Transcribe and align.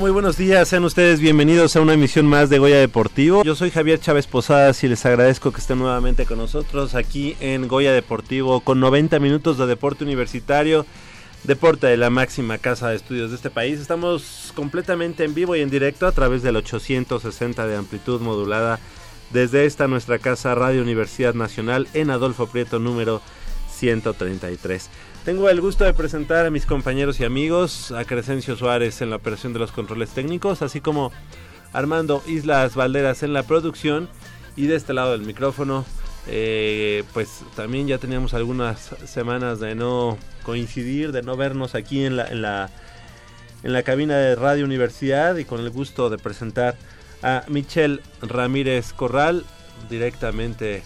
Muy 0.00 0.12
buenos 0.12 0.36
días. 0.36 0.68
Sean 0.68 0.84
ustedes 0.84 1.18
bienvenidos 1.18 1.74
a 1.74 1.80
una 1.80 1.94
emisión 1.94 2.24
más 2.24 2.48
de 2.48 2.60
Goya 2.60 2.78
Deportivo. 2.78 3.42
Yo 3.42 3.56
soy 3.56 3.72
Javier 3.72 3.98
Chávez 3.98 4.28
Posadas 4.28 4.84
y 4.84 4.88
les 4.88 5.04
agradezco 5.04 5.50
que 5.50 5.58
estén 5.58 5.80
nuevamente 5.80 6.24
con 6.24 6.38
nosotros 6.38 6.94
aquí 6.94 7.36
en 7.40 7.66
Goya 7.66 7.92
Deportivo 7.92 8.60
con 8.60 8.78
90 8.78 9.18
minutos 9.18 9.58
de 9.58 9.66
deporte 9.66 10.04
universitario, 10.04 10.86
deporte 11.42 11.88
de 11.88 11.96
la 11.96 12.10
máxima 12.10 12.58
casa 12.58 12.90
de 12.90 12.96
estudios 12.96 13.30
de 13.30 13.36
este 13.36 13.50
país. 13.50 13.80
Estamos 13.80 14.52
completamente 14.54 15.24
en 15.24 15.34
vivo 15.34 15.56
y 15.56 15.62
en 15.62 15.70
directo 15.70 16.06
a 16.06 16.12
través 16.12 16.44
del 16.44 16.54
860 16.54 17.66
de 17.66 17.76
amplitud 17.76 18.20
modulada 18.20 18.78
desde 19.32 19.66
esta 19.66 19.88
nuestra 19.88 20.20
casa 20.20 20.54
Radio 20.54 20.82
Universidad 20.82 21.34
Nacional 21.34 21.88
en 21.92 22.10
Adolfo 22.10 22.46
Prieto 22.46 22.78
número 22.78 23.20
133. 23.78 24.90
Tengo 25.28 25.50
el 25.50 25.60
gusto 25.60 25.84
de 25.84 25.92
presentar 25.92 26.46
a 26.46 26.50
mis 26.50 26.64
compañeros 26.64 27.20
y 27.20 27.24
amigos, 27.26 27.92
a 27.92 28.06
Crescencio 28.06 28.56
Suárez 28.56 29.02
en 29.02 29.10
la 29.10 29.16
operación 29.16 29.52
de 29.52 29.58
los 29.58 29.72
controles 29.72 30.08
técnicos, 30.08 30.62
así 30.62 30.80
como 30.80 31.12
Armando 31.74 32.22
Islas 32.26 32.74
Valderas 32.74 33.22
en 33.22 33.34
la 33.34 33.42
producción. 33.42 34.08
Y 34.56 34.68
de 34.68 34.76
este 34.76 34.94
lado 34.94 35.12
del 35.12 35.26
micrófono, 35.26 35.84
eh, 36.28 37.04
pues 37.12 37.42
también 37.56 37.86
ya 37.86 37.98
teníamos 37.98 38.32
algunas 38.32 38.94
semanas 39.04 39.60
de 39.60 39.74
no 39.74 40.16
coincidir, 40.44 41.12
de 41.12 41.20
no 41.20 41.36
vernos 41.36 41.74
aquí 41.74 42.06
en 42.06 42.16
la, 42.16 42.26
en 42.26 42.40
la, 42.40 42.70
en 43.62 43.74
la 43.74 43.82
cabina 43.82 44.16
de 44.16 44.34
Radio 44.34 44.64
Universidad 44.64 45.36
y 45.36 45.44
con 45.44 45.60
el 45.60 45.68
gusto 45.68 46.08
de 46.08 46.16
presentar 46.16 46.74
a 47.22 47.44
Michelle 47.48 48.00
Ramírez 48.22 48.94
Corral 48.94 49.44
directamente 49.90 50.84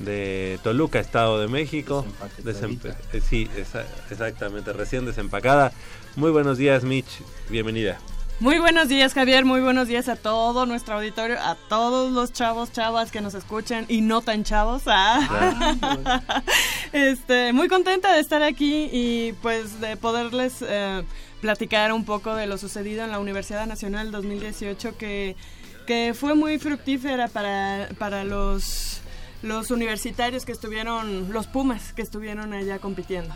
de 0.00 0.58
Toluca, 0.62 0.98
Estado 1.00 1.40
de 1.40 1.48
México. 1.48 2.06
Desempe- 2.42 2.94
eh, 3.12 3.20
sí, 3.20 3.48
esa- 3.56 3.84
exactamente, 4.10 4.72
recién 4.72 5.04
desempacada. 5.06 5.72
Muy 6.16 6.30
buenos 6.30 6.58
días, 6.58 6.84
Mitch. 6.84 7.20
Bienvenida. 7.48 7.98
Muy 8.40 8.58
buenos 8.60 8.88
días, 8.88 9.14
Javier. 9.14 9.44
Muy 9.44 9.60
buenos 9.60 9.88
días 9.88 10.08
a 10.08 10.14
todo 10.14 10.64
nuestro 10.64 10.94
auditorio, 10.94 11.36
a 11.40 11.56
todos 11.68 12.12
los 12.12 12.32
chavos, 12.32 12.70
chavas 12.72 13.10
que 13.10 13.20
nos 13.20 13.34
escuchan 13.34 13.84
y 13.88 14.00
no 14.00 14.20
tan 14.22 14.44
chavos. 14.44 14.82
Ah. 14.86 15.74
este, 16.92 17.52
muy 17.52 17.66
contenta 17.68 18.12
de 18.12 18.20
estar 18.20 18.42
aquí 18.42 18.88
y 18.92 19.32
pues 19.42 19.80
de 19.80 19.96
poderles 19.96 20.56
eh, 20.66 21.02
platicar 21.40 21.92
un 21.92 22.04
poco 22.04 22.34
de 22.36 22.46
lo 22.46 22.58
sucedido 22.58 23.02
en 23.04 23.10
la 23.10 23.18
Universidad 23.18 23.66
Nacional 23.66 24.12
2018 24.12 24.96
que, 24.96 25.34
que 25.86 26.14
fue 26.14 26.34
muy 26.36 26.58
fructífera 26.60 27.26
para, 27.26 27.88
para 27.98 28.22
los, 28.22 29.00
los 29.42 29.70
universitarios 29.70 30.44
que 30.44 30.52
estuvieron, 30.52 31.32
los 31.32 31.46
Pumas 31.46 31.92
que 31.92 32.02
estuvieron 32.02 32.52
allá 32.52 32.78
compitiendo. 32.78 33.34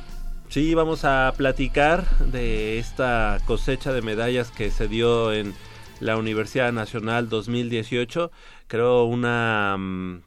Sí, 0.48 0.74
vamos 0.74 1.04
a 1.04 1.32
platicar 1.36 2.18
de 2.18 2.78
esta 2.78 3.38
cosecha 3.46 3.92
de 3.92 4.02
medallas 4.02 4.50
que 4.50 4.70
se 4.70 4.86
dio 4.88 5.32
en 5.32 5.54
la 6.00 6.16
Universidad 6.16 6.72
Nacional 6.72 7.28
2018. 7.28 8.30
Creo 8.66 9.04
una, 9.04 9.76
mm, 9.78 10.22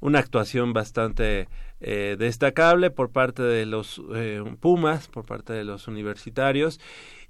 una 0.00 0.18
actuación 0.20 0.72
bastante 0.72 1.48
eh, 1.80 2.16
destacable 2.18 2.90
por 2.90 3.10
parte 3.10 3.42
de 3.42 3.66
los 3.66 4.00
eh, 4.14 4.42
Pumas, 4.60 5.08
por 5.08 5.26
parte 5.26 5.52
de 5.52 5.64
los 5.64 5.88
universitarios 5.88 6.80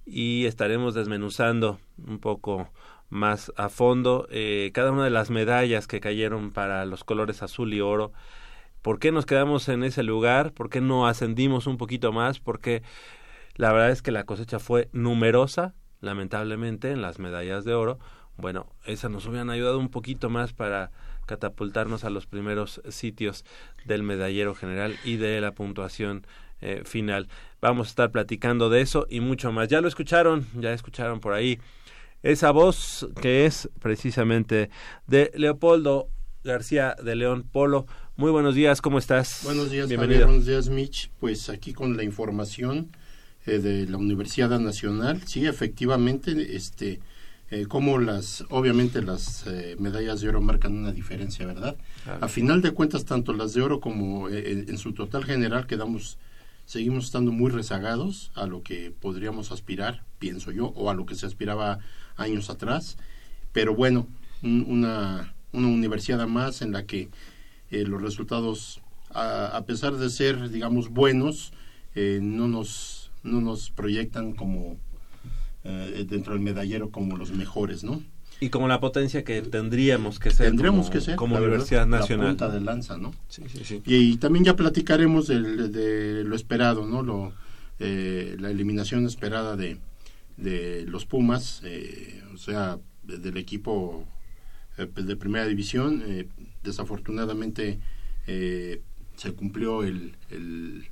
y 0.06 0.46
estaremos 0.46 0.94
desmenuzando 0.94 1.80
un 2.06 2.20
poco 2.20 2.70
más 3.08 3.52
a 3.56 3.68
fondo 3.68 4.26
eh, 4.30 4.70
cada 4.74 4.92
una 4.92 5.04
de 5.04 5.10
las 5.10 5.30
medallas 5.30 5.86
que 5.86 6.00
cayeron 6.00 6.50
para 6.50 6.84
los 6.86 7.04
colores 7.04 7.42
azul 7.42 7.72
y 7.72 7.80
oro. 7.80 8.12
¿Por 8.82 8.98
qué 8.98 9.12
nos 9.12 9.26
quedamos 9.26 9.68
en 9.68 9.82
ese 9.82 10.02
lugar? 10.02 10.52
¿Por 10.52 10.70
qué 10.70 10.80
no 10.80 11.06
ascendimos 11.06 11.66
un 11.66 11.76
poquito 11.76 12.12
más? 12.12 12.38
Porque 12.38 12.82
la 13.56 13.72
verdad 13.72 13.90
es 13.90 14.02
que 14.02 14.12
la 14.12 14.24
cosecha 14.24 14.58
fue 14.58 14.88
numerosa, 14.92 15.74
lamentablemente, 16.00 16.90
en 16.90 17.02
las 17.02 17.18
medallas 17.18 17.64
de 17.64 17.74
oro. 17.74 17.98
Bueno, 18.36 18.66
esas 18.84 19.10
nos 19.10 19.26
hubieran 19.26 19.50
ayudado 19.50 19.78
un 19.78 19.88
poquito 19.88 20.28
más 20.28 20.52
para 20.52 20.90
catapultarnos 21.26 22.04
a 22.04 22.10
los 22.10 22.26
primeros 22.26 22.80
sitios 22.88 23.44
del 23.86 24.02
medallero 24.02 24.54
general 24.54 24.96
y 25.04 25.16
de 25.16 25.40
la 25.40 25.52
puntuación 25.52 26.26
eh, 26.60 26.82
final. 26.84 27.28
Vamos 27.60 27.88
a 27.88 27.90
estar 27.90 28.10
platicando 28.10 28.70
de 28.70 28.82
eso 28.82 29.06
y 29.10 29.20
mucho 29.20 29.52
más. 29.52 29.68
Ya 29.68 29.80
lo 29.80 29.88
escucharon, 29.88 30.46
ya 30.54 30.72
escucharon 30.72 31.20
por 31.20 31.32
ahí 31.32 31.58
esa 32.22 32.50
voz 32.50 33.08
que 33.20 33.46
es 33.46 33.68
precisamente 33.80 34.70
de 35.06 35.30
Leopoldo 35.34 36.08
García 36.44 36.96
de 37.02 37.16
León 37.16 37.48
Polo. 37.50 37.86
Muy 38.16 38.30
buenos 38.30 38.54
días, 38.54 38.80
¿cómo 38.80 38.98
estás? 38.98 39.40
Buenos 39.44 39.70
días, 39.70 39.88
Bienvenido. 39.88 40.20
Javier. 40.20 40.26
Buenos 40.26 40.46
días, 40.46 40.68
Mitch. 40.68 41.10
Pues 41.20 41.48
aquí 41.50 41.72
con 41.72 41.96
la 41.96 42.04
información 42.04 42.90
eh, 43.46 43.58
de 43.58 43.86
la 43.86 43.98
Universidad 43.98 44.58
Nacional, 44.58 45.22
sí, 45.26 45.46
efectivamente, 45.46 46.56
este, 46.56 47.00
eh, 47.48 47.66
como 47.66 47.98
las, 47.98 48.44
obviamente 48.50 49.02
las 49.02 49.46
eh, 49.46 49.76
medallas 49.78 50.20
de 50.20 50.28
oro 50.28 50.40
marcan 50.40 50.76
una 50.76 50.90
diferencia, 50.90 51.46
¿verdad? 51.46 51.76
A 52.20 52.26
final 52.26 52.60
de 52.60 52.72
cuentas, 52.72 53.04
tanto 53.04 53.32
las 53.32 53.54
de 53.54 53.62
oro 53.62 53.78
como 53.78 54.28
eh, 54.28 54.64
en 54.66 54.78
su 54.78 54.92
total 54.94 55.24
general 55.24 55.68
quedamos, 55.68 56.18
seguimos 56.66 57.06
estando 57.06 57.32
muy 57.32 57.50
rezagados 57.50 58.30
a 58.34 58.46
lo 58.46 58.62
que 58.62 58.90
podríamos 58.90 59.50
aspirar, 59.52 60.04
pienso 60.18 60.52
yo, 60.52 60.66
o 60.68 60.90
a 60.90 60.94
lo 60.94 61.06
que 61.06 61.14
se 61.14 61.24
aspiraba 61.26 61.78
años 62.16 62.50
atrás. 62.50 62.98
Pero 63.52 63.74
bueno, 63.74 64.06
un- 64.42 64.66
una, 64.68 65.32
universidad 65.52 66.26
más 66.26 66.60
en 66.60 66.72
la 66.72 66.84
que 66.84 67.08
eh, 67.70 67.84
los 67.84 68.02
resultados, 68.02 68.80
a, 69.10 69.46
a 69.56 69.64
pesar 69.64 69.94
de 69.96 70.10
ser, 70.10 70.50
digamos, 70.50 70.90
buenos, 70.90 71.52
eh, 71.94 72.20
no 72.22 72.46
nos 72.48 73.10
no 73.22 73.40
nos 73.40 73.70
proyectan 73.70 74.34
como 74.34 74.76
eh, 75.64 76.04
dentro 76.08 76.34
del 76.34 76.42
medallero 76.42 76.90
como 76.90 77.16
los 77.16 77.32
mejores, 77.32 77.82
¿no? 77.82 78.02
Y 78.40 78.50
como 78.50 78.68
la 78.68 78.80
potencia 78.80 79.24
que 79.24 79.40
tendríamos 79.42 80.18
que 80.18 80.30
ser 80.30 80.48
Tendremos 80.48 80.86
como, 80.86 80.92
que 80.92 81.00
ser 81.00 81.16
como 81.16 81.34
la 81.36 81.40
verdad, 81.40 81.54
Universidad 81.54 81.80
la 81.88 81.98
Nacional. 82.00 82.26
punta 82.28 82.48
de 82.50 82.60
lanza, 82.60 82.98
¿no? 82.98 83.14
Sí, 83.28 83.42
sí, 83.48 83.64
sí. 83.64 83.82
Y, 83.86 83.94
y 84.12 84.16
también 84.18 84.44
ya 84.44 84.56
platicaremos 84.56 85.26
de, 85.26 86.22
lo 86.24 86.36
esperado, 86.36 86.84
¿no? 86.86 87.02
Lo, 87.02 87.32
eh, 87.78 88.36
la 88.38 88.50
eliminación 88.50 89.06
esperada 89.06 89.56
de, 89.56 89.78
de 90.36 90.84
los 90.86 91.06
Pumas, 91.06 91.62
eh, 91.64 92.22
o 92.34 92.36
sea, 92.36 92.78
de- 93.04 93.18
del 93.18 93.38
equipo 93.38 94.04
eh, 94.76 94.86
de 94.94 95.16
primera 95.16 95.46
división. 95.46 96.02
Eh, 96.06 96.28
desafortunadamente 96.62 97.78
eh, 98.26 98.82
se 99.16 99.32
cumplió 99.32 99.82
el, 99.82 100.14
el- 100.30 100.86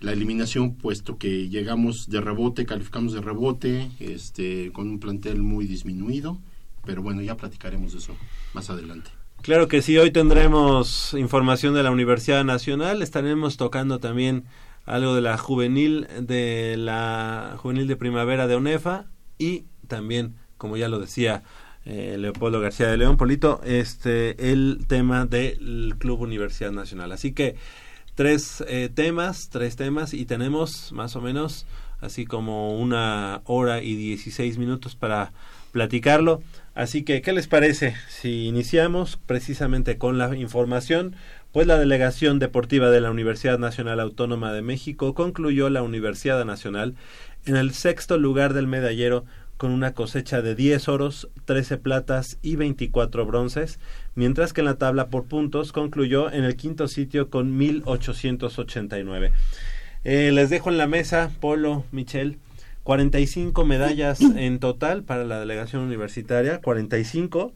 la 0.00 0.12
eliminación, 0.12 0.74
puesto 0.74 1.18
que 1.18 1.48
llegamos 1.48 2.08
de 2.08 2.20
rebote, 2.20 2.66
calificamos 2.66 3.12
de 3.12 3.20
rebote, 3.20 3.90
este, 3.98 4.70
con 4.72 4.88
un 4.88 5.00
plantel 5.00 5.42
muy 5.42 5.66
disminuido. 5.66 6.38
Pero 6.84 7.02
bueno, 7.02 7.20
ya 7.20 7.36
platicaremos 7.36 7.92
de 7.92 7.98
eso 7.98 8.16
más 8.54 8.70
adelante. 8.70 9.10
Claro 9.42 9.68
que 9.68 9.82
sí, 9.82 9.96
hoy 9.98 10.10
tendremos 10.10 11.14
información 11.14 11.74
de 11.74 11.82
la 11.82 11.90
Universidad 11.90 12.44
Nacional, 12.44 13.02
estaremos 13.02 13.56
tocando 13.56 13.98
también 13.98 14.44
algo 14.84 15.14
de 15.14 15.20
la 15.20 15.36
juvenil 15.38 16.08
de 16.20 16.76
la 16.76 17.54
juvenil 17.58 17.86
de 17.86 17.96
primavera 17.96 18.46
de 18.46 18.56
ONEFA 18.56 19.06
y 19.38 19.64
también, 19.86 20.34
como 20.56 20.76
ya 20.76 20.88
lo 20.88 20.98
decía 20.98 21.44
eh, 21.84 22.16
Leopoldo 22.18 22.60
García 22.60 22.88
de 22.88 22.96
León 22.96 23.16
Polito, 23.16 23.60
este 23.64 24.50
el 24.50 24.86
tema 24.88 25.24
del 25.24 25.94
Club 25.98 26.22
Universidad 26.22 26.72
Nacional. 26.72 27.12
Así 27.12 27.32
que 27.32 27.56
tres 28.18 28.64
eh, 28.66 28.90
temas, 28.92 29.48
tres 29.48 29.76
temas 29.76 30.12
y 30.12 30.24
tenemos 30.24 30.90
más 30.90 31.14
o 31.14 31.20
menos 31.20 31.66
así 32.00 32.26
como 32.26 32.76
una 32.76 33.42
hora 33.44 33.80
y 33.80 33.94
16 33.94 34.58
minutos 34.58 34.96
para 34.96 35.30
platicarlo. 35.70 36.42
Así 36.74 37.04
que, 37.04 37.22
¿qué 37.22 37.32
les 37.32 37.46
parece 37.46 37.94
si 38.08 38.46
iniciamos 38.46 39.20
precisamente 39.24 39.98
con 39.98 40.18
la 40.18 40.34
información? 40.34 41.14
Pues 41.52 41.68
la 41.68 41.78
Delegación 41.78 42.40
Deportiva 42.40 42.90
de 42.90 43.00
la 43.00 43.12
Universidad 43.12 43.60
Nacional 43.60 44.00
Autónoma 44.00 44.52
de 44.52 44.62
México 44.62 45.14
concluyó 45.14 45.70
la 45.70 45.84
Universidad 45.84 46.44
Nacional 46.44 46.96
en 47.46 47.54
el 47.54 47.72
sexto 47.72 48.18
lugar 48.18 48.52
del 48.52 48.66
medallero 48.66 49.26
con 49.58 49.72
una 49.72 49.92
cosecha 49.92 50.40
de 50.40 50.54
10 50.54 50.88
oros, 50.88 51.28
13 51.44 51.76
platas 51.76 52.38
y 52.40 52.56
24 52.56 53.26
bronces, 53.26 53.78
mientras 54.14 54.52
que 54.52 54.62
en 54.62 54.66
la 54.66 54.78
tabla 54.78 55.08
por 55.08 55.24
puntos 55.24 55.72
concluyó 55.72 56.32
en 56.32 56.44
el 56.44 56.56
quinto 56.56 56.88
sitio 56.88 57.28
con 57.28 57.56
1889. 57.56 59.32
Eh, 60.04 60.30
les 60.32 60.48
dejo 60.48 60.70
en 60.70 60.78
la 60.78 60.86
mesa, 60.86 61.30
Polo, 61.40 61.84
Michelle, 61.90 62.38
45 62.84 63.64
medallas 63.64 64.20
en 64.36 64.60
total 64.60 65.02
para 65.02 65.24
la 65.24 65.40
delegación 65.40 65.82
universitaria, 65.82 66.60
45. 66.62 67.52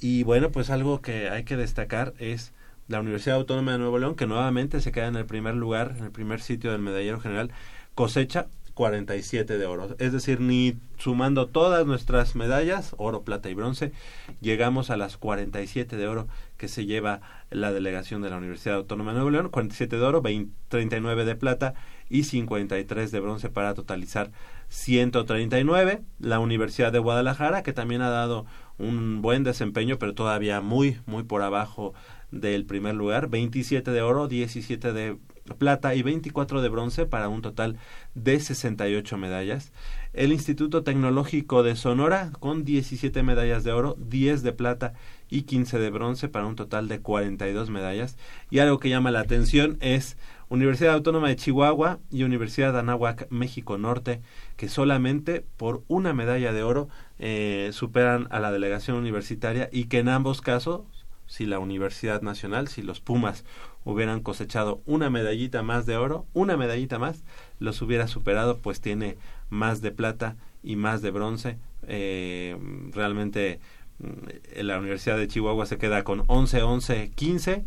Y 0.00 0.24
bueno, 0.24 0.50
pues 0.50 0.68
algo 0.68 1.00
que 1.00 1.30
hay 1.30 1.44
que 1.44 1.56
destacar 1.56 2.12
es 2.18 2.52
la 2.88 3.00
Universidad 3.00 3.36
Autónoma 3.36 3.72
de 3.72 3.78
Nuevo 3.78 3.98
León, 4.00 4.16
que 4.16 4.26
nuevamente 4.26 4.80
se 4.80 4.90
queda 4.90 5.06
en 5.06 5.16
el 5.16 5.26
primer 5.26 5.54
lugar, 5.54 5.94
en 5.96 6.04
el 6.04 6.10
primer 6.10 6.40
sitio 6.40 6.72
del 6.72 6.80
medallero 6.80 7.20
general, 7.20 7.52
cosecha 7.94 8.48
47 8.80 9.58
de 9.58 9.66
oro. 9.66 9.94
Es 9.98 10.10
decir, 10.10 10.40
ni 10.40 10.74
sumando 10.96 11.48
todas 11.48 11.86
nuestras 11.86 12.34
medallas, 12.34 12.94
oro, 12.96 13.24
plata 13.24 13.50
y 13.50 13.54
bronce, 13.54 13.92
llegamos 14.40 14.88
a 14.88 14.96
las 14.96 15.18
47 15.18 15.98
de 15.98 16.08
oro 16.08 16.28
que 16.56 16.66
se 16.66 16.86
lleva 16.86 17.20
la 17.50 17.72
delegación 17.72 18.22
de 18.22 18.30
la 18.30 18.38
Universidad 18.38 18.76
Autónoma 18.76 19.10
de 19.10 19.16
Nuevo 19.16 19.28
León, 19.32 19.50
47 19.50 19.96
de 19.96 20.02
oro, 20.02 20.22
20 20.22 20.54
39 20.68 21.26
de 21.26 21.34
plata 21.34 21.74
y 22.08 22.24
53 22.24 23.10
de 23.10 23.20
bronce 23.20 23.50
para 23.50 23.74
totalizar 23.74 24.30
139. 24.68 26.00
La 26.18 26.38
Universidad 26.38 26.90
de 26.90 27.00
Guadalajara, 27.00 27.62
que 27.62 27.74
también 27.74 28.00
ha 28.00 28.08
dado 28.08 28.46
un 28.78 29.20
buen 29.20 29.44
desempeño, 29.44 29.98
pero 29.98 30.14
todavía 30.14 30.62
muy, 30.62 30.96
muy 31.04 31.24
por 31.24 31.42
abajo 31.42 31.92
del 32.30 32.64
primer 32.64 32.94
lugar, 32.94 33.28
27 33.28 33.90
de 33.90 34.00
oro, 34.00 34.26
17 34.26 34.94
de 34.94 35.18
plata 35.58 35.94
y 35.94 36.02
24 36.02 36.62
de 36.62 36.68
bronce 36.68 37.06
para 37.06 37.28
un 37.28 37.42
total 37.42 37.76
de 38.14 38.40
68 38.40 39.16
medallas. 39.16 39.72
El 40.12 40.32
Instituto 40.32 40.82
Tecnológico 40.82 41.62
de 41.62 41.76
Sonora 41.76 42.32
con 42.40 42.64
17 42.64 43.22
medallas 43.22 43.62
de 43.64 43.72
oro, 43.72 43.96
10 43.98 44.42
de 44.42 44.52
plata 44.52 44.94
y 45.28 45.42
15 45.42 45.78
de 45.78 45.90
bronce 45.90 46.28
para 46.28 46.46
un 46.46 46.56
total 46.56 46.88
de 46.88 47.00
42 47.00 47.70
medallas. 47.70 48.16
Y 48.50 48.58
algo 48.58 48.78
que 48.78 48.88
llama 48.88 49.10
la 49.10 49.20
atención 49.20 49.78
es 49.80 50.16
Universidad 50.48 50.94
Autónoma 50.94 51.28
de 51.28 51.36
Chihuahua 51.36 52.00
y 52.10 52.24
Universidad 52.24 52.72
de 52.72 52.80
Anáhuac, 52.80 53.28
México 53.30 53.78
Norte, 53.78 54.20
que 54.56 54.68
solamente 54.68 55.44
por 55.56 55.84
una 55.86 56.12
medalla 56.12 56.52
de 56.52 56.64
oro 56.64 56.88
eh, 57.20 57.70
superan 57.72 58.26
a 58.30 58.40
la 58.40 58.50
delegación 58.50 58.96
universitaria 58.96 59.68
y 59.70 59.84
que 59.84 60.00
en 60.00 60.08
ambos 60.08 60.40
casos, 60.40 60.80
si 61.30 61.46
la 61.46 61.60
Universidad 61.60 62.22
Nacional, 62.22 62.66
si 62.66 62.82
los 62.82 63.00
Pumas 63.00 63.44
hubieran 63.84 64.20
cosechado 64.20 64.82
una 64.84 65.10
medallita 65.10 65.62
más 65.62 65.86
de 65.86 65.96
oro, 65.96 66.26
una 66.32 66.56
medallita 66.56 66.98
más, 66.98 67.22
los 67.60 67.80
hubiera 67.82 68.08
superado, 68.08 68.58
pues 68.58 68.80
tiene 68.80 69.16
más 69.48 69.80
de 69.80 69.92
plata 69.92 70.34
y 70.64 70.74
más 70.74 71.02
de 71.02 71.12
bronce. 71.12 71.56
Eh, 71.86 72.58
realmente 72.90 73.60
mm, 74.00 74.62
la 74.62 74.80
Universidad 74.80 75.18
de 75.18 75.28
Chihuahua 75.28 75.66
se 75.66 75.78
queda 75.78 76.02
con 76.02 76.24
11, 76.26 76.62
11, 76.64 77.10
15. 77.14 77.64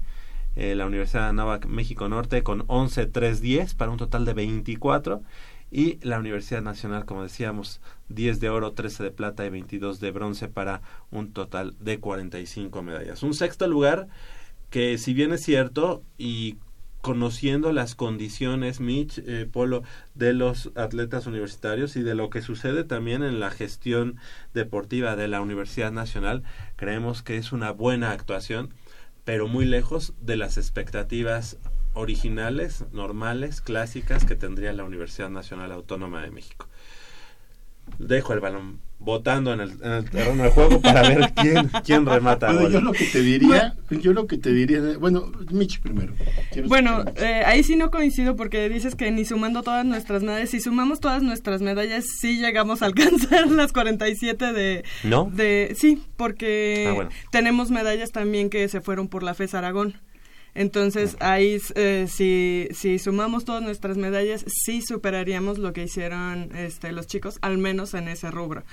Eh, 0.58 0.76
la 0.76 0.86
Universidad 0.86 1.22
de 1.22 1.30
Anáhuac, 1.30 1.66
México 1.66 2.10
Norte, 2.10 2.44
con 2.44 2.66
11, 2.68 3.06
3, 3.06 3.40
10, 3.40 3.76
para 3.76 3.92
un 3.92 3.98
total 3.98 4.26
de 4.26 4.34
24. 4.34 5.22
Y 5.76 5.98
la 6.04 6.20
Universidad 6.20 6.62
Nacional, 6.62 7.06
como 7.06 7.24
decíamos, 7.24 7.82
10 8.10 8.40
de 8.40 8.50
oro, 8.50 8.74
13 8.74 9.06
de 9.06 9.10
plata 9.10 9.44
y 9.44 9.50
22 9.50 10.00
de 10.00 10.12
bronce 10.12 10.48
para 10.48 10.84
un 11.10 11.34
total 11.34 11.76
de 11.80 12.00
45 12.00 12.84
medallas. 12.84 13.24
Un 13.24 13.34
sexto 13.34 13.68
lugar 13.68 14.08
que 14.70 15.00
si 15.00 15.16
bien 15.16 15.34
es 15.34 15.42
cierto 15.42 16.04
y 16.16 16.58
conociendo 17.02 17.72
las 17.72 17.96
condiciones, 17.96 18.82
Mitch, 18.82 19.18
eh, 19.26 19.50
Polo, 19.52 19.82
de 20.14 20.34
los 20.34 20.72
atletas 20.76 21.26
universitarios 21.26 21.96
y 21.96 22.04
de 22.04 22.14
lo 22.14 22.30
que 22.30 22.44
sucede 22.44 22.84
también 22.84 23.24
en 23.24 23.40
la 23.40 23.50
gestión 23.50 24.18
deportiva 24.54 25.16
de 25.16 25.28
la 25.28 25.42
Universidad 25.42 25.92
Nacional, 25.92 26.44
creemos 26.76 27.24
que 27.24 27.38
es 27.38 27.52
una 27.52 27.72
buena 27.72 28.12
actuación, 28.12 28.76
pero 29.24 29.48
muy 29.48 29.66
lejos 29.66 30.14
de 30.22 30.38
las 30.38 30.58
expectativas 30.58 31.58
originales, 31.94 32.86
normales, 32.92 33.62
clásicas 33.62 34.26
que 34.26 34.36
tendría 34.36 34.74
la 34.74 34.84
Universidad 34.84 35.30
Nacional 35.30 35.72
Autónoma 35.72 36.22
de 36.22 36.32
México. 36.32 36.68
Dejo 38.00 38.32
el 38.34 38.40
balón 38.40 38.80
votando 38.98 39.52
en 39.54 39.60
el, 39.60 39.72
en 39.84 39.92
el 39.92 40.10
terreno 40.10 40.44
de 40.44 40.50
juego 40.52 40.80
para 40.82 41.02
ver 41.02 41.34
quién, 41.36 41.70
quién 41.84 42.06
remata. 42.06 42.54
Bueno, 42.54 42.70
yo 42.70 42.80
lo 42.80 42.94
que 42.94 43.04
te 43.06 43.22
diría, 43.22 43.76
yo 43.90 44.14
lo 44.14 44.26
que 44.28 44.38
te 44.38 44.54
diría, 44.54 44.80
bueno, 44.98 45.30
Mitch 45.52 45.82
primero. 45.82 46.14
Bueno, 46.68 47.04
eh, 47.18 47.44
ahí 47.46 47.62
sí 47.64 47.76
no 47.76 47.92
coincido 47.92 48.38
porque 48.38 48.70
dices 48.70 48.96
que 48.96 49.12
ni 49.12 49.26
sumando 49.26 49.62
todas 49.62 49.84
nuestras 49.86 50.24
medallas, 50.24 50.50
si 50.52 50.62
sumamos 50.62 51.02
todas 51.02 51.22
nuestras 51.22 51.62
medallas, 51.62 52.06
sí 52.22 52.38
llegamos 52.40 52.82
a 52.82 52.86
alcanzar 52.86 53.48
las 53.52 53.74
47 53.74 54.54
de... 54.54 54.86
¿No? 55.04 55.30
de 55.34 55.76
sí, 55.78 56.02
porque 56.16 56.88
Ah, 56.90 56.94
bueno. 56.94 57.10
tenemos 57.32 57.70
medallas 57.70 58.12
también 58.14 58.50
que 58.50 58.70
se 58.70 58.80
fueron 58.80 59.10
por 59.10 59.24
la 59.24 59.34
FES 59.34 59.54
Aragón. 59.56 59.96
Entonces, 60.56 61.18
ahí, 61.20 61.60
eh, 61.76 62.08
si, 62.08 62.68
si 62.74 63.00
sumamos 63.00 63.44
todas 63.44 63.64
nuestras 63.64 63.98
medallas, 63.98 64.46
sí 64.48 64.82
superaríamos 64.82 65.58
lo 65.58 65.74
que 65.74 65.84
hicieron 65.84 66.56
este, 66.56 66.92
los 66.92 67.08
chicos, 67.08 67.40
al 67.42 67.58
menos 67.58 67.94
en 67.94 68.08
ese 68.08 68.30
rubro. 68.30 68.64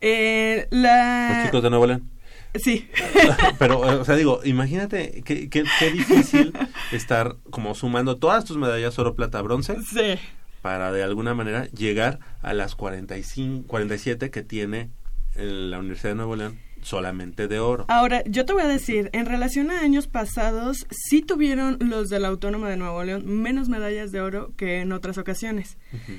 Eh, 0.00 0.66
la... 0.70 1.34
Los 1.34 1.46
chicos 1.46 1.62
de 1.62 1.70
Nuevo 1.70 1.86
León. 1.86 2.10
Sí. 2.54 2.88
Pero, 3.58 3.90
eh, 3.90 3.96
o 3.96 4.04
sea, 4.04 4.16
digo, 4.16 4.40
imagínate 4.44 5.22
qué, 5.24 5.48
qué, 5.48 5.64
qué 5.78 5.90
difícil 5.90 6.52
estar 6.92 7.36
como 7.50 7.74
sumando 7.74 8.16
todas 8.16 8.44
tus 8.44 8.56
medallas 8.56 8.98
oro, 8.98 9.14
plata, 9.14 9.40
bronce 9.42 9.76
sí. 9.82 10.18
para 10.60 10.92
de 10.92 11.02
alguna 11.02 11.34
manera 11.34 11.66
llegar 11.68 12.20
a 12.40 12.54
las 12.54 12.74
45, 12.74 13.66
47 13.66 14.30
que 14.30 14.42
tiene 14.42 14.90
la 15.34 15.78
Universidad 15.78 16.10
de 16.10 16.16
Nuevo 16.16 16.36
León 16.36 16.58
solamente 16.82 17.48
de 17.48 17.58
oro. 17.58 17.84
Ahora, 17.88 18.22
yo 18.26 18.44
te 18.44 18.52
voy 18.52 18.62
a 18.62 18.68
decir, 18.68 19.10
en 19.12 19.26
relación 19.26 19.70
a 19.70 19.80
años 19.80 20.06
pasados, 20.06 20.86
sí 20.90 21.22
tuvieron 21.22 21.78
los 21.80 22.08
de 22.08 22.20
la 22.20 22.28
Autónoma 22.28 22.68
de 22.68 22.76
Nuevo 22.76 23.02
León 23.04 23.26
menos 23.26 23.68
medallas 23.68 24.12
de 24.12 24.20
oro 24.20 24.52
que 24.56 24.80
en 24.80 24.92
otras 24.92 25.18
ocasiones. 25.18 25.76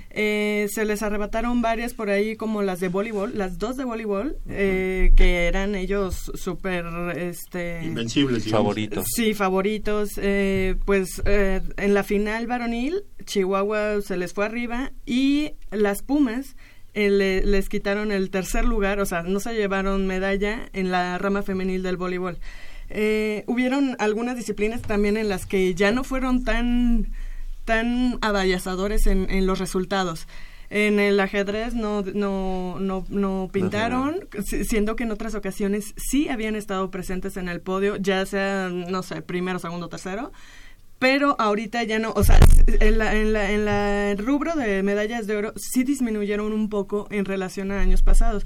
Eh, 0.10 0.68
se 0.72 0.86
les 0.86 1.02
arrebataron 1.04 1.62
varias 1.62 1.94
por 1.94 2.10
ahí, 2.10 2.36
como 2.36 2.62
las 2.62 2.80
de 2.80 2.88
voleibol, 2.88 3.38
las 3.38 3.58
dos 3.58 3.78
de 3.78 3.84
voleibol, 3.84 4.38
eh, 4.48 5.12
que 5.16 5.48
eran 5.48 5.76
ellos 5.76 6.32
súper, 6.36 6.86
este... 7.18 7.84
Invencibles, 7.84 8.46
digamos. 8.46 8.64
Favoritos. 8.64 9.06
Sí, 9.16 9.34
favoritos. 9.34 10.12
eh, 10.18 10.76
pues 10.86 11.22
eh, 11.26 11.62
en 11.78 11.94
la 11.94 12.04
final 12.04 12.48
varonil, 12.48 13.04
Chihuahua 13.26 14.02
se 14.02 14.18
les 14.18 14.34
fue 14.34 14.46
arriba 14.46 14.92
y 15.06 15.54
las 15.72 16.02
Pumas 16.02 16.56
eh, 16.94 17.10
le- 17.10 17.44
les 17.46 17.70
quitaron 17.70 18.12
el 18.12 18.30
tercer 18.30 18.66
lugar, 18.66 19.00
o 19.00 19.06
sea, 19.06 19.24
no 19.24 19.40
se 19.40 19.54
llevaron 19.54 20.06
medalla 20.08 20.70
en 20.74 20.92
la 20.92 21.18
rama 21.18 21.42
femenil 21.44 21.82
del 21.84 21.98
voleibol. 21.98 22.38
Eh, 22.90 23.44
hubieron 23.48 23.96
algunas 24.00 24.36
disciplinas 24.36 24.82
también 24.82 25.18
en 25.18 25.30
las 25.30 25.46
que 25.46 25.74
ya 25.74 25.92
no 25.92 26.04
fueron 26.04 26.44
tan, 26.44 27.08
tan 27.66 28.18
avallazadores 28.22 29.08
en, 29.08 29.30
en 29.32 29.46
los 29.48 29.60
resultados. 29.60 30.28
En 30.70 31.00
el 31.00 31.20
ajedrez 31.20 31.76
no, 31.76 32.02
no, 32.02 32.78
no, 32.80 33.06
no 33.10 33.50
pintaron, 33.52 34.28
si- 34.46 34.64
siendo 34.66 34.96
que 34.96 35.04
en 35.04 35.12
otras 35.12 35.36
ocasiones 35.36 35.94
sí 35.98 36.30
habían 36.30 36.56
estado 36.56 36.90
presentes 36.90 37.38
en 37.38 37.48
el 37.48 37.62
podio, 37.62 37.96
ya 37.98 38.26
sea, 38.26 38.70
no 38.70 39.04
sé, 39.04 39.22
primero, 39.22 39.60
segundo, 39.60 39.88
tercero, 39.88 40.32
pero 41.04 41.36
ahorita 41.38 41.84
ya 41.84 42.00
no, 42.00 42.14
o 42.16 42.24
sea, 42.24 42.40
en 42.66 42.98
la, 42.98 43.14
en 43.14 43.34
la, 43.34 43.52
en 43.52 43.66
la 43.66 44.12
el 44.12 44.18
rubro 44.20 44.56
de 44.56 44.82
medallas 44.84 45.28
de 45.28 45.36
oro 45.36 45.52
sí 45.58 45.84
disminuyeron 45.84 46.54
un 46.54 46.70
poco 46.70 47.08
en 47.12 47.26
relación 47.26 47.74
a 47.74 47.82
años 47.82 48.02
pasados. 48.04 48.46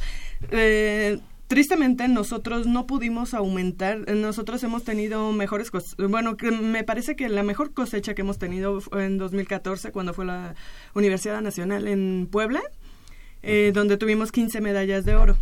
Eh, 0.50 1.20
tristemente 1.48 2.08
nosotros 2.08 2.66
no 2.66 2.88
pudimos 2.88 3.36
aumentar, 3.36 4.00
nosotros 4.12 4.64
hemos 4.64 4.84
tenido 4.84 5.32
mejores 5.34 5.72
cos- 5.72 5.96
bueno, 6.10 6.36
que 6.36 6.50
me 6.50 6.84
parece 6.84 7.16
que 7.16 7.30
la 7.30 7.44
mejor 7.44 7.76
cosecha 7.76 8.16
que 8.16 8.22
hemos 8.24 8.40
tenido 8.40 8.82
fue 8.82 9.06
en 9.06 9.20
2014 9.20 9.92
cuando 9.92 10.16
fue 10.16 10.26
la 10.26 10.56
Universidad 10.96 11.42
Nacional 11.44 11.88
en 11.88 12.28
Puebla, 12.32 12.64
eh, 13.44 13.72
donde 13.72 13.98
tuvimos 13.98 14.32
15 14.32 14.62
medallas 14.62 15.06
de 15.06 15.16
oro. 15.16 15.38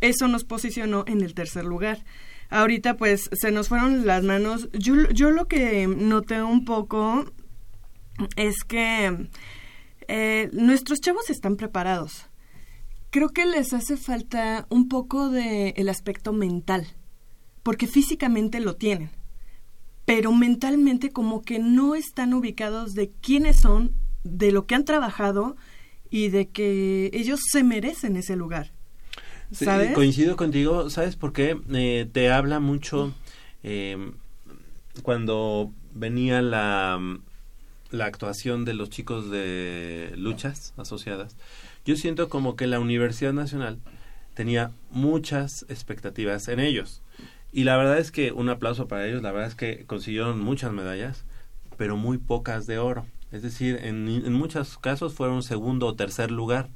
Eso 0.00 0.26
nos 0.26 0.42
posicionó 0.42 1.04
en 1.06 1.20
el 1.20 1.32
tercer 1.34 1.64
lugar. 1.64 2.00
Ahorita 2.50 2.96
pues 2.96 3.28
se 3.32 3.50
nos 3.50 3.68
fueron 3.68 4.06
las 4.06 4.22
manos. 4.22 4.68
Yo, 4.72 5.08
yo 5.10 5.30
lo 5.30 5.46
que 5.48 5.86
noté 5.86 6.42
un 6.42 6.64
poco 6.64 7.24
es 8.36 8.64
que 8.64 9.28
eh, 10.08 10.50
nuestros 10.52 11.00
chavos 11.00 11.30
están 11.30 11.56
preparados. 11.56 12.26
Creo 13.10 13.30
que 13.30 13.46
les 13.46 13.72
hace 13.72 13.96
falta 13.96 14.66
un 14.68 14.88
poco 14.88 15.30
de 15.30 15.70
el 15.76 15.88
aspecto 15.88 16.32
mental, 16.32 16.86
porque 17.62 17.86
físicamente 17.86 18.60
lo 18.60 18.76
tienen, 18.76 19.10
pero 20.04 20.32
mentalmente 20.32 21.10
como 21.10 21.42
que 21.42 21.58
no 21.58 21.94
están 21.94 22.34
ubicados 22.34 22.94
de 22.94 23.10
quiénes 23.10 23.56
son, 23.56 23.94
de 24.22 24.52
lo 24.52 24.66
que 24.66 24.74
han 24.74 24.84
trabajado 24.84 25.56
y 26.10 26.28
de 26.28 26.48
que 26.48 27.10
ellos 27.12 27.40
se 27.50 27.64
merecen 27.64 28.16
ese 28.16 28.36
lugar. 28.36 28.75
Sí, 29.52 29.66
coincido 29.94 30.36
contigo, 30.36 30.90
¿sabes 30.90 31.16
por 31.16 31.32
qué? 31.32 31.58
Eh, 31.72 32.08
te 32.12 32.30
habla 32.30 32.60
mucho 32.60 33.12
eh, 33.62 34.12
cuando 35.02 35.72
venía 35.94 36.42
la, 36.42 37.00
la 37.90 38.04
actuación 38.04 38.64
de 38.64 38.74
los 38.74 38.90
chicos 38.90 39.30
de 39.30 40.12
luchas 40.16 40.74
asociadas. 40.76 41.36
Yo 41.84 41.96
siento 41.96 42.28
como 42.28 42.56
que 42.56 42.66
la 42.66 42.80
Universidad 42.80 43.32
Nacional 43.32 43.78
tenía 44.34 44.72
muchas 44.90 45.64
expectativas 45.68 46.48
en 46.48 46.60
ellos. 46.60 47.02
Y 47.52 47.64
la 47.64 47.76
verdad 47.76 47.98
es 47.98 48.10
que 48.10 48.32
un 48.32 48.48
aplauso 48.48 48.88
para 48.88 49.06
ellos, 49.06 49.22
la 49.22 49.32
verdad 49.32 49.48
es 49.48 49.54
que 49.54 49.86
consiguieron 49.86 50.40
muchas 50.40 50.72
medallas, 50.72 51.24
pero 51.78 51.96
muy 51.96 52.18
pocas 52.18 52.66
de 52.66 52.78
oro. 52.78 53.06
Es 53.32 53.42
decir, 53.42 53.80
en, 53.82 54.08
en 54.08 54.32
muchos 54.32 54.78
casos 54.78 55.14
fueron 55.14 55.42
segundo 55.42 55.86
o 55.86 55.94
tercer 55.94 56.30
lugar. 56.30 56.68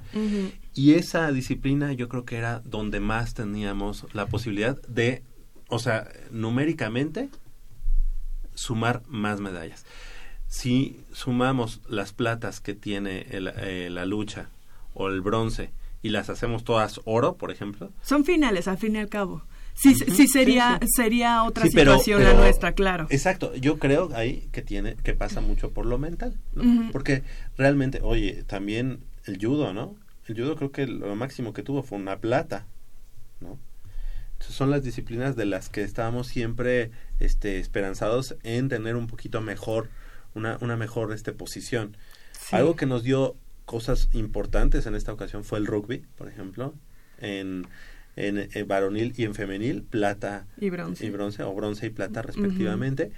Y 0.74 0.94
esa 0.94 1.30
disciplina 1.32 1.92
yo 1.92 2.08
creo 2.08 2.24
que 2.24 2.36
era 2.36 2.60
donde 2.64 3.00
más 3.00 3.34
teníamos 3.34 4.06
la 4.12 4.26
posibilidad 4.26 4.80
de, 4.88 5.22
o 5.68 5.78
sea, 5.78 6.08
numéricamente, 6.30 7.30
sumar 8.54 9.02
más 9.06 9.40
medallas. 9.40 9.86
Si 10.46 11.00
sumamos 11.12 11.80
las 11.88 12.12
platas 12.12 12.60
que 12.60 12.74
tiene 12.74 13.26
el- 13.30 13.52
eh, 13.56 13.88
la 13.90 14.04
lucha 14.04 14.50
o 14.94 15.08
el 15.08 15.20
bronce 15.20 15.70
y 16.02 16.08
las 16.08 16.28
hacemos 16.30 16.64
todas 16.64 17.00
oro, 17.04 17.36
por 17.36 17.50
ejemplo, 17.52 17.92
Son 18.02 18.24
finales, 18.24 18.66
al 18.66 18.78
fin 18.78 18.96
y 18.96 18.98
al 18.98 19.08
cabo. 19.08 19.42
Sí, 19.82 19.94
sí 19.94 20.26
sería, 20.28 20.78
sí, 20.82 20.88
sería 20.94 21.42
otra 21.44 21.64
Sí, 21.64 21.70
situación 21.70 22.20
pero- 22.20 22.32
la 22.34 22.38
nuestra, 22.40 22.72
claro. 22.72 23.06
Exacto, 23.10 23.54
yo 23.56 23.78
creo 23.78 24.10
ahí 24.14 24.48
que 24.52 24.62
tiene, 24.62 24.94
que 24.96 25.14
pasa 25.14 25.40
mucho 25.40 25.70
por 25.70 25.86
lo 25.86 25.96
mental, 25.98 26.34
¿no? 26.54 26.90
Porque 26.92 27.22
realmente, 27.56 28.00
oye, 28.02 28.44
también 28.46 29.00
el 29.26 29.38
judo, 29.40 29.72
¿no? 29.72 29.96
El 30.26 30.36
judo 30.36 30.54
creo 30.56 30.70
que 30.72 30.86
lo 30.86 31.14
máximo 31.16 31.52
que 31.52 31.62
tuvo 31.62 31.82
fue 31.82 31.98
una 31.98 32.18
plata, 32.18 32.66
¿no? 33.40 33.58
Entonces 34.32 34.56
son 34.56 34.70
las 34.70 34.82
disciplinas 34.82 35.36
de 35.36 35.44
las 35.46 35.68
que 35.68 35.82
estábamos 35.82 36.26
siempre 36.26 36.90
este, 37.18 37.58
esperanzados 37.58 38.36
en 38.42 38.68
tener 38.68 38.96
un 38.96 39.06
poquito 39.06 39.40
mejor, 39.40 39.88
una, 40.34 40.56
una 40.60 40.76
mejor 40.76 41.12
este, 41.12 41.32
posición. 41.32 41.96
Algo 42.52 42.74
que 42.76 42.86
nos 42.86 43.02
dio 43.02 43.36
cosas 43.66 44.08
importantes 44.12 44.86
en 44.86 44.94
esta 44.94 45.12
ocasión 45.12 45.44
fue 45.44 45.58
el 45.58 45.66
rugby, 45.66 46.04
por 46.16 46.28
ejemplo, 46.28 46.74
en, 47.18 47.66
en, 48.16 48.48
en 48.52 48.68
varonil 48.68 49.12
y 49.16 49.24
en 49.24 49.34
femenil, 49.34 49.82
plata 49.82 50.46
Y 50.58 50.70
bronce. 50.70 51.06
y 51.06 51.10
bronce 51.10 51.42
o 51.42 51.54
bronce 51.54 51.86
y 51.86 51.90
plata 51.90 52.22
respectivamente. 52.22 53.12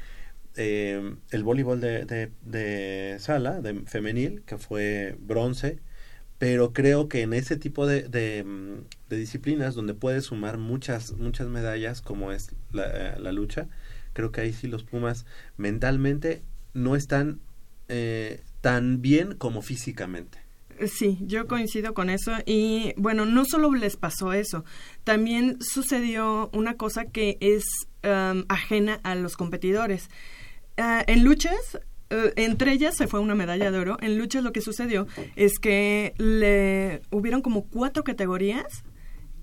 Eh, 0.56 1.14
el 1.30 1.42
voleibol 1.44 1.80
de, 1.80 2.04
de, 2.04 2.30
de 2.44 3.16
sala, 3.18 3.60
de 3.60 3.80
femenil, 3.86 4.42
que 4.44 4.58
fue 4.58 5.16
bronce, 5.18 5.78
pero 6.38 6.72
creo 6.72 7.08
que 7.08 7.22
en 7.22 7.32
ese 7.32 7.56
tipo 7.56 7.86
de, 7.86 8.02
de, 8.08 8.44
mm, 8.44 8.84
de 9.08 9.16
disciplinas 9.16 9.74
donde 9.74 9.94
puedes 9.94 10.24
sumar 10.24 10.58
muchas, 10.58 11.12
muchas 11.12 11.48
medallas, 11.48 12.02
como 12.02 12.32
es 12.32 12.50
la, 12.72 12.84
eh, 13.14 13.20
la 13.20 13.32
lucha, 13.32 13.68
creo 14.12 14.30
que 14.30 14.42
ahí 14.42 14.52
sí 14.52 14.66
los 14.66 14.84
Pumas 14.84 15.24
mentalmente 15.56 16.42
no 16.74 16.96
están 16.96 17.40
eh, 17.88 18.40
tan 18.60 19.00
bien 19.00 19.34
como 19.36 19.62
físicamente. 19.62 20.38
Sí, 20.86 21.18
yo 21.22 21.46
coincido 21.46 21.94
con 21.94 22.10
eso 22.10 22.32
y 22.46 22.94
bueno, 22.96 23.26
no 23.26 23.44
solo 23.44 23.72
les 23.74 23.96
pasó 23.96 24.32
eso, 24.32 24.64
también 25.04 25.58
sucedió 25.60 26.50
una 26.52 26.76
cosa 26.76 27.04
que 27.04 27.38
es 27.40 27.64
um, 28.04 28.44
ajena 28.48 29.00
a 29.02 29.14
los 29.14 29.36
competidores. 29.36 30.08
Ah, 30.76 31.04
en 31.06 31.24
luchas, 31.24 31.78
eh, 32.10 32.32
entre 32.36 32.72
ellas 32.72 32.96
se 32.96 33.06
fue 33.06 33.20
una 33.20 33.34
medalla 33.34 33.70
de 33.70 33.78
oro, 33.78 33.96
en 34.00 34.18
luchas 34.18 34.42
lo 34.42 34.52
que 34.52 34.60
sucedió 34.60 35.06
es 35.36 35.58
que 35.58 36.14
le 36.18 37.02
hubieron 37.10 37.42
como 37.42 37.68
cuatro 37.68 38.04
categorías 38.04 38.84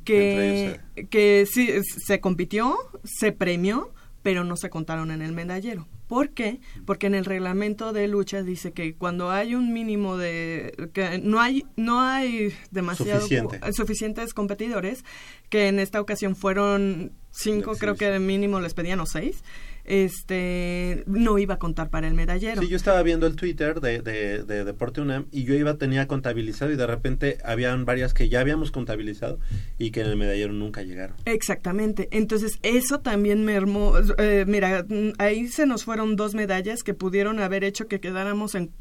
que, 0.03 0.79
que 1.09 1.45
sí, 1.45 1.69
se 1.83 2.19
compitió, 2.19 2.75
se 3.03 3.31
premió, 3.31 3.93
pero 4.29 4.43
no 4.43 4.57
se 4.57 4.69
contaron 4.69 5.09
en 5.09 5.23
el 5.23 5.31
medallero. 5.31 5.87
¿Por 6.07 6.29
qué? 6.29 6.59
Porque 6.85 7.07
en 7.07 7.15
el 7.15 7.25
reglamento 7.25 7.93
de 7.93 8.07
lucha 8.07 8.43
dice 8.43 8.73
que 8.73 8.93
cuando 8.93 9.31
hay 9.31 9.55
un 9.55 9.73
mínimo 9.73 10.17
de 10.17 10.91
que 10.93 11.17
no 11.17 11.41
hay 11.41 11.65
no 11.75 12.01
hay 12.01 12.53
demasiado 12.69 13.21
Suficiente. 13.21 13.59
suficientes 13.73 14.35
competidores 14.35 15.03
que 15.49 15.67
en 15.67 15.79
esta 15.79 15.99
ocasión 15.99 16.35
fueron 16.35 17.11
cinco, 17.31 17.71
creo 17.75 17.95
que 17.95 18.11
de 18.11 18.19
mínimo 18.19 18.59
les 18.59 18.75
pedían 18.75 18.99
o 18.99 19.07
seis. 19.07 19.43
Este 19.89 21.03
no 21.07 21.39
iba 21.39 21.55
a 21.55 21.59
contar 21.59 21.89
para 21.89 22.07
el 22.07 22.13
medallero. 22.13 22.61
Sí, 22.61 22.67
yo 22.67 22.77
estaba 22.77 23.01
viendo 23.01 23.25
el 23.25 23.35
Twitter 23.35 23.81
de, 23.81 24.01
de, 24.01 24.43
de 24.43 24.63
Deporte 24.63 25.01
UNAM 25.01 25.25
y 25.31 25.43
yo 25.43 25.55
iba, 25.55 25.73
tenía 25.77 26.07
contabilizado 26.07 26.71
y 26.71 26.75
de 26.75 26.85
repente 26.85 27.39
habían 27.43 27.85
varias 27.85 28.13
que 28.13 28.29
ya 28.29 28.39
habíamos 28.39 28.71
contabilizado 28.71 29.39
y 29.77 29.91
que 29.91 30.01
en 30.01 30.07
el 30.07 30.15
medallero 30.15 30.53
nunca 30.53 30.83
llegaron. 30.83 31.15
Exactamente. 31.25 32.07
Entonces, 32.11 32.59
eso 32.61 32.99
también 32.99 33.43
me 33.43 33.55
armó. 33.57 33.93
eh, 34.19 34.45
mira, 34.47 34.85
ahí 35.17 35.47
se 35.47 35.65
nos 35.65 35.83
fueron 35.83 36.15
dos 36.15 36.35
medallas 36.35 36.83
que 36.83 36.93
pudieron 36.93 37.39
haber 37.39 37.63
hecho 37.63 37.87
que 37.87 37.99
quedáramos 37.99 38.55
en, 38.55 38.71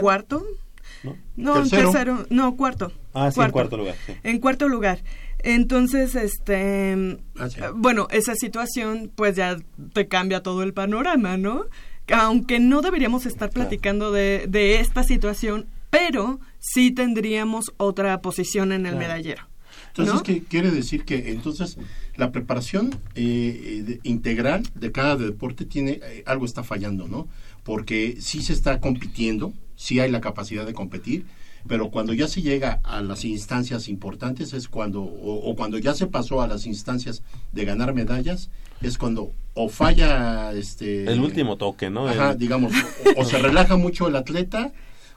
cuarto. 0.00 0.44
¿no? 1.02 1.16
No, 1.36 1.62
en 1.62 1.70
Tercero. 1.70 2.26
No, 2.28 2.56
cuarto. 2.56 2.92
Ah, 3.14 3.30
sí, 3.30 3.40
en 3.40 3.50
cuarto 3.50 3.76
lugar. 3.76 3.96
sí. 4.06 4.12
En 4.22 4.38
cuarto 4.38 4.68
lugar. 4.68 5.00
Entonces, 5.44 6.14
este. 6.14 7.18
Ah, 7.38 7.48
Bueno, 7.74 8.06
esa 8.10 8.34
situación, 8.34 9.10
pues 9.14 9.36
ya 9.36 9.56
te 9.92 10.08
cambia 10.08 10.42
todo 10.42 10.62
el 10.62 10.72
panorama, 10.72 11.36
¿no? 11.36 11.64
Aunque 12.12 12.58
no 12.58 12.82
deberíamos 12.82 13.24
estar 13.26 13.50
platicando 13.50 14.10
de, 14.10 14.46
de 14.48 14.80
esta 14.80 15.02
situación, 15.04 15.66
pero 15.90 16.40
sí 16.58 16.90
tendríamos 16.90 17.72
otra 17.76 18.20
posición 18.20 18.72
en 18.72 18.86
el 18.86 18.92
Claro. 18.94 18.98
medallero. 18.98 19.42
Entonces, 19.88 20.14
¿no? 20.14 20.22
¿qué 20.22 20.42
quiere 20.42 20.70
decir? 20.70 21.04
Que 21.04 21.30
entonces 21.30 21.76
la 22.16 22.32
preparación 22.32 22.90
eh, 23.14 23.60
eh, 23.64 23.82
de- 23.84 24.00
integral 24.02 24.62
de 24.74 24.92
cada 24.92 25.16
deporte 25.16 25.64
tiene, 25.64 26.00
eh, 26.02 26.22
algo 26.26 26.44
está 26.44 26.62
fallando, 26.64 27.06
¿no? 27.08 27.28
Porque 27.64 28.16
sí 28.20 28.42
se 28.42 28.52
está 28.52 28.80
compitiendo, 28.80 29.52
sí 29.76 30.00
hay 30.00 30.10
la 30.10 30.20
capacidad 30.20 30.66
de 30.66 30.72
competir, 30.74 31.24
pero 31.66 31.90
cuando 31.90 32.12
ya 32.14 32.26
se 32.28 32.42
llega 32.42 32.80
a 32.84 33.02
las 33.02 33.24
instancias 33.24 33.88
importantes 33.88 34.52
es 34.52 34.68
cuando, 34.68 35.02
o, 35.02 35.50
o 35.50 35.56
cuando 35.56 35.78
ya 35.78 35.94
se 35.94 36.06
pasó 36.06 36.42
a 36.42 36.46
las 36.48 36.66
instancias 36.66 37.22
de 37.52 37.64
ganar 37.64 37.94
medallas, 37.94 38.50
es 38.82 38.96
cuando 38.98 39.32
o 39.54 39.68
falla 39.68 40.52
este 40.52 41.04
El 41.10 41.20
último 41.20 41.56
toque, 41.56 41.90
¿no? 41.90 42.06
Ajá, 42.08 42.32
El- 42.32 42.38
digamos, 42.38 42.72
o, 43.16 43.20
o 43.20 43.24
se 43.24 43.38
relaja 43.38 43.76
mucho 43.76 44.08
el 44.08 44.16
atleta 44.16 44.72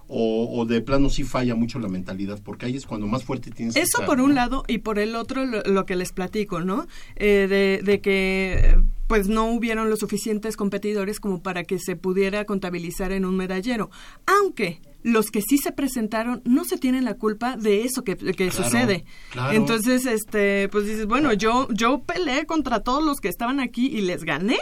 o, 0.09 0.59
o 0.59 0.65
de 0.65 0.81
plano 0.81 1.09
sí 1.09 1.23
falla 1.23 1.55
mucho 1.55 1.79
la 1.79 1.87
mentalidad, 1.87 2.39
porque 2.43 2.65
ahí 2.65 2.75
es 2.75 2.85
cuando 2.85 3.07
más 3.07 3.23
fuerte 3.23 3.51
tienes 3.51 3.73
que 3.73 3.79
Eso 3.81 3.99
estar, 3.99 4.05
por 4.05 4.17
¿no? 4.17 4.25
un 4.25 4.35
lado 4.35 4.63
y 4.67 4.79
por 4.79 4.99
el 4.99 5.15
otro 5.15 5.45
lo, 5.45 5.61
lo 5.63 5.85
que 5.85 5.95
les 5.95 6.11
platico, 6.11 6.59
¿no? 6.59 6.87
Eh, 7.15 7.47
de, 7.49 7.81
de 7.83 8.01
que 8.01 8.77
pues 9.07 9.27
no 9.29 9.45
hubieron 9.51 9.89
los 9.89 9.99
suficientes 9.99 10.57
competidores 10.57 11.19
como 11.19 11.41
para 11.41 11.63
que 11.63 11.79
se 11.79 11.95
pudiera 11.95 12.43
contabilizar 12.45 13.11
en 13.13 13.23
un 13.25 13.37
medallero. 13.37 13.89
Aunque 14.25 14.79
los 15.03 15.27
que 15.31 15.41
sí 15.41 15.57
se 15.57 15.71
presentaron 15.71 16.41
no 16.45 16.63
se 16.65 16.77
tienen 16.77 17.05
la 17.05 17.13
culpa 17.15 17.55
de 17.57 17.83
eso 17.83 18.03
que, 18.03 18.15
que 18.15 18.33
Claro, 18.33 18.51
sucede. 18.51 19.05
claro. 19.31 19.53
Entonces, 19.55 20.05
este, 20.05 20.69
pues 20.69 20.85
dices, 20.85 21.05
bueno, 21.05 21.33
yo, 21.33 21.67
yo 21.71 21.99
peleé 22.03 22.45
contra 22.45 22.79
todos 22.79 23.03
los 23.03 23.19
que 23.19 23.27
estaban 23.29 23.59
aquí 23.59 23.87
y 23.87 24.01
les 24.01 24.23
gané. 24.23 24.57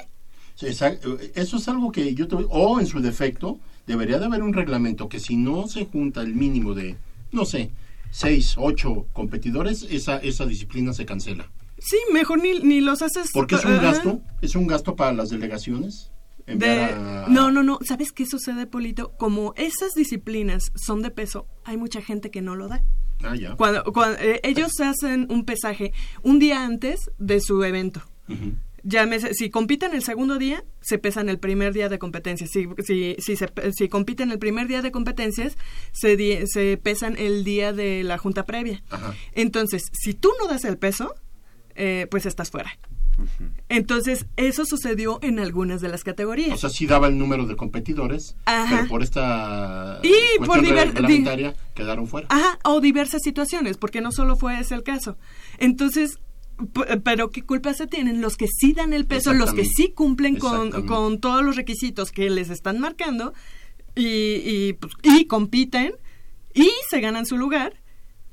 Sí, 0.55 0.67
Eso 0.67 1.57
es 1.57 1.67
algo 1.69 1.91
que 1.91 2.13
yo 2.13 2.27
te, 2.27 2.35
o 2.49 2.79
en 2.79 2.85
su 2.87 2.99
defecto 2.99 3.59
debería 3.87 4.19
de 4.19 4.25
haber 4.25 4.43
un 4.43 4.53
reglamento 4.53 5.07
que 5.09 5.19
si 5.19 5.35
no 5.37 5.67
se 5.67 5.85
junta 5.85 6.21
el 6.21 6.35
mínimo 6.35 6.73
de 6.73 6.97
no 7.31 7.45
sé 7.45 7.71
seis, 8.11 8.55
ocho 8.57 9.07
competidores 9.13 9.87
esa 9.89 10.17
esa 10.17 10.45
disciplina 10.45 10.93
se 10.93 11.05
cancela 11.05 11.49
Sí, 11.79 11.97
mejor 12.13 12.41
ni, 12.43 12.59
ni 12.59 12.79
los 12.81 13.01
haces. 13.01 13.29
porque 13.33 13.55
es 13.55 13.65
un 13.65 13.77
gasto 13.81 14.21
es 14.41 14.55
un 14.55 14.67
gasto 14.67 14.95
para 14.95 15.13
las 15.13 15.29
delegaciones 15.29 16.11
De... 16.45 16.53
enviar 16.53 16.91
a- 16.93 17.25
No, 17.29 17.51
no, 17.51 17.63
no. 17.63 17.79
¿Sabes 17.85 18.11
qué 18.11 18.25
sucede, 18.25 18.65
Polito? 18.67 19.13
Como 19.17 19.53
esas 19.57 19.93
disciplinas 19.93 20.71
son 20.75 21.01
de 21.01 21.11
peso, 21.11 21.47
hay 21.63 21.77
mucha 21.77 22.01
gente 22.01 22.31
que 22.31 22.41
no 22.41 22.55
lo 22.55 22.67
da. 22.67 22.83
ah 23.23 23.35
ya 23.35 23.55
Cuando, 23.55 23.83
cuando 23.93 24.17
eh, 24.19 24.39
ellos 24.43 24.71
hacen 24.79 25.27
un 25.29 25.45
pesaje 25.45 25.93
un 26.23 26.39
día 26.39 26.63
antes 26.65 27.11
de 27.17 27.39
su 27.41 27.63
evento. 27.63 28.01
Ujú. 28.27 28.53
Llámese, 28.83 29.35
si 29.35 29.51
compiten 29.51 29.93
el 29.93 30.01
segundo 30.01 30.39
día, 30.39 30.63
se 30.81 30.97
pesan 30.97 31.29
el 31.29 31.37
primer 31.37 31.71
día 31.71 31.87
de 31.87 31.99
competencias. 31.99 32.49
Si, 32.49 32.67
si, 32.83 33.15
si, 33.19 33.35
se, 33.35 33.47
si 33.77 33.89
compiten 33.89 34.31
el 34.31 34.39
primer 34.39 34.67
día 34.67 34.81
de 34.81 34.89
competencias, 34.91 35.55
se, 35.91 36.17
di- 36.17 36.47
se 36.47 36.77
pesan 36.77 37.15
el 37.19 37.43
día 37.43 37.73
de 37.73 38.03
la 38.03 38.17
junta 38.17 38.47
previa. 38.47 38.81
Ajá. 38.89 39.13
Entonces, 39.33 39.83
si 39.93 40.15
tú 40.15 40.31
no 40.41 40.47
das 40.47 40.65
el 40.65 40.79
peso, 40.79 41.13
eh, 41.75 42.07
pues 42.09 42.25
estás 42.25 42.49
fuera. 42.49 42.71
Entonces, 43.69 44.25
eso 44.37 44.63
sucedió 44.65 45.19
en 45.21 45.39
algunas 45.39 45.81
de 45.81 45.89
las 45.89 46.03
categorías. 46.03 46.53
o 46.53 46.57
sea 46.57 46.69
sí 46.69 46.85
daba 46.85 47.07
el 47.07 47.17
número 47.17 47.45
de 47.45 47.55
competidores 47.55 48.35
Ajá. 48.45 48.75
pero 48.77 48.87
por 48.89 49.03
esta 49.03 49.99
Y 50.03 50.09
cuestión 50.37 50.45
por 50.47 50.61
reglamentaria 50.85 51.55
quedaron 51.75 52.07
fuera 52.07 52.27
Ajá, 52.29 52.59
o 52.65 52.81
diversas 52.81 53.21
situaciones, 53.23 53.77
porque 53.77 54.01
no 54.01 54.11
solo 54.11 54.35
fue 54.35 54.59
ese 54.59 54.75
el 54.75 54.83
caso. 54.83 55.17
Entonces, 55.57 56.19
pero 57.03 57.29
¿qué 57.31 57.41
culpa 57.41 57.73
se 57.73 57.87
tienen? 57.87 58.21
Los 58.21 58.37
que 58.37 58.47
sí 58.47 58.73
dan 58.73 58.93
el 58.93 59.05
peso, 59.07 59.33
los 59.33 59.53
que 59.53 59.65
sí 59.65 59.93
cumplen 59.93 60.35
con, 60.37 61.19
todos 61.19 61.43
los 61.43 61.55
requisitos 61.55 62.11
que 62.11 62.29
les 62.29 62.49
están 62.49 62.79
marcando 62.79 63.33
y, 63.95 64.05
y, 64.43 64.73
pues, 64.73 64.93
y 65.03 65.25
compiten 65.25 65.93
y 66.53 66.69
se 66.89 66.99
ganan 67.01 67.25
su 67.25 67.37
lugar, 67.37 67.81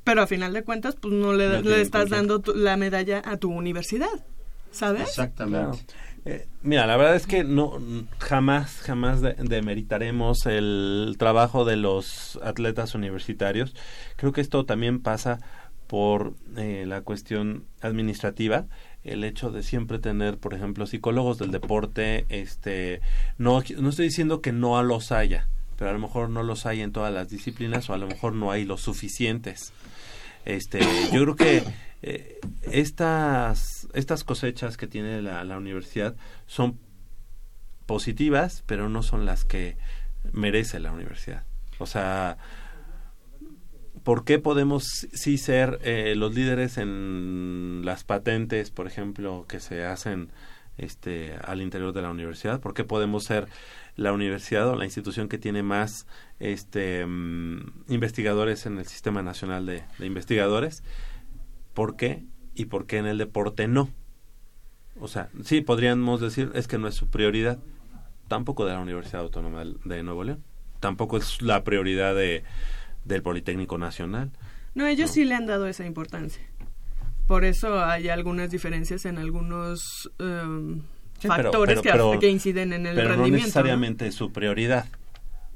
pero 0.05 0.23
a 0.23 0.27
final 0.27 0.53
de 0.53 0.63
cuentas, 0.65 0.97
pues 1.01 1.15
no 1.15 1.33
le, 1.33 1.63
No 1.63 1.71
le 1.71 1.81
estás 1.81 2.09
dando 2.11 2.41
tu- 2.41 2.55
la 2.55 2.77
medalla 2.77 3.23
a 3.25 3.37
tu 3.37 3.51
universidad, 3.51 4.27
¿sabes? 4.71 5.09
exactamente 5.09 5.59
Claro. 5.59 5.79
Eh, 6.25 6.47
mira, 6.63 6.87
la 6.87 6.97
verdad 6.97 7.17
es 7.17 7.27
que 7.27 7.43
no 7.45 7.79
jamás, 8.19 8.81
jamás 8.81 9.23
de- 9.23 9.35
demeritaremos 9.35 10.45
el 10.47 11.15
trabajo 11.19 11.65
de 11.65 11.77
los 11.77 12.39
atletas 12.43 12.95
universitarios. 12.95 13.75
Creo 14.17 14.33
que 14.33 14.41
esto 14.43 14.67
también 14.67 15.01
pasa 15.01 15.41
por 15.87 16.35
eh, 16.59 16.85
la 16.87 17.01
cuestión 17.01 17.65
administrativa, 17.81 18.67
el 19.05 19.25
hecho 19.25 19.51
de 19.51 19.63
siempre 19.63 19.99
tener, 19.99 20.37
por 20.37 20.53
ejemplo, 20.53 20.87
psicólogos 20.87 21.39
del 21.39 21.51
deporte, 21.51 22.27
este, 22.29 23.01
no, 23.39 23.63
no 23.79 23.89
estoy 23.89 24.07
diciendo 24.07 24.43
que 24.43 24.53
no 24.53 24.83
los 24.83 25.13
haya, 25.13 25.49
pero 25.79 25.89
a 25.89 25.93
lo 25.95 25.99
mejor 25.99 26.29
no 26.29 26.43
los 26.43 26.67
hay 26.67 26.83
en 26.83 26.93
todas 26.93 27.15
las 27.15 27.31
disciplinas 27.31 27.89
o 27.89 27.95
a 27.95 27.99
lo 27.99 28.07
mejor 28.07 28.35
no 28.35 28.51
hay 28.51 28.67
los 28.67 28.83
suficientes. 28.83 29.73
Este, 30.45 30.81
yo 31.13 31.23
creo 31.23 31.37
que 31.37 31.63
eh, 32.03 32.39
estas, 32.63 33.89
estas 33.93 34.23
cosechas 34.25 34.77
que 34.77 34.87
tiene 34.87 35.21
la, 35.23 35.57
universidad 35.57 36.15
son 36.47 36.79
positivas, 37.87 38.63
pero 38.67 38.89
no 38.89 39.03
son 39.03 39.27
las 39.27 39.45
que 39.45 39.77
merece 40.33 40.79
la 40.79 40.93
universidad. 40.93 41.45
O 41.79 41.87
sea, 41.87 42.39
¿por 44.05 44.25
qué 44.25 44.39
podemos 44.39 44.85
sí 45.13 45.39
ser 45.39 45.81
eh, 45.83 46.15
los 46.17 46.35
líderes 46.35 46.79
en 46.79 47.83
las 47.85 48.05
patentes, 48.05 48.71
por 48.71 48.87
ejemplo, 48.87 49.47
que 49.49 49.59
se 49.59 49.85
hacen 49.85 50.31
este, 50.77 51.35
al 51.43 51.61
interior 51.61 51.93
de 51.93 52.03
la 52.03 52.11
universidad? 52.11 52.61
¿Por 52.61 52.75
qué 52.75 52.85
podemos 52.85 53.25
ser 53.25 53.49
la 53.97 54.13
universidad 54.13 54.69
o 54.69 54.77
la 54.77 54.85
institución 54.85 55.29
que 55.29 55.39
tiene 55.39 55.65
más 55.65 56.07
este, 56.39 57.05
mm, 57.05 57.87
investigadores 57.89 58.67
en 58.67 58.79
el 58.79 58.87
Sistema 58.87 59.23
Nacional 59.23 59.67
de 59.67 59.83
Investigadores? 59.99 60.85
¿Por 61.79 61.95
qué? 61.95 62.25
¿Y 62.57 62.65
por 62.65 62.87
qué 62.87 62.97
en 62.99 63.07
el 63.07 63.19
deporte 63.19 63.69
no? 63.69 63.89
O 65.01 65.07
sea, 65.07 65.29
sí, 65.45 65.61
podríamos 65.61 66.21
decir, 66.21 66.51
es 66.57 66.67
que 66.67 66.77
no 66.77 66.89
es 66.89 66.97
su 66.97 67.07
prioridad. 67.07 67.61
Tampoco 68.27 68.67
de 68.67 68.73
la 68.73 68.81
Universidad 68.81 69.21
Autónoma 69.23 69.63
de 69.85 70.03
Nuevo 70.03 70.25
León. 70.25 70.43
Tampoco 70.81 71.19
es 71.19 71.41
la 71.41 71.63
prioridad 71.63 72.17
de, 72.17 72.43
del 73.05 73.23
Politécnico 73.23 73.79
Nacional. 73.79 74.33
No, 74.75 74.89
ellos 74.89 75.11
No. 75.11 75.15
sí 75.15 75.25
le 75.25 75.37
han 75.37 75.47
dado 75.47 75.69
esa 75.69 75.87
importancia. 75.87 76.43
Por 77.29 77.45
eso 77.45 77.79
hay 77.85 78.09
algunas 78.09 78.51
diferencias 78.51 79.05
en 79.05 79.19
algunos 79.19 80.11
em, 80.19 80.81
Sí, 81.21 81.29
factores 81.29 81.81
pero- 81.81 81.83
que, 81.83 81.91
pero- 81.93 82.19
que 82.19 82.29
inciden 82.29 82.73
en 82.73 82.87
el 82.87 82.97
pero 82.97 83.11
no 83.11 83.15
rendimiento. 83.15 83.39
¿no? 83.39 83.47
necesariamente 83.47 84.09
es 84.09 84.17
su 84.17 84.33
prioridad. 84.33 84.87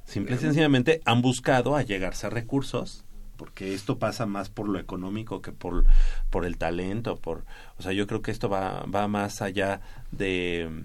Simple 0.05 0.37
y 0.37 0.39
sencillamente 0.39 1.01
han 1.05 1.21
buscado 1.21 1.75
allegarse 1.75 2.29
a 2.29 2.31
recursos, 2.31 3.05
porque 3.43 3.75
esto 3.75 3.99
pasa 3.99 4.25
más 4.25 4.51
por 4.51 4.69
lo 4.69 4.79
económico 4.79 5.43
que 5.43 5.51
por, 5.51 5.85
por 6.31 6.45
el 6.45 6.59
talento, 6.59 7.17
por, 7.17 7.45
o 7.77 7.83
sea, 7.83 7.91
yo 7.93 8.07
creo 8.07 8.23
que 8.23 8.31
esto 8.31 8.49
va, 8.49 8.85
va 8.85 9.09
más 9.09 9.43
allá 9.43 9.81
de 10.13 10.85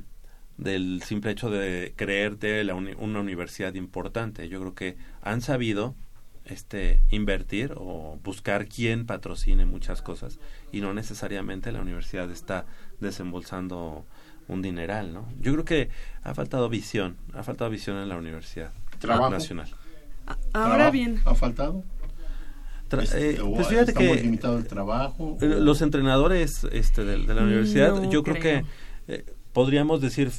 del 0.57 1.03
simple 1.03 1.29
hecho 1.29 1.51
de 1.51 1.93
creerte 1.95 2.63
la 2.63 2.73
uni- 2.73 2.95
una 2.97 3.19
universidad 3.19 3.75
importante. 3.75 4.49
Yo 4.49 4.59
creo 4.59 4.73
que 4.73 4.97
han 5.21 5.41
sabido 5.41 5.93
este 6.45 6.99
invertir 7.11 7.75
o 7.77 8.17
buscar 8.23 8.65
quién 8.67 9.05
patrocine 9.05 9.67
muchas 9.67 10.01
cosas 10.01 10.39
y 10.71 10.81
no 10.81 10.95
necesariamente 10.95 11.71
la 11.71 11.81
universidad 11.81 12.31
está 12.31 12.65
desembolsando 12.99 14.03
un 14.47 14.63
dineral, 14.63 15.13
¿no? 15.13 15.27
Yo 15.39 15.53
creo 15.53 15.63
que 15.65 15.89
ha 16.23 16.33
faltado 16.33 16.69
visión, 16.69 17.17
ha 17.35 17.43
faltado 17.43 17.69
visión 17.69 17.97
en 17.97 18.09
la 18.09 18.17
universidad 18.17 18.71
Trabajo. 18.97 19.29
nacional. 19.29 19.69
Ahora 20.53 20.75
¿Trabajo 20.75 20.91
bien, 20.91 21.21
ha 21.23 21.35
faltado 21.35 21.83
eh, 23.13 23.39
o 23.43 23.53
pues 23.53 23.67
fíjate 23.67 23.93
que 23.93 24.15
limitado 24.15 24.57
el 24.57 24.65
trabajo 24.67 25.37
eh, 25.41 25.45
los 25.59 25.81
entrenadores 25.81 26.63
este, 26.71 27.03
de, 27.03 27.17
de 27.25 27.33
la 27.33 27.43
universidad, 27.43 27.95
No 27.95 28.09
yo 28.09 28.23
creo, 28.23 28.35
creo. 28.37 28.63
que 29.07 29.13
eh, 29.13 29.25
podríamos 29.53 30.01
decir 30.01 30.31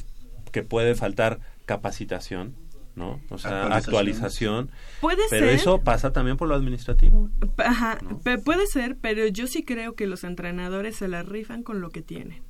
que 0.51 0.63
puede 0.63 0.95
faltar 0.95 1.39
capacitación, 1.65 2.55
¿no? 2.95 3.19
O 3.29 3.37
sea, 3.37 3.67
Actualización. 3.75 4.71
puede 4.99 5.21
pero 5.29 5.45
ser. 5.45 5.55
eso 5.55 5.81
pasa 5.81 6.11
también 6.11 6.37
por 6.37 6.47
lo 6.47 6.55
administrativo. 6.55 7.29
Ajá, 7.57 7.99
puede 8.43 8.65
ser, 8.67 8.97
pero 8.99 9.27
yo 9.27 9.45
sí 9.47 9.63
creo 9.63 9.93
que 9.95 10.07
los 10.07 10.23
entrenadores 10.23 10.95
se 10.95 11.07
la 11.07 11.21
rifan 11.23 11.61
con 11.63 11.81
lo 11.81 11.89
que 11.91 12.01
tienen. 12.01 12.41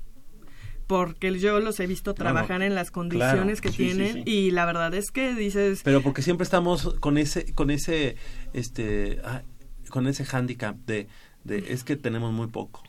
Porque 0.88 1.38
yo 1.38 1.60
los 1.60 1.80
he 1.80 1.86
visto 1.86 2.16
trabajar 2.16 2.64
en 2.64 2.74
las 2.74 2.90
condiciones 2.90 3.62
que 3.62 3.70
Sí, 3.70 3.76
sí, 3.76 3.84
tienen 3.84 4.14
sí. 4.14 4.24
y 4.26 4.52
la 4.52 4.66
verdad 4.66 4.92
es 4.96 5.12
que 5.12 5.36
dices, 5.36 5.82
Pero 5.84 6.02
porque 6.02 6.24
siempre 6.24 6.44
estamos 6.46 6.96
con 7.00 7.20
ese, 7.20 7.54
con 7.54 7.70
ese, 7.70 8.16
este, 8.54 9.20
ah, 9.24 9.44
con 9.90 10.08
ese 10.08 10.26
hándicap 10.26 10.76
de, 10.86 11.08
de 11.44 11.72
es 11.74 11.84
que 11.84 11.96
tenemos 11.96 12.32
muy 12.34 12.48
poco. 12.48 12.84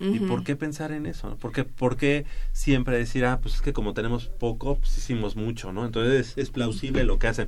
¿Y 0.00 0.18
por 0.18 0.42
qué 0.44 0.54
pensar 0.56 0.90
en 0.92 1.06
eso? 1.06 1.30
no? 1.30 1.36
¿Por 1.36 1.52
qué, 1.52 1.64
por 1.64 1.96
qué 1.96 2.26
siempre 2.52 2.98
decir, 2.98 3.24
ah, 3.24 3.38
pues 3.40 3.54
es 3.54 3.62
que 3.62 3.72
como 3.72 3.94
tenemos 3.94 4.26
poco, 4.26 4.74
pues 4.76 4.98
hicimos 4.98 5.34
mucho, 5.36 5.72
¿no? 5.72 5.86
Entonces 5.86 6.34
es 6.36 6.50
plausible 6.50 7.04
lo 7.04 7.18
que 7.18 7.28
hacen. 7.28 7.46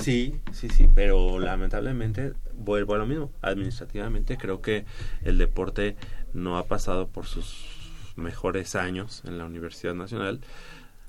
Sí, 0.00 0.36
sí, 0.52 0.68
sí, 0.70 0.86
pero 0.94 1.38
lamentablemente 1.40 2.32
vuelvo 2.56 2.94
a 2.94 2.98
lo 2.98 3.06
mismo. 3.06 3.30
Administrativamente 3.42 4.38
creo 4.38 4.62
que 4.62 4.84
el 5.22 5.36
deporte 5.38 5.96
no 6.32 6.56
ha 6.56 6.64
pasado 6.66 7.08
por 7.08 7.26
sus 7.26 7.66
mejores 8.16 8.74
años 8.74 9.20
en 9.26 9.36
la 9.36 9.44
Universidad 9.44 9.94
Nacional 9.94 10.40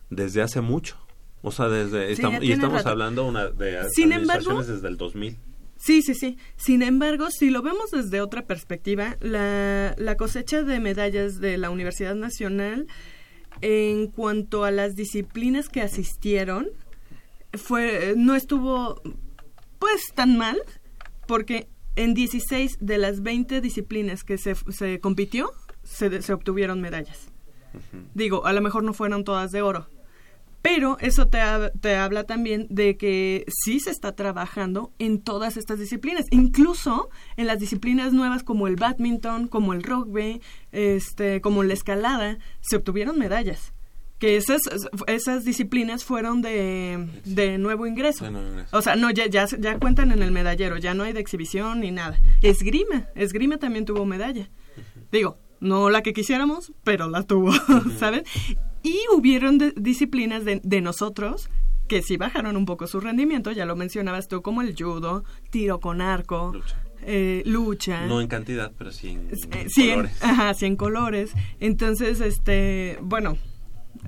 desde 0.09 0.41
hace 0.41 0.59
mucho. 0.61 0.97
O 1.43 1.51
sea, 1.51 1.69
desde 1.69 2.07
Sí, 2.07 2.13
estamos, 2.13 2.43
y 2.43 2.51
estamos 2.51 2.77
rato. 2.77 2.89
hablando 2.89 3.25
una 3.25 3.45
de 3.47 3.87
Sin 3.91 4.11
administraciones 4.11 4.21
embargo- 4.47 4.63
desde 4.73 4.87
el 4.87 4.97
2000. 4.97 5.37
Sí, 5.83 6.01
sí, 6.01 6.15
sí. 6.15 6.37
Sin 6.55 6.81
embargo, 6.81 7.29
si 7.29 7.49
lo 7.49 7.61
vemos 7.61 7.91
desde 7.91 8.21
otra 8.21 8.45
perspectiva, 8.45 9.17
la, 9.19 9.93
la 9.97 10.15
cosecha 10.15 10.63
de 10.63 10.79
medallas 10.79 11.41
de 11.41 11.57
la 11.57 11.69
Universidad 11.69 12.15
Nacional 12.15 12.87
en 13.59 14.07
cuanto 14.07 14.63
a 14.63 14.71
las 14.71 14.95
disciplinas 14.95 15.67
que 15.67 15.81
asistieron 15.81 16.69
fue 17.51 18.13
no 18.15 18.33
estuvo 18.33 19.01
pues 19.77 20.13
tan 20.15 20.37
mal 20.37 20.57
porque 21.27 21.67
en 21.97 22.13
16 22.13 22.77
de 22.79 22.97
las 22.97 23.21
20 23.21 23.59
disciplinas 23.59 24.23
que 24.23 24.37
se, 24.37 24.55
se 24.55 25.01
compitió, 25.01 25.51
se, 25.83 26.21
se 26.21 26.31
obtuvieron 26.31 26.79
medallas. 26.79 27.27
Digo, 28.13 28.45
a 28.45 28.53
lo 28.53 28.61
mejor 28.61 28.85
no 28.85 28.93
fueron 28.93 29.25
todas 29.25 29.51
de 29.51 29.61
oro, 29.61 29.89
pero 30.63 30.97
eso 31.01 31.27
te, 31.27 31.39
te 31.81 31.97
habla 31.97 32.23
también 32.23 32.67
de 32.69 32.95
que 32.95 33.45
sí 33.49 33.81
se 33.81 33.91
está 33.91 34.15
trabajando 34.15 34.93
en 34.97 35.21
todas 35.21 35.57
estas 35.57 35.77
disciplinas, 35.77 36.25
incluso 36.31 37.09
en 37.35 37.47
las 37.47 37.59
disciplinas 37.59 38.13
nuevas 38.13 38.43
como 38.43 38.67
el 38.67 38.77
badminton, 38.77 39.49
como 39.49 39.73
el 39.73 39.83
rugby, 39.83 40.41
este, 40.71 41.41
como 41.41 41.63
la 41.63 41.73
escalada, 41.73 42.37
se 42.61 42.77
obtuvieron 42.77 43.19
medallas. 43.19 43.73
Que 44.19 44.37
esas, 44.37 44.61
esas 45.07 45.43
disciplinas 45.43 46.05
fueron 46.05 46.41
de, 46.41 47.09
de 47.25 47.57
nuevo 47.57 47.85
ingreso. 47.85 48.23
De 48.23 48.31
nuevo 48.31 48.47
ingreso. 48.47 48.77
O 48.77 48.81
sea, 48.81 48.95
no, 48.95 49.11
ya, 49.11 49.25
ya, 49.25 49.45
ya 49.45 49.77
cuentan 49.79 50.13
en 50.13 50.23
el 50.23 50.31
medallero, 50.31 50.77
ya 50.77 50.93
no 50.93 51.03
hay 51.03 51.11
de 51.11 51.19
exhibición 51.19 51.81
ni 51.81 51.91
nada. 51.91 52.21
Esgrima, 52.41 53.09
esgrima 53.15 53.57
también 53.57 53.83
tuvo 53.83 54.05
medalla. 54.05 54.49
Digo, 55.11 55.37
no 55.59 55.89
la 55.89 56.01
que 56.03 56.13
quisiéramos, 56.13 56.71
pero 56.85 57.09
la 57.09 57.23
tuvo, 57.23 57.51
¿saben? 57.99 58.23
Y 58.83 58.99
hubieron 59.15 59.57
de- 59.57 59.73
disciplinas 59.75 60.45
de, 60.45 60.61
de 60.63 60.81
nosotros 60.81 61.49
que 61.87 62.01
sí 62.01 62.17
bajaron 62.17 62.55
un 62.57 62.65
poco 62.65 62.87
su 62.87 62.99
rendimiento, 62.99 63.51
ya 63.51 63.65
lo 63.65 63.75
mencionabas 63.75 64.27
tú, 64.27 64.41
como 64.41 64.61
el 64.61 64.75
judo, 64.75 65.23
tiro 65.51 65.79
con 65.79 66.01
arco, 66.01 66.51
Lucha. 66.53 66.81
eh, 67.01 67.43
lucha. 67.45 68.05
No 68.07 68.21
en 68.21 68.27
cantidad, 68.27 68.71
pero 68.77 68.91
sí 68.91 69.09
en, 69.09 69.29
Eh, 69.51 69.65
sí, 69.69 69.83
en- 69.89 69.95
colores. 69.97 70.23
ajá, 70.23 70.53
sí, 70.53 70.65
en 70.65 70.75
colores. 70.77 71.33
Entonces, 71.59 72.21
este, 72.21 72.97
bueno, 73.01 73.37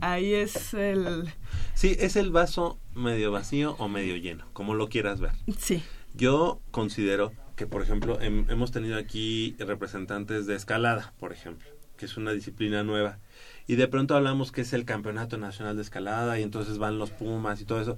ahí 0.02 0.34
es 0.34 0.74
el... 0.74 1.30
Sí, 1.74 1.96
es 2.00 2.16
el 2.16 2.32
vaso 2.32 2.80
medio 2.96 3.32
vacío 3.32 3.76
o 3.78 3.88
medio 3.90 4.16
lleno, 4.16 4.46
como 4.54 4.74
lo 4.74 4.88
quieras 4.90 5.20
ver. 5.20 5.32
Sí, 5.58 5.84
Yo 6.14 6.62
considero 6.72 7.34
que, 7.58 7.68
por 7.68 7.82
ejemplo, 7.82 8.18
hem- 8.22 8.50
hemos 8.50 8.72
tenido 8.72 8.98
aquí 8.98 9.56
representantes 9.60 10.46
de 10.46 10.56
escalada, 10.56 11.14
por 11.20 11.34
ejemplo, 11.34 11.68
que 11.98 12.06
es 12.06 12.16
una 12.16 12.32
disciplina 12.32 12.84
nueva. 12.84 13.20
Y 13.68 13.76
de 13.76 13.88
pronto 13.88 14.16
hablamos 14.16 14.52
que 14.52 14.62
es 14.62 14.74
el 14.74 14.86
Campeonato 14.86 15.38
Nacional 15.38 15.76
de 15.76 15.82
Escalada 15.82 16.40
y 16.40 16.44
entonces 16.44 16.78
van 16.78 17.00
los 17.00 17.12
Pumas 17.12 17.62
y 17.62 17.66
todo 17.66 17.82
eso. 17.82 17.98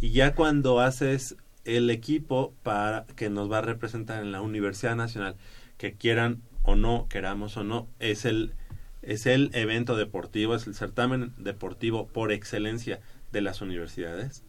Y 0.00 0.10
ya 0.10 0.34
cuando 0.34 0.80
haces 0.80 1.36
el 1.64 1.88
equipo 1.90 2.52
para 2.62 3.06
que 3.16 3.30
nos 3.30 3.50
va 3.50 3.58
a 3.58 3.62
representar 3.62 4.22
en 4.22 4.32
la 4.32 4.40
Universidad 4.40 4.96
Nacional, 4.96 5.36
que 5.78 5.94
quieran 5.94 6.42
o 6.62 6.76
no, 6.76 7.06
queramos 7.08 7.56
o 7.56 7.64
no, 7.64 7.88
es 7.98 8.24
el 8.24 8.54
es 9.02 9.26
el 9.26 9.50
evento 9.52 9.96
deportivo, 9.96 10.54
es 10.54 10.66
el 10.66 10.74
certamen 10.74 11.34
deportivo 11.36 12.06
por 12.06 12.32
excelencia 12.32 13.00
de 13.32 13.42
las 13.42 13.60
universidades 13.60 14.44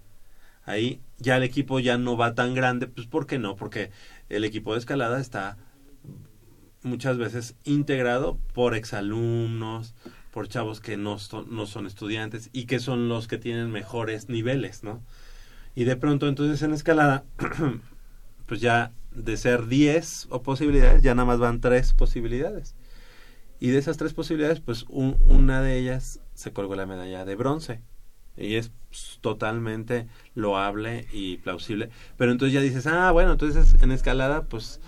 ahí 0.66 1.02
ya 1.18 1.38
el 1.38 1.44
equipo 1.44 1.80
ya 1.80 1.98
no 1.98 2.18
va 2.18 2.36
tan 2.36 2.54
grande, 2.54 2.88
pues 2.88 3.08
¿por 3.08 3.28
qué 3.28 3.40
no? 3.40 3.56
Porque 3.56 3.92
el 4.30 4.44
equipo 4.44 4.74
de 4.74 4.80
escalada 4.80 5.20
está 5.20 5.58
muchas 6.84 7.18
veces 7.18 7.56
integrado 7.64 8.38
por 8.54 8.76
exalumnos, 8.76 9.96
por 10.36 10.50
chavos 10.50 10.82
que 10.82 10.98
no 10.98 11.18
son, 11.18 11.48
no 11.56 11.66
son 11.66 11.88
estudiantes 11.88 12.50
y 12.54 12.66
que 12.66 12.80
son 12.82 13.08
los 13.10 13.30
que 13.30 13.38
tienen 13.40 13.72
mejores 13.72 14.30
niveles, 14.30 14.84
¿no? 14.84 15.02
Y 15.76 15.86
de 15.86 15.96
pronto 15.96 16.28
entonces 16.28 16.62
en 16.62 16.74
escalada, 16.74 17.24
pues 18.46 18.62
ya 18.62 18.92
de 19.12 19.38
ser 19.38 19.68
10 19.68 20.28
o 20.30 20.44
posibilidades, 20.44 21.02
ya 21.02 21.16
nada 21.16 21.26
más 21.26 21.40
van 21.40 21.62
3 21.62 21.94
posibilidades. 21.94 22.76
Y 23.60 23.70
de 23.70 23.80
esas 23.80 23.98
tres 23.98 24.14
posibilidades, 24.14 24.60
pues 24.60 24.86
un- 24.90 25.18
una 25.30 25.62
de 25.62 25.78
ellas 25.80 26.20
se 26.34 26.54
colgó 26.54 26.76
la 26.76 26.86
medalla 26.86 27.26
de 27.26 27.36
bronce. 27.36 27.82
Y 28.38 28.56
es 28.56 28.72
pues, 28.90 29.20
totalmente 29.22 30.08
loable 30.36 31.08
y 31.14 31.38
plausible. 31.38 31.90
Pero 32.18 32.32
entonces 32.34 32.54
ya 32.54 32.62
dices, 32.62 32.88
ah, 32.88 33.12
bueno, 33.12 33.34
entonces 33.34 33.76
en 33.82 33.92
escalada, 33.92 34.44
pues, 34.44 34.82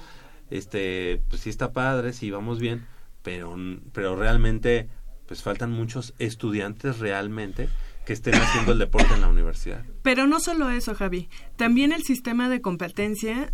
este, 0.50 1.22
pues 1.30 1.42
sí 1.44 1.50
está 1.50 1.72
padre, 1.74 2.14
sí 2.14 2.32
vamos 2.32 2.60
bien, 2.60 2.86
pero, 3.24 3.56
pero 3.94 4.16
realmente, 4.16 4.90
pues 5.28 5.44
faltan 5.44 5.72
muchos 5.72 6.14
estudiantes 6.20 7.00
realmente 7.00 7.70
que 8.06 8.14
estén 8.14 8.36
haciendo 8.36 8.72
el 8.72 8.80
deporte 8.80 9.14
en 9.14 9.22
la 9.22 9.28
universidad. 9.28 9.84
Pero 10.02 10.28
no 10.28 10.40
solo 10.40 10.70
eso, 10.70 10.96
Javi. 10.96 11.28
También 11.58 11.92
el 11.92 12.04
sistema 12.04 12.48
de 12.48 12.62
competencia 12.62 13.52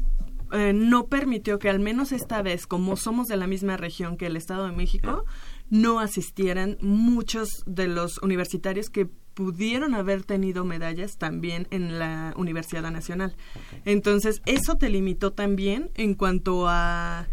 eh, 0.52 0.74
no 0.74 1.08
permitió 1.08 1.58
que 1.58 1.70
al 1.70 1.80
menos 1.80 2.12
esta 2.12 2.44
vez, 2.44 2.68
como 2.68 2.96
somos 2.96 3.28
de 3.28 3.38
la 3.38 3.48
misma 3.48 3.78
región 3.78 4.16
que 4.18 4.28
el 4.28 4.36
Estado 4.36 4.68
de 4.68 4.72
México, 4.76 5.26
no 5.72 6.00
asistieran 6.00 6.78
muchos 6.82 7.50
de 7.66 7.88
los 7.88 8.20
universitarios 8.20 8.90
que 8.92 9.08
pudieron 9.34 9.96
haber 9.96 10.24
tenido 10.24 10.64
medallas 10.64 11.18
también 11.18 11.68
en 11.72 11.98
la 11.98 12.36
Universidad 12.38 12.92
Nacional. 12.92 13.36
Entonces, 13.84 14.44
eso 14.46 14.76
te 14.76 14.90
limitó 14.90 15.32
también 15.34 15.90
en 15.96 16.14
cuanto 16.14 16.68
a, 16.68 17.28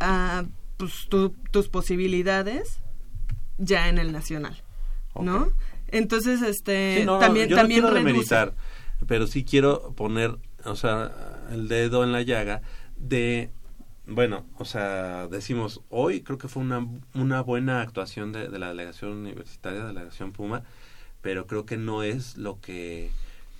a 0.00 0.44
pues, 0.78 0.92
tu- 1.10 1.34
tus 1.50 1.68
posibilidades 1.68 2.80
ya 3.58 3.88
en 3.88 3.98
el 3.98 4.12
nacional, 4.12 4.62
¿no? 5.20 5.52
Entonces, 5.88 6.42
este, 6.42 6.98
Sí, 7.00 7.04
no, 7.06 7.18
también, 7.18 7.48
yo 7.48 7.56
también 7.56 7.82
no 7.82 7.88
quiero 7.88 8.04
demeritar, 8.04 8.54
pero 9.06 9.26
sí 9.26 9.44
quiero 9.44 9.92
poner, 9.94 10.36
o 10.64 10.76
sea, 10.76 11.12
el 11.50 11.68
dedo 11.68 12.02
en 12.04 12.12
la 12.12 12.22
llaga 12.22 12.62
de, 12.96 13.50
bueno, 14.06 14.46
o 14.58 14.64
sea, 14.64 15.28
decimos, 15.28 15.80
hoy 15.90 16.22
creo 16.22 16.38
que 16.38 16.48
fue 16.48 16.62
una, 16.62 16.86
una 17.14 17.40
buena 17.42 17.82
actuación 17.82 18.32
de, 18.32 18.48
de 18.48 18.58
la 18.58 18.68
delegación 18.68 19.12
universitaria, 19.12 19.78
de 19.80 19.84
la 19.86 20.00
delegación 20.00 20.32
Puma, 20.32 20.62
pero 21.22 21.46
creo 21.46 21.66
que 21.66 21.76
no 21.76 22.02
es 22.02 22.36
lo 22.36 22.60
que, 22.60 23.10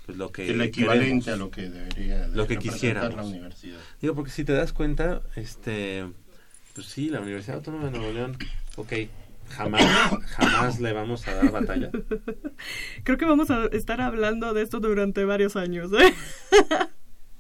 pues 0.05 0.17
lo 0.19 0.31
que 0.31 0.49
el 0.49 0.61
equivalente 0.61 1.25
queremos. 1.25 1.29
a 1.29 1.37
lo 1.37 1.51
que 1.51 1.69
debería 1.69 2.29
de 2.29 2.37
Lo 2.37 2.47
que 2.47 2.59
quisiéramos. 2.59 3.15
la 3.17 3.25
universidad. 3.25 3.79
Digo, 4.01 4.15
porque 4.15 4.31
si 4.31 4.45
te 4.45 4.53
das 4.53 4.73
cuenta, 4.73 5.23
este, 5.35 6.07
pues 6.75 6.87
sí, 6.87 7.09
la 7.11 7.21
Universidad 7.21 7.57
Autónoma 7.57 7.87
de 7.87 7.99
Nuevo 7.99 8.13
León, 8.13 8.37
ok, 8.77 8.93
jamás, 9.49 9.85
jamás 10.27 10.81
le 10.81 10.93
vamos 10.93 11.27
a 11.27 11.35
dar 11.35 11.51
batalla. 11.51 11.91
Creo 13.05 13.19
que 13.19 13.25
vamos 13.25 13.51
a 13.51 13.67
estar 13.67 14.01
hablando 14.01 14.55
de 14.55 14.63
esto 14.63 14.81
durante 14.81 15.25
varios 15.25 15.57
años, 15.57 15.91
¿eh? 15.93 16.15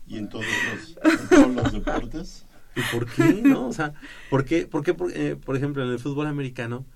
Y 0.06 0.18
en 0.18 0.28
todos 0.28 0.44
los, 0.44 1.20
en 1.20 1.28
todos 1.28 1.54
los 1.54 1.72
deportes. 1.72 2.46
¿Y 2.76 2.80
por 2.94 3.06
qué, 3.10 3.40
no? 3.42 3.68
O 3.68 3.72
sea, 3.72 3.94
¿por 4.30 4.44
qué, 4.44 4.66
por, 4.66 4.84
qué, 4.84 4.94
por, 4.94 5.10
eh, 5.12 5.36
por 5.36 5.56
ejemplo, 5.56 5.82
en 5.82 5.90
el 5.90 5.98
fútbol 5.98 6.26
americano, 6.26 6.86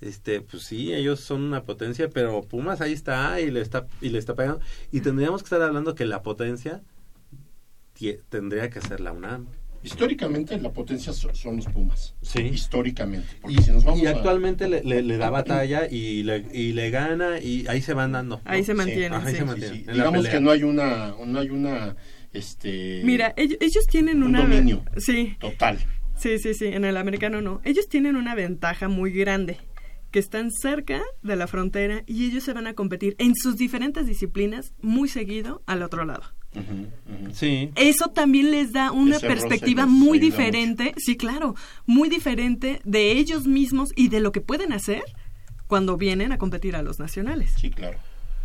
este, 0.00 0.40
pues 0.40 0.64
sí, 0.64 0.92
ellos 0.92 1.20
son 1.20 1.42
una 1.42 1.64
potencia, 1.64 2.10
pero 2.10 2.42
Pumas 2.42 2.80
ahí 2.80 2.92
está 2.92 3.40
y 3.40 3.50
le 3.50 3.60
está, 3.60 3.86
y 4.00 4.08
le 4.08 4.18
está 4.18 4.34
pegando. 4.34 4.60
Y 4.90 5.00
tendríamos 5.00 5.42
que 5.42 5.46
estar 5.46 5.62
hablando 5.62 5.94
que 5.94 6.04
la 6.04 6.22
potencia 6.22 6.82
tendría 8.28 8.70
que 8.70 8.80
ser 8.80 9.00
la 9.00 9.12
UNAM. 9.12 9.46
Históricamente 9.82 10.58
la 10.60 10.72
potencia 10.72 11.12
so- 11.12 11.34
son 11.34 11.56
los 11.56 11.66
Pumas. 11.66 12.14
Sí. 12.22 12.40
Históricamente. 12.42 13.26
Porque 13.40 13.56
Y, 13.58 13.62
si 13.62 13.70
nos 13.72 13.84
vamos 13.84 14.00
y 14.02 14.06
a- 14.06 14.10
actualmente 14.10 14.68
le, 14.68 14.82
le- 14.84 15.02
le 15.02 15.16
da 15.16 15.30
batalla 15.30 15.88
y 15.90 16.22
le, 16.22 16.46
y 16.52 16.72
le 16.72 16.90
gana 16.90 17.38
y 17.40 17.66
ahí 17.68 17.80
se 17.80 17.94
van 17.94 18.12
dando. 18.12 18.40
Ahí 18.44 18.60
¿no? 18.60 18.66
se 18.66 18.74
mantienen, 18.74 19.14
Ajá, 19.14 19.26
ahí 19.28 19.32
sí. 19.34 19.38
se 19.38 19.42
Sí, 19.42 19.46
mantienen. 19.46 19.84
sí. 19.86 19.92
Digamos 19.92 20.28
que 20.28 20.40
no 20.40 20.50
hay 20.50 20.62
una, 20.64 21.14
no 21.26 21.38
hay 21.40 21.50
una, 21.50 21.96
este, 22.32 23.00
Mira, 23.04 23.32
ellos, 23.36 23.58
ellos 23.60 23.84
tienen 23.90 24.18
Un 24.22 24.30
una... 24.30 24.42
dominio. 24.42 24.84
Sí, 24.98 25.36
total. 25.40 25.78
sí, 26.16 26.38
sí, 26.38 26.54
sí, 26.54 26.66
en 26.66 26.84
el 26.84 26.96
americano 26.96 27.40
no. 27.40 27.60
Ellos 27.64 27.88
tienen 27.88 28.16
una 28.16 28.34
ventaja 28.34 28.88
muy 28.88 29.10
grande, 29.12 29.56
que 30.10 30.18
están 30.18 30.50
cerca 30.50 31.02
de 31.22 31.36
la 31.36 31.46
frontera 31.46 32.02
y 32.06 32.26
ellos 32.26 32.44
se 32.44 32.52
van 32.52 32.66
a 32.66 32.74
competir 32.74 33.14
en 33.18 33.34
sus 33.36 33.56
diferentes 33.56 34.06
disciplinas 34.06 34.74
muy 34.82 35.08
seguido 35.08 35.62
al 35.66 35.82
otro 35.82 36.04
lado. 36.04 36.22
Sí. 37.32 37.70
Eso 37.76 38.08
también 38.08 38.50
les 38.50 38.72
da 38.72 38.90
una 38.90 39.16
Ese 39.16 39.26
perspectiva 39.26 39.86
muy 39.86 40.18
diferente, 40.18 40.94
sí, 40.98 41.16
claro, 41.16 41.54
muy 41.86 42.08
diferente 42.08 42.80
de 42.84 43.12
ellos 43.12 43.46
mismos 43.46 43.90
y 43.94 44.08
de 44.08 44.20
lo 44.20 44.32
que 44.32 44.40
pueden 44.40 44.72
hacer 44.72 45.02
cuando 45.68 45.96
vienen 45.96 46.32
a 46.32 46.38
competir 46.38 46.74
a 46.74 46.82
los 46.82 46.98
nacionales. 46.98 47.52
Sí, 47.56 47.70
claro. 47.70 47.98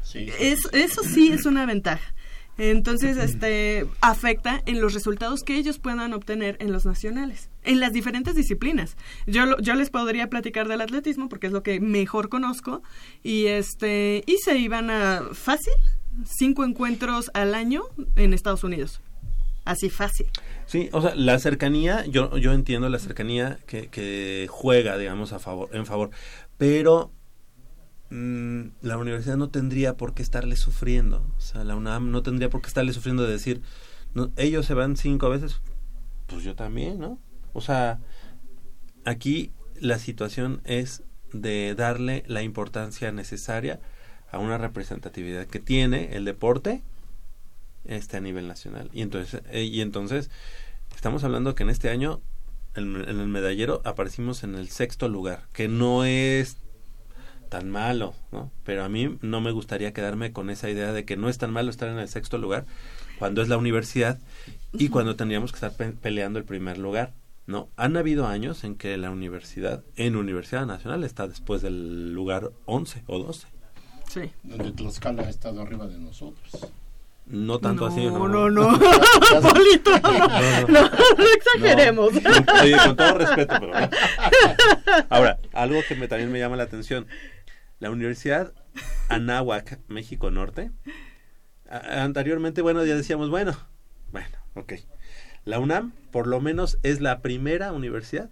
Sí, 0.03 0.27
sí, 0.27 0.31
Es, 0.39 0.59
sí. 0.61 0.67
eso 0.73 1.01
sí 1.03 1.31
es 1.31 1.45
una 1.47 1.65
ventaja. 1.65 2.13
Entonces, 2.57 3.17
este 3.17 3.85
afecta 3.99 4.61
en 4.65 4.79
los 4.79 4.93
resultados 4.93 5.43
que 5.43 5.57
ellos 5.57 5.77
puedan 5.77 6.13
obtener 6.13 6.55
en 6.61 6.71
los 6.71 6.85
nacionales, 6.85 7.49
en 7.63 7.81
las 7.81 7.91
diferentes 7.91 8.33
disciplinas. 8.35 8.95
Yo 9.27 9.45
lo- 9.45 9.59
yo 9.59 9.73
les 9.75 9.89
podría 9.89 10.29
platicar 10.29 10.69
del 10.69 10.79
atletismo 10.79 11.27
porque 11.27 11.47
es 11.47 11.53
lo 11.53 11.63
que 11.63 11.81
mejor 11.81 12.29
conozco 12.29 12.81
y 13.23 13.47
este 13.47 14.23
y 14.25 14.37
se 14.37 14.57
iban 14.57 14.89
a 14.89 15.23
fácil 15.33 15.73
cinco 16.23 16.63
encuentros 16.63 17.31
al 17.33 17.55
año 17.55 17.83
en 18.15 18.33
Estados 18.33 18.63
Unidos. 18.63 19.01
Así 19.65 19.89
fácil. 19.89 20.27
Sí, 20.67 20.89
o 20.93 21.01
sea, 21.01 21.15
la 21.15 21.39
cercanía, 21.39 22.05
yo, 22.05 22.37
yo 22.37 22.53
entiendo 22.53 22.87
la 22.87 22.99
cercanía 22.99 23.57
que, 23.65 24.47
juega, 24.49 24.97
digamos, 24.97 25.33
a 25.33 25.39
favor, 25.39 25.69
en 25.73 25.87
favor, 25.87 26.11
pero 26.57 27.11
mm, 28.11 28.61
la 28.81 28.97
universidad 28.97 29.37
no 29.37 29.49
tendría 29.49 29.97
por 29.97 30.13
qué 30.13 30.21
estarle 30.21 30.55
sufriendo, 30.55 31.25
o 31.35 31.41
sea, 31.41 31.63
la 31.63 31.75
UNAM 31.75 32.11
no 32.11 32.21
tendría 32.21 32.49
por 32.49 32.61
qué 32.61 32.67
estarle 32.67 32.93
sufriendo 32.93 33.23
de 33.23 33.31
decir, 33.31 33.61
ellos 34.37 34.67
se 34.67 34.75
van 34.75 34.95
cinco 34.97 35.29
veces, 35.29 35.61
pues 36.27 36.43
yo 36.43 36.55
también, 36.55 36.99
¿no? 36.99 37.19
O 37.53 37.61
sea, 37.61 37.99
aquí 39.03 39.51
la 39.79 39.97
situación 39.97 40.61
es 40.63 41.03
de 41.33 41.73
darle 41.75 42.23
la 42.27 42.43
importancia 42.43 43.11
necesaria 43.11 43.79
a 44.35 44.39
una 44.39 44.57
representatividad 44.57 45.47
que 45.47 45.59
tiene 45.59 46.15
el 46.15 46.25
deporte 46.25 46.81
este 47.85 48.17
a 48.17 48.19
nivel 48.21 48.47
nacional 48.47 48.89
y 48.93 49.01
entonces 49.01 49.41
eh, 49.51 49.63
y 49.63 49.81
entonces 49.81 50.29
Estamos 50.95 51.23
hablando 51.25 51.55
que 51.55 51.63
en 51.63 51.69
este 51.69 51.89
año, 51.89 52.21
en, 52.73 52.95
en 52.95 53.19
el 53.19 53.27
medallero, 53.27 53.81
aparecimos 53.83 54.43
en 54.43 54.55
el 54.55 54.69
sexto 54.69 55.09
lugar, 55.09 55.43
que 55.51 55.67
no 55.67 56.05
es 56.05 56.57
tan 57.49 57.69
malo, 57.69 58.15
¿no? 58.31 58.49
Pero 58.63 58.83
a 58.85 58.89
mí 58.89 59.17
no 59.21 59.41
me 59.41 59.51
gustaría 59.51 59.91
quedarme 59.93 60.31
con 60.31 60.49
esa 60.49 60.69
idea 60.69 60.93
de 60.93 61.03
que 61.03 61.17
no 61.17 61.27
es 61.27 61.37
tan 61.37 61.51
malo 61.51 61.69
estar 61.69 61.89
en 61.89 61.99
el 61.99 62.07
sexto 62.07 62.37
lugar 62.37 62.65
cuando 63.19 63.41
es 63.41 63.49
la 63.49 63.57
universidad 63.57 64.19
y 64.71 64.87
cuando 64.87 65.15
tendríamos 65.17 65.51
que 65.51 65.57
estar 65.57 65.73
pe- 65.75 65.91
peleando 65.91 66.39
el 66.39 66.45
primer 66.45 66.77
lugar, 66.77 67.13
¿no? 67.45 67.67
Han 67.75 67.97
habido 67.97 68.25
años 68.25 68.63
en 68.63 68.75
que 68.75 68.95
la 68.97 69.11
universidad, 69.11 69.83
en 69.97 70.15
Universidad 70.15 70.65
Nacional, 70.65 71.03
está 71.03 71.27
después 71.27 71.61
del 71.61 72.13
lugar 72.13 72.51
11 72.65 73.03
o 73.07 73.19
12. 73.19 73.47
Sí. 74.15 74.31
Donde 74.43 74.71
Tlaxcala 74.71 75.23
ha 75.23 75.29
estado 75.29 75.61
arriba 75.61 75.85
de 75.87 75.99
nosotros. 75.99 76.71
No 77.27 77.59
tanto 77.59 77.87
no, 77.89 77.91
así, 77.91 78.05
¿no? 78.05 78.27
no, 78.29 78.49
no. 78.49 78.79
Polito. 79.41 79.91
No, 80.69 80.81
no 80.81 81.25
exageremos. 81.35 82.13
No. 82.13 82.29
Oye, 82.63 82.77
con 82.85 82.95
todo 82.95 83.17
respeto, 83.17 83.55
pero. 83.59 83.73
Ahora, 85.09 85.37
algo 85.53 85.81
que 85.87 85.95
me, 85.95 86.07
también 86.07 86.31
me 86.31 86.39
llama 86.39 86.55
la 86.55 86.63
atención. 86.63 87.07
La 87.79 87.89
Universidad 87.91 88.53
Anáhuac, 89.09 89.79
México 89.89 90.31
Norte, 90.31 90.71
a- 91.69 92.03
anteriormente, 92.03 92.61
bueno, 92.61 92.85
ya 92.85 92.95
decíamos, 92.95 93.29
bueno, 93.29 93.53
bueno, 94.13 94.29
ok. 94.53 94.73
La 95.43 95.59
UNAM, 95.59 95.91
por 96.11 96.27
lo 96.27 96.39
menos, 96.39 96.77
es 96.83 97.01
la 97.01 97.21
primera 97.21 97.73
universidad 97.73 98.29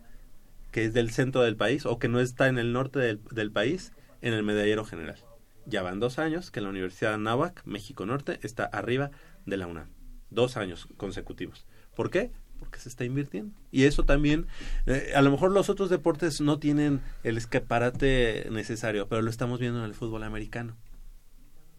que 0.72 0.86
es 0.86 0.94
del 0.94 1.12
centro 1.12 1.42
del 1.42 1.56
país 1.58 1.86
o 1.86 2.00
que 2.00 2.08
no 2.08 2.20
está 2.22 2.48
en 2.48 2.58
el 2.58 2.72
norte 2.74 2.98
del, 3.00 3.20
del 3.32 3.52
país 3.52 3.92
en 4.22 4.34
el 4.34 4.44
medallero 4.44 4.86
general. 4.86 5.18
Ya 5.66 5.82
van 5.82 6.00
dos 6.00 6.20
años 6.20 6.52
que 6.52 6.62
la 6.62 6.70
Universidad 6.70 7.14
Anáhuac, 7.14 7.64
México 7.66 8.06
Norte, 8.06 8.40
está 8.44 8.66
arriba 8.66 9.12
de 9.46 9.58
la 9.58 9.68
UNAM. 9.68 9.88
Dos 10.30 10.58
años 10.58 10.88
consecutivos. 10.98 11.66
¿Por 11.96 12.10
qué? 12.10 12.32
Porque 12.60 12.80
se 12.80 12.90
está 12.90 13.06
invirtiendo. 13.06 13.54
Y 13.72 13.84
eso 13.86 14.04
también, 14.04 14.48
eh, 14.86 15.14
a 15.16 15.22
lo 15.22 15.32
mejor 15.32 15.52
los 15.52 15.70
otros 15.70 15.90
deportes 15.90 16.42
no 16.42 16.60
tienen 16.60 17.02
el 17.24 17.38
escaparate 17.38 18.48
necesario, 18.52 19.08
pero 19.08 19.22
lo 19.22 19.30
estamos 19.30 19.60
viendo 19.60 19.80
en 19.80 19.86
el 19.86 19.94
fútbol 19.94 20.24
americano. 20.24 20.76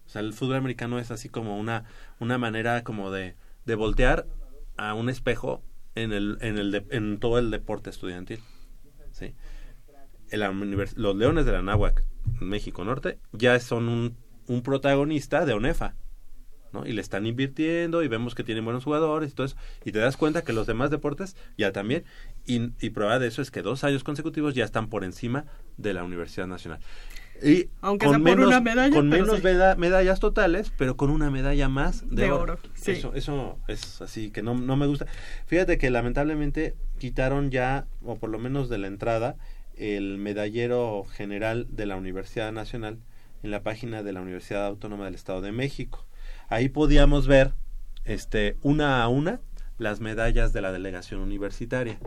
O 0.06 0.08
sea, 0.08 0.20
el 0.20 0.32
fútbol 0.34 0.56
americano 0.56 0.98
es 0.98 1.10
así 1.10 1.28
como 1.28 1.58
una, 1.58 1.84
una 2.20 2.38
manera 2.38 2.84
como 2.84 3.10
de, 3.10 3.36
de 3.64 3.74
voltear 3.74 4.26
a 4.76 4.94
un 4.94 5.08
espejo 5.08 5.62
en, 5.94 6.12
el, 6.12 6.38
en, 6.40 6.58
el 6.58 6.70
de- 6.70 6.86
en 6.90 7.18
todo 7.18 7.38
el 7.38 7.50
deporte 7.50 7.90
estudiantil. 7.90 8.40
¿sí? 9.12 9.34
Los 10.32 11.16
Leones 11.16 11.46
de 11.46 11.52
la 11.52 11.62
Náhuac, 11.62 12.04
México 12.48 12.84
Norte, 12.84 13.18
ya 13.32 13.58
son 13.60 13.88
un, 13.88 14.16
un 14.46 14.62
protagonista 14.62 15.44
de 15.46 15.52
ONEFA. 15.54 15.94
¿no? 16.72 16.84
Y 16.86 16.92
le 16.92 17.00
están 17.02 17.24
invirtiendo 17.24 18.02
y 18.02 18.08
vemos 18.08 18.34
que 18.34 18.42
tienen 18.42 18.64
buenos 18.64 18.82
jugadores 18.82 19.30
y 19.30 19.34
todo 19.34 19.46
eso. 19.46 19.54
Y 19.84 19.92
te 19.92 20.00
das 20.00 20.16
cuenta 20.16 20.42
que 20.42 20.52
los 20.52 20.66
demás 20.66 20.90
deportes 20.90 21.36
ya 21.56 21.70
también. 21.70 22.02
Y, 22.46 22.70
y 22.84 22.90
prueba 22.90 23.20
de 23.20 23.28
eso 23.28 23.42
es 23.42 23.52
que 23.52 23.62
dos 23.62 23.84
años 23.84 24.02
consecutivos 24.02 24.54
ya 24.56 24.64
están 24.64 24.88
por 24.88 25.04
encima 25.04 25.44
de 25.76 25.94
la 25.94 26.02
Universidad 26.02 26.48
Nacional. 26.48 26.80
Y 27.44 27.68
Aunque 27.80 28.08
sea 28.08 28.18
por 28.18 28.40
una 28.40 28.60
medalla, 28.60 28.92
con 28.94 29.08
menos 29.08 29.36
sí. 29.36 29.42
meda- 29.44 29.76
medallas 29.76 30.18
totales, 30.18 30.72
pero 30.76 30.96
con 30.96 31.10
una 31.10 31.30
medalla 31.30 31.68
más 31.68 32.08
de, 32.10 32.22
De 32.24 32.30
oro. 32.32 32.54
oro, 32.54 32.58
sí. 32.74 32.90
Eso, 32.92 33.14
eso 33.14 33.56
es 33.68 34.02
así 34.02 34.30
que 34.32 34.42
no, 34.42 34.54
no 34.54 34.76
me 34.76 34.86
gusta. 34.86 35.06
Fíjate 35.46 35.78
que 35.78 35.90
lamentablemente 35.90 36.74
quitaron 36.98 37.52
ya, 37.52 37.86
o 38.02 38.16
por 38.16 38.30
lo 38.30 38.38
menos 38.40 38.68
de 38.68 38.78
la 38.78 38.88
entrada, 38.88 39.36
el 39.76 40.18
medallero 40.18 41.04
general 41.04 41.66
de 41.70 41.86
la 41.86 41.96
Universidad 41.96 42.52
Nacional 42.52 42.98
en 43.42 43.50
la 43.50 43.62
página 43.62 44.02
de 44.02 44.12
la 44.12 44.20
Universidad 44.20 44.66
Autónoma 44.66 45.04
del 45.06 45.14
Estado 45.14 45.40
de 45.40 45.52
México. 45.52 46.06
Ahí 46.48 46.68
podíamos 46.68 47.26
ver 47.26 47.52
este 48.04 48.56
una 48.62 49.02
a 49.02 49.08
una 49.08 49.40
las 49.78 50.00
medallas 50.00 50.52
de 50.52 50.60
la 50.60 50.72
delegación 50.72 51.20
universitaria. 51.20 51.98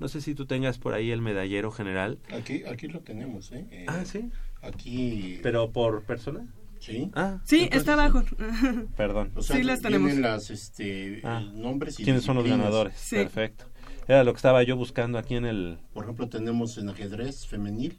No 0.00 0.08
sé 0.08 0.20
si 0.20 0.34
tú 0.34 0.46
tengas 0.46 0.78
por 0.78 0.92
ahí 0.94 1.10
el 1.12 1.22
medallero 1.22 1.70
general. 1.70 2.18
Aquí, 2.32 2.64
aquí 2.66 2.88
lo 2.88 3.00
tenemos, 3.00 3.52
¿eh? 3.52 3.66
Eh, 3.70 3.84
Ah, 3.88 4.04
sí. 4.04 4.30
Aquí. 4.62 5.38
Pero 5.42 5.70
por 5.70 6.02
persona. 6.04 6.46
Sí. 6.80 7.10
Ah, 7.14 7.40
Sí, 7.44 7.62
Entonces, 7.64 7.78
está 7.80 7.92
abajo. 7.94 8.22
perdón. 8.96 9.30
O 9.36 9.42
sea, 9.42 9.56
Sí, 9.56 9.62
las 9.62 9.80
tenemos. 9.80 10.12
las 10.16 10.50
este, 10.50 11.20
Ah. 11.22 11.40
nombres 11.54 11.98
y 12.00 12.04
¿Quiénes 12.04 12.24
son 12.24 12.36
los 12.36 12.46
ganadores? 12.46 12.94
Sí. 12.96 13.16
Perfecto. 13.16 13.66
Era 14.06 14.24
lo 14.24 14.32
que 14.32 14.36
estaba 14.36 14.62
yo 14.62 14.76
buscando 14.76 15.18
aquí 15.18 15.34
en 15.34 15.46
el... 15.46 15.78
Por 15.92 16.04
ejemplo, 16.04 16.28
tenemos 16.28 16.76
en 16.78 16.88
ajedrez 16.90 17.46
femenil, 17.46 17.98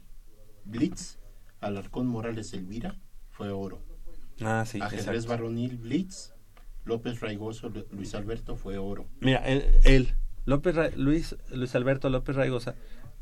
Blitz, 0.64 1.18
Alarcón 1.60 2.06
Morales 2.06 2.52
Elvira, 2.52 2.96
fue 3.30 3.50
oro. 3.50 3.82
Ah, 4.40 4.64
sí, 4.66 4.80
ajedrez 4.80 5.06
exacto. 5.06 5.28
varonil, 5.30 5.76
Blitz, 5.78 6.32
López 6.84 7.20
Raigoso, 7.20 7.68
Lu- 7.70 7.86
Luis 7.90 8.14
Alberto, 8.14 8.56
fue 8.56 8.78
oro. 8.78 9.06
Mira, 9.20 9.38
él, 9.46 9.64
él, 9.84 10.14
López 10.44 10.74
Ra- 10.76 10.90
Luis, 10.94 11.34
Luis 11.50 11.74
Alberto 11.74 12.08
López 12.10 12.36
Raigosa, 12.36 12.74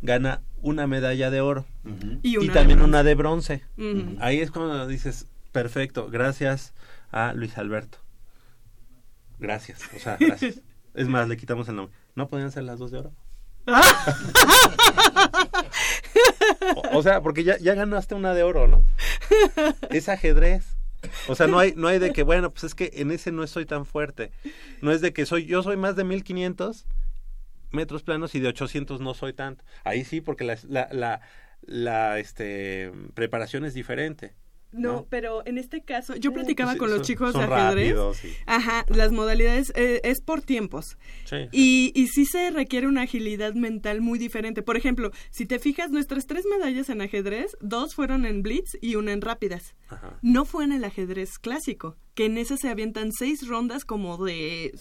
gana 0.02 0.42
una 0.60 0.86
medalla 0.86 1.30
de 1.30 1.40
oro. 1.40 1.64
Y, 2.22 2.34
y, 2.34 2.36
una 2.36 2.52
también 2.52 2.80
de 2.80 2.84
una 2.84 3.02
de 3.02 3.14
bronce. 3.14 3.62
Ahí 4.20 4.40
es 4.40 4.50
cuando 4.50 4.86
dices, 4.86 5.26
perfecto, 5.52 6.10
gracias 6.10 6.74
a 7.10 7.32
Luis 7.32 7.56
Alberto. 7.56 7.98
Gracias, 9.38 9.80
o 9.94 9.98
sea, 9.98 10.16
gracias. 10.20 10.60
es 10.94 11.08
más, 11.08 11.28
le 11.28 11.36
quitamos 11.36 11.68
el 11.68 11.76
nombre. 11.76 11.96
¿No 12.14 12.29
podían 12.29 12.53
ser 12.53 12.64
las 12.64 12.79
dos 12.79 12.90
de 12.90 12.98
oro? 12.98 13.12
o, 16.92 17.03
sea, 17.03 17.22
porque 17.22 17.44
ya, 17.44 17.59
ya 17.59 17.74
ganaste 17.74 18.14
una 18.14 18.35
de 18.35 18.42
oro, 18.42 18.68
¿no? 18.68 18.85
Es 19.90 20.09
ajedrez. 20.09 20.77
O 21.29 21.35
sea, 21.35 21.46
no 21.46 21.59
hay, 21.59 21.74
no 21.77 21.88
hay 21.88 21.98
de 21.98 22.12
que, 22.12 22.22
bueno, 22.22 22.50
pues 22.50 22.64
es 22.64 22.74
que 22.74 22.90
en 22.94 23.11
ese 23.11 23.33
no 23.33 23.46
soy 23.46 23.66
tan 23.66 23.87
fuerte. 23.87 24.33
No 24.81 24.92
es 24.92 25.00
de 25.00 25.12
que 25.12 25.27
soy, 25.27 25.46
yo 25.46 25.62
soy 25.62 25.77
más 25.77 25.96
de 25.96 26.05
1500 26.05 26.87
metros 27.70 28.03
planos 28.03 28.35
y 28.35 28.40
de 28.40 28.48
800 28.48 29.00
no 29.00 29.14
soy 29.14 29.33
tanto. 29.33 29.64
Ahí 29.83 30.05
sí, 30.05 30.20
porque 30.20 30.44
la, 30.44 30.59
la, 30.68 30.88
la, 30.92 31.20
la, 31.62 32.18
este, 32.18 32.92
preparación 33.14 33.64
es 33.64 33.74
diferente. 33.74 34.35
No, 34.74 34.92
¿no? 34.92 35.06
pero 35.08 35.46
en 35.46 35.58
este 35.58 35.82
caso, 35.82 36.16
yo 36.16 36.32
platicaba 36.32 36.72
Sí, 36.72 36.78
con 36.78 36.88
los 36.90 36.98
son- 36.98 37.06
chicos 37.06 37.32
son 37.32 37.48
de 37.48 37.54
ajedrez. 37.54 37.88
rápidos 37.90 38.24
y- 38.24 38.32
Ajá, 38.46 38.84
las 38.88 39.12
modalidades 39.12 39.72
eh, 39.76 40.00
es 40.04 40.20
por 40.20 40.42
tiempos. 40.42 40.98
sí. 41.24 41.37
Y, 41.52 41.92
y 41.94 42.08
sí 42.08 42.26
se 42.26 42.50
requiere 42.50 42.87
una 42.87 43.02
agilidad 43.02 43.54
mental 43.54 44.00
muy 44.00 44.18
diferente. 44.18 44.62
Por 44.62 44.76
ejemplo, 44.76 45.10
si 45.30 45.46
te 45.46 45.58
fijas, 45.58 45.90
nuestras 45.90 46.26
tres 46.26 46.44
medallas 46.46 46.88
en 46.88 47.00
ajedrez, 47.00 47.56
dos 47.60 47.94
fueron 47.94 48.26
en 48.26 48.42
blitz 48.42 48.76
y 48.80 48.96
una 48.96 49.12
en 49.12 49.20
rápidas. 49.20 49.74
Ajá. 49.88 50.18
No 50.22 50.44
fue 50.44 50.64
en 50.64 50.72
el 50.72 50.84
ajedrez 50.84 51.38
clásico, 51.38 51.96
que 52.14 52.26
en 52.26 52.38
ese 52.38 52.56
se 52.56 52.68
avientan 52.68 53.10
seis 53.12 53.46
rondas 53.46 53.84
como 53.84 54.22
de 54.24 54.72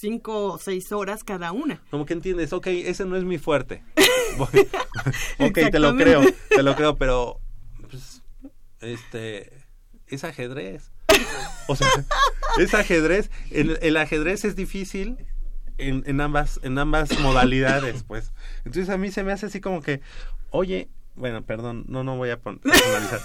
cinco 0.00 0.52
o 0.52 0.58
seis 0.58 0.90
horas 0.92 1.24
cada 1.24 1.52
una. 1.52 1.82
Como 1.90 2.06
que 2.06 2.14
entiendes, 2.14 2.52
ok, 2.52 2.66
ese 2.68 3.04
no 3.04 3.16
es 3.16 3.24
mi 3.24 3.38
fuerte. 3.38 3.82
Ok, 5.38 5.58
te 5.70 5.78
lo 5.78 5.94
creo, 5.96 6.22
te 6.48 6.62
lo 6.62 6.74
creo, 6.74 6.96
pero 6.96 7.38
este 8.82 9.50
es 10.08 10.24
ajedrez. 10.24 10.90
O 11.68 11.76
sea, 11.76 11.88
es 12.58 12.74
ajedrez. 12.74 13.30
El, 13.50 13.78
el 13.82 13.96
ajedrez 13.96 14.44
es 14.44 14.56
difícil 14.56 15.16
en, 15.78 16.02
en 16.06 16.20
ambas 16.20 16.60
en 16.62 16.78
ambas 16.78 17.18
modalidades, 17.20 18.02
pues. 18.02 18.32
Entonces 18.64 18.88
a 18.90 18.98
mí 18.98 19.10
se 19.10 19.24
me 19.24 19.32
hace 19.32 19.46
así 19.46 19.60
como 19.60 19.82
que, 19.82 20.00
oye, 20.50 20.88
bueno, 21.14 21.42
perdón, 21.44 21.84
no 21.88 22.04
no 22.04 22.16
voy 22.16 22.30
a 22.30 22.40
personalizar. 22.40 23.20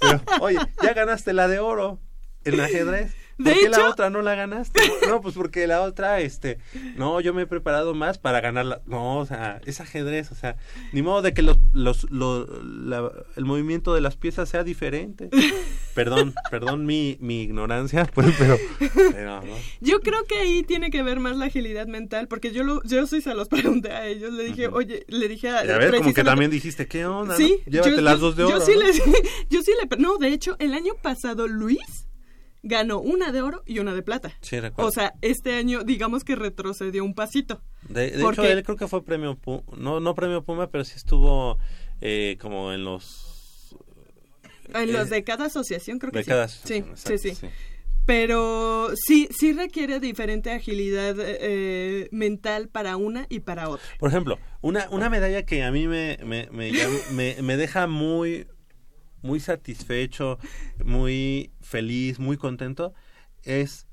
Pero, 0.00 0.22
oye, 0.40 0.58
ya 0.82 0.92
ganaste 0.92 1.32
la 1.32 1.48
de 1.48 1.58
oro 1.58 2.00
en 2.44 2.60
ajedrez. 2.60 3.14
¿Por 3.36 3.46
De 3.46 3.54
qué 3.54 3.68
la 3.68 3.88
otra 3.90 4.10
no 4.10 4.22
la 4.22 4.34
ganaste? 4.34 4.80
No, 5.08 5.20
pues 5.20 5.34
porque 5.34 5.66
la 5.66 5.82
otra, 5.82 6.20
este, 6.20 6.58
no, 6.96 7.20
yo 7.20 7.34
me 7.34 7.42
he 7.42 7.46
preparado 7.46 7.94
más 7.94 8.18
para 8.18 8.40
ganarla. 8.40 8.80
No, 8.86 9.18
o 9.18 9.26
sea, 9.26 9.60
es 9.66 9.80
ajedrez, 9.80 10.30
o 10.32 10.34
sea, 10.34 10.56
ni 10.92 11.02
modo 11.02 11.20
de 11.22 11.34
que 11.34 11.42
los, 11.42 11.58
los, 11.72 12.10
lo- 12.10 12.46
la- 12.62 13.10
el 13.36 13.44
movimiento 13.44 13.94
de 13.94 14.00
las 14.00 14.16
piezas 14.16 14.48
sea 14.48 14.64
diferente. 14.64 15.28
Perdón, 15.94 16.34
perdón 16.50 16.86
mi, 16.86 17.16
mi 17.20 17.42
ignorancia, 17.42 18.04
pues, 18.14 18.34
pero, 18.36 18.58
pero, 19.12 19.42
¿no? 19.42 19.54
Yo 19.80 20.00
creo 20.00 20.24
que 20.24 20.34
ahí 20.38 20.64
tiene 20.64 20.90
que 20.90 21.04
ver 21.04 21.20
más 21.20 21.36
la 21.36 21.44
agilidad 21.46 21.86
mental, 21.86 22.26
porque 22.26 22.50
yo 22.50 22.64
lo, 22.64 22.82
yo 22.82 23.06
sí 23.06 23.20
se 23.20 23.32
los 23.34 23.46
pregunté 23.48 23.92
a 23.92 24.04
ellos, 24.06 24.32
le 24.32 24.42
dije, 24.42 24.66
oye, 24.66 25.04
le 25.06 25.28
dije 25.28 25.50
a... 25.50 25.58
A 25.60 25.62
ver, 25.78 25.94
como 25.94 26.12
que 26.12 26.24
también 26.24 26.50
dijiste, 26.50 26.88
¿qué 26.88 27.06
onda? 27.06 27.36
Sí, 27.36 27.60
no? 27.66 27.70
Llévate 27.72 27.90
yo- 27.96 28.00
las 28.02 28.14
yo- 28.14 28.20
dos 28.26 28.36
de 28.36 28.42
yo 28.42 28.56
oro. 28.56 28.60
sí 28.66 28.72
¿no? 28.74 28.80
les- 28.80 29.02
yo 29.50 29.62
sí 29.62 29.70
le... 29.80 29.96
No, 29.98 30.16
de 30.18 30.28
hecho, 30.28 30.56
el 30.58 30.74
año 30.74 30.94
pasado 31.00 31.46
Luis 31.46 32.03
ganó 32.64 32.98
una 32.98 33.30
de 33.30 33.40
oro 33.42 33.62
y 33.66 33.78
una 33.78 33.94
de 33.94 34.02
plata. 34.02 34.32
Sí, 34.40 34.58
recuerdo. 34.58 34.88
O 34.88 34.90
sea, 34.92 35.14
este 35.22 35.54
año 35.54 35.84
digamos 35.84 36.24
que 36.24 36.34
retrocedió 36.34 37.04
un 37.04 37.14
pasito. 37.14 37.62
De, 37.88 38.10
de 38.10 38.22
porque- 38.22 38.40
hecho, 38.42 38.50
él 38.50 38.62
creo 38.64 38.76
que 38.76 38.88
fue 38.88 39.04
premio 39.04 39.36
Puma, 39.36 39.62
no, 39.76 40.00
no 40.00 40.14
premio 40.14 40.42
Puma, 40.42 40.70
pero 40.70 40.82
sí 40.84 40.94
estuvo 40.96 41.58
eh, 42.00 42.36
como 42.40 42.72
en 42.72 42.82
los... 42.84 43.76
En 44.74 44.88
Eh, 44.88 44.92
los 44.92 45.10
de 45.10 45.22
cada 45.24 45.44
asociación 45.46 45.98
creo 45.98 46.10
que 46.10 46.18
de 46.18 46.24
sí. 46.24 46.30
cada 46.30 46.48
sí, 46.48 46.58
asociación, 46.58 46.96
sí, 46.96 47.12
exacto, 47.28 47.46
sí. 47.46 47.52
Pero 48.06 48.90
sí, 48.96 49.28
sí 49.38 49.52
requiere 49.54 49.98
diferente 49.98 50.50
agilidad 50.52 51.16
eh, 51.18 52.08
mental 52.12 52.68
para 52.68 52.96
una 52.98 53.24
y 53.30 53.40
para 53.40 53.70
otra. 53.70 53.86
Por 53.98 54.10
ejemplo, 54.10 54.38
una, 54.60 54.88
una 54.90 55.08
medalla 55.08 55.44
que 55.46 55.62
a 55.62 55.70
mí 55.70 55.86
me, 55.88 56.18
me, 56.22 56.48
me- 56.50 57.36
me 57.42 57.56
deja 57.56 57.86
muy, 57.86 58.46
muy 59.24 59.40
satisfecho, 59.40 60.38
muy 60.84 61.50
feliz, 61.62 62.18
muy 62.18 62.36
contento, 62.36 62.92
es 63.42 63.86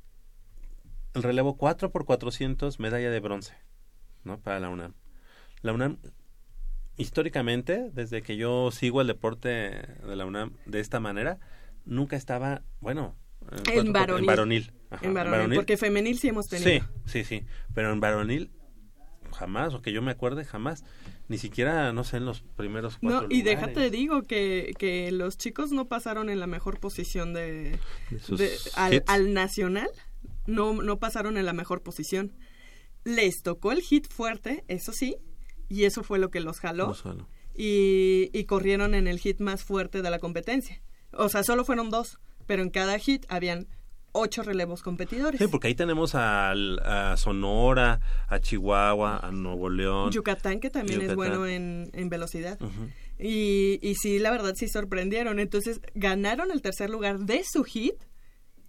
el 1.13 1.23
relevo 1.23 1.55
4 1.57 1.89
por 1.91 2.05
400 2.05 2.79
medalla 2.79 3.09
de 3.09 3.19
bronce. 3.21 3.55
¿no? 4.25 4.39
Para 4.39 4.59
la 4.59 4.69
UNAM. 4.69 4.93
La 5.61 5.71
UNAM, 5.73 5.97
históricamente, 6.97 7.89
desde 7.93 8.21
que 8.21 8.35
yo 8.37 8.71
sigo 8.71 9.01
el 9.01 9.07
deporte 9.07 9.47
de 9.49 10.15
la 10.15 10.25
UNAM 10.25 10.53
de 10.65 10.79
esta 10.81 10.99
manera, 10.99 11.39
nunca 11.85 12.17
estaba, 12.17 12.61
bueno, 12.81 13.15
cuatro 13.39 13.83
por- 13.85 13.93
varonil. 13.93 14.19
En 14.19 14.25
varonil. 14.25 14.71
Ajá, 14.89 15.05
en 15.07 15.13
varonil, 15.13 15.55
porque 15.55 15.77
femenil 15.77 16.19
sí 16.19 16.27
hemos 16.27 16.49
tenido. 16.49 16.69
Sí, 17.05 17.23
sí, 17.23 17.23
sí. 17.23 17.45
Pero 17.73 17.93
en 17.93 18.01
varonil, 18.01 18.51
jamás, 19.31 19.73
o 19.73 19.81
que 19.81 19.91
yo 19.91 20.01
me 20.01 20.11
acuerde, 20.11 20.45
jamás. 20.45 20.83
Ni 21.27 21.37
siquiera, 21.37 21.91
no 21.93 22.03
sé, 22.03 22.17
en 22.17 22.25
los 22.25 22.41
primeros 22.41 22.97
cuatro 22.97 23.21
No, 23.21 23.27
y 23.33 23.39
lugares. 23.39 23.59
déjate 23.61 23.89
digo 23.89 24.23
que, 24.23 24.73
que 24.77 25.11
los 25.11 25.37
chicos 25.37 25.71
no 25.71 25.87
pasaron 25.87 26.29
en 26.29 26.39
la 26.39 26.47
mejor 26.47 26.79
posición 26.79 27.33
de, 27.33 27.79
De 28.09 28.19
sus 28.19 28.39
de- 28.39 29.03
al, 29.07 29.33
nacional, 29.33 29.89
no, 30.47 30.73
no 30.73 30.99
pasaron 30.99 31.37
en 31.37 31.45
la 31.45 31.53
mejor 31.53 31.81
posición. 31.83 32.33
Les 33.03 33.41
tocó 33.41 33.71
el 33.71 33.81
hit 33.81 34.07
fuerte, 34.11 34.63
eso 34.67 34.91
sí, 34.93 35.15
y 35.69 35.85
eso 35.85 36.03
fue 36.03 36.19
lo 36.19 36.29
que 36.29 36.39
los 36.39 36.59
jaló. 36.59 36.87
No 36.87 36.93
solo. 36.93 37.27
y, 37.55 38.29
y 38.33 38.43
corrieron 38.45 38.93
en 38.95 39.07
el 39.07 39.19
hit 39.19 39.39
más 39.39 39.63
fuerte 39.63 40.01
de 40.01 40.09
la 40.09 40.19
competencia. 40.19 40.81
O 41.13 41.27
sea, 41.29 41.43
solo 41.43 41.65
fueron 41.65 41.89
dos, 41.89 42.19
pero 42.45 42.61
en 42.61 42.69
cada 42.69 42.97
hit 42.99 43.25
habían 43.29 43.67
ocho 44.13 44.43
relevos 44.43 44.81
competidores. 44.81 45.39
Sí, 45.39 45.47
porque 45.47 45.67
ahí 45.67 45.75
tenemos 45.75 46.15
al- 46.15 46.79
a, 46.79 47.15
Sonora, 47.17 47.99
a 48.27 48.39
Chihuahua, 48.39 49.19
a 49.19 49.31
Nuevo 49.31 49.69
León. 49.69 50.11
Yucatán, 50.11 50.59
que 50.59 50.69
también 50.69 51.01
es 51.01 51.15
bueno 51.15 51.45
en, 51.47 51.89
en 51.93 52.09
velocidad. 52.09 52.59
Y, 53.19 53.79
y 53.81 53.95
sí, 53.95 54.19
la 54.19 54.31
verdad 54.31 54.53
sí 54.55 54.67
sorprendieron. 54.67 55.39
Entonces 55.39 55.81
ganaron 55.95 56.51
el 56.51 56.61
tercer 56.61 56.89
lugar 56.89 57.19
de 57.19 57.43
su 57.49 57.63
hit 57.63 57.95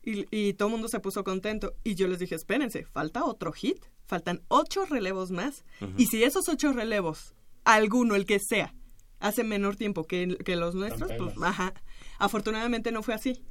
y, 0.02 0.26
y 0.31 0.55
todo 0.55 0.68
el 0.68 0.72
mundo 0.72 0.88
se 0.88 1.00
puso 1.00 1.24
contento. 1.24 1.74
Y 1.85 1.94
yo 1.94 2.09
les 2.09 2.18
dije, 2.18 2.35
espérense, 2.35 2.85
falta 2.85 3.24
otro 3.24 3.52
hit. 3.52 3.78
Faltan 4.05 4.42
ocho 4.48 4.85
relevos 4.85 5.31
más. 5.31 5.64
Y 5.96 6.07
si 6.07 6.22
esos 6.24 6.48
ocho 6.48 6.72
relevos, 6.72 7.35
alguno, 7.64 8.14
el 8.14 8.26
que 8.26 8.38
sea, 8.40 8.74
hace 9.20 9.42
menor 9.44 9.76
tiempo 9.76 10.05
que, 10.05 10.37
que 10.44 10.57
los 10.57 10.74
nuestros, 10.74 11.11
pues, 11.16 11.35
ajá. 11.42 11.72
Afortunadamente 12.18 12.92
no 12.92 13.02
fue 13.02 13.14
así. 13.14 13.42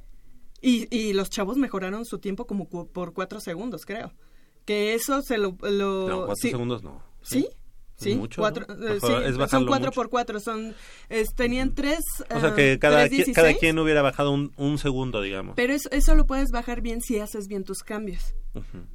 Y, 0.62 0.86
y 0.96 1.12
los 1.12 1.28
chavos 1.28 1.56
mejoraron 1.58 2.04
su 2.06 2.18
tiempo 2.18 2.46
como 2.46 2.68
cu- 2.68 2.86
por 2.88 3.12
cuatro 3.12 3.40
segundos, 3.40 3.84
creo. 3.84 4.12
Que 4.64 4.94
eso 4.94 5.20
se 5.22 5.36
lo... 5.36 5.56
lo 5.60 6.08
No, 6.08 6.16
cuatro 6.18 6.36
sí. 6.36 6.50
segundos 6.50 6.82
no. 6.82 7.02
¿Sí? 7.20 7.48
Sí, 7.96 8.14
mucho, 8.16 8.40
cuatro, 8.40 8.66
¿no? 8.68 8.88
eh, 8.88 8.98
sí, 9.00 9.06
son 9.48 9.66
cuatro 9.66 9.86
mucho. 9.88 9.92
por 9.92 10.08
cuatro, 10.08 10.40
son, 10.40 10.74
es- 11.08 11.34
tenían 11.36 11.72
tres, 11.74 12.00
O 12.34 12.40
sea 12.40 12.48
ah, 12.50 12.54
que 12.54 12.78
cada, 12.80 13.08
tres 13.08 13.26
cada 13.32 13.48
16, 13.48 13.58
quien 13.60 13.78
hubiera 13.78 14.02
bajado 14.02 14.32
un, 14.32 14.52
un 14.56 14.78
segundo, 14.78 15.20
digamos. 15.20 15.54
pero 15.54 15.72
eso, 15.72 15.88
eso 15.92 16.14
lo 16.16 16.26
puedes 16.26 16.50
bajar 16.50 16.80
bien 16.80 17.00
si 17.00 17.20
haces 17.20 17.46
bien 17.46 17.62
tus 17.62 17.84
cambios. 17.84 18.34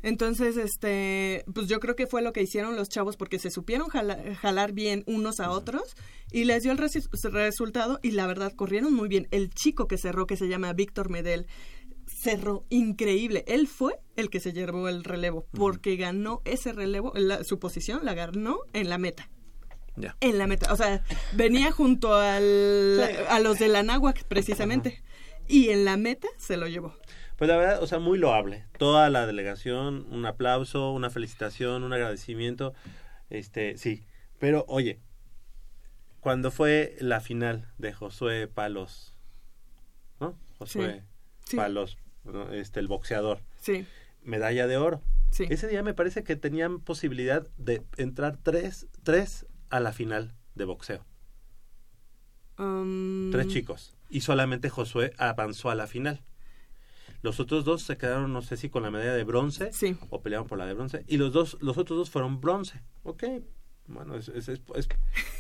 Entonces, 0.04 0.56
este, 0.58 1.44
pues 1.54 1.68
yo 1.68 1.80
creo 1.80 1.96
que 1.96 2.06
fue 2.08 2.22
lo 2.22 2.32
que 2.34 2.42
hicieron 2.44 2.76
los 2.76 2.90
chavos 2.90 3.18
porque 3.18 3.40
se 3.40 3.50
supieron 3.50 3.88
jala- 3.88 4.36
jalar 4.36 4.72
bien 4.72 5.04
unos 5.08 5.40
a 5.40 5.50
otros 5.50 5.96
y 6.32 6.44
les 6.46 6.64
dio 6.64 6.72
el 6.72 6.78
resi- 6.78 7.08
resultado 7.32 8.00
y 8.04 8.12
la 8.12 8.28
verdad 8.28 8.54
corrieron 8.54 8.94
muy 8.94 9.08
bien. 9.10 9.28
El 9.32 9.50
chico 9.50 9.88
que 9.88 9.98
cerró, 9.98 10.28
que 10.28 10.38
se 10.38 10.48
llama 10.48 10.74
Víctor 10.74 11.10
Medel, 11.10 11.48
cerró 12.06 12.66
increíble. 12.70 13.44
Él 13.48 13.68
fue 13.68 14.00
el 14.16 14.30
que 14.30 14.40
se 14.40 14.54
llevó 14.54 14.90
el 14.90 15.04
relevo 15.04 15.48
porque 15.52 15.96
ganó 15.96 16.42
ese 16.46 16.72
relevo, 16.74 17.12
la- 17.16 17.44
su 17.44 17.58
posición 17.60 18.06
la 18.06 18.14
ganó 18.14 18.60
en 18.74 18.90
la 18.90 18.98
meta. 18.98 19.30
Ya. 19.96 20.16
En 20.20 20.38
la 20.38 20.46
meta, 20.46 20.72
o 20.72 20.78
sea, 20.78 21.04
venía 21.34 21.72
junto 21.72 22.14
al, 22.14 23.00
a 23.30 23.40
los 23.40 23.58
de 23.58 23.68
la 23.68 23.82
náhuac 23.82 24.24
precisamente. 24.26 25.02
Y 25.50 25.70
en 25.70 25.86
la 25.86 25.96
meta 25.98 26.28
se 26.38 26.58
lo 26.58 26.68
llevó. 26.68 26.94
Pues 27.38 27.48
la 27.48 27.56
verdad, 27.58 27.84
o 27.84 27.88
sea, 27.88 28.00
muy 28.00 28.18
loable. 28.18 28.66
Toda 28.78 29.10
la 29.10 29.26
delegación, 29.28 30.06
un 30.12 30.26
aplauso, 30.26 30.92
una 30.92 31.10
felicitación, 31.10 31.84
un 31.84 31.94
agradecimiento. 31.94 32.74
Este, 33.30 33.78
sí. 33.78 34.04
Pero, 34.40 34.66
oye, 34.68 35.00
cuando 36.20 36.50
fue 36.52 36.96
la 37.00 37.20
final 37.22 37.68
de 37.78 37.94
Josué 37.94 38.48
Palos, 38.48 39.14
¿no? 40.20 40.38
Josué 40.58 41.04
Sí. 41.46 41.56
Palos, 41.56 41.98
¿no? 42.26 42.52
este, 42.52 42.80
el 42.82 42.88
boxeador, 42.88 43.40
Sí, 43.62 43.86
medalla 44.24 44.68
de 44.68 44.78
oro. 44.78 45.02
sí. 45.32 45.46
Ese 45.50 45.68
día 45.68 45.82
me 45.84 45.94
parece 45.94 46.24
que 46.24 46.36
tenían 46.36 46.80
posibilidad 46.82 47.48
de 47.58 47.84
entrar 47.98 48.38
tres, 48.42 48.88
tres 49.04 49.46
a 49.70 49.80
la 49.80 49.94
final 49.94 50.34
de 50.56 50.66
boxeo. 50.66 51.06
Um, 52.58 53.30
Tres 53.32 53.48
chicos. 53.48 53.96
Y 54.10 54.22
solamente 54.22 54.70
Josué 54.70 55.14
avanzó 55.18 55.70
a 55.70 55.76
la 55.76 55.86
final. 55.88 56.22
Los 57.22 57.40
otros 57.40 57.66
dos 57.66 57.82
se 57.84 57.98
quedaron, 57.98 58.32
no 58.32 58.42
sé 58.42 58.58
si 58.58 58.70
con 58.70 58.84
la 58.84 58.92
medalla 58.92 59.14
de 59.14 59.24
bronce 59.24 59.72
Sí. 59.74 59.98
o 60.10 60.22
pelearon 60.22 60.48
por 60.48 60.58
la 60.58 60.66
de 60.66 60.74
bronce. 60.74 61.04
Y 61.08 61.18
los 61.18 61.34
dos, 61.34 61.58
los 61.62 61.78
otros 61.78 61.98
dos 61.98 62.10
fueron 62.10 62.40
bronce. 62.40 62.82
Ok, 63.04 63.24
bueno, 63.88 64.16
es, 64.16 64.28
es, 64.30 64.50
es, 64.50 64.62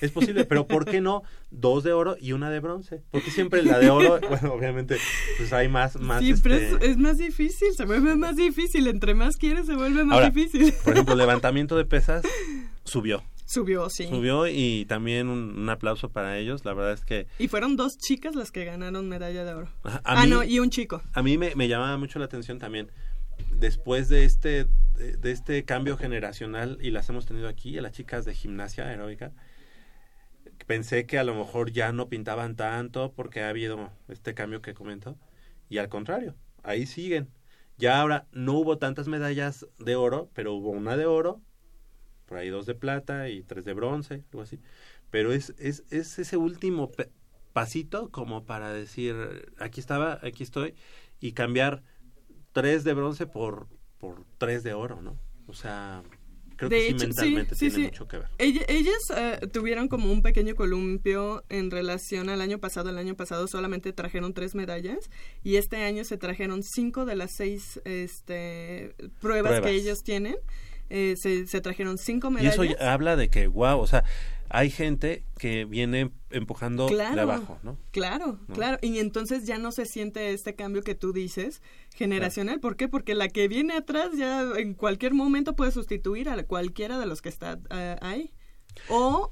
es- 0.02 0.12
posible, 0.12 0.46
pero 0.46 0.68
¿por 0.68 0.86
qué 0.86 1.02
no 1.02 1.22
dos 1.52 1.84
de 1.84 1.92
oro 1.94 2.16
y 2.20 2.32
una 2.32 2.50
de 2.50 2.62
bronce? 2.62 3.04
Porque 3.12 3.30
siempre 3.30 3.62
la 3.62 3.78
de 3.78 3.90
oro, 3.90 4.20
bueno, 4.30 4.54
obviamente, 4.54 4.98
pues 5.38 5.52
hay 5.54 5.68
más, 5.68 6.00
más. 6.00 6.24
Siempre 6.24 6.72
este, 6.74 6.86
es, 6.86 6.92
es 6.92 6.98
más 6.98 7.18
difícil, 7.18 7.74
se 7.76 7.86
vuelve 7.86 8.16
más 8.16 8.38
difícil. 8.38 8.88
Entre 8.88 9.13
más 9.16 9.36
quieres, 9.38 9.66
se 9.66 9.76
vuelve 9.76 10.04
más 10.06 10.16
Ahora, 10.16 10.30
difícil. 10.30 10.74
Por 10.84 10.94
ejemplo, 10.94 11.13
levantamiento 11.16 11.76
de 11.76 11.84
pesas 11.86 12.24
subió. 12.86 13.22
Subió, 13.48 13.90
sí. 13.90 14.08
Subió 14.08 14.46
y 14.46 14.86
también 14.86 15.30
un, 15.30 15.58
un 15.58 15.70
aplauso 15.70 16.10
para 16.10 16.38
ellos. 16.38 16.66
La 16.66 16.74
verdad 16.74 16.92
es 16.92 17.06
que 17.06 17.28
Y 17.40 17.48
fueron 17.48 17.78
dos 17.78 17.98
chicas 17.98 18.36
las 18.36 18.52
que 18.52 18.66
ganaron 18.66 19.08
medalla 19.08 19.46
de 19.46 19.54
oro. 19.54 19.70
A 19.84 20.02
ah, 20.04 20.24
mí- 20.26 20.30
no, 20.30 20.44
y 20.44 20.60
un 20.60 20.70
chico. 20.70 21.02
a 21.14 21.24
mí 21.24 21.38
me, 21.38 21.56
me 21.56 21.70
llamaba 21.70 21.98
mucho 21.98 22.20
la 22.20 22.26
atención 22.26 22.60
también 22.60 22.92
después 23.54 24.10
de 24.10 24.26
este 24.26 24.66
de, 24.98 25.16
de 25.18 25.32
este 25.32 25.64
cambio 25.64 25.96
generacional 25.98 26.78
y 26.82 26.92
las 26.92 27.08
hemos 27.10 27.26
tenido 27.26 27.48
aquí 27.48 27.78
a 27.78 27.82
las 27.82 27.92
chicas 27.94 28.26
de 28.26 28.34
gimnasia 28.34 28.88
aeróbica 28.88 29.32
pensé 30.66 31.06
que 31.06 31.18
a 31.20 31.24
lo 31.24 31.36
mejor 31.36 31.72
ya 31.72 31.92
no 31.92 32.10
pintaban 32.10 32.56
tanto 32.56 33.14
porque 33.14 33.42
ha 33.42 33.50
habido 33.50 33.92
este 34.08 34.34
cambio 34.34 34.62
que 34.62 34.74
comento 34.74 35.16
y 35.70 35.78
al 35.78 35.88
contrario 35.90 36.36
ahí 36.64 36.86
siguen 36.86 37.30
ya 37.78 38.02
ahora 38.02 38.28
no 38.32 38.54
hubo 38.54 38.78
tantas 38.80 39.08
medallas 39.08 39.68
de 39.78 39.96
oro 39.96 40.30
pero 40.34 40.54
hubo 40.54 40.72
una 40.72 40.98
de 40.98 41.06
oro 41.06 41.42
por 42.28 42.38
ahí 42.38 42.50
dos 42.50 42.68
de 42.68 42.76
plata 42.76 43.30
y 43.30 43.44
tres 43.44 43.66
de 43.66 43.74
bronce 43.74 44.24
algo 44.32 44.44
así 44.44 44.60
pero 45.12 45.34
es 45.34 45.56
es, 45.58 45.84
es 45.92 46.20
ese 46.20 46.38
último 46.38 46.92
pasito 47.54 48.10
como 48.12 48.46
para 48.46 48.72
decir 48.74 49.16
aquí 49.60 49.80
estaba 49.80 50.20
aquí 50.24 50.44
estoy 50.44 50.76
y 51.20 51.32
cambiar 51.34 51.84
tres 52.52 52.84
de 52.84 52.94
bronce 52.94 53.28
por, 53.28 53.68
por 54.00 54.26
tres 54.38 54.63
de 54.63 54.74
oro, 54.74 55.02
¿no? 55.02 55.18
O 55.48 55.54
sea, 55.54 56.04
creo 56.56 56.70
De 56.70 56.78
que 56.78 56.88
hecho, 56.88 57.00
sí, 57.00 57.06
mentalmente 57.08 57.56
sí, 57.56 57.60
tiene 57.70 57.76
sí. 57.76 57.82
mucho 57.84 58.08
que 58.08 58.18
ver. 58.20 58.30
Ella- 58.40 58.66
ellas 58.68 58.98
eh, 59.16 59.48
tuvieron 59.52 59.88
como 59.88 60.12
un 60.12 60.22
pequeño 60.22 60.56
columpio 60.56 61.44
en 61.50 61.72
relación 61.72 62.30
al 62.30 62.42
año 62.42 62.60
pasado. 62.60 62.90
El 62.90 62.98
año 62.98 63.16
pasado 63.16 63.48
solamente 63.48 63.94
trajeron 63.94 64.34
tres 64.34 64.56
medallas 64.56 65.10
y 65.44 65.56
este 65.58 65.78
año 65.78 66.04
se 66.04 66.18
trajeron 66.18 66.63
cinco 66.63 67.06
de 67.06 67.16
las 67.16 67.32
seis 67.32 67.80
este, 67.86 68.96
pruebas, 69.22 69.60
Pruebas. 69.60 69.62
que 69.62 69.72
ellos 69.76 70.04
tienen. 70.04 70.36
Eh, 70.89 71.15
se, 71.17 71.47
se 71.47 71.62
trajeron 71.62 71.97
cinco 71.97 72.28
Y 72.30 72.32
medallas. 72.32 72.54
eso 72.54 72.63
ya 72.63 72.93
habla 72.93 73.15
de 73.15 73.30
que, 73.30 73.47
wow, 73.47 73.80
o 73.80 73.88
sea, 73.88 74.04
hay 74.50 74.69
gente 74.69 75.23
que 75.38 75.65
viene 75.65 76.12
empujando 76.30 76.88
Claro. 76.88 77.15
de 77.15 77.21
abajo, 77.21 77.60
¿no? 77.63 77.78
Claro, 77.91 78.39
¿No? 78.47 78.56
claro. 78.56 78.78
Y 78.82 79.00
entonces 79.00 79.45
ya 79.45 79.58
no 79.58 79.71
se 79.73 79.86
siente 79.86 80.32
este 80.34 80.56
cambio 80.56 80.84
que 80.84 80.95
tú 80.95 81.12
dices 81.12 81.62
generacional. 81.95 82.60
¿Por 82.62 82.78
qué? 82.78 82.88
Porque 82.88 83.13
la 83.15 83.28
que 83.28 83.47
viene 83.50 83.73
atrás 83.76 84.12
ya 84.15 84.43
en 84.58 84.73
cualquier 84.73 85.13
momento 85.13 85.56
puede 85.56 85.71
sustituir 85.71 86.30
a 86.30 86.41
cualquiera 86.43 86.97
de 87.00 87.06
los 87.06 87.21
que 87.21 87.30
está 87.30 87.60
eh, 87.71 87.97
ahí. 88.02 88.34
O 88.89 89.32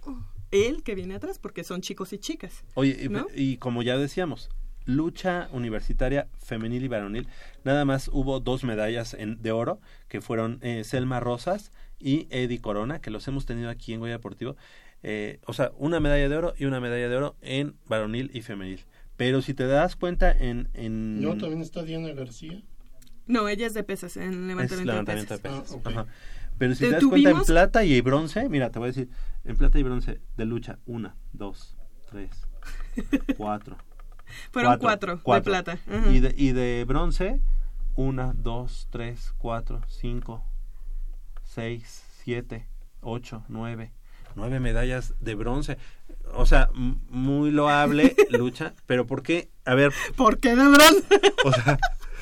él 0.52 0.84
que 0.84 0.96
viene 0.96 1.16
atrás, 1.16 1.40
porque 1.40 1.64
son 1.64 1.82
chicos 1.82 2.12
y 2.14 2.18
chicas. 2.18 2.64
Oye, 2.74 2.98
y, 3.36 3.42
y 3.54 3.58
como 3.58 3.84
ya 3.84 3.98
decíamos, 3.98 4.50
lucha 4.86 5.50
universitaria 5.52 6.28
femenil 6.38 6.84
y 6.84 6.88
varonil, 6.88 7.28
nada 7.64 7.86
más 7.86 8.10
hubo 8.12 8.40
dos 8.40 8.64
medallas 8.64 9.14
en, 9.14 9.42
de 9.42 9.52
oro, 9.52 9.80
que 10.08 10.22
fueron 10.22 10.60
eh, 10.62 10.84
Selma 10.84 11.20
Rosas 11.20 11.72
y 12.00 12.28
Eddie 12.30 12.62
Corona, 12.62 13.00
que 13.00 13.10
los 13.10 13.28
hemos 13.28 13.46
tenido 13.46 13.70
aquí 13.70 13.94
en 13.94 14.00
Goya 14.00 14.14
Deportivo. 14.14 14.56
Eh, 15.04 15.40
o 15.46 15.54
sea, 15.54 15.72
una 15.78 16.00
medalla 16.00 16.30
de 16.30 16.36
oro 16.36 16.54
y 16.58 16.66
una 16.66 16.80
medalla 16.80 17.10
de 17.10 17.16
oro 17.16 17.36
en 17.42 17.76
varonil 17.88 18.32
y 18.34 18.42
femenil. 18.42 18.86
Pero 19.18 19.42
si 19.42 19.54
te 19.54 19.66
das 19.68 19.96
cuenta 19.96 20.32
en... 20.32 20.70
en 20.74 21.22
No, 21.22 21.38
también 21.38 21.62
está 21.62 21.84
Diana 21.84 22.12
García. 22.14 22.62
No, 23.28 23.48
ella 23.48 23.66
es 23.68 23.74
de 23.74 23.84
pesas, 23.84 24.18
en 24.18 24.24
es 24.24 24.36
levantamiento, 24.36 24.92
levantamiento 24.92 25.34
de 25.36 25.42
de 25.42 25.50
pesas. 25.50 25.76
pesas. 25.78 25.98
Ah. 25.98 26.06
Pero 26.58 26.74
si 26.74 26.82
Te 26.82 26.88
te 26.88 26.92
das 26.94 27.04
cuenta 27.06 27.30
en 27.32 27.44
plata 27.44 27.84
y 27.84 28.02
bronce, 28.02 28.48
mira, 28.50 28.72
te 28.72 28.80
voy 28.80 28.88
a 28.88 28.92
decir, 28.92 29.10
en 29.44 29.58
plata 29.58 29.78
y 29.80 29.84
bronce 29.84 30.22
de 30.38 30.46
lucha, 30.46 30.80
una, 30.86 31.16
dos, 31.34 31.76
tres, 32.10 32.48
cuatro. 33.38 33.78
Fueron 34.52 34.78
cuatro, 34.80 35.20
de 35.26 35.42
plata. 35.42 35.80
Ajá. 35.88 36.12
Y 36.12 36.20
de, 36.20 36.34
y 36.38 36.52
de 36.52 36.86
bronce, 36.88 37.42
una, 37.96 38.34
dos, 38.36 38.88
tres, 38.92 39.34
cuatro, 39.38 39.82
cinco, 39.88 40.44
seis, 41.44 42.04
siete, 42.24 42.68
ocho, 43.02 43.44
nueve. 43.48 43.92
Nueve 44.36 44.60
medallas 44.60 45.14
de 45.22 45.36
bronce. 45.36 45.78
O 46.34 46.46
sea, 46.46 46.70
muy 46.74 47.52
loable 47.52 48.16
lucha, 48.32 48.74
pero 48.86 49.06
¿por 49.08 49.24
qué? 49.24 49.50
A 49.64 49.76
ver, 49.76 49.94
¿Por 50.18 50.40
qué 50.40 50.50
de 50.56 50.68
bronce? 50.68 51.34
o 51.46 51.54
sea, 51.54 51.78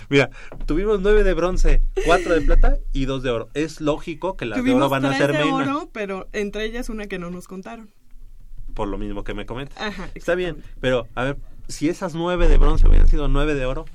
Mira, 0.10 0.30
tuvimos 0.68 1.02
nueve 1.02 1.24
de 1.24 1.34
bronce, 1.34 1.82
cuatro 2.06 2.36
de 2.36 2.42
plata 2.42 2.78
y 2.92 3.06
dos 3.06 3.24
de 3.24 3.32
oro. 3.32 3.50
Es 3.54 3.82
lógico 3.82 4.36
que 4.38 4.46
las 4.46 4.64
de 4.64 4.74
oro 4.76 4.90
van 4.90 5.06
a 5.06 5.18
ser 5.18 5.32
de 5.32 5.40
menos. 5.40 5.68
oro, 5.68 5.90
pero 5.92 6.28
entre 6.34 6.66
ellas 6.66 6.90
una 6.90 7.08
que 7.08 7.18
no 7.18 7.32
nos 7.32 7.48
contaron. 7.48 7.90
Por 8.74 8.88
lo 8.90 8.98
mismo 8.98 9.24
que 9.24 9.34
me 9.34 9.46
comentas. 9.46 9.80
Ajá, 9.82 10.10
Está 10.14 10.36
bien, 10.36 10.64
pero 10.80 11.08
a 11.16 11.24
ver, 11.24 11.38
si 11.74 11.90
esas 11.90 12.16
nueve 12.16 12.48
de 12.48 12.58
bronce 12.58 12.88
hubieran 12.88 13.08
sido 13.08 13.28
nueve 13.28 13.56
de 13.56 13.66
oro, 13.66 13.86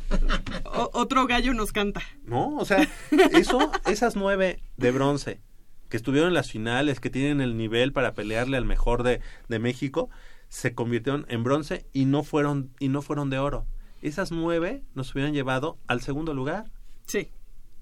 O- 0.65 0.91
otro 0.93 1.27
gallo 1.27 1.55
nos 1.55 1.73
canta. 1.73 2.03
No, 2.25 2.57
o 2.57 2.65
sea, 2.65 2.87
eso, 3.33 3.71
esas 3.87 4.17
nueve 4.17 4.61
de 4.77 4.91
bronce 4.91 5.41
que 5.89 5.97
estuvieron 5.97 6.29
en 6.29 6.35
las 6.35 6.51
finales, 6.51 7.01
que 7.01 7.09
tienen 7.11 7.41
el 7.41 7.57
nivel 7.57 7.93
para 7.93 8.13
pelearle 8.13 8.57
al 8.59 8.65
mejor 8.67 9.03
de, 9.03 9.21
de 9.49 9.59
México, 9.59 10.11
se 10.51 10.75
convirtieron 10.75 11.25
en 11.29 11.45
bronce 11.45 11.87
y 11.95 12.05
no 12.05 12.23
fueron 12.25 12.71
y 12.79 12.89
no 12.89 13.01
fueron 13.01 13.31
de 13.31 13.39
oro. 13.39 13.67
Esas 14.03 14.31
nueve 14.31 14.83
nos 14.95 15.13
hubieran 15.15 15.33
llevado 15.33 15.79
al 15.87 16.01
segundo 16.03 16.35
lugar, 16.35 16.71
Sí, 17.07 17.31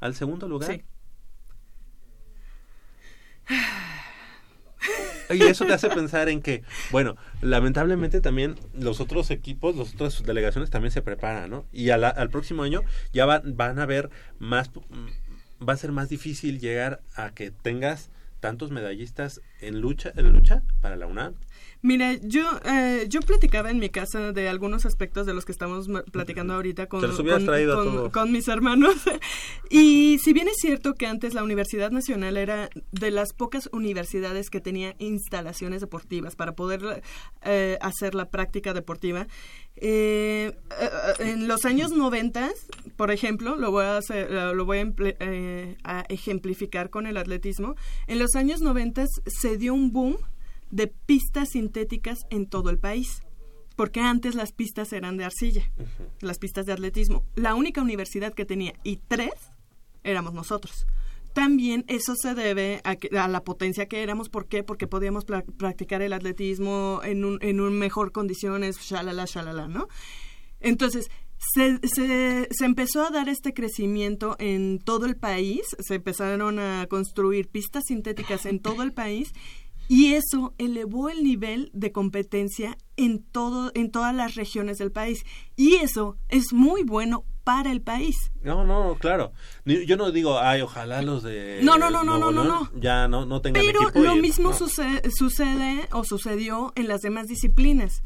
al 0.00 0.14
segundo 0.14 0.48
lugar. 0.48 0.70
sí. 0.70 0.84
Y 5.30 5.42
eso 5.42 5.64
te 5.64 5.72
hace 5.72 5.88
pensar 5.88 6.28
en 6.28 6.40
que, 6.42 6.62
bueno, 6.90 7.16
lamentablemente 7.42 8.20
también 8.20 8.54
los 8.78 9.00
otros 9.00 9.30
equipos, 9.30 9.76
las 9.76 9.94
otras 9.94 10.22
delegaciones 10.24 10.70
también 10.70 10.92
se 10.92 11.02
preparan, 11.02 11.50
¿no? 11.50 11.64
Y 11.72 11.86
la- 11.86 12.08
al 12.10 12.30
próximo 12.30 12.62
año 12.62 12.82
ya 13.12 13.26
va- 13.26 13.42
van 13.44 13.78
a 13.78 13.86
ver 13.86 14.10
más, 14.38 14.70
va 15.66 15.72
a 15.72 15.76
ser 15.76 15.92
más 15.92 16.08
difícil 16.08 16.60
llegar 16.60 17.00
a 17.14 17.30
que 17.30 17.50
tengas 17.50 18.10
tantos 18.40 18.70
medallistas 18.70 19.40
en 19.60 19.80
lucha, 19.80 20.12
en 20.14 20.32
lucha 20.32 20.62
para 20.80 20.96
la 20.96 21.06
UNAM. 21.06 21.34
Mira, 21.82 22.14
yo, 22.22 22.42
eh, 22.64 23.06
yo 23.08 23.20
platicaba 23.20 23.70
en 23.70 23.78
mi 23.78 23.90
casa 23.90 24.32
de 24.32 24.48
algunos 24.48 24.86
aspectos 24.86 25.24
de 25.26 25.34
los 25.34 25.44
que 25.44 25.52
estamos 25.52 25.88
platicando 26.10 26.54
ahorita 26.54 26.86
con, 26.88 27.00
con- 28.10 28.32
mis 28.32 28.48
hermanos. 28.48 28.94
y 29.70 30.18
si 30.24 30.32
bien 30.32 30.48
es 30.48 30.56
cierto 30.56 30.94
que 30.94 31.06
antes 31.06 31.34
la 31.34 31.44
Universidad 31.44 31.90
Nacional 31.92 32.36
era 32.38 32.70
de 32.92 33.10
las 33.10 33.32
pocas 33.32 33.68
universidades 33.72 34.50
que 34.50 34.60
tenía 34.60 34.96
instalaciones 34.98 35.80
deportivas 35.80 36.34
para 36.34 36.56
poder 36.56 37.02
eh, 37.42 37.78
hacer 37.80 38.14
la 38.16 38.30
práctica 38.30 38.72
deportiva, 38.74 39.28
eh, 39.76 40.56
eh, 40.80 40.88
en 41.20 41.46
los 41.46 41.64
años 41.66 41.92
90, 41.92 42.50
por 42.96 43.10
ejemplo, 43.10 43.54
lo 43.56 43.70
voy 43.70 43.84
a, 43.84 43.98
hacer- 43.98 44.30
lo 44.32 44.64
voy 44.64 44.78
a, 44.78 44.92
eh, 45.20 45.76
a 45.84 46.04
ejemplificar 46.08 46.90
con 46.90 47.06
el 47.06 47.16
atletismo, 47.16 47.76
en 48.06 48.18
los 48.18 48.34
años 48.34 48.60
90 48.60 49.04
se 49.26 49.56
dio 49.56 49.72
un 49.74 49.92
boom 49.92 50.16
de 50.70 50.86
pistas 50.88 51.50
sintéticas 51.50 52.18
en 52.30 52.46
todo 52.46 52.70
el 52.70 52.78
país. 52.78 53.22
Porque 53.76 54.00
antes 54.00 54.34
las 54.34 54.52
pistas 54.52 54.92
eran 54.94 55.18
de 55.18 55.24
arcilla, 55.24 55.70
las 56.20 56.38
pistas 56.38 56.64
de 56.64 56.72
atletismo. 56.72 57.24
La 57.34 57.54
única 57.54 57.82
universidad 57.82 58.32
que 58.32 58.46
tenía, 58.46 58.72
y 58.84 58.96
tres, 58.96 59.32
éramos 60.02 60.32
nosotros. 60.32 60.86
También 61.34 61.84
eso 61.86 62.14
se 62.16 62.34
debe 62.34 62.80
a, 62.84 62.96
que- 62.96 63.18
a 63.18 63.28
la 63.28 63.44
potencia 63.44 63.84
que 63.86 64.02
éramos. 64.02 64.30
¿Por 64.30 64.46
qué? 64.48 64.62
Porque 64.62 64.86
podíamos 64.86 65.26
practicar 65.26 66.00
el 66.00 66.14
atletismo 66.14 67.00
en 67.04 67.26
un, 67.26 67.38
en 67.42 67.60
un 67.60 67.78
mejor 67.78 68.12
condiciones, 68.12 68.78
shalala, 68.80 69.26
shalala, 69.26 69.68
¿no? 69.68 69.88
Entonces, 70.60 71.10
se, 71.54 71.78
se, 71.86 72.48
se 72.50 72.64
empezó 72.64 73.06
a 73.06 73.10
dar 73.10 73.28
este 73.28 73.52
crecimiento 73.52 74.36
en 74.38 74.78
todo 74.78 75.04
el 75.04 75.16
país, 75.16 75.60
se 75.80 75.96
empezaron 75.96 76.58
a 76.58 76.86
construir 76.88 77.48
pistas 77.48 77.84
sintéticas 77.88 78.46
en 78.46 78.58
todo 78.60 78.82
el 78.82 78.94
país 78.94 79.32
y 79.88 80.14
eso 80.14 80.54
elevó 80.58 81.08
el 81.08 81.22
nivel 81.22 81.70
de 81.72 81.92
competencia 81.92 82.76
en 82.96 83.22
todo 83.22 83.70
en 83.74 83.90
todas 83.90 84.14
las 84.14 84.34
regiones 84.34 84.78
del 84.78 84.90
país 84.92 85.24
y 85.56 85.76
eso 85.76 86.16
es 86.28 86.52
muy 86.52 86.82
bueno 86.82 87.24
para 87.44 87.70
el 87.70 87.80
país. 87.80 88.16
No, 88.42 88.64
no, 88.64 88.96
claro. 88.98 89.32
Yo 89.64 89.96
no 89.96 90.10
digo, 90.10 90.40
ay, 90.40 90.62
ojalá 90.62 91.00
los 91.02 91.22
de 91.22 91.60
No, 91.62 91.78
no, 91.78 91.90
no, 91.90 92.02
no, 92.02 92.18
no, 92.18 92.32
no, 92.32 92.70
ya 92.80 93.06
no, 93.06 93.24
no 93.24 93.40
tengan 93.40 93.62
Pero 93.64 93.82
equipo. 93.82 94.00
lo 94.00 94.16
y- 94.16 94.20
mismo 94.20 94.50
no. 94.50 94.56
sucede, 94.56 95.02
sucede 95.16 95.88
o 95.92 96.02
sucedió 96.04 96.72
en 96.74 96.88
las 96.88 97.02
demás 97.02 97.26
disciplinas. 97.28 98.02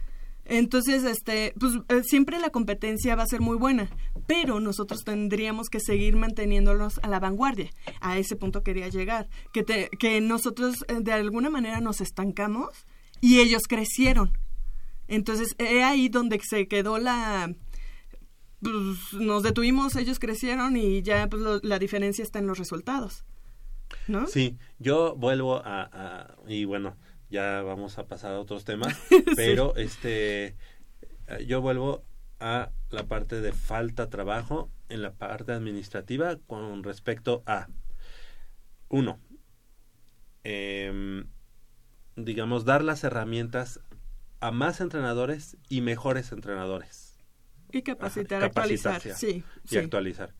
Entonces, 0.52 1.04
este, 1.04 1.54
pues 1.60 1.74
eh, 1.88 2.02
siempre 2.02 2.40
la 2.40 2.50
competencia 2.50 3.14
va 3.14 3.22
a 3.22 3.26
ser 3.26 3.40
muy 3.40 3.56
buena, 3.56 3.88
pero 4.26 4.58
nosotros 4.58 5.04
tendríamos 5.04 5.68
que 5.68 5.78
seguir 5.78 6.16
manteniéndonos 6.16 6.98
a 7.04 7.08
la 7.08 7.20
vanguardia. 7.20 7.70
A 8.00 8.18
ese 8.18 8.34
punto 8.34 8.62
quería 8.64 8.88
llegar, 8.88 9.28
que 9.52 9.62
te- 9.62 9.88
que 10.00 10.20
nosotros 10.20 10.84
eh, 10.88 10.96
de 11.00 11.12
alguna 11.12 11.50
manera 11.50 11.80
nos 11.80 12.00
estancamos 12.00 12.68
y 13.20 13.38
ellos 13.38 13.62
crecieron. 13.68 14.36
Entonces, 15.06 15.54
es 15.58 15.84
ahí 15.84 16.08
donde 16.08 16.40
se 16.42 16.66
quedó 16.66 16.98
la 16.98 17.54
pues, 18.60 18.74
nos 19.14 19.42
detuvimos, 19.42 19.94
ellos 19.96 20.18
crecieron 20.18 20.76
y 20.76 21.02
ya 21.02 21.28
pues, 21.28 21.42
lo- 21.42 21.60
la 21.62 21.78
diferencia 21.78 22.22
está 22.24 22.40
en 22.40 22.46
los 22.48 22.58
resultados. 22.58 23.24
¿No? 24.06 24.26
Sí, 24.26 24.56
yo 24.78 25.14
vuelvo 25.16 25.56
a, 25.64 25.82
a- 25.92 26.36
y 26.48 26.64
bueno, 26.64 26.96
ya 27.30 27.62
vamos 27.62 27.98
a 27.98 28.06
pasar 28.06 28.32
a 28.32 28.40
otros 28.40 28.64
temas, 28.64 28.96
pero 29.36 29.74
este 29.76 30.56
yo 31.46 31.60
vuelvo 31.60 32.04
a 32.40 32.70
la 32.90 33.04
parte 33.04 33.40
de 33.40 33.52
falta 33.52 34.10
trabajo 34.10 34.70
en 34.88 35.02
la 35.02 35.12
parte 35.12 35.52
administrativa 35.52 36.36
con 36.46 36.82
respecto 36.82 37.42
a 37.46 37.68
uno 38.88 39.20
em, 40.42 41.26
digamos 42.16 42.64
dar 42.64 42.82
las 42.82 43.04
herramientas 43.04 43.80
a 44.40 44.50
más 44.50 44.80
entrenadores 44.80 45.56
y 45.68 45.82
mejores 45.82 46.32
entrenadores 46.32 47.18
Y 47.70 47.82
capacitar, 47.82 48.38
Ajá, 48.38 48.46
actualizar. 48.46 49.00
Sí, 49.00 49.44
y 49.64 49.68
sí. 49.68 49.78
actualizar. 49.78 50.34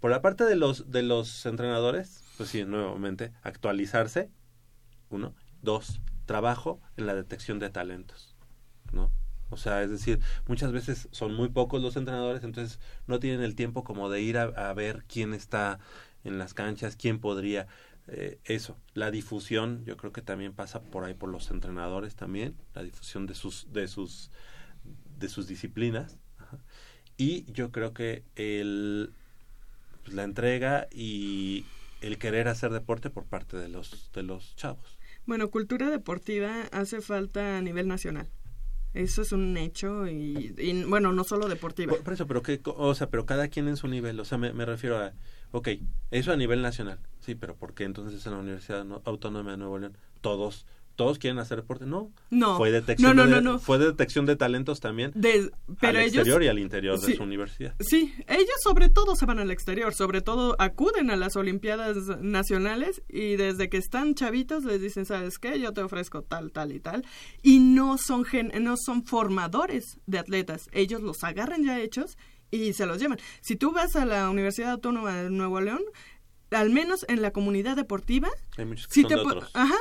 Por 0.00 0.10
la 0.10 0.22
parte 0.22 0.44
de 0.44 0.56
los 0.56 0.90
de 0.90 1.02
los 1.02 1.46
entrenadores, 1.46 2.24
pues 2.36 2.48
sí, 2.48 2.64
nuevamente, 2.64 3.32
actualizarse, 3.42 4.30
uno, 5.08 5.34
dos, 5.62 6.00
trabajo 6.26 6.80
en 6.96 7.06
la 7.06 7.14
detección 7.14 7.58
de 7.58 7.70
talentos, 7.70 8.34
¿no? 8.92 9.10
O 9.50 9.56
sea, 9.56 9.82
es 9.82 9.90
decir, 9.90 10.20
muchas 10.48 10.72
veces 10.72 11.08
son 11.12 11.34
muy 11.34 11.48
pocos 11.48 11.80
los 11.80 11.96
entrenadores, 11.96 12.42
entonces 12.42 12.80
no 13.06 13.20
tienen 13.20 13.42
el 13.42 13.54
tiempo 13.54 13.84
como 13.84 14.10
de 14.10 14.20
ir 14.20 14.38
a, 14.38 14.72
ver 14.74 15.04
quién 15.06 15.34
está 15.34 15.78
en 16.24 16.38
las 16.38 16.54
canchas, 16.54 16.96
quién 16.96 17.20
podría 17.20 17.68
eh, 18.08 18.40
eso. 18.44 18.76
La 18.94 19.10
difusión, 19.10 19.84
yo 19.84 19.96
creo 19.96 20.12
que 20.12 20.22
también 20.22 20.54
pasa 20.54 20.82
por 20.82 21.04
ahí 21.04 21.14
por 21.14 21.28
los 21.28 21.50
entrenadores 21.50 22.16
también, 22.16 22.56
la 22.74 22.82
difusión 22.82 23.26
de 23.26 23.34
sus 23.34 23.72
de 23.72 23.86
sus 23.86 24.30
de 25.18 25.28
sus 25.28 25.46
disciplinas. 25.46 26.18
Y 27.16 27.50
yo 27.52 27.70
creo 27.70 27.94
que 27.94 28.24
el 28.34 29.12
pues, 30.02 30.14
la 30.16 30.24
entrega 30.24 30.88
y 30.90 31.64
el 32.00 32.18
querer 32.18 32.48
hacer 32.48 32.72
deporte 32.72 33.08
por 33.10 33.24
parte 33.24 33.56
de 33.56 33.68
los 33.68 34.10
de 34.12 34.22
los 34.22 34.56
chavos. 34.56 34.93
Bueno, 35.26 35.50
cultura 35.50 35.90
deportiva 35.90 36.62
hace 36.72 37.00
falta 37.00 37.58
a 37.58 37.62
nivel 37.62 37.88
nacional. 37.88 38.28
Eso 38.92 39.22
es 39.22 39.32
un 39.32 39.56
hecho 39.56 40.06
y, 40.06 40.54
y, 40.56 40.84
bueno, 40.84 41.12
no 41.12 41.24
solo 41.24 41.48
deportiva. 41.48 41.94
Por, 41.96 42.12
eso, 42.12 42.28
pero 42.28 42.42
que, 42.42 42.60
o 42.64 42.94
sea, 42.94 43.10
pero 43.10 43.26
cada 43.26 43.48
quien 43.48 43.66
en 43.66 43.76
su 43.76 43.88
nivel, 43.88 44.20
o 44.20 44.24
sea, 44.24 44.38
me, 44.38 44.52
me 44.52 44.64
refiero 44.64 44.98
a, 44.98 45.12
ok, 45.50 45.68
eso 46.12 46.32
a 46.32 46.36
nivel 46.36 46.62
nacional, 46.62 47.00
sí, 47.18 47.34
pero 47.34 47.56
¿por 47.56 47.74
qué 47.74 47.84
entonces 47.84 48.24
en 48.24 48.32
la 48.32 48.38
Universidad 48.38 48.84
No- 48.84 49.02
Autónoma 49.04 49.50
de 49.50 49.56
Nuevo 49.56 49.78
León 49.80 49.98
todos 50.20 50.64
todos 50.96 51.18
quieren 51.18 51.38
hacer 51.38 51.58
deporte? 51.58 51.86
No, 51.86 52.12
No. 52.30 52.56
fue 52.56 52.70
detección 52.70 53.16
No, 53.16 53.24
no, 53.26 53.34
de, 53.36 53.42
no, 53.42 53.58
fue 53.58 53.78
detección 53.78 54.26
de 54.26 54.36
talentos 54.36 54.80
también 54.80 55.10
De- 55.14 55.50
pero 55.80 55.98
al 55.98 56.04
ellos 56.04 56.14
exterior 56.16 56.42
y 56.42 56.48
al 56.48 56.58
interior 56.58 57.00
de 57.00 57.16
su 57.16 57.22
universidad. 57.22 57.74
Sí, 57.80 58.14
ellos 58.28 58.54
sobre 58.62 58.88
todo 58.88 59.16
se 59.16 59.26
van 59.26 59.38
al 59.38 59.50
exterior, 59.50 59.92
sobre 59.94 60.20
todo 60.22 60.56
acuden 60.58 61.10
a 61.10 61.16
las 61.16 61.36
Olimpiadas 61.36 61.96
nacionales 62.20 63.02
y 63.08 63.36
desde 63.36 63.68
que 63.68 63.76
están 63.76 64.14
chavitos 64.14 64.64
les 64.64 64.80
dicen, 64.80 65.04
¿sabes 65.06 65.38
qué? 65.38 65.58
Yo 65.60 65.72
te 65.72 65.82
ofrezco 65.82 66.22
tal, 66.22 66.52
tal 66.52 66.72
y 66.72 66.80
tal. 66.80 67.04
Y 67.42 67.58
no 67.60 67.98
son, 67.98 68.24
gen- 68.24 68.52
no 68.62 68.76
son 68.76 69.04
formadores 69.04 69.98
de 70.06 70.18
atletas, 70.18 70.68
ellos 70.72 71.02
los 71.02 71.24
agarran 71.24 71.64
ya 71.64 71.80
hechos 71.80 72.16
y 72.50 72.72
se 72.72 72.86
los 72.86 72.98
llevan. 73.00 73.18
Si 73.40 73.56
tú 73.56 73.72
vas 73.72 73.96
a 73.96 74.04
la 74.04 74.30
Universidad 74.30 74.70
Autónoma 74.72 75.22
de 75.22 75.30
Nuevo 75.30 75.60
León, 75.60 75.82
al 76.50 76.70
menos 76.70 77.04
en 77.08 77.20
la 77.20 77.32
comunidad 77.32 77.74
deportiva, 77.74 78.28
Hay 78.56 78.64
muchos 78.64 78.86
que 78.86 79.00
son 79.00 79.08
te 79.08 79.14
de 79.16 79.20
otros. 79.22 79.50
Ajá, 79.54 79.74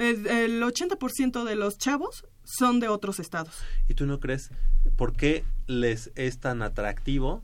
el, 0.00 0.26
el 0.26 0.62
80% 0.62 1.44
de 1.44 1.56
los 1.56 1.78
chavos 1.78 2.24
son 2.44 2.80
de 2.80 2.88
otros 2.88 3.20
estados. 3.20 3.54
¿Y 3.88 3.94
tú 3.94 4.06
no 4.06 4.18
crees 4.20 4.50
por 4.96 5.12
qué 5.14 5.44
les 5.66 6.10
es 6.16 6.38
tan 6.38 6.62
atractivo 6.62 7.42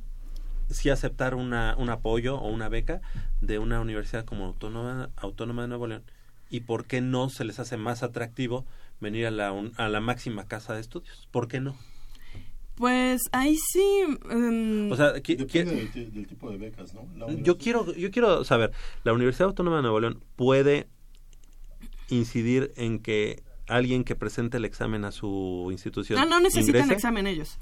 si 0.69 0.91
aceptar 0.91 1.35
una, 1.37 1.77
un 1.79 1.91
apoyo 1.91 2.37
o 2.37 2.49
una 2.49 2.69
beca 2.69 3.01
de 3.41 3.59
una 3.59 3.81
universidad 3.81 4.25
como 4.25 4.47
Autónoma, 4.47 5.11
Autónoma 5.17 5.63
de 5.63 5.69
Nuevo 5.69 5.87
León? 5.87 6.03
¿Y 6.51 6.61
por 6.61 6.85
qué 6.87 7.01
no 7.01 7.29
se 7.29 7.45
les 7.45 7.59
hace 7.59 7.77
más 7.77 8.03
atractivo 8.03 8.65
venir 9.01 9.27
a 9.27 9.31
la, 9.31 9.53
un- 9.53 9.73
a 9.77 9.89
la 9.89 10.01
máxima 10.01 10.47
casa 10.49 10.75
de 10.75 10.81
estudios? 10.81 11.29
¿Por 11.31 11.49
qué 11.49 11.61
no? 11.61 11.77
Pues 12.77 13.23
ahí 13.33 13.57
sí... 13.57 14.05
mm, 14.29 14.93
O 14.93 14.97
sea, 14.97 15.13
Depende 15.13 15.65
del, 15.65 15.91
ti- 15.91 16.05
del 16.07 16.27
tipo 16.27 16.51
de 16.51 16.59
becas, 16.59 16.93
¿no? 16.95 17.07
Yo 17.43 17.57
quiero, 17.57 17.93
yo 17.95 18.11
quiero 18.11 18.45
saber, 18.45 18.71
¿la 19.03 19.13
Universidad 19.15 19.49
Autónoma 19.49 19.77
de 19.77 19.83
Nuevo 19.83 20.01
León 20.01 20.23
puede 20.37 20.87
incidir 22.09 22.73
en 22.77 22.99
que 23.01 23.43
alguien 23.69 24.05
que 24.05 24.15
presente 24.15 24.59
el 24.59 24.65
examen 24.65 25.05
a 25.05 25.11
su 25.13 25.69
institución 25.73 26.19
Ah, 26.21 26.25
no 26.25 26.39
necesitan 26.41 26.83
ingrese? 26.83 26.95
examen 26.95 27.27
ellos. 27.27 27.59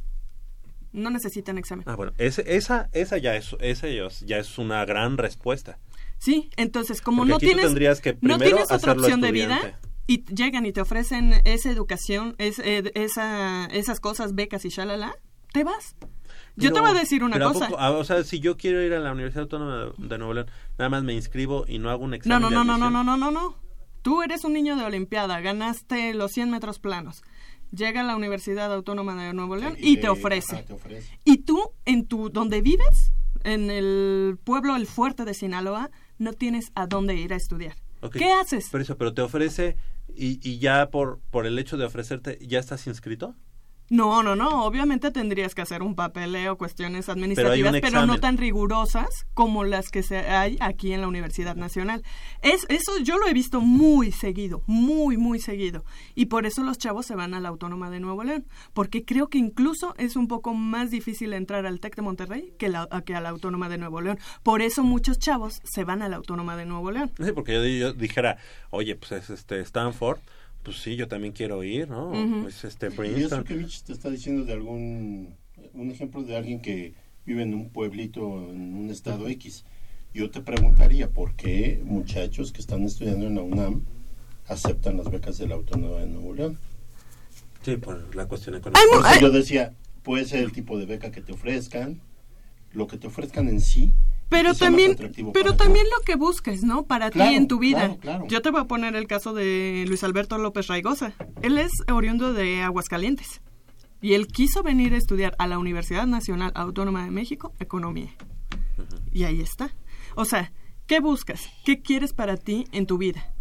no 0.93 1.11
necesitan 1.11 1.59
examen. 1.59 1.85
Ah, 1.89 1.97
bueno, 1.97 2.13
ese- 2.19 2.45
esa, 2.57 2.89
esa, 2.93 3.19
ya 3.19 3.35
es, 3.35 3.57
esa 3.61 3.89
ya 3.89 4.05
es- 4.07 4.21
ya 4.21 4.39
es 4.39 4.59
una 4.59 4.85
gran 4.85 5.19
respuesta. 5.19 5.79
Sí, 6.19 6.51
entonces 6.57 7.01
como 7.01 7.23
Porque 7.23 7.31
no 7.31 7.37
aquí 7.37 7.47
tú 7.47 7.51
tienes, 7.51 7.67
tendrías 7.67 8.01
que 8.01 8.17
no 8.21 8.39
tienes 8.39 8.71
otra 8.71 8.93
opción 8.93 9.21
de 9.21 9.33
vida 9.33 9.81
y 10.07 10.25
llegan 10.33 10.67
y 10.67 10.73
te 10.73 10.81
ofrecen 10.81 11.35
esa 11.45 11.69
educación, 11.71 12.37
es, 12.39 12.61
eh, 12.61 12.93
esa, 12.95 13.67
esas 13.73 13.99
cosas, 13.99 14.37
becas 14.37 14.65
y 14.65 14.69
shalala, 14.69 15.17
te 15.53 15.65
vas. 15.65 15.97
Yo 16.57 16.73
te 16.73 16.79
voy 16.81 16.91
a 16.91 16.95
decir 16.95 17.25
una 17.25 17.35
pero 17.35 17.49
¿a 17.49 17.53
cosa. 17.53 17.69
poco- 17.71 17.83
o 17.99 18.05
sea, 18.05 18.23
si 18.23 18.39
yo 18.39 18.57
quiero 18.57 18.81
ir 18.81 18.93
a 18.95 19.01
la 19.01 19.11
Universidad 19.11 19.43
Autónoma 19.43 19.93
de, 19.99 20.19
Nuevo 20.19 20.35
León, 20.35 20.47
nada 20.79 20.91
más 20.91 21.03
me 21.03 21.13
inscribo 21.15 21.65
y 21.67 21.79
no 21.79 21.91
hago 21.91 22.05
un 22.05 22.15
examen 22.15 22.41
No, 22.41 22.51
no, 22.51 22.63
no, 22.65 22.79
no, 22.79 22.91
no, 22.91 23.03
no, 23.03 23.17
no, 23.17 23.17
no, 23.17 23.31
no. 23.33 23.57
Tú 24.05 24.21
eres 24.21 24.45
un 24.45 24.53
niño 24.53 24.77
de 24.77 24.85
Olimpiada, 24.85 25.41
ganaste 25.41 26.13
los 26.13 26.33
100 26.33 26.51
metros 26.51 26.79
planos. 26.79 27.23
Llega 27.75 28.03
a 28.03 28.05
la 28.05 28.15
Universidad 28.15 28.71
Autónoma 28.71 29.15
de 29.15 29.33
Nuevo 29.33 29.57
León 29.57 29.77
y, 29.79 29.97
te 29.97 30.11
ofrece. 30.11 30.57
ajá, 30.57 30.65
te 30.67 30.75
ofrece. 30.75 31.19
Y 31.25 31.39
tú, 31.39 31.71
en 31.87 32.07
tu, 32.07 32.29
donde 32.29 32.61
vives, 32.61 33.15
en 33.45 33.71
el 33.71 34.37
pueblo 34.45 34.77
El 34.77 34.87
Fuerte 34.87 35.25
de 35.25 35.33
Sinaloa, 35.33 35.91
no 36.19 36.35
tienes 36.35 36.71
a 36.75 36.87
dónde 36.87 37.15
ir 37.15 37.33
a 37.33 37.37
estudiar. 37.37 37.77
¿Qué 38.13 38.31
haces? 38.31 38.69
Por 38.69 38.83
eso, 38.83 38.99
pero 38.99 39.15
te 39.15 39.23
ofrece 39.23 39.79
y, 40.15 40.39
y 40.47 40.59
ya 40.59 40.91
por, 40.91 41.21
por 41.31 41.47
el 41.47 41.59
hecho 41.59 41.79
de 41.79 41.87
ofrecerte, 41.87 42.39
¿ya 42.43 42.59
estás 42.59 42.87
inscrito? 42.87 43.35
No, 43.91 44.22
no, 44.22 44.35
no. 44.35 44.64
Obviamente 44.64 45.11
tendrías 45.11 45.55
que 45.55 45.62
hacer 45.62 45.82
un 45.82 45.95
papeleo, 45.95 46.57
cuestiones 46.57 47.09
administrativas, 47.09 47.74
pero, 47.82 48.07
no 48.07 48.18
tan 48.18 48.39
rigurosas 48.39 49.09
como 49.35 49.62
las 49.64 49.91
que 49.91 50.03
se 50.03 50.18
hay 50.18 50.57
aquí 50.61 50.93
en 50.93 51.03
la 51.03 51.09
Universidad 51.09 51.55
Nacional. 51.55 52.03
Es, 52.41 52.64
eso 52.70 52.93
yo 53.03 53.18
lo 53.18 53.26
he 53.28 53.35
visto 53.35 53.61
muy 53.61 54.11
seguido, 54.11 54.62
muy, 54.66 55.16
muy 55.18 55.39
seguido. 55.39 55.85
Y 56.14 56.26
por 56.26 56.47
eso 56.47 56.62
los 56.62 56.78
chavos 56.78 57.05
se 57.07 57.14
van 57.14 57.35
a 57.35 57.41
la 57.41 57.51
Autónoma 57.51 57.91
de 57.91 58.01
Nuevo 58.01 58.24
León. 58.24 58.47
Porque 58.72 59.05
creo 59.05 59.28
que 59.28 59.39
incluso 59.39 59.95
es 59.99 60.16
un 60.16 60.28
poco 60.28 60.55
más 60.55 60.91
difícil 60.91 61.32
entrar 61.35 61.66
al 61.66 61.78
TEC 61.80 61.97
de 61.97 62.03
Monterrey 62.03 62.55
que, 62.59 62.68
la, 62.70 62.89
a- 62.91 63.03
que 63.03 63.14
a 63.14 63.20
la 63.20 63.28
Autónoma 63.28 63.68
de 63.68 63.78
Nuevo 63.78 64.01
León. 64.01 64.18
Por 64.43 64.62
eso 64.62 64.82
muchos 64.82 65.18
chavos 65.18 65.61
se 65.62 65.85
van 65.85 66.01
a 66.03 66.09
la 66.09 66.16
Autónoma 66.16 66.57
de 66.57 66.64
Nuevo 66.64 66.91
León. 66.91 67.12
Sí, 67.22 67.32
porque 67.32 67.53
yo, 67.53 67.64
yo 67.64 67.93
dijera, 67.93 68.39
oye, 68.70 68.97
pues 68.97 69.12
es 69.12 69.30
este 69.30 69.61
Stanford, 69.61 70.18
pues 70.65 70.79
sí, 70.79 70.97
yo 70.97 71.07
también 71.07 71.33
quiero 71.33 71.62
ir, 71.62 71.89
¿no? 71.89 72.12
Pues 72.43 72.65
este 72.65 72.87
Y 72.87 72.89
eso 72.89 72.97
Princeton. 72.97 73.45
que 73.45 73.55
Mitch 73.55 73.83
te 73.83 73.93
está 73.93 74.11
diciendo 74.11 74.45
de 74.45 74.55
algún 74.55 75.35
un 75.75 75.91
ejemplo 75.91 76.23
de 76.23 76.37
alguien 76.37 76.61
que 76.61 76.95
vive 77.27 77.43
en 77.43 77.55
un 77.55 77.69
pueblito 77.69 78.51
en 78.51 78.75
un 78.75 78.91
estado 78.91 79.29
X. 79.29 79.65
Yo 80.12 80.31
te 80.31 80.41
preguntaría 80.41 81.11
por 81.11 81.35
qué 81.35 81.81
muchachos 81.85 82.53
que 82.53 82.61
están 82.61 82.83
estudiando 82.85 83.27
en 83.27 83.35
la 83.35 83.43
UNAM 83.43 83.83
aceptan 84.47 84.97
las 84.97 85.11
becas 85.11 85.39
de 85.39 85.49
la 85.49 85.55
Autónoma 85.55 86.01
de 86.01 86.07
Nuevo 86.07 86.35
León. 86.35 86.59
Sí, 87.62 87.77
por 87.77 88.15
la 88.15 88.27
cuestión 88.27 88.55
económica. 88.57 89.01
Ay. 89.05 89.21
yo 89.21 89.31
decía, 89.31 89.75
puede 90.03 90.25
ser 90.25 90.45
el 90.45 90.53
tipo 90.53 90.79
de 90.79 90.87
beca 90.87 91.11
que 91.11 91.21
te 91.21 91.33
ofrezcan, 91.33 92.01
lo 92.73 92.87
que 92.87 92.99
te 92.99 93.07
ofrezcan 93.07 93.49
en 93.49 93.61
sí. 93.61 93.93
Pero 94.29 94.55
también, 94.55 94.97
pero 95.33 95.55
también 95.55 95.87
lo 95.97 96.03
que 96.05 96.16
busques, 96.16 96.64
¿no? 96.64 96.85
Para 96.87 97.11
Claro, 97.11 97.31
ti 97.31 97.37
en 97.37 97.47
tu 97.49 97.59
vida. 97.59 97.81
claro, 97.81 98.01
claro. 98.01 98.25
Yo 98.29 98.43
te 98.43 98.51
voy 98.51 98.61
a 98.62 98.64
poner 98.64 98.97
el 98.97 99.07
caso 99.07 99.33
de 99.35 99.85
Luis 99.87 100.03
Alberto 100.03 100.39
López 100.39 100.66
Raigosa. 100.66 101.12
Él 101.43 101.59
es 101.59 101.70
oriundo 101.93 102.33
de 102.33 102.62
Aguascalientes. 102.62 103.43
Y 104.01 104.14
él 104.14 104.27
quiso 104.27 104.62
venir 104.62 104.93
a 104.93 104.97
estudiar 104.99 105.35
a 105.39 105.47
la 105.47 105.59
Universidad 105.59 106.07
Nacional 106.07 106.53
Autónoma 106.55 107.05
de 107.05 107.11
México 107.11 107.53
Economía. 107.59 108.11
Y 109.12 109.25
ahí 109.25 109.41
está. 109.41 109.75
O 110.16 110.25
sea, 110.25 110.53
¿qué 110.87 111.01
buscas? 111.01 111.49
¿Qué 111.64 111.81
quieres 111.81 112.12
para 112.12 112.37
ti 112.37 112.66
en 112.72 112.87
tu 112.87 112.99
vida? 112.99 113.33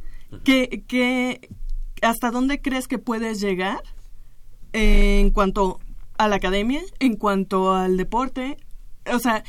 ¿Qué, 0.43 0.84
qué, 0.88 1.49
¿Hasta 2.01 2.31
dónde 2.31 2.61
crees 2.61 2.88
que 2.88 2.97
puedes 2.99 3.39
llegar 3.41 3.81
en 4.73 5.31
cuanto 5.31 5.79
a 6.17 6.27
la 6.27 6.36
academia, 6.38 6.81
en 6.99 7.15
cuanto 7.15 7.73
al 7.73 7.97
deporte? 7.97 8.57
O 9.13 9.19
sea, 9.19 9.43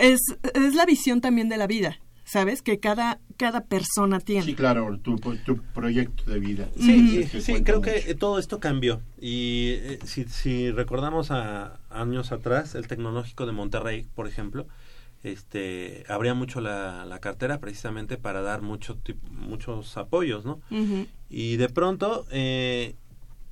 es, 0.00 0.20
es 0.54 0.74
la 0.74 0.84
visión 0.86 1.20
también 1.20 1.48
de 1.48 1.56
la 1.56 1.66
vida, 1.66 1.98
¿sabes? 2.24 2.62
Que 2.62 2.78
cada, 2.80 3.20
cada 3.36 3.64
persona 3.64 4.20
tiene. 4.20 4.44
Sí, 4.44 4.54
claro, 4.54 4.98
tu, 4.98 5.16
tu 5.16 5.62
proyecto 5.74 6.30
de 6.30 6.38
vida. 6.40 6.68
Sí, 6.78 7.24
sí, 7.40 7.62
creo 7.62 7.78
mucho. 7.80 7.92
que 7.92 8.14
todo 8.14 8.38
esto 8.38 8.60
cambió. 8.60 9.00
Y 9.20 9.70
eh, 9.78 9.98
si, 10.04 10.24
si 10.24 10.70
recordamos 10.70 11.30
a 11.30 11.80
años 11.90 12.32
atrás, 12.32 12.74
el 12.74 12.86
tecnológico 12.86 13.46
de 13.46 13.52
Monterrey, 13.52 14.06
por 14.14 14.26
ejemplo, 14.26 14.66
este 15.22 16.04
abría 16.08 16.34
mucho 16.34 16.60
la, 16.60 17.04
la 17.04 17.18
cartera 17.18 17.58
precisamente 17.60 18.16
para 18.16 18.40
dar 18.40 18.62
mucho, 18.62 18.96
tip- 18.96 19.20
muchos 19.30 19.96
apoyos, 19.96 20.44
¿no? 20.44 20.60
Y 21.28 21.56
de 21.56 21.68
pronto 21.68 22.26
eh, 22.30 22.94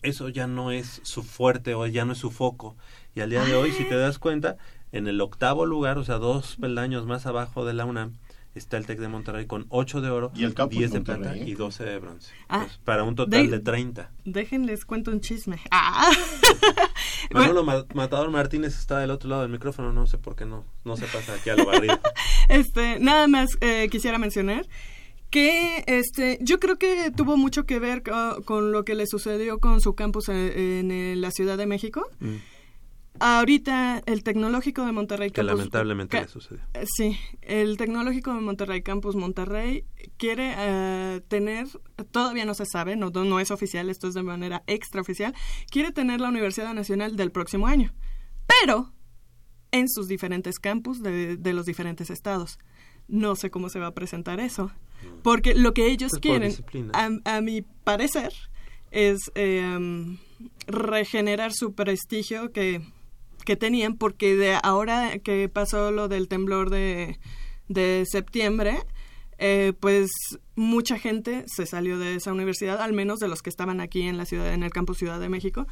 eso 0.03 0.29
ya 0.31 0.47
no 0.47 0.71
es 0.71 1.01
su 1.05 1.23
fuerte 1.23 1.75
o 1.75 1.87
ya 1.87 2.05
no 2.05 2.13
es 2.13 2.19
su 2.19 2.31
foco. 2.31 2.77
Y 3.15 3.21
al 3.21 3.31
día 3.31 3.45
de 3.45 3.55
hoy, 3.55 3.73
si 3.73 3.85
te 3.85 3.97
das 3.97 4.19
cuenta, 4.19 4.57
en 4.93 5.07
el 5.09 5.21
octavo 5.21 5.67
lugar, 5.67 5.99
o 5.99 6.05
sea, 6.05 6.17
dos 6.19 6.57
peldaños 6.61 7.07
más 7.07 7.27
abajo 7.27 7.65
de 7.65 7.75
la 7.75 7.85
UNAM, 7.85 8.13
está 8.55 8.77
el 8.77 8.87
TEC 8.87 8.99
de 8.99 9.09
Monterrey 9.09 9.47
con 9.47 9.67
8 9.69 10.01
de 10.01 10.11
oro, 10.11 10.33
Y 10.35 10.43
el 10.45 10.55
Campus 10.55 10.79
10 10.79 10.91
de 10.93 10.99
Monterrey, 10.99 11.23
plata 11.23 11.37
¿eh? 11.39 11.45
y 11.49 11.55
12 11.55 11.85
de 11.85 11.99
bronce. 11.99 12.33
Ah, 12.49 12.61
Pues, 12.65 12.79
para 12.85 13.05
un 13.05 13.15
total 13.15 13.49
de- 13.51 13.59
de 13.59 13.61
30. 13.63 14.11
Déjenles 14.25 14.85
cuento 14.85 15.11
un 15.11 15.21
chisme. 15.21 15.59
Ah. 15.71 16.11
Manolo 17.33 17.63
Ma- 17.65 17.85
Matador 17.95 18.31
Martínez 18.31 18.77
está 18.79 18.99
del 18.99 19.11
otro 19.11 19.29
lado 19.31 19.43
del 19.43 19.51
micrófono, 19.51 19.93
no 19.93 20.07
sé 20.07 20.19
por 20.19 20.35
qué 20.35 20.45
no, 20.45 20.65
no 20.85 20.97
se 20.97 21.07
pasa 21.07 21.35
aquí 21.35 21.51
a 21.51 21.57
lo 21.57 21.67
barrido. 21.67 21.99
Este, 22.49 22.99
nada 22.99 23.29
más 23.29 23.59
eh, 23.61 23.89
quisiera 23.91 24.19
mencionar 24.19 24.67
que 25.29 25.85
este, 25.87 26.39
yo 26.41 26.59
creo 26.59 26.79
que 26.79 27.11
tuvo 27.15 27.37
mucho 27.37 27.67
que 27.67 27.79
ver 27.79 28.03
co- 28.03 28.43
con 28.47 28.73
lo 28.73 28.85
que 28.87 28.95
le 28.95 29.07
sucedió 29.07 29.59
con 29.59 29.83
su 29.83 29.95
campus 29.95 30.31
eh, 30.31 30.81
en, 30.81 30.91
eh, 30.91 31.15
la 31.17 31.31
Ciudad 31.31 31.59
de 31.59 31.67
México. 31.67 32.09
Mm, 32.21 32.37
Ahorita 33.21 34.03
el 34.07 34.23
Tecnológico 34.23 34.85
de 34.85 34.93
Monterrey 34.93 35.31
que 35.31 35.41
Campus- 35.43 35.57
lamentablemente 35.59 36.17
ca- 36.17 36.23
le 36.23 36.29
sucedió. 36.29 36.63
eh, 36.75 36.85
Sí, 36.87 37.19
el 37.43 37.77
Tecnológico 37.77 38.35
de 38.35 38.41
Monterrey 38.41 38.83
Campus 38.83 39.17
Monterrey 39.17 39.85
quiere 40.17 40.55
eh, 40.57 41.21
tener, 41.29 41.67
todavía 42.11 42.45
no 42.45 42.55
se 42.55 42.65
sabe, 42.67 42.97
no, 42.97 43.11
no 43.11 43.41
es 43.41 43.51
oficial, 43.51 43.91
esto 43.91 44.09
es 44.09 44.15
de 44.15 44.23
manera 44.23 44.63
extraoficial, 44.67 45.35
quiere 45.71 45.93
tener 45.93 46.21
la 46.21 46.29
Universidad 46.29 46.73
Nacional 46.75 47.17
del 47.17 47.31
próximo 47.31 47.67
año, 47.67 47.93
pero 48.47 48.93
en 49.71 49.89
sus 49.89 50.09
diferentes 50.09 50.59
campus 50.59 51.03
de, 51.03 51.37
de 51.37 51.53
los 51.53 51.67
diferentes 51.67 52.11
estados. 52.11 52.59
No 53.07 53.37
sé 53.37 53.51
cómo 53.51 53.69
se 53.71 53.79
va 53.79 53.87
a 53.89 53.95
presentar 53.95 54.39
eso, 54.41 54.71
porque 55.23 55.55
lo 55.55 55.73
que 55.75 55.87
ellos 55.87 56.11
Pues 56.13 56.21
quieren, 56.21 57.23
a 57.25 57.41
mi 57.41 57.63
parecer, 57.85 58.33
es 58.91 59.31
eh, 59.35 60.17
regenerar 60.67 61.53
su 61.53 61.75
prestigio 61.75 62.53
que, 62.53 62.83
que 63.49 63.57
tenían, 63.57 63.97
porque 63.97 64.37
de 64.37 64.57
ahora 64.63 65.19
que 65.19 65.49
pasó 65.49 65.91
lo 65.91 66.07
del 66.09 66.29
temblor 66.29 66.69
de, 66.71 67.19
de 67.69 68.05
septiembre, 68.07 68.77
eh, 69.41 69.73
pues 69.79 70.11
mucha 70.57 70.99
gente 70.99 71.45
se 71.47 71.65
salió 71.65 71.97
de 71.99 72.17
esa 72.17 72.33
universidad, 72.33 72.81
al 72.83 72.93
menos 72.93 73.21
de 73.21 73.29
los 73.29 73.41
que 73.41 73.51
estaban 73.51 73.81
aquí 73.81 74.03
en 74.03 74.17
la 74.19 74.25
ciudad, 74.27 74.53
en 74.53 74.65
el 74.65 74.71
campus 74.71 74.99
Ciudad 74.99 75.21
de 75.21 75.29
México, 75.29 75.67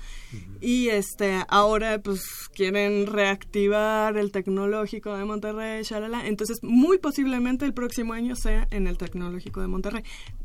y 0.61 0.89
este 0.89 1.41
ahora 1.49 1.99
pues 2.01 2.23
quieren 2.55 3.07
reactivar 3.09 4.17
el 4.17 4.31
tecnológico 4.31 5.17
de 5.17 5.25
Monterrey, 5.25 5.83
shalala. 5.83 6.27
entonces 6.29 6.59
muy 6.63 6.99
posiblemente 6.99 7.65
el 7.65 7.75
próximo 7.75 8.13
año 8.13 8.37
sea 8.37 8.69
en 8.71 8.87
el 8.87 8.97
tecnológico 8.99 9.61
de 9.61 9.67
Monterrey. 9.67 10.03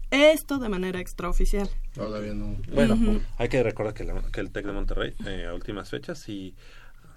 Esto 0.09 0.57
de 0.57 0.67
manera 0.67 0.99
extraoficial. 0.99 1.69
Todavía 1.93 2.33
no. 2.33 2.57
Bueno, 2.73 2.97
hay 3.37 3.47
que 3.47 3.63
recordar 3.63 3.93
que, 3.93 4.03
la- 4.03 4.21
que 4.33 4.41
el 4.41 4.51
TEC 4.51 4.65
de 4.65 4.73
Monterrey 4.73 5.13
eh, 5.25 5.45
a 5.47 5.53
últimas 5.53 5.89
fechas 5.89 6.19
sí 6.19 6.53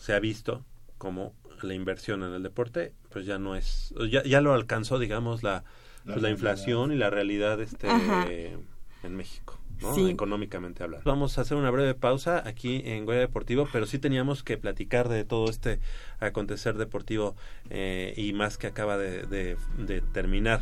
se 0.05 0.13
ha 0.13 0.21
visto 0.21 0.65
como 0.99 1.33
la 1.63 1.73
inversión 1.75 2.23
en 2.23 2.35
el 2.35 2.43
deporte 2.43 2.93
pues 3.11 3.25
ya 3.25 3.39
no 3.39 3.57
es 3.57 3.95
ya, 4.11 4.23
ya 4.25 4.41
lo 4.43 4.53
alcanzó 4.53 4.99
digamos 4.99 5.43
la 5.43 5.65
La 6.05 6.15
pues, 6.15 6.23
la 6.23 6.29
inflación 6.31 6.93
y 6.93 6.97
la 6.97 7.09
realidad 7.09 7.59
este 7.63 7.89
Ajá. 7.89 8.27
en 8.29 9.17
México 9.17 9.59
¿no? 9.81 9.95
Sí. 9.95 10.11
económicamente 10.11 10.83
hablando 10.85 11.05
vamos 11.11 11.39
a 11.39 11.41
hacer 11.41 11.57
una 11.57 11.71
breve 11.71 11.95
pausa 11.95 12.43
aquí 12.47 12.83
en 12.85 13.07
Goya 13.07 13.21
Deportivo 13.21 13.67
pero 13.73 13.87
sí 13.87 13.99
teníamos 13.99 14.43
que 14.43 14.59
platicar 14.59 15.09
de 15.09 15.25
todo 15.25 15.49
este 15.49 15.81
acontecer 16.21 16.77
deportivo 16.77 17.35
eh, 17.71 18.13
y 18.17 18.33
más 18.35 18.59
que 18.59 18.67
acaba 18.67 18.97
de, 18.99 19.23
de- 19.27 19.57
de 19.79 20.01
terminar 20.03 20.61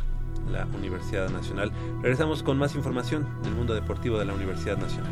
la 0.51 0.65
Universidad 0.67 1.29
Nacional 1.29 1.71
regresamos 2.01 2.43
con 2.43 2.57
más 2.57 2.75
información 2.75 3.27
del 3.43 3.53
mundo 3.53 3.73
deportivo 3.75 4.17
de 4.19 4.25
la 4.25 4.33
Universidad 4.33 4.77
Nacional 4.77 5.11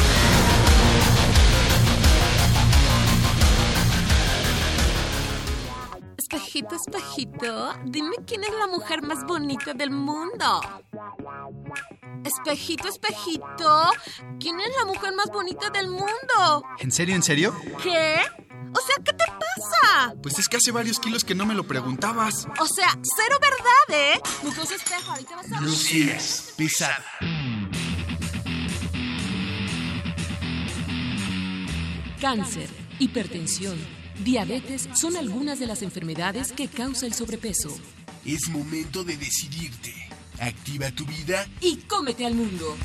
Espejito, 6.51 6.75
espejito, 6.75 7.73
dime 7.85 8.17
quién 8.27 8.43
es 8.43 8.49
la 8.59 8.67
mujer 8.67 9.01
más 9.01 9.23
bonita 9.25 9.73
del 9.73 9.89
mundo. 9.89 10.59
Espejito, 12.25 12.89
espejito, 12.89 13.89
¿quién 14.37 14.59
es 14.59 14.75
la 14.77 14.83
mujer 14.83 15.13
más 15.15 15.27
bonita 15.27 15.69
del 15.69 15.87
mundo? 15.87 16.65
¿En 16.79 16.91
serio, 16.91 17.15
en 17.15 17.23
serio? 17.23 17.55
¿Qué? 17.81 18.19
O 18.75 18.81
sea, 18.81 18.95
¿qué 18.97 19.13
te 19.13 19.23
pasa? 19.27 20.13
Pues 20.21 20.39
es 20.39 20.49
que 20.49 20.57
hace 20.57 20.71
varios 20.73 20.99
kilos 20.99 21.23
que 21.23 21.35
no 21.35 21.45
me 21.45 21.53
lo 21.53 21.65
preguntabas. 21.65 22.45
O 22.59 22.67
sea, 22.67 22.99
cero 23.01 23.37
verdad, 23.39 24.15
¿eh? 24.15 24.21
Entonces, 24.43 24.83
espejo, 24.83 25.09
ahorita 25.09 25.37
vas 25.37 25.45
a 25.53 25.55
ver. 25.55 25.61
Lucías, 25.61 26.53
pesada. 26.57 27.05
Cáncer, 32.19 32.69
hipertensión, 32.99 34.00
diabetes 34.23 34.87
son 34.93 35.17
algunas 35.17 35.59
de 35.59 35.67
las 35.67 35.81
enfermedades 35.81 36.51
que 36.51 36.67
causa 36.67 37.05
el 37.05 37.13
sobrepeso. 37.13 37.69
Es 38.25 38.49
momento 38.49 39.03
de 39.03 39.17
decidirte. 39.17 39.93
Activa 40.39 40.89
tu 40.91 41.05
vida 41.05 41.47
Y 41.59 41.77
cómete 41.87 42.25
al 42.25 42.33
mundo. 42.33 42.75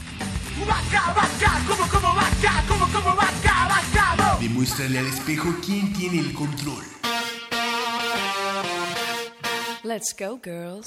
Demuéstrale 4.40 4.98
al 4.98 5.06
espejo 5.06 5.54
quién 5.64 5.92
tiene 5.94 6.18
el 6.20 6.32
control. 6.34 6.84
Let's 9.84 10.14
go, 10.18 10.40
girls. 10.42 10.86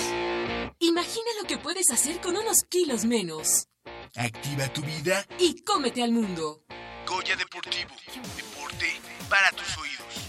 Imagina 0.79 1.25
lo 1.41 1.47
que 1.47 1.57
puedes 1.57 1.89
hacer 1.91 2.19
con 2.21 2.35
unos 2.35 2.57
kilos 2.69 3.05
menos. 3.05 3.67
Activa 4.15 4.67
tu 4.73 4.81
vida. 4.81 5.25
Y 5.39 5.63
cómete 5.63 6.03
al 6.03 6.11
mundo. 6.11 6.63
Goya 7.07 7.35
Deportivo. 7.35 7.95
Deporte 8.35 8.99
para 9.29 9.51
tus 9.51 9.77
oídos. 9.77 10.28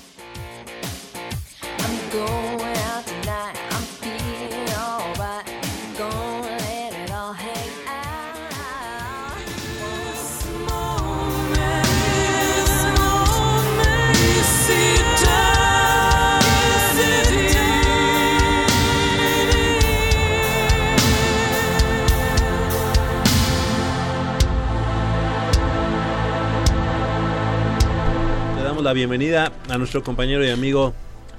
La 28.83 28.95
bienvenida 28.95 29.53
a 29.69 29.79
nuestro 29.79 30.03
compañero 30.03 30.45
y 30.45 30.49
amigo 30.49 30.95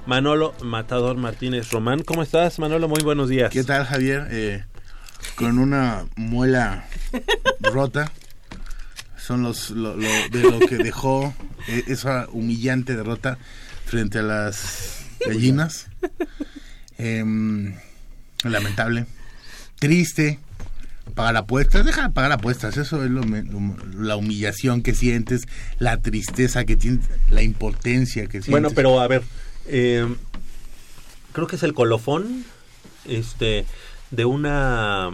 Manolo 0.06 0.54
Matador 0.62 1.16
Martínez 1.16 1.70
Román. 1.70 2.02
¿Cómo 2.02 2.22
estás, 2.22 2.58
Manolo? 2.58 2.88
Muy 2.88 3.02
buenos 3.02 3.28
días. 3.28 3.50
¿Qué 3.50 3.62
tal, 3.64 3.84
Javier? 3.86 4.26
Eh, 4.30 4.64
con 5.36 5.58
una 5.58 6.06
muela 6.16 6.86
rota. 7.60 8.10
Son 9.16 9.42
los 9.42 9.70
lo, 9.70 9.96
lo- 9.96 10.28
de 10.30 10.42
lo 10.42 10.58
que 10.60 10.76
dejó 10.78 11.32
eh, 11.68 11.84
esa 11.86 12.26
humillante 12.32 12.96
derrota 12.96 13.38
frente 13.86 14.18
a 14.18 14.22
las 14.22 15.04
gallinas. 15.24 15.86
Em, 16.98 17.74
lamentable. 18.42 19.06
Triste. 19.78 20.38
Pagar 21.14 21.36
apuestas, 21.36 21.84
deja 21.84 22.04
de 22.04 22.10
pagar 22.10 22.30
apuestas, 22.32 22.76
eso 22.76 23.04
es 23.04 23.10
lo 23.10 23.22
la 23.98 24.14
humillación 24.16 24.82
que 24.82 24.94
sientes, 24.94 25.42
la 25.78 26.00
tristeza 26.00 26.64
que 26.64 26.76
tienes, 26.76 27.04
la 27.28 27.42
impotencia 27.42 28.22
que 28.26 28.30
sientes. 28.40 28.50
Bueno, 28.50 28.70
pero 28.70 28.98
a 29.00 29.08
ver, 29.08 29.22
eh, 29.66 30.06
creo 31.32 31.46
que 31.46 31.56
es 31.56 31.62
el 31.62 31.74
colofón 31.74 32.44
este, 33.04 33.64
de 34.10 34.24
una 34.24 35.10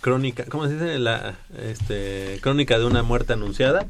crónica, 0.00 0.44
¿cómo 0.46 0.66
se 0.66 0.74
dice? 0.74 0.98
La 0.98 1.36
este, 1.60 2.38
crónica 2.40 2.78
de 2.78 2.84
una 2.86 3.02
muerte 3.02 3.32
anunciada, 3.34 3.86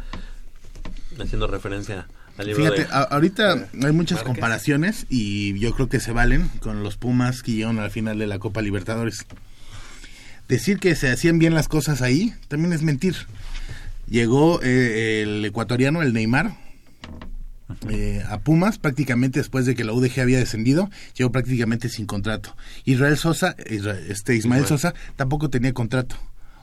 haciendo 1.21 1.47
referencia 1.47 2.07
al 2.39 2.47
libro 2.47 2.63
Fíjate, 2.65 2.85
de... 2.85 2.93
a- 2.93 3.03
ahorita 3.03 3.69
hay 3.83 3.93
muchas 3.93 4.19
Márquez. 4.19 4.23
comparaciones 4.25 5.07
y 5.09 5.59
yo 5.59 5.73
creo 5.75 5.89
que 5.89 6.01
se 6.01 6.13
valen 6.13 6.49
con 6.61 6.83
los 6.83 6.97
Pumas 6.97 7.43
que 7.43 7.53
llegaron 7.53 7.79
al 7.79 7.91
final 7.91 8.19
de 8.19 8.27
la 8.27 8.39
Copa 8.39 8.63
Libertadores. 8.63 9.27
Decir 10.49 10.79
que 10.81 10.95
se 10.97 11.11
hacían 11.11 11.39
bien 11.39 11.55
las 11.55 11.69
cosas 11.69 12.03
ahí 12.03 12.35
también 12.49 12.73
es 12.73 12.83
mentir. 12.83 13.15
Llegó 14.09 14.61
eh, 14.63 15.23
el 15.23 15.43
ecuatoriano, 15.45 16.03
el 16.03 16.13
Neymar, 16.13 16.57
eh, 17.89 18.23
a 18.29 18.41
Pumas 18.41 18.79
prácticamente 18.79 19.41
después 19.41 19.67
de 19.67 19.75
que 19.75 19.85
la 19.85 19.93
UDG 19.93 20.21
había 20.21 20.39
descendido, 20.39 20.91
llegó 21.15 21.33
prácticamente 21.33 21.89
sin 21.89 22.07
contrato. 22.07 22.57
Israel 22.85 23.17
Sosa, 23.17 23.57
este 23.59 24.35
Ismael. 24.35 24.67
Sosa 24.67 24.95
tampoco 25.17 25.51
tenía 25.51 25.73
contrato. 25.73 26.17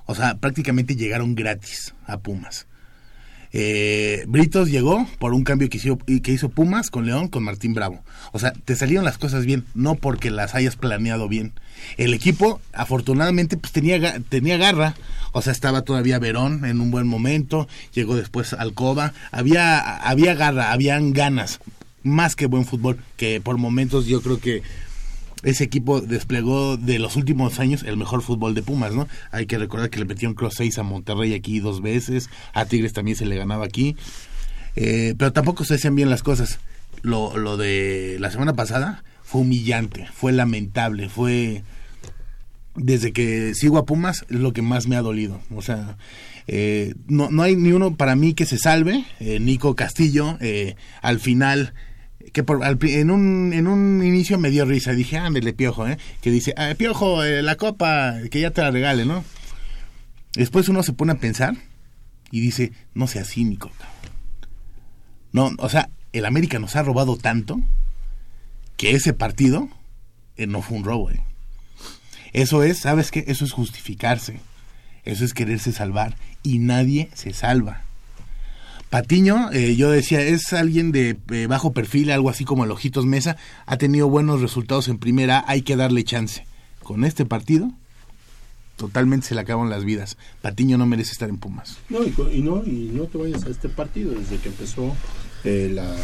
O 0.05 0.16
sea, 0.16 0.39
prácticamente 0.39 0.95
llegaron 0.95 1.36
gratis 1.36 1.93
a 2.05 2.20
Pumas. 2.20 2.68
Eh, 3.52 4.26
Britos 4.28 4.70
llegó 4.70 5.08
por 5.18 5.34
un 5.34 5.43
cambio 5.43 5.70
que 5.70 5.78
hizo, 5.78 5.97
que 5.97 6.32
hizo 6.32 6.50
Pumas 6.50 6.89
con 6.89 7.06
León, 7.06 7.28
con 7.30 7.43
Martín 7.43 7.74
Bravo. 7.74 8.04
O 8.32 8.39
sea, 8.39 8.52
te 8.52 8.76
salieron 8.76 9.06
las 9.06 9.18
cosas 9.18 9.45
bien, 9.45 9.66
no 9.74 9.95
porque 9.95 10.30
las 10.30 10.56
hayas 10.56 10.76
planeado 10.76 11.28
bien. 11.28 11.54
El 11.97 12.14
equipo, 12.14 12.62
afortunadamente, 12.74 13.58
pues 13.58 13.74
tenía, 13.74 14.20
tenía 14.30 14.58
garra. 14.58 14.95
O 15.32 15.41
sea, 15.41 15.54
estaba 15.54 15.84
todavía 15.84 16.20
Verón 16.20 16.66
en 16.66 16.82
un 16.82 16.91
buen 16.91 17.08
momento, 17.08 17.68
llegó 17.93 18.16
después 18.16 18.54
Alcoba. 18.54 19.14
Había, 19.32 19.80
había 19.97 20.34
garra, 20.34 20.72
habían 20.72 21.14
ganas. 21.14 21.60
Más 22.04 22.36
que 22.36 22.45
buen 22.45 22.66
fútbol, 22.66 22.97
que 23.18 23.41
por 23.41 23.58
momentos 23.58 24.06
yo 24.06 24.22
creo 24.22 24.39
que 24.39 24.64
ese 25.43 25.63
equipo 25.63 26.01
desplegó 26.01 26.77
de 26.77 26.99
los 26.99 27.15
últimos 27.15 27.59
años 27.59 27.83
el 27.83 27.97
mejor 27.97 28.21
fútbol 28.21 28.55
de 28.55 28.61
Pumas, 28.61 28.93
¿no? 28.93 29.07
Hay 29.31 29.45
que 29.45 29.57
recordar 29.57 29.89
que 29.89 29.99
le 29.99 30.05
metieron 30.05 30.35
cross 30.35 30.55
6 30.57 30.77
a 30.79 30.83
Monterrey 30.83 31.33
aquí 31.33 31.59
dos 31.59 31.81
veces, 31.81 32.29
a 32.53 32.65
Tigres 32.65 32.93
también 32.93 33.17
se 33.17 33.25
le 33.25 33.37
ganaba 33.37 33.65
aquí, 33.65 33.95
Eh, 34.75 35.15
pero 35.17 35.33
tampoco 35.33 35.65
se 35.65 35.75
hacían 35.75 35.95
bien 35.95 36.09
las 36.09 36.23
cosas. 36.23 36.59
Lo, 37.01 37.57
de 37.57 38.17
la 38.19 38.31
semana 38.31 38.53
pasada 38.53 39.03
fue 39.23 39.41
humillante, 39.41 40.07
fue 40.13 40.31
lamentable, 40.31 41.09
fue... 41.09 41.63
Desde 42.75 43.11
que 43.11 43.55
sigo 43.55 43.77
a 43.77 43.85
Pumas 43.85 44.25
es 44.29 44.39
lo 44.39 44.53
que 44.53 44.61
más 44.61 44.87
me 44.87 44.95
ha 44.95 45.01
dolido. 45.01 45.41
O 45.53 45.61
sea, 45.61 45.97
eh, 46.47 46.93
no, 47.07 47.29
no 47.29 47.43
hay 47.43 47.55
ni 47.55 47.73
uno 47.73 47.95
para 47.97 48.15
mí 48.15 48.33
que 48.33 48.45
se 48.45 48.57
salve. 48.57 49.03
Eh, 49.19 49.39
Nico 49.39 49.75
Castillo, 49.75 50.37
eh, 50.39 50.75
al 51.01 51.19
final 51.19 51.73
que 52.32 52.43
por, 52.43 52.63
al 52.63 52.77
en, 52.84 53.11
un, 53.11 53.53
en 53.53 53.67
un 53.67 54.03
inicio 54.03 54.38
me 54.38 54.49
dio 54.49 54.65
risa. 54.65 54.91
Dije, 54.91 55.17
ándale, 55.17 55.53
Piojo, 55.53 55.88
¿eh? 55.88 55.97
Que 56.21 56.32
dice, 56.32 56.53
ah, 56.57 56.73
Piojo, 56.77 57.23
eh, 57.23 57.41
la 57.41 57.55
copa, 57.55 58.15
que 58.32 58.41
ya 58.41 58.51
te 58.51 58.61
la 58.61 58.71
regale, 58.71 59.05
¿no? 59.05 59.23
Después 60.36 60.69
uno 60.69 60.84
se 60.84 60.93
pone 60.93 61.13
a 61.13 61.19
pensar 61.19 61.55
y 62.32 62.39
dice, 62.41 62.71
no 62.93 63.07
sea 63.07 63.25
cínico. 63.25 63.71
No, 65.32 65.51
o 65.57 65.69
sea, 65.69 65.89
el 66.13 66.25
América 66.25 66.59
nos 66.59 66.75
ha 66.75 66.84
robado 66.84 67.17
tanto 67.17 67.59
que 68.77 68.91
ese 68.91 69.13
partido 69.13 69.69
eh, 70.38 70.47
no 70.47 70.61
fue 70.61 70.77
un 70.77 70.84
robo, 70.84 71.11
¿eh? 71.11 71.21
Eso 72.32 72.63
es, 72.63 72.80
¿sabes 72.80 73.11
qué? 73.11 73.25
Eso 73.27 73.43
es 73.45 73.51
justificarse. 73.51 74.39
Eso 75.03 75.25
es 75.25 75.34
quererse 75.34 75.71
salvar. 75.71 76.15
Y 76.43 76.59
nadie 76.59 77.09
se 77.13 77.34
salva. 77.34 77.84
Patiño, 78.89 79.51
eh, 79.51 79.75
yo 79.75 79.91
decía, 79.91 80.21
es 80.21 80.51
alguien 80.53 80.91
de 80.91 81.17
eh, 81.31 81.47
bajo 81.47 81.73
perfil, 81.73 82.11
algo 82.11 82.29
así 82.29 82.43
como 82.43 82.63
el 82.63 82.71
Ojitos 82.71 83.05
Mesa, 83.05 83.37
ha 83.65 83.77
tenido 83.77 84.09
buenos 84.09 84.41
resultados 84.41 84.87
en 84.87 84.97
primera, 84.97 85.43
hay 85.47 85.61
que 85.61 85.75
darle 85.75 86.03
chance. 86.03 86.45
Con 86.81 87.05
este 87.05 87.25
partido, 87.25 87.71
totalmente 88.77 89.27
se 89.27 89.35
le 89.35 89.41
acaban 89.41 89.69
las 89.69 89.85
vidas. 89.85 90.17
Patiño 90.41 90.77
no 90.79 90.87
merece 90.87 91.11
estar 91.11 91.29
en 91.29 91.37
Pumas. 91.37 91.77
No, 91.89 91.99
y, 92.03 92.41
no, 92.41 92.65
y 92.65 92.89
no 92.93 93.03
te 93.03 93.19
vayas 93.19 93.45
a 93.45 93.49
este 93.49 93.69
partido 93.69 94.11
desde 94.11 94.37
que 94.37 94.49
empezó 94.49 94.95
eh, 95.43 95.69
la 95.71 95.95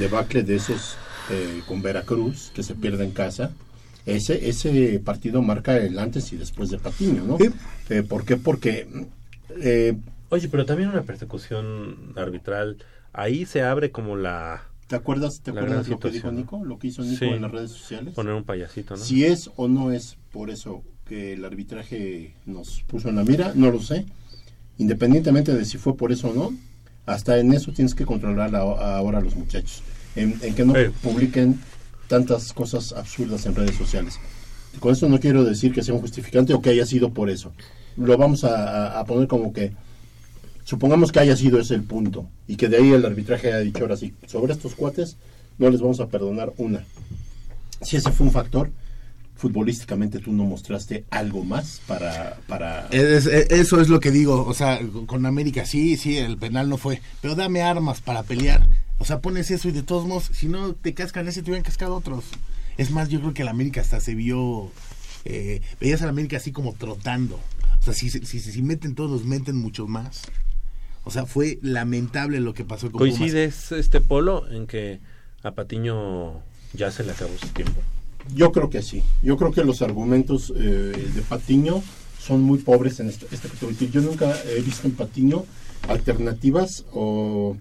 debacle 0.00 0.42
de 0.42 0.56
esos 0.56 0.96
eh, 1.30 1.62
con 1.66 1.82
Veracruz, 1.82 2.50
que 2.54 2.62
se 2.62 2.74
pierde 2.74 3.04
en 3.04 3.12
casa. 3.12 3.52
Ese, 4.04 4.48
ese 4.48 5.00
partido 5.00 5.42
marca 5.42 5.76
el 5.76 5.98
antes 5.98 6.32
y 6.32 6.36
después 6.36 6.70
de 6.70 6.78
Patiño, 6.78 7.24
¿no? 7.24 7.38
Eh, 7.88 8.02
¿Por 8.02 8.24
qué? 8.24 8.36
Porque 8.36 8.88
eh, 9.60 9.96
Oye, 10.28 10.48
pero 10.48 10.66
también 10.66 10.88
una 10.90 11.02
persecución 11.02 12.12
arbitral, 12.16 12.78
ahí 13.12 13.46
se 13.46 13.62
abre 13.62 13.90
como 13.90 14.16
la... 14.16 14.62
¿Te 14.88 14.96
acuerdas, 14.96 15.40
te 15.40 15.50
acuerdas 15.50 15.88
lo 15.88 15.98
que 15.98 16.10
dijo 16.10 16.30
Nico? 16.30 16.64
Lo 16.64 16.78
que 16.78 16.88
hizo 16.88 17.02
Nico 17.02 17.16
Sí. 17.18 17.24
en 17.26 17.42
las 17.42 17.50
redes 17.50 17.70
sociales. 17.72 18.14
Poner 18.14 18.34
un 18.34 18.44
payasito, 18.44 18.96
¿no? 18.96 19.02
Si 19.02 19.24
es 19.24 19.50
o 19.56 19.66
no 19.68 19.90
es 19.92 20.16
por 20.32 20.50
eso 20.50 20.82
que 21.06 21.32
el 21.34 21.44
arbitraje 21.44 22.34
nos 22.46 22.82
puso 22.86 23.08
en 23.08 23.16
la 23.16 23.24
mira, 23.24 23.52
no 23.54 23.70
lo 23.70 23.80
sé. 23.80 24.06
Independientemente 24.78 25.54
de 25.54 25.64
si 25.64 25.78
fue 25.78 25.96
por 25.96 26.12
eso 26.12 26.28
o 26.30 26.34
no, 26.34 26.54
hasta 27.06 27.38
en 27.38 27.52
eso 27.52 27.72
tienes 27.72 27.94
que 27.94 28.04
controlar 28.04 28.54
a- 28.54 28.60
ahora 28.96 29.18
a 29.18 29.22
los 29.22 29.34
muchachos. 29.36 29.82
En, 30.14 30.38
en 30.42 30.54
que 30.54 30.64
no 30.64 30.74
publiquen 31.02 31.60
tantas 32.08 32.52
cosas 32.52 32.92
absurdas 32.92 33.46
en 33.46 33.54
redes 33.54 33.76
sociales. 33.76 34.18
Con 34.80 34.92
esto 34.92 35.08
no 35.08 35.18
quiero 35.18 35.44
decir 35.44 35.72
que 35.72 35.82
sea 35.82 35.94
un 35.94 36.00
justificante 36.00 36.54
o 36.54 36.60
que 36.62 36.70
haya 36.70 36.86
sido 36.86 37.10
por 37.10 37.30
eso. 37.30 37.52
Lo 37.96 38.16
vamos 38.16 38.44
a, 38.44 38.88
a- 38.96 39.00
a 39.00 39.04
poner 39.04 39.26
como 39.28 39.52
que, 39.52 39.72
supongamos 40.66 41.12
que 41.12 41.20
haya 41.20 41.36
sido 41.36 41.60
ese 41.60 41.74
el 41.76 41.84
punto 41.84 42.28
y 42.48 42.56
que 42.56 42.68
de 42.68 42.78
ahí 42.78 42.90
el 42.90 43.06
arbitraje 43.06 43.46
haya 43.48 43.60
dicho 43.60 43.78
ahora 43.82 43.96
sí, 43.96 44.12
sobre 44.26 44.52
estos 44.52 44.74
cuates 44.74 45.16
no 45.58 45.70
les 45.70 45.80
vamos 45.80 46.00
a 46.00 46.08
perdonar 46.08 46.52
una. 46.58 46.84
Si 47.82 47.96
ese 47.96 48.10
fue 48.10 48.26
un 48.26 48.32
factor, 48.32 48.70
futbolísticamente 49.36 50.18
tú 50.18 50.32
no 50.32 50.44
mostraste 50.44 51.04
algo 51.10 51.44
más 51.44 51.80
para... 51.86 52.38
para 52.48 52.88
Es- 52.90 53.26
es- 53.26 53.50
eso 53.50 53.80
es 53.80 53.88
lo 53.88 54.00
que 54.00 54.10
digo, 54.10 54.44
o 54.46 54.54
sea, 54.54 54.80
con 55.06 55.24
América 55.24 55.64
sí, 55.66 55.96
sí, 55.96 56.16
el 56.16 56.36
penal 56.36 56.68
no 56.68 56.78
fue, 56.78 57.00
pero 57.20 57.34
dame 57.34 57.62
armas 57.62 58.00
para 58.00 58.22
pelear. 58.22 58.66
O 58.98 59.04
sea, 59.04 59.20
pones 59.20 59.50
eso 59.50 59.68
y 59.68 59.72
de 59.72 59.82
todos 59.82 60.06
modos, 60.06 60.30
si 60.32 60.48
no 60.48 60.74
te 60.74 60.94
cascan 60.94 61.28
ese, 61.28 61.42
te 61.42 61.50
hubieran 61.50 61.64
cascado 61.64 61.94
otros. 61.94 62.24
Es 62.78 62.90
más, 62.90 63.08
yo 63.08 63.20
creo 63.20 63.34
que 63.34 63.42
el 63.42 63.48
América 63.48 63.82
hasta 63.82 64.00
se 64.00 64.14
vio, 64.14 64.70
eh, 65.26 65.60
veías 65.80 66.00
al 66.02 66.08
América 66.08 66.38
así 66.38 66.50
como 66.50 66.72
trotando. 66.72 67.38
O 67.80 67.84
sea, 67.84 67.92
si, 67.94 68.08
si, 68.10 68.24
si, 68.24 68.40
si 68.40 68.62
meten 68.62 68.94
todos, 68.94 69.24
meten 69.24 69.56
mucho 69.56 69.86
más. 69.86 70.22
O 71.06 71.10
sea, 71.12 71.24
fue 71.24 71.60
lamentable 71.62 72.40
lo 72.40 72.52
que 72.52 72.64
pasó 72.64 72.90
con 72.90 72.98
Pumas. 72.98 73.16
¿Coincides 73.16 73.70
este 73.70 74.00
polo 74.00 74.50
en 74.50 74.66
que 74.66 74.98
a 75.44 75.52
Patiño 75.52 76.42
ya 76.74 76.90
se 76.90 77.04
le 77.04 77.12
acabó 77.12 77.30
su 77.38 77.46
tiempo? 77.50 77.80
Yo 78.34 78.50
creo 78.50 78.68
que 78.70 78.82
sí. 78.82 79.04
Yo 79.22 79.36
creo 79.36 79.52
que 79.52 79.62
los 79.62 79.82
argumentos 79.82 80.52
eh, 80.56 80.62
de 81.14 81.22
Patiño 81.22 81.80
son 82.18 82.42
muy 82.42 82.58
pobres 82.58 82.98
en 82.98 83.08
esto, 83.08 83.24
esto 83.30 83.48
que 83.48 83.56
te 83.56 83.66
voy 83.66 83.74
a 83.76 83.78
decir. 83.78 83.90
Yo 83.92 84.00
nunca 84.00 84.34
he 84.50 84.60
visto 84.62 84.88
en 84.88 84.94
Patiño 84.94 85.44
alternativas 85.86 86.84
o, 86.92 87.56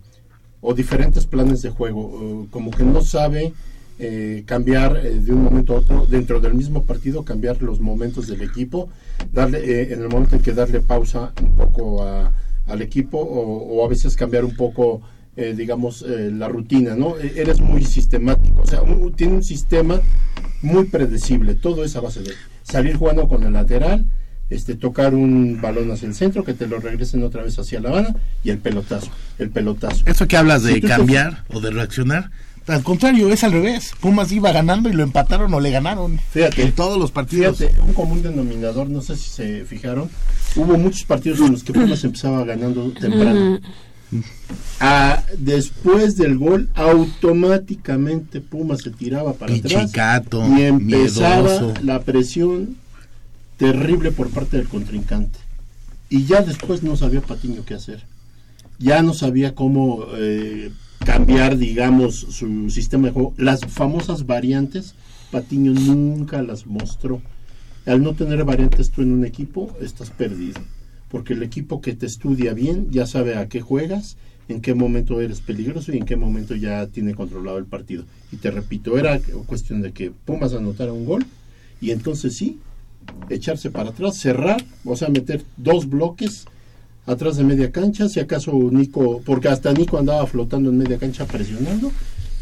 o 0.61 0.73
diferentes 0.73 1.27
planes 1.27 1.61
de 1.61 1.69
juego. 1.69 2.47
como 2.49 2.71
que 2.71 2.83
no 2.83 3.01
sabe 3.03 3.53
eh, 3.99 4.41
cambiar 4.47 4.97
eh, 4.97 5.19
de 5.19 5.31
un 5.31 5.43
momento 5.43 5.75
a 5.75 5.79
otro 5.81 6.07
dentro 6.07 6.39
del 6.39 6.55
mismo 6.55 6.83
partido, 6.83 7.23
cambiar 7.23 7.61
los 7.61 7.79
momentos 7.79 8.25
del 8.27 8.41
equipo, 8.41 8.89
darle 9.31 9.59
eh, 9.59 9.93
en 9.93 10.01
el 10.01 10.09
momento 10.09 10.35
en 10.35 10.41
que 10.41 10.51
darle 10.53 10.81
pausa 10.81 11.31
un 11.43 11.55
poco 11.55 12.01
a- 12.03 12.33
al 12.67 12.81
equipo 12.81 13.17
o, 13.19 13.75
o 13.81 13.85
a 13.85 13.89
veces 13.89 14.15
cambiar 14.15 14.45
un 14.45 14.55
poco 14.55 15.01
eh, 15.37 15.53
digamos, 15.53 16.01
eh, 16.07 16.31
la 16.33 16.47
rutina, 16.47 16.95
¿no? 16.95 17.17
Eh, 17.17 17.33
Eres 17.35 17.59
muy 17.59 17.83
sistemático, 17.83 18.61
o 18.61 18.65
sea, 18.65 18.81
un- 18.81 19.11
tiene 19.13 19.33
un 19.33 19.43
sistema 19.43 19.99
muy 20.61 20.85
predecible, 20.85 21.55
todo 21.55 21.83
es 21.83 21.93
a 21.97 21.99
base 21.99 22.21
de 22.21 22.31
salir 22.63 22.95
jugando 22.95 23.27
con 23.27 23.43
el 23.43 23.51
lateral, 23.51 24.05
este, 24.49 24.75
tocar 24.75 25.13
un 25.13 25.59
balón 25.61 25.91
hacia 25.91 26.07
el 26.07 26.15
centro, 26.15 26.45
que 26.45 26.53
te 26.53 26.67
lo 26.67 26.79
regresen 26.79 27.21
otra 27.23 27.43
vez 27.43 27.59
hacia 27.59 27.81
la 27.81 27.89
Habana 27.89 28.15
y 28.45 28.49
el 28.49 28.59
pelotazo, 28.59 29.09
el 29.37 29.49
pelotazo. 29.49 30.03
Eso 30.05 30.25
que 30.25 30.37
hablas 30.37 30.63
de 30.63 30.75
Si 30.75 30.81
cambiar 30.81 31.43
o 31.53 31.59
de 31.59 31.71
reaccionar, 31.71 32.31
al 32.67 32.83
contrario, 32.83 33.31
es 33.31 33.43
al 33.43 33.51
revés. 33.51 33.93
Pumas 33.99 34.31
iba 34.31 34.51
ganando 34.51 34.89
y 34.89 34.93
lo 34.93 35.03
empataron 35.03 35.53
o 35.53 35.59
le 35.59 35.71
ganaron. 35.71 36.19
Fíjate. 36.31 36.63
En 36.63 36.71
todos 36.73 36.97
los 36.97 37.11
partidos. 37.11 37.57
Fíjate, 37.57 37.79
un 37.81 37.93
común 37.93 38.23
denominador, 38.23 38.89
no 38.89 39.01
sé 39.01 39.15
si 39.15 39.29
se 39.29 39.65
fijaron, 39.65 40.09
hubo 40.55 40.77
muchos 40.77 41.03
partidos 41.03 41.39
en 41.39 41.51
los 41.51 41.63
que 41.63 41.73
Pumas 41.73 42.03
empezaba 42.03 42.43
ganando 42.43 42.91
temprano. 42.91 43.59
Ah, 44.79 45.23
después 45.37 46.15
del 46.17 46.37
gol, 46.37 46.69
automáticamente 46.75 48.41
Pumas 48.41 48.81
se 48.81 48.91
tiraba 48.91 49.33
para 49.33 49.53
Pichicato, 49.53 50.43
atrás 50.43 50.59
y 50.59 50.63
empezaba 50.63 51.41
miedoso. 51.41 51.73
la 51.83 52.01
presión 52.03 52.77
terrible 53.57 54.11
por 54.11 54.29
parte 54.29 54.57
del 54.57 54.67
contrincante. 54.67 55.39
Y 56.09 56.25
ya 56.25 56.41
después 56.41 56.83
no 56.83 56.95
sabía 56.95 57.21
Patiño 57.21 57.65
qué 57.65 57.73
hacer. 57.73 58.03
Ya 58.77 59.01
no 59.01 59.13
sabía 59.13 59.55
cómo 59.55 60.05
eh, 60.17 60.71
cambiar, 61.05 61.57
digamos, 61.57 62.15
su 62.15 62.69
sistema 62.69 63.07
de 63.07 63.13
juego. 63.13 63.33
Las 63.37 63.61
famosas 63.61 64.25
variantes, 64.25 64.95
Patiño 65.31 65.71
nunca 65.71 66.41
las 66.41 66.65
mostró. 66.65 67.21
Al 67.85 68.01
no 68.01 68.15
tener 68.15 68.43
variantes 68.43 68.89
tú 68.89 69.03
en 69.03 69.13
un 69.13 69.25
equipo, 69.25 69.71
estás 69.79 70.09
perdido. 70.09 70.59
Porque 71.09 71.33
el 71.33 71.43
equipo 71.43 71.79
que 71.79 71.93
te 71.93 72.07
estudia 72.07 72.53
bien 72.53 72.87
ya 72.91 73.05
sabe 73.05 73.35
a 73.37 73.47
qué 73.47 73.61
juegas, 73.61 74.17
en 74.49 74.61
qué 74.61 74.73
momento 74.73 75.21
eres 75.21 75.41
peligroso 75.41 75.93
y 75.93 75.97
en 75.97 76.05
qué 76.05 76.15
momento 76.15 76.55
ya 76.55 76.87
tiene 76.87 77.13
controlado 77.13 77.59
el 77.59 77.65
partido. 77.65 78.03
Y 78.31 78.37
te 78.37 78.49
repito, 78.49 78.97
era 78.97 79.19
cuestión 79.45 79.81
de 79.81 79.91
que 79.91 80.11
Pumas 80.11 80.53
anotara 80.53 80.91
un 80.91 81.05
gol 81.05 81.25
y 81.79 81.91
entonces 81.91 82.35
sí, 82.35 82.59
echarse 83.29 83.69
para 83.69 83.89
atrás, 83.89 84.17
cerrar, 84.17 84.63
o 84.83 84.95
sea, 84.95 85.09
meter 85.09 85.43
dos 85.57 85.87
bloques 85.87 86.47
atrás 87.05 87.37
de 87.37 87.43
media 87.43 87.71
cancha, 87.71 88.09
si 88.09 88.19
acaso 88.19 88.51
Nico, 88.71 89.21
porque 89.25 89.47
hasta 89.47 89.71
Nico 89.73 89.97
andaba 89.97 90.25
flotando 90.27 90.69
en 90.69 90.77
media 90.77 90.97
cancha 90.97 91.25
presionando 91.25 91.91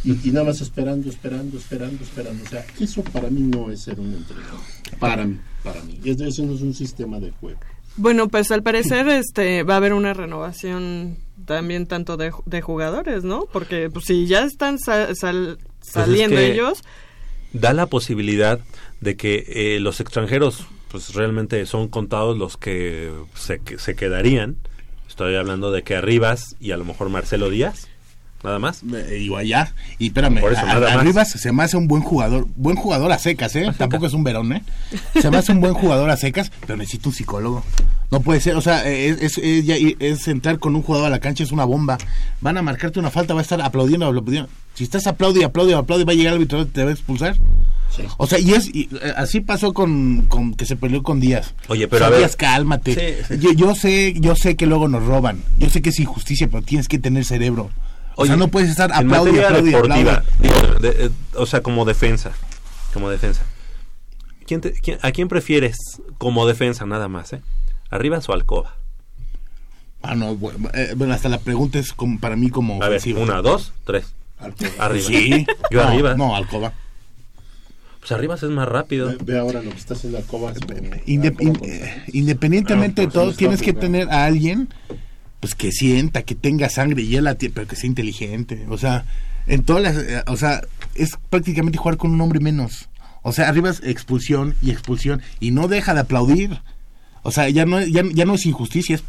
y, 0.03 0.11
y 0.27 0.31
nada 0.31 0.47
más 0.47 0.61
esperando, 0.61 1.09
esperando, 1.09 1.57
esperando, 1.57 2.03
esperando. 2.03 2.43
O 2.43 2.47
sea, 2.47 2.65
eso 2.79 3.03
para 3.03 3.29
mí 3.29 3.41
no 3.41 3.71
es 3.71 3.81
ser 3.81 3.99
un 3.99 4.13
entrenador. 4.13 4.59
Para 4.99 5.25
mí, 5.25 5.37
para 5.63 5.81
mí. 5.83 5.99
Y 6.03 6.09
eso 6.11 6.25
eso 6.25 6.43
no 6.45 6.53
es 6.53 6.61
un 6.61 6.73
sistema 6.73 7.19
de 7.19 7.31
juego. 7.31 7.59
Bueno, 7.95 8.27
pues 8.27 8.49
al 8.51 8.63
parecer 8.63 9.07
este 9.09 9.63
va 9.63 9.75
a 9.75 9.77
haber 9.77 9.93
una 9.93 10.13
renovación 10.13 11.17
también 11.45 11.85
tanto 11.85 12.17
de, 12.17 12.31
de 12.45 12.61
jugadores, 12.61 13.23
¿no? 13.23 13.45
Porque 13.51 13.89
pues, 13.91 14.05
si 14.05 14.25
ya 14.25 14.43
están 14.45 14.79
sal- 14.79 15.15
saliendo 15.81 16.37
que- 16.37 16.53
ellos, 16.53 16.83
Da 17.53 17.71
la 17.73 17.85
posibilidad 17.85 18.59
de 18.99 19.15
que 19.15 19.45
eh, 19.47 19.79
los 19.79 19.99
extranjeros, 19.99 20.65
pues 20.93 21.13
realmente 21.15 21.65
son 21.65 21.87
contados 21.89 22.37
los 22.37 22.55
que 22.55 23.11
se, 23.35 23.59
que 23.59 23.77
se 23.79 23.95
quedarían. 23.95 24.55
Estoy 25.09 25.35
hablando 25.35 25.71
de 25.71 25.81
que 25.83 25.95
Arribas 25.95 26.55
y 26.61 26.71
a 26.71 26.77
lo 26.77 26.85
mejor 26.85 27.09
Marcelo 27.09 27.49
Díaz, 27.49 27.87
nada 28.43 28.59
más. 28.59 28.83
Eh, 28.93 29.25
y 29.27 29.35
allá. 29.35 29.73
Y 29.99 30.07
espérame, 30.07 30.39
Por 30.39 30.53
eso, 30.53 30.61
a- 30.61 30.65
nada 30.65 30.87
a- 30.87 30.95
más. 30.95 30.99
Arribas 31.01 31.31
se 31.31 31.51
me 31.51 31.63
hace 31.63 31.77
un 31.77 31.87
buen 31.87 32.03
jugador. 32.03 32.45
Buen 32.55 32.75
jugador 32.77 33.11
a 33.11 33.17
secas, 33.17 33.55
¿eh? 33.55 33.71
Tampoco 33.77 34.05
es 34.05 34.13
un 34.13 34.23
verón, 34.23 34.53
¿eh? 34.53 34.61
Se 35.19 35.29
me 35.31 35.37
hace 35.37 35.51
un 35.51 35.61
buen 35.61 35.73
jugador 35.73 36.09
a 36.11 36.17
secas, 36.17 36.51
pero 36.61 36.77
necesita 36.77 37.09
un 37.09 37.15
psicólogo. 37.15 37.63
No 38.11 38.19
puede 38.21 38.39
ser, 38.41 38.55
o 38.55 38.61
sea, 38.61 38.87
es, 38.87 39.19
es, 39.21 39.37
es 39.39 39.65
ya- 39.65 39.75
es 39.99 40.27
entrar 40.27 40.59
con 40.59 40.75
un 40.75 40.83
jugador 40.83 41.07
a 41.07 41.09
la 41.09 41.19
cancha, 41.19 41.43
es 41.43 41.51
una 41.51 41.65
bomba. 41.65 41.97
Van 42.41 42.55
a 42.57 42.61
marcarte 42.61 42.99
una 42.99 43.09
falta, 43.09 43.33
va 43.33 43.39
a 43.39 43.43
estar 43.43 43.59
aplaudiendo, 43.61 44.05
aplaudiendo. 44.05 44.49
Si 44.73 44.83
estás 44.83 45.05
aplaude 45.07 45.41
y 45.41 45.43
aplaude 45.43 45.71
y 45.71 45.75
aplaude, 45.75 46.03
va 46.05 46.13
a 46.13 46.15
llegar 46.15 46.33
el 46.33 46.37
árbitro 46.37 46.61
y 46.61 46.65
te 46.65 46.83
va 46.83 46.89
a 46.89 46.93
expulsar. 46.93 47.37
O 48.17 48.25
sea, 48.25 48.39
y 48.39 48.53
es 48.53 48.67
y, 48.73 48.89
eh, 49.03 49.13
así 49.15 49.39
pasó 49.41 49.71
con, 49.71 50.23
con 50.23 50.55
que 50.55 50.65
se 50.65 50.75
peleó 50.75 51.03
con 51.03 51.19
Díaz. 51.19 51.53
Oye, 51.67 51.87
pero 51.87 51.97
O 51.97 51.99
sea, 51.99 52.07
a 52.07 52.09
ver. 52.09 52.19
Díaz, 52.21 52.35
cálmate. 52.35 52.95
Sí, 53.27 53.35
sí. 53.35 53.39
Yo, 53.39 53.51
yo 53.53 53.75
sé, 53.75 54.13
yo 54.19 54.35
sé 54.35 54.55
que 54.55 54.65
luego 54.65 54.87
nos 54.87 55.03
roban. 55.05 55.43
Yo 55.59 55.69
sé 55.69 55.83
que 55.83 55.89
es 55.91 55.99
injusticia, 55.99 56.47
pero 56.49 56.63
tienes 56.63 56.87
que 56.87 56.97
tener 56.97 57.23
cerebro. 57.23 57.69
O 58.15 58.25
sea, 58.25 58.35
no 58.35 58.47
puedes 58.47 58.69
estar 58.71 58.91
digo, 60.39 60.79
de- 60.79 61.05
eh, 61.05 61.09
o 61.35 61.45
sea, 61.45 61.61
como 61.61 61.85
defensa, 61.85 62.31
como 62.93 63.09
defensa. 63.11 63.41
¿Quién 64.47 64.61
te- 64.61 64.73
quién- 64.73 64.97
¿A 65.03 65.11
quién 65.11 65.27
prefieres 65.27 65.77
como 66.17 66.45
defensa 66.47 66.85
nada 66.87 67.07
más, 67.07 67.33
eh? 67.33 67.41
¿Arribas 67.91 68.27
o 68.29 68.33
Alcoba? 68.33 68.75
Ah, 70.01 70.15
no, 70.15 70.35
bueno, 70.35 70.69
eh, 70.73 70.93
bueno, 70.97 71.13
hasta 71.13 71.29
la 71.29 71.37
pregunta 71.39 71.79
es 71.79 71.93
como, 71.93 72.19
para 72.19 72.35
mí 72.35 72.49
como 72.49 72.81
A 72.83 72.89
ver, 72.89 73.01
una, 73.15 73.41
dos, 73.41 73.71
tres. 73.85 74.13
Arriba. 74.79 75.07
Sí. 75.07 75.45
Yo 75.71 75.81
No, 75.83 75.87
arriba. 75.89 76.15
No, 76.15 76.35
Alcoba. 76.35 76.73
Pues 77.99 78.11
Arribas 78.11 78.43
es 78.43 78.49
más 78.49 78.67
rápido. 78.67 79.07
Ve, 79.07 79.17
ve 79.23 79.39
ahora 79.39 79.61
lo 79.61 79.71
que 79.71 79.77
está 79.77 79.93
haciendo 79.93 80.17
Alcoba. 80.17 80.53
Inde- 81.05 81.35
in- 81.39 81.59
eh, 81.63 82.03
independientemente 82.13 83.01
de 83.01 83.07
todo, 83.07 83.33
tienes 83.33 83.61
que 83.61 83.73
tener 83.73 84.09
a 84.09 84.25
alguien 84.25 84.67
pues 85.39 85.55
que 85.55 85.71
sienta, 85.71 86.21
que 86.23 86.35
tenga 86.35 86.69
sangre 86.69 87.01
y 87.01 87.15
él 87.17 87.27
pero 87.53 87.67
que 87.67 87.75
sea 87.75 87.87
inteligente. 87.87 88.65
O 88.69 88.77
sea, 88.77 89.05
en 89.47 89.63
todas 89.63 89.83
las, 89.83 89.97
eh, 89.97 90.23
o 90.27 90.37
sea, 90.37 90.61
es 90.95 91.17
prácticamente 91.29 91.77
jugar 91.77 91.97
con 91.97 92.11
un 92.11 92.21
hombre 92.21 92.39
menos. 92.39 92.87
O 93.23 93.31
sea, 93.31 93.47
arriba 93.49 93.69
es 93.69 93.81
expulsión 93.83 94.55
y 94.61 94.71
expulsión 94.71 95.21
y 95.39 95.51
no 95.51 95.67
deja 95.67 95.93
de 95.93 96.01
aplaudir. 96.01 96.59
O 97.23 97.31
sea, 97.31 97.49
ya 97.49 97.65
no, 97.65 97.81
ya, 97.81 98.03
ya 98.13 98.25
no 98.25 98.35
es 98.35 98.45
injusticia, 98.45 98.95
Es 98.95 99.03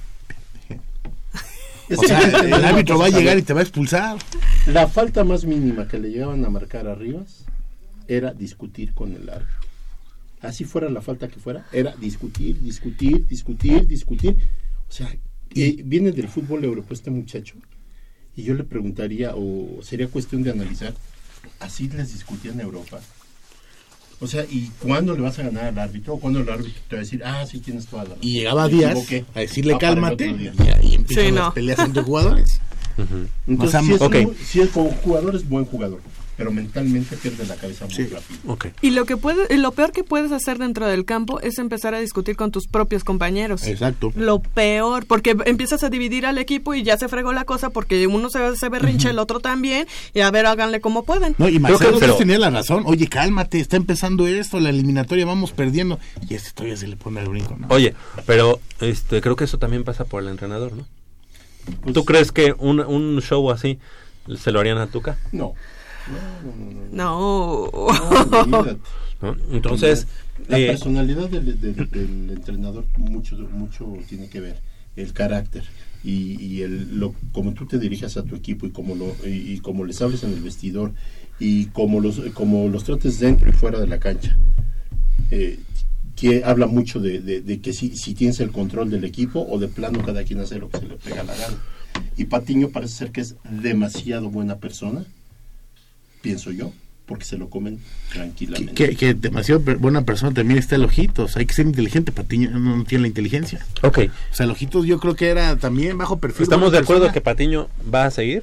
o 1.91 2.03
sea, 2.03 2.21
el 2.21 2.65
árbitro 2.65 2.99
va 2.99 3.07
a 3.07 3.11
llegar 3.11 3.39
y 3.39 3.43
te 3.43 3.53
va 3.53 3.61
a 3.61 3.63
expulsar. 3.63 4.19
La 4.67 4.89
falta 4.89 5.25
más 5.25 5.45
mínima 5.45 5.89
que 5.89 5.99
le 5.99 6.11
llegaban 6.11 6.45
a 6.45 6.51
marcar 6.51 6.87
a 6.87 6.95
Rivas 6.95 7.45
era 8.09 8.33
discutir 8.33 8.95
con 8.95 9.15
el 9.15 9.29
árbitro. 9.29 9.69
así 10.41 10.65
fuera 10.65 10.91
la 10.91 11.01
falta 11.01 11.29
que 11.29 11.41
fuera, 11.41 11.67
era 11.73 11.95
discutir, 11.97 12.61
discutir, 12.61 13.27
discutir, 13.27 13.87
discutir. 13.87 14.37
O 14.89 14.93
sea, 14.93 15.15
eh, 15.55 15.83
viene 15.85 16.13
del 16.13 16.29
fútbol 16.29 16.65
europeo 16.65 16.95
este 16.95 17.11
muchacho 17.11 17.57
y 18.37 18.43
yo 18.43 18.55
le 18.55 18.65
preguntaría, 18.65 19.33
o 19.37 19.81
sería 19.83 20.09
cuestión 20.09 20.43
de 20.43 20.51
analizar, 20.51 20.93
así 21.61 21.89
les 21.89 22.13
discutía 22.13 22.53
en 22.53 22.61
Europa. 22.61 23.01
O 24.21 24.27
sea, 24.27 24.45
¿y 24.45 24.71
cuándo 24.81 25.15
le 25.15 25.21
vas 25.23 25.39
a 25.39 25.43
ganar 25.43 25.65
al 25.67 25.79
árbitro? 25.79 26.15
¿O 26.15 26.21
cuándo 26.21 26.41
el 26.41 26.49
árbitro 26.49 26.81
te 26.89 26.97
va 26.97 27.01
a 27.01 27.05
decir, 27.05 27.23
ah, 27.25 27.45
sí, 27.47 27.59
tienes 27.61 27.87
toda 27.87 28.05
la 28.05 28.11
razón? 28.11 28.25
Y 28.25 28.33
llegaba 28.33 28.69
Díaz 28.69 28.97
a 29.35 29.41
decirle 29.41 29.75
Ah, 29.75 29.79
cálmate 29.79 30.27
y 30.29 30.69
ahí 30.69 30.95
empiezan 30.95 31.25
Sí, 31.27 31.31
las 31.33 31.45
no. 31.47 31.55
peleas 31.55 31.79
entre 31.81 32.03
jugadores. 32.03 32.61
Entonces, 33.47 33.85
si, 33.85 33.93
es 33.93 34.01
ok. 34.01 34.15
muy- 34.23 34.35
si 34.37 34.61
es 34.61 34.71
como 34.71 34.91
jugador, 34.93 35.35
es 35.35 35.49
buen 35.49 35.65
jugador, 35.65 36.01
pero 36.37 36.51
mentalmente 36.51 37.17
pierde 37.17 37.47
la 37.47 37.57
cabeza 37.57 37.87
muy 37.87 38.07
rápido. 38.07 38.41
Ok. 38.47 38.67
Y 38.83 38.91
lo 38.91 39.05
que 39.05 39.17
puede, 39.17 39.53
y 39.55 39.59
lo 39.59 39.73
peor 39.73 39.93
que 39.93 40.05
puedes 40.05 40.33
hacer 40.33 40.59
dentro 40.59 40.87
del 40.87 41.05
campo 41.05 41.41
es 41.41 41.59
empezar 41.59 41.95
a 41.95 42.01
discutir 42.01 42.37
con 42.37 42.51
tus 42.51 42.67
propios 42.67 43.05
compañeros. 43.05 43.67
Exacto. 43.67 44.13
Lo 44.17 44.41
peor, 44.41 45.07
porque 45.07 45.37
empiezas 45.47 45.83
a 45.85 45.91
dividir 45.91 46.27
al 46.27 46.39
equipo 46.39 46.75
y 46.75 46.83
ya 46.83 46.97
se 46.99 47.09
fregó 47.09 47.33
la 47.33 47.45
cosa 47.45 47.71
porque 47.71 48.07
uno 48.07 48.31
se, 48.31 48.57
se 48.57 48.69
berrinche, 48.69 49.11
el 49.11 49.19
otro 49.19 49.41
también, 49.41 49.87
y 50.13 50.21
a 50.21 50.31
ver, 50.31 50.47
háganle 50.47 50.81
como 50.81 51.05
pueden. 51.05 51.35
No, 51.39 51.49
y 51.49 51.53
Creo 51.53 51.61
Marcelo 51.61 51.99
pero- 51.99 52.17
tenía 52.17 52.39
la 52.39 52.51
razón. 52.51 52.83
Oye, 52.87 53.07
cálmate, 53.09 53.61
está 53.61 53.77
empezando 53.77 54.27
esto, 54.27 54.61
la 54.61 54.71
eliminatoria, 54.71 55.27
vamos 55.27 55.53
perdiendo. 55.53 55.99
Y 56.29 56.35
este 56.35 56.51
todavía 56.53 56.77
se 56.77 56.89
le 56.89 56.97
pone 56.97 57.21
el 57.21 57.29
brinco, 57.29 57.57
¿no? 57.59 57.67
Oye, 57.71 57.95
pero 58.27 58.61
este 58.81 59.21
creo 59.21 59.37
que 59.37 59.45
eso 59.45 59.59
también 59.59 59.85
pasa 59.85 60.05
por 60.05 60.23
el 60.23 60.29
entrenador, 60.29 60.73
¿no? 60.73 60.87
Pues, 61.83 61.95
¿Tú 61.95 62.05
crees 62.05 62.31
que 62.33 62.55
un, 62.59 62.81
un 62.81 63.21
show 63.23 63.51
así 63.51 63.79
se 64.39 64.53
lo 64.53 64.61
harían 64.61 64.79
a 64.79 64.87
Tuca? 64.89 65.19
No. 65.33 65.55
No. 66.93 67.71
No, 67.71 67.77
olvídate. 68.41 68.79
¿No? 69.23 69.37
Entonces, 69.53 70.07
la 70.49 70.59
eh, 70.59 70.67
personalidad 70.67 71.29
del, 71.29 71.61
del- 71.61 71.91
del 71.91 72.31
entrenador 72.31 72.85
mucho 72.99 73.37
mucho 73.53 73.87
tiene 74.09 74.29
que 74.29 74.41
ver 74.41 74.61
el 74.97 75.13
carácter 75.13 75.65
y, 76.05 76.41
y 76.45 76.63
el 76.63 76.99
lo 76.99 77.15
como 77.33 77.53
tú 77.55 77.67
te 77.67 77.79
dirijas 77.79 78.17
a 78.17 78.23
tu 78.25 78.37
equipo 78.37 78.67
y 78.67 78.71
como 78.71 78.95
lo 78.95 79.17
y, 79.27 79.55
y 79.55 79.59
como 79.59 79.85
les 79.85 80.01
hables 80.03 80.23
en 80.25 80.33
el 80.33 80.41
vestidor 80.41 80.93
y 81.41 81.67
como 81.67 82.01
los 82.01 82.21
como 82.35 82.69
los 82.69 82.85
trates 82.85 83.19
dentro 83.19 83.49
y 83.49 83.53
fuera 83.53 83.81
de 83.81 83.87
la 83.87 83.99
cancha 83.99 84.37
eh, 85.31 85.59
que 86.15 86.45
habla 86.45 86.67
mucho 86.67 87.01
de, 87.01 87.21
de- 87.21 87.41
de 87.41 87.61
que 87.61 87.73
si, 87.73 87.97
si 87.97 88.15
tienes 88.15 88.39
el 88.41 88.53
control 88.53 88.91
del 88.91 89.05
equipo 89.05 89.41
o 89.49 89.59
de 89.59 89.67
plano 89.69 90.01
cada 90.05 90.23
quien 90.25 90.41
hace 90.41 90.59
lo 90.59 90.69
que 90.69 90.79
se 90.79 90.87
le 90.89 90.97
pega 90.97 91.25
la 91.25 91.35
gana 91.35 91.57
y 92.17 92.25
Patiño 92.27 92.69
parece 92.69 92.95
ser 92.95 93.11
que 93.11 93.23
es 93.23 93.37
demasiado 93.51 94.29
buena 94.31 94.57
persona 94.59 95.05
pienso 96.25 96.51
yo 96.51 96.73
porque 97.07 97.27
se 97.27 97.37
lo 97.37 97.51
comen 97.51 97.79
tranquilamente 98.13 98.73
Que, 98.75 98.97
que 98.97 99.13
demasiado 99.13 99.61
buena 99.79 100.05
persona 100.07 100.33
también 100.33 100.59
está 100.59 100.75
el 100.77 100.85
Ojitos. 100.85 101.37
Hay 101.37 101.45
que 101.45 101.53
ser 101.53 101.67
inteligente, 101.67 102.13
Patiño 102.13 102.51
no, 102.51 102.77
no 102.79 102.85
tiene 102.85 103.03
la 103.03 103.09
inteligencia. 103.09 103.65
ok. 103.83 103.99
O 104.33 104.35
sea, 104.35 104.45
el 104.47 104.51
Ojitos 104.53 104.87
yo 104.87 104.99
creo 104.99 105.15
que 105.15 105.29
era 105.29 105.57
también 105.57 105.99
bajo 105.99 106.19
perfil. 106.19 106.43
¿Estamos 106.45 106.73
de 106.73 106.79
acuerdo 106.79 107.03
persona. 107.03 107.13
que 107.13 107.21
Patiño 107.21 107.69
va 107.95 108.07
a 108.07 108.11
seguir? 108.11 108.43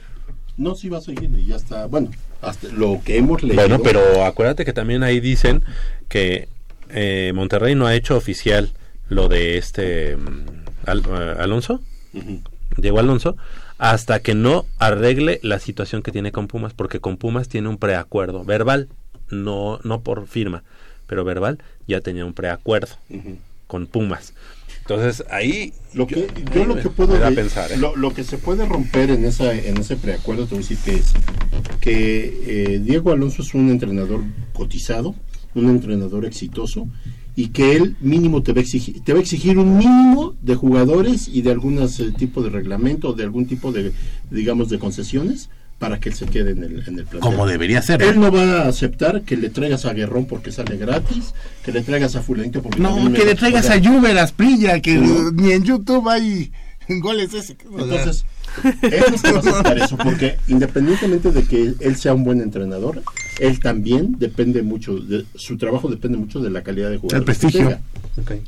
No, 0.58 0.76
sí 0.76 0.90
va 0.90 1.00
a 1.00 1.02
seguir 1.02 1.32
y 1.38 1.46
ya 1.48 1.56
está. 1.56 1.88
Bueno, 1.88 2.12
hasta 2.42 2.68
lo 2.68 3.02
que 3.04 3.18
hemos 3.18 3.42
leído. 3.42 3.56
Bueno, 3.56 3.80
pero 3.82 4.24
acuérdate 4.26 4.64
que 4.64 4.74
también 4.74 5.02
ahí 5.02 5.20
dicen 5.20 5.64
que 6.08 6.48
eh, 6.90 7.32
Monterrey 7.34 7.74
no 7.74 7.88
ha 7.88 7.96
hecho 7.96 8.16
oficial 8.16 8.72
lo 9.10 9.28
de 9.28 9.58
este 9.58 10.18
mm, 10.18 10.46
Al- 10.86 11.04
eh, 11.10 11.36
Alonso, 11.40 11.82
Ujú. 12.14 12.42
Diego 12.78 13.00
Alonso, 13.00 13.36
hasta 13.82 14.20
que 14.20 14.36
no 14.36 14.68
arregle 14.78 15.40
la 15.42 15.58
situación 15.58 16.04
que 16.04 16.12
tiene 16.12 16.32
con 16.32 16.48
Pumas, 16.48 16.72
porque 16.76 17.00
con 17.00 17.18
Pumas 17.18 17.50
tiene 17.50 17.68
un 17.68 17.80
preacuerdo 17.80 18.44
verbal, 18.44 18.90
no, 19.32 19.80
no 19.84 20.02
por 20.02 20.28
firma, 20.28 20.64
pero 21.08 21.24
verbal 21.24 21.58
ya 21.88 22.00
tenía 22.00 22.24
un 22.24 22.34
preacuerdo 22.36 22.96
con 23.66 23.88
Pumas. 23.88 24.36
Entonces 24.82 25.24
ahí 25.32 25.74
Lo 25.96 26.06
que, 26.06 26.28
yo 26.54 26.66
lo 26.66 26.76
me- 26.76 26.82
que 26.84 26.90
puedo 26.90 27.18
pensar, 27.34 27.72
¿eh? 27.72 27.78
lo, 27.78 27.96
lo 27.96 28.14
que 28.14 28.24
se 28.24 28.38
puede 28.38 28.68
romper 28.68 29.10
en 29.10 29.26
esa 29.26 29.52
en 29.54 29.78
ese 29.78 29.96
preacuerdo 29.96 30.46
te 30.46 30.54
voy 30.56 30.64
a 30.64 30.68
decir 30.68 30.78
que 30.86 30.96
es 31.00 31.14
que 31.80 32.74
eh, 32.76 32.80
Diego 32.84 33.12
Alonso 33.12 33.42
es 33.42 33.56
un 33.56 33.70
entrenador 33.72 34.22
cotizado, 34.54 35.16
un 35.56 35.70
entrenador 35.70 36.26
exitoso 36.26 36.88
y 37.36 37.48
que 37.50 37.76
él 37.76 37.96
mínimo 38.02 38.44
te 38.44 38.52
va 38.54 38.60
a 38.60 38.62
exigir 38.62 39.02
te 39.04 39.14
va 39.14 39.20
a 39.20 39.22
exigir 39.22 39.58
un 39.58 39.78
mínimo 39.78 40.36
de 40.42 40.56
jugadores 40.56 41.28
y 41.28 41.42
de 41.42 41.52
algún 41.52 41.80
eh, 41.80 41.88
tipo 42.18 42.44
de 42.44 42.50
reglamento 42.50 43.14
de 43.14 43.24
algún 43.24 43.46
tipo 43.48 43.72
de 43.72 43.94
digamos 44.30 44.70
de 44.70 44.80
concesiones 44.80 45.50
para 45.80 46.00
que 46.00 46.10
él 46.10 46.16
se 46.16 46.26
quede 46.28 46.52
en 46.52 46.64
el 46.64 46.74
en 46.88 47.00
el 47.00 47.06
plantel. 47.06 47.20
Como 47.22 47.48
debería 47.48 47.82
ser. 47.82 48.04
Él 48.04 48.20
no 48.20 48.32
va 48.32 48.44
a 48.64 48.68
aceptar 48.68 49.24
que 49.24 49.36
le 49.36 49.50
traigas 49.50 49.86
a 49.86 49.94
Guerrón 49.94 50.26
porque 50.26 50.52
sale 50.52 50.78
gratis, 50.78 51.34
que 51.66 51.72
le 51.72 51.82
traigas 51.82 52.16
a 52.16 52.22
Fulanito 52.22 52.62
porque 52.62 52.80
No, 52.80 53.12
que 53.12 53.26
le 53.26 53.34
traigas 53.34 53.68
o 53.68 53.74
a 53.74 53.80
Juber, 53.82 54.16
a 54.20 54.28
Sprilla, 54.28 54.80
que 54.80 54.96
No. 54.98 55.32
ni 55.32 55.52
en 55.54 55.64
YouTube 55.64 56.08
hay 56.08 56.52
goles 57.02 57.34
ese. 57.34 57.58
O 57.72 57.88
sea, 57.88 58.12
Aceptar 58.64 59.78
eso, 59.82 59.97
porque 59.97 60.38
independientemente 60.47 61.32
de 61.32 61.43
que 61.43 61.74
él 61.80 61.95
sea 61.95 62.14
un 62.14 62.24
buen 62.24 62.41
entrenador, 62.41 63.02
él 63.39 63.60
también 63.60 64.16
depende 64.20 64.62
mucho, 64.62 64.97
de, 64.97 65.26
su 65.36 65.58
trabajo 65.58 65.89
depende 65.89 66.18
mucho 66.18 66.39
de 66.39 66.49
la 66.49 66.64
calidad 66.64 66.89
de 66.89 66.97
jugador. 66.97 67.20
El 67.20 67.26
prestigio. 67.26 67.80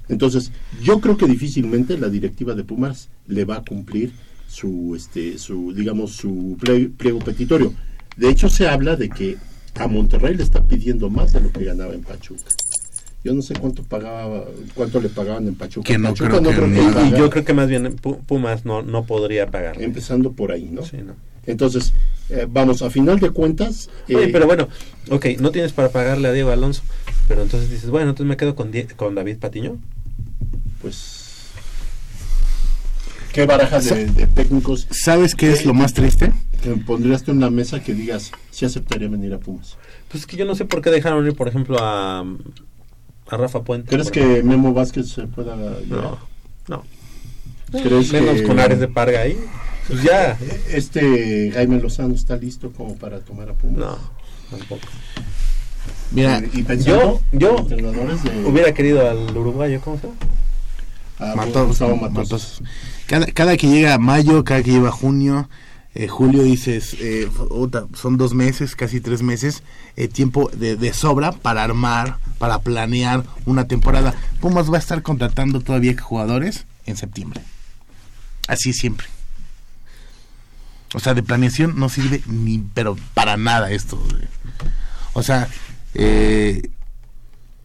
Entonces, 0.10 0.51
yo 0.82 0.99
creo 0.99 1.18
que 1.18 1.26
difícilmente 1.26 1.97
la 1.97 2.10
directiva 2.10 2.54
de 2.54 2.64
Pumas 2.64 3.10
le 3.28 3.45
va 3.45 3.58
a 3.58 3.64
cumplir 3.64 4.12
su, 4.47 4.93
este, 4.95 5.38
su 5.39 5.74
digamos, 5.74 6.12
su 6.12 6.58
pliego 6.97 7.20
petitorio. 7.20 7.74
De 8.18 8.30
hecho, 8.30 8.49
se 8.49 8.68
habla 8.68 8.95
de 8.95 9.10
que 9.10 9.38
a 9.76 9.88
Monterrey 9.88 10.36
le 10.36 10.43
está 10.43 10.62
pidiendo 10.64 11.10
más 11.10 11.34
de 11.34 11.41
lo 11.41 11.51
que 11.51 11.64
ganaba 11.64 11.93
en 11.93 12.01
Pachuca. 12.01 12.43
Yo 13.24 13.34
no 13.34 13.41
sé 13.41 13.53
cuánto 13.53 13.84
pagaba, 13.84 14.43
cuánto 14.76 14.99
le 14.99 15.07
pagaban 15.09 15.47
en 15.47 15.55
Pachuca. 15.55 15.88
Que 15.88 15.97
no 15.97 16.09
Pachuca 16.09 16.30
creo 16.30 16.43
que 16.43 16.49
creo 16.55 16.67
ni- 16.67 17.07
Y, 17.09 17.17
yo 17.17 17.30
creo 17.30 17.45
que 17.45 17.53
más 17.53 17.69
bien 17.69 17.95
Pu- 17.95 18.19
Pumas 18.26 18.65
no, 18.65 18.82
no 18.82 19.05
podría 19.05 19.47
pagar. 19.49 19.82
empezando 19.82 20.34
por 20.34 20.51
ahí, 20.51 20.67
¿no? 20.71 20.84
Sí, 20.84 20.97
¿no? 20.97 21.15
Entonces, 21.45 21.93
eh, 22.30 22.47
vamos, 22.49 22.82
a 22.82 22.89
final 22.89 23.19
de 23.19 23.30
cuentas... 23.30 23.89
Oye, 24.09 24.26
eh, 24.26 24.30
pero 24.32 24.45
bueno, 24.45 24.67
ok, 25.09 25.26
no 25.39 25.51
tienes 25.51 25.71
para 25.74 25.89
pagarle 25.89 26.28
a 26.28 26.32
Diego 26.34 26.51
Alonso, 26.51 26.84
pero 27.28 27.41
entonces 27.43 27.69
dices, 27.69 27.89
bueno, 27.89 28.09
entonces 28.09 28.28
me 28.30 28.38
quedo 28.38 28.55
con, 28.55 28.71
Die- 28.71 28.88
con 28.95 29.15
David 29.15 29.38
Patiño. 29.38 29.78
Pues... 30.82 31.21
¿Qué 33.32 33.45
baraja 33.47 33.80
de, 33.80 34.05
de 34.05 34.28
técnicos 34.28 34.88
¿Sabes 34.91 35.34
qué 35.34 35.51
es 35.51 35.65
lo 35.65 35.74
más 35.74 35.93
triste? 35.93 36.32
que 36.61 36.69
pondrías 36.78 37.24
tú 37.24 37.32
en 37.32 37.39
la 37.41 37.49
mesa 37.49 37.82
que 37.84 37.93
digas 37.93 38.32
si 38.51 38.63
aceptaría 38.65 39.07
venir 39.09 39.34
a 39.34 39.39
Pumas? 39.39 39.78
Pues 40.09 40.21
es 40.24 40.28
que 40.28 40.38
yo 40.38 40.45
no 40.45 40.55
sé 40.55 40.65
por 40.65 40.82
qué 40.82 40.91
dejaron 40.91 41.26
ir, 41.26 41.34
por 41.36 41.47
ejemplo, 41.47 41.78
a, 41.82 42.24
a 43.30 43.38
Rafa 43.38 43.61
Puente. 43.63 43.89
¿Crees 43.89 44.11
que. 44.11 44.43
Memo 44.43 44.74
Vázquez 44.74 45.09
se 45.09 45.24
pueda? 45.28 45.55
No, 45.55 46.17
no. 46.67 46.84
¿Crees 47.71 48.11
Menos 48.13 48.36
que- 48.41 48.43
con 48.43 48.59
Ares 48.59 48.80
de 48.80 48.88
Parga 48.88 49.21
ahí. 49.21 49.38
Pues 49.88 50.03
ya. 50.03 50.38
Este 50.69 51.51
Jaime 51.53 51.80
Lozano 51.80 52.13
está 52.13 52.36
listo 52.38 52.71
como 52.71 52.95
para 52.95 53.19
tomar 53.19 53.49
a 53.49 53.53
Pumas. 53.53 53.78
No, 53.80 53.97
tampoco. 54.57 54.82
Mira, 56.11 56.41
y, 56.53 56.61
pensando 56.63 57.21
yo- 57.32 57.39
yo 57.39 57.51
en 57.53 57.59
entrenadores 57.59 58.24
de 58.24 58.45
Hubiera 58.45 58.74
querido 58.74 59.09
al 59.09 59.36
uruguayo, 59.36 59.82
¿cómo 59.82 59.97
se 59.97 60.03
llama? 60.07 60.15
a 61.19 61.36
Matos, 61.36 61.67
Gustavo 61.67 61.95
Matos. 61.95 62.15
Matos. 62.32 62.61
Cada, 63.07 63.26
cada 63.28 63.57
que 63.57 63.67
llega 63.67 63.97
mayo, 63.97 64.43
cada 64.43 64.61
que 64.61 64.71
llega 64.71 64.91
junio, 64.91 65.49
eh, 65.96 66.08
julio, 66.08 66.44
dices, 66.44 66.96
eh, 67.00 67.30
son 67.94 68.18
dos 68.18 68.34
meses, 68.34 68.76
casi 68.76 69.00
tres 69.00 69.22
meses, 69.22 69.64
eh, 69.96 70.08
tiempo 70.08 70.50
de, 70.54 70.76
de 70.76 70.94
sobra 70.94 71.32
para 71.32 71.64
armar, 71.64 72.18
para 72.39 72.60
planear 72.60 73.24
una 73.46 73.68
temporada. 73.68 74.16
Pumas 74.41 74.72
va 74.72 74.78
a 74.78 74.80
estar 74.80 75.04
contratando 75.04 75.62
todavía 75.62 75.96
jugadores 76.00 76.66
en 76.86 76.98
septiembre. 76.98 77.41
Así 78.48 78.74
siempre. 78.74 79.08
O 80.94 81.00
sea, 81.00 81.14
de 81.14 81.24
planeación 81.24 81.80
no 81.80 81.89
sirve 81.89 82.22
ni, 82.28 82.60
pero 82.74 82.98
para 83.14 83.38
nada 83.38 83.72
esto. 83.72 84.02
O 85.14 85.24
sea, 85.24 85.48
eh, 85.94 86.70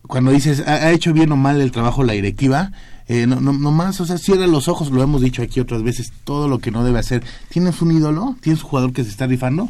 cuando 0.03 0.31
dices, 0.31 0.61
ha 0.67 0.91
hecho 0.93 1.13
bien 1.13 1.33
o 1.33 1.37
mal 1.37 1.61
el 1.61 1.73
trabajo 1.73 2.05
la 2.05 2.15
directiva, 2.15 2.73
eh, 3.09 3.27
no, 3.27 3.41
no, 3.41 3.53
no 3.53 3.71
más, 3.73 4.01
o 4.01 4.07
sea, 4.07 4.19
cierra 4.19 4.47
los 4.47 4.69
ojos, 4.69 4.91
lo 4.91 5.03
hemos 5.03 5.21
dicho 5.23 5.43
aquí 5.43 5.61
otras 5.61 5.83
veces, 5.83 6.13
todo 6.25 6.47
lo 6.49 6.59
que 6.59 6.71
no 6.71 6.85
debe 6.85 6.99
hacer. 6.99 7.23
¿Tienes 7.49 7.81
un 7.83 7.93
ídolo? 7.93 8.37
¿Tienes 8.41 8.63
un 8.63 8.69
jugador 8.69 8.93
que 8.93 9.03
se 9.05 9.11
está 9.11 9.27
rifando? 9.27 9.69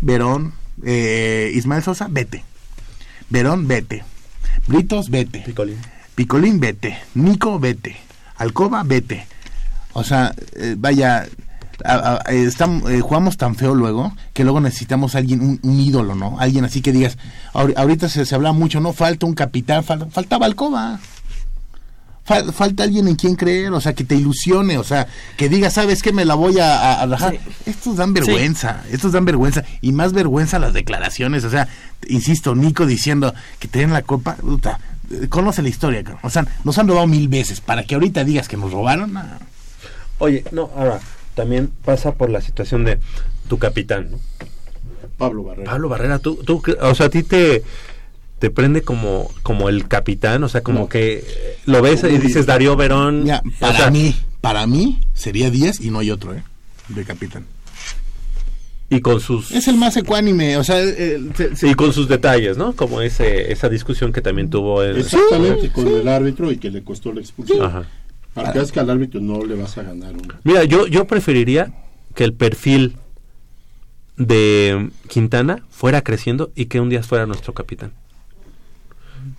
Verón, 0.00 0.52
eh, 0.84 1.52
Ismael 1.54 1.82
Sosa, 1.82 2.08
vete. 2.10 2.44
Verón, 3.30 3.68
vete. 3.68 4.04
Britos, 4.66 5.10
vete. 5.10 5.40
Picolín. 5.40 5.76
Picolín, 6.14 6.60
vete. 6.60 6.98
Nico, 7.14 7.58
vete. 7.58 7.96
Alcoba, 8.36 8.82
vete. 8.84 9.26
O 9.92 10.04
sea, 10.04 10.34
eh, 10.56 10.74
vaya, 10.78 11.26
a- 11.84 12.20
a- 12.26 12.32
eh, 12.32 12.48
eh, 12.48 13.00
jugamos 13.00 13.36
tan 13.36 13.54
feo 13.54 13.74
luego 13.74 14.12
que 14.32 14.44
luego 14.44 14.60
necesitamos 14.60 15.14
alguien, 15.14 15.40
un, 15.40 15.60
un 15.62 15.80
ídolo, 15.80 16.14
¿no? 16.14 16.38
Alguien 16.38 16.64
así 16.64 16.80
que 16.82 16.92
digas, 16.92 17.18
ahor- 17.52 17.74
ahorita 17.76 18.08
se, 18.08 18.24
se 18.24 18.34
habla 18.34 18.52
mucho, 18.52 18.80
¿no? 18.80 18.92
Falta 18.92 19.26
un 19.26 19.34
capitán, 19.34 19.84
fal- 19.84 20.10
faltaba 20.10 20.46
Alcoba. 20.46 21.00
Fal- 22.28 22.52
falta 22.52 22.82
alguien 22.82 23.08
en 23.08 23.16
quien 23.16 23.34
creer, 23.36 23.72
o 23.72 23.80
sea, 23.80 23.94
que 23.94 24.04
te 24.04 24.14
ilusione, 24.14 24.76
o 24.76 24.84
sea, 24.84 25.06
que 25.36 25.48
diga, 25.48 25.70
¿sabes 25.70 26.02
qué? 26.02 26.12
Me 26.12 26.24
la 26.26 26.34
voy 26.34 26.58
a, 26.58 26.78
a- 26.78 27.02
a 27.02 27.06
rajar. 27.06 27.38
Estos 27.64 27.96
dan 27.96 28.12
vergüenza, 28.12 28.82
estos 28.90 29.12
dan 29.12 29.24
vergüenza, 29.24 29.64
y 29.80 29.92
más 29.92 30.12
vergüenza 30.12 30.58
las 30.58 30.72
declaraciones, 30.74 31.44
o 31.44 31.50
sea, 31.50 31.68
insisto, 32.08 32.54
Nico 32.54 32.84
diciendo 32.86 33.34
que 33.58 33.68
te 33.68 33.78
den 33.78 33.92
la 33.92 34.02
copa, 34.02 34.34
puta, 34.36 34.78
conoce 35.30 35.62
la 35.62 35.70
historia. 35.70 36.04
O 36.22 36.28
sea, 36.30 36.46
nos 36.64 36.76
han 36.78 36.86
robado 36.86 37.06
mil 37.06 37.28
veces. 37.28 37.60
Para 37.62 37.84
que 37.84 37.94
ahorita 37.94 38.24
digas 38.24 38.46
que 38.48 38.58
nos 38.58 38.70
robaron, 38.72 39.12
no. 39.14 39.22
Oye, 40.18 40.44
no, 40.52 40.70
ahora, 40.76 41.00
también 41.34 41.70
pasa 41.84 42.12
por 42.12 42.28
la 42.28 42.40
situación 42.42 42.84
de 42.84 42.98
tu 43.48 43.58
capitán, 43.58 44.10
¿no? 44.10 44.18
Pablo 45.16 45.44
Barrera. 45.44 45.70
Pablo 45.70 45.88
Barrera, 45.88 46.18
tú, 46.18 46.36
tú, 46.44 46.62
o 46.80 46.94
sea, 46.94 47.06
a 47.06 47.08
ti 47.08 47.22
te, 47.22 47.62
te 48.38 48.50
prende 48.50 48.82
como, 48.82 49.30
como 49.42 49.68
el 49.68 49.88
capitán, 49.88 50.42
o 50.44 50.48
sea, 50.48 50.62
como 50.62 50.80
No. 50.80 50.88
que 50.88 51.24
lo 51.66 51.82
ves 51.82 52.04
y 52.04 52.18
dices 52.18 52.46
Darío 52.46 52.76
Verón. 52.76 53.24
Mira, 53.24 53.42
o 53.44 53.50
para 53.60 53.76
sea, 53.78 53.90
mí, 53.90 54.14
para 54.40 54.66
mí 54.66 55.00
sería 55.14 55.50
10 55.50 55.80
y 55.80 55.90
no 55.90 55.98
hay 55.98 56.10
otro, 56.10 56.34
¿eh? 56.34 56.42
De 56.88 57.04
capitán. 57.04 57.44
Y 58.90 59.00
con 59.00 59.20
sus... 59.20 59.50
Es 59.52 59.68
el 59.68 59.76
más 59.76 59.96
ecuánime, 59.98 60.56
o 60.56 60.64
sea, 60.64 60.82
se- 60.82 61.54
se- 61.56 61.68
Y 61.68 61.74
con 61.74 61.92
sus 61.92 62.08
detalles, 62.08 62.56
¿no? 62.56 62.74
Como 62.74 63.02
ese, 63.02 63.52
esa 63.52 63.68
discusión 63.68 64.12
que 64.12 64.22
también 64.22 64.48
tuvo 64.48 64.82
el... 64.82 64.96
Exactamente, 64.98 65.70
con 65.70 65.86
el 65.88 66.08
árbitro 66.08 66.50
y 66.50 66.56
que 66.56 66.70
le 66.70 66.82
costó 66.82 67.12
la 67.12 67.20
expulsión. 67.20 67.62
Ajá. 67.62 67.84
Para 68.32 68.52
que 68.52 68.58
veas 68.60 68.72
que 68.72 68.80
al 68.80 68.88
árbitro 68.88 69.20
no 69.20 69.44
le 69.44 69.56
vas 69.56 69.76
a 69.76 69.82
ganar. 69.82 70.14
Mira, 70.44 70.64
yo, 70.64 70.86
yo 70.86 71.06
preferiría 71.06 71.74
que 72.14 72.24
el 72.24 72.32
perfil 72.32 72.96
de 74.16 74.90
Quintana 75.08 75.64
fuera 75.70 76.02
creciendo 76.02 76.50
y 76.54 76.66
que 76.66 76.80
un 76.80 76.88
día 76.88 77.02
fuera 77.02 77.26
nuestro 77.26 77.52
capitán. 77.54 77.92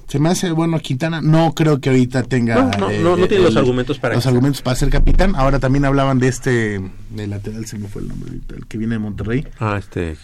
Se 0.09 0.19
me 0.19 0.27
hace 0.29 0.51
bueno 0.51 0.77
Quintana. 0.79 1.21
No 1.21 1.53
creo 1.55 1.79
que 1.79 1.89
ahorita 1.89 2.23
tenga. 2.23 2.55
No, 2.55 2.71
no, 2.77 2.89
no, 2.91 3.15
no 3.15 3.27
tiene 3.27 3.45
los 3.45 3.55
argumentos 3.55 3.97
para 3.99 4.15
los 4.15 4.23
que- 4.23 4.29
argumentos 4.29 4.61
para 4.61 4.75
ser 4.75 4.89
capitán. 4.89 5.35
Ahora 5.37 5.59
también 5.59 5.85
hablaban 5.85 6.19
de 6.19 6.27
este 6.27 6.81
de 7.11 7.27
lateral, 7.27 7.65
se 7.65 7.77
me 7.77 7.87
fue 7.87 8.01
el 8.01 8.09
nombre 8.09 8.31
ahorita, 8.31 8.55
el 8.55 8.65
que 8.67 8.77
viene 8.77 8.95
de 8.95 8.99
Monterrey. 8.99 9.47
Ah, 9.59 9.77
este... 9.79 10.17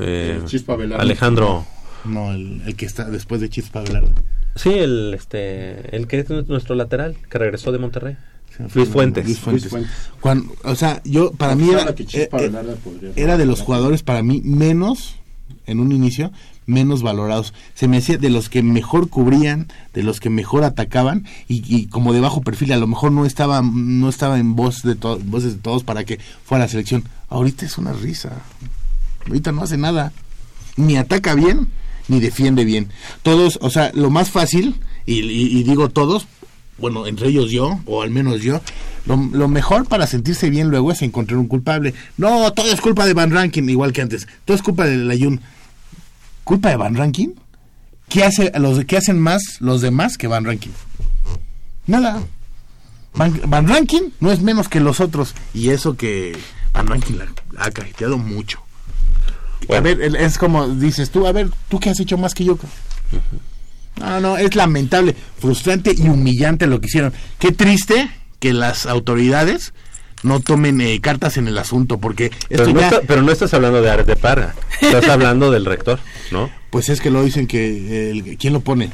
eh, 0.00 0.40
Chispa 0.46 0.76
Velarde. 0.76 1.02
Alejandro... 1.02 1.66
No, 2.04 2.32
el, 2.32 2.62
el 2.66 2.74
que 2.74 2.86
está 2.86 3.04
después 3.04 3.40
de 3.40 3.48
Chispa 3.48 3.80
Velarde. 3.82 4.08
Sí, 4.56 4.70
el, 4.70 5.14
este, 5.14 5.94
el 5.96 6.06
que 6.08 6.18
es 6.20 6.28
nuestro 6.48 6.74
lateral, 6.74 7.16
que 7.30 7.38
regresó 7.38 7.70
de 7.72 7.78
Monterrey. 7.78 8.16
Luis 8.74 8.88
Fuentes. 8.88 9.24
Luis 9.24 9.38
Fuentes. 9.38 9.62
Luis 9.62 9.70
Fuentes. 9.70 9.92
Cuando- 10.20 10.52
o 10.64 10.74
sea, 10.74 11.00
yo 11.04 11.30
para 11.32 11.54
mí 11.54 11.70
era, 11.70 11.88
eh, 11.90 12.28
eh, 12.32 13.12
era 13.16 13.38
de 13.38 13.46
los 13.46 13.60
jugadores 13.62 14.02
para 14.02 14.22
mí 14.22 14.42
menos 14.44 15.16
en 15.66 15.80
un 15.80 15.92
inicio 15.92 16.32
menos 16.66 17.02
valorados. 17.02 17.52
Se 17.74 17.88
me 17.88 17.98
hacía 17.98 18.18
de 18.18 18.30
los 18.30 18.48
que 18.48 18.62
mejor 18.62 19.08
cubrían, 19.08 19.68
de 19.94 20.02
los 20.02 20.20
que 20.20 20.30
mejor 20.30 20.64
atacaban 20.64 21.26
y, 21.48 21.86
como 21.86 22.12
de 22.12 22.20
bajo 22.20 22.40
perfil, 22.42 22.72
a 22.72 22.76
lo 22.76 22.86
mejor 22.86 23.10
no 23.12 23.26
estaba 23.26 23.62
no 23.62 24.08
estaba 24.08 24.38
en 24.38 24.54
voz 24.54 24.82
de 24.82 24.94
to- 24.94 25.18
voces 25.24 25.54
de 25.54 25.60
todos 25.60 25.82
para 25.84 26.04
que 26.04 26.18
fuera 26.44 26.64
la 26.64 26.70
selección. 26.70 27.04
Ahorita 27.28 27.66
es 27.66 27.78
una 27.78 27.92
risa. 27.92 28.42
Ahorita 29.26 29.52
no 29.52 29.62
hace 29.62 29.76
nada. 29.76 30.12
Ni 30.76 30.96
ataca 30.96 31.34
bien, 31.34 31.68
ni 32.08 32.20
defiende 32.20 32.64
bien. 32.64 32.88
Todos, 33.22 33.58
o 33.60 33.70
sea, 33.70 33.90
lo 33.94 34.10
más 34.10 34.30
fácil, 34.30 34.80
y 35.04 35.62
digo 35.64 35.88
todos, 35.90 36.26
bueno, 36.82 37.06
entre 37.06 37.28
ellos 37.28 37.50
yo, 37.50 37.78
o 37.86 38.02
al 38.02 38.10
menos 38.10 38.42
yo, 38.42 38.60
lo, 39.06 39.16
lo 39.16 39.48
mejor 39.48 39.86
para 39.86 40.06
sentirse 40.08 40.50
bien 40.50 40.68
luego 40.68 40.90
es 40.90 41.00
encontrar 41.00 41.38
un 41.38 41.46
culpable. 41.46 41.94
No, 42.18 42.52
todo 42.52 42.70
es 42.72 42.80
culpa 42.80 43.06
de 43.06 43.14
Van 43.14 43.30
Rankin, 43.30 43.70
igual 43.70 43.92
que 43.92 44.02
antes. 44.02 44.26
Todo 44.44 44.56
es 44.56 44.62
culpa 44.62 44.84
del 44.84 45.08
Ayun. 45.08 45.40
¿Culpa 46.42 46.70
de 46.70 46.76
Van 46.76 46.96
Rankin? 46.96 47.34
¿Qué, 48.08 48.24
hace, 48.24 48.50
los, 48.58 48.84
¿Qué 48.84 48.96
hacen 48.96 49.18
más 49.20 49.60
los 49.60 49.80
demás 49.80 50.18
que 50.18 50.26
Van 50.26 50.44
Rankin? 50.44 50.72
Nada. 51.86 52.20
Van, 53.14 53.40
Van 53.46 53.68
Rankin 53.68 54.12
no 54.18 54.32
es 54.32 54.42
menos 54.42 54.68
que 54.68 54.80
los 54.80 54.98
otros. 54.98 55.34
Y 55.54 55.68
eso 55.70 55.96
que 55.96 56.36
Van 56.72 56.88
Rankin 56.88 57.16
la 57.16 57.28
ha 57.58 57.70
cajeteado 57.70 58.18
mucho. 58.18 58.60
A 59.70 59.78
ver, 59.78 60.02
es 60.02 60.36
como 60.36 60.68
dices 60.68 61.10
tú, 61.10 61.28
a 61.28 61.32
ver, 61.32 61.48
¿tú 61.68 61.78
qué 61.78 61.90
has 61.90 62.00
hecho 62.00 62.18
más 62.18 62.34
que 62.34 62.44
yo? 62.44 62.58
No, 64.02 64.20
no, 64.20 64.36
es 64.36 64.54
lamentable, 64.56 65.14
frustrante 65.38 65.94
y 65.96 66.08
humillante 66.08 66.66
lo 66.66 66.80
que 66.80 66.86
hicieron. 66.86 67.12
Qué 67.38 67.52
triste 67.52 68.10
que 68.40 68.52
las 68.52 68.86
autoridades 68.86 69.72
no 70.24 70.40
tomen 70.40 70.80
eh, 70.80 71.00
cartas 71.00 71.36
en 71.36 71.48
el 71.48 71.56
asunto, 71.58 71.98
porque 71.98 72.26
esto 72.26 72.40
Pero 72.48 72.66
no, 72.72 72.80
ya, 72.80 72.86
está- 72.88 73.00
pero 73.06 73.22
no 73.22 73.32
estás 73.32 73.54
hablando 73.54 73.80
de 73.82 73.90
Ares 73.90 74.06
de 74.06 74.16
Parga, 74.16 74.54
estás 74.80 75.08
hablando 75.08 75.50
del 75.50 75.64
rector, 75.64 75.98
¿no? 76.30 76.50
pues 76.70 76.88
es 76.88 77.00
que 77.00 77.10
lo 77.10 77.22
dicen 77.24 77.46
que, 77.46 77.66
eh, 77.66 78.10
el- 78.10 78.36
¿quién 78.38 78.52
lo 78.52 78.60
pone? 78.60 78.90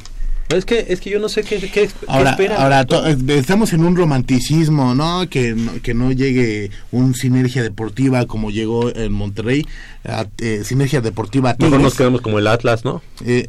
Es 0.49 0.65
que, 0.65 0.87
es 0.89 1.01
que 1.01 1.11
yo 1.11 1.19
no 1.21 1.29
sé 1.29 1.43
qué, 1.43 1.59
qué, 1.59 1.69
qué 1.71 1.89
Ahora, 2.07 2.31
espera. 2.31 2.57
ahora 2.63 2.87
to- 2.87 3.07
eh, 3.07 3.17
estamos 3.29 3.75
en 3.75 3.85
un 3.85 3.95
romanticismo, 3.95 4.95
¿no? 4.95 5.29
Que, 5.29 5.55
no? 5.55 5.73
que 5.83 5.93
no 5.93 6.11
llegue 6.11 6.71
un 6.91 7.15
sinergia 7.15 7.63
deportiva 7.63 8.25
como 8.27 8.51
llegó 8.51 8.89
en 8.95 9.13
Monterrey, 9.13 9.67
a- 10.05 10.27
eh, 10.39 10.63
sinergia 10.65 11.03
deportiva 11.03 11.51
Mejor 11.51 11.59
Tigres. 11.69 11.81
nos 11.83 11.95
quedamos 11.95 12.21
como 12.23 12.39
el 12.39 12.47
Atlas, 12.47 12.83
¿no? 12.85 13.03
Eh, 13.27 13.49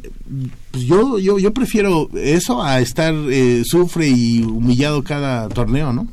pues 0.72 0.84
yo, 0.84 1.18
yo, 1.18 1.38
yo 1.38 1.54
prefiero 1.54 2.10
eso 2.14 2.62
a 2.62 2.80
estar 2.80 3.14
eh, 3.30 3.62
sufre 3.64 4.06
y 4.08 4.42
humillado 4.42 5.02
cada 5.02 5.48
torneo, 5.48 5.94
¿no? 5.94 6.06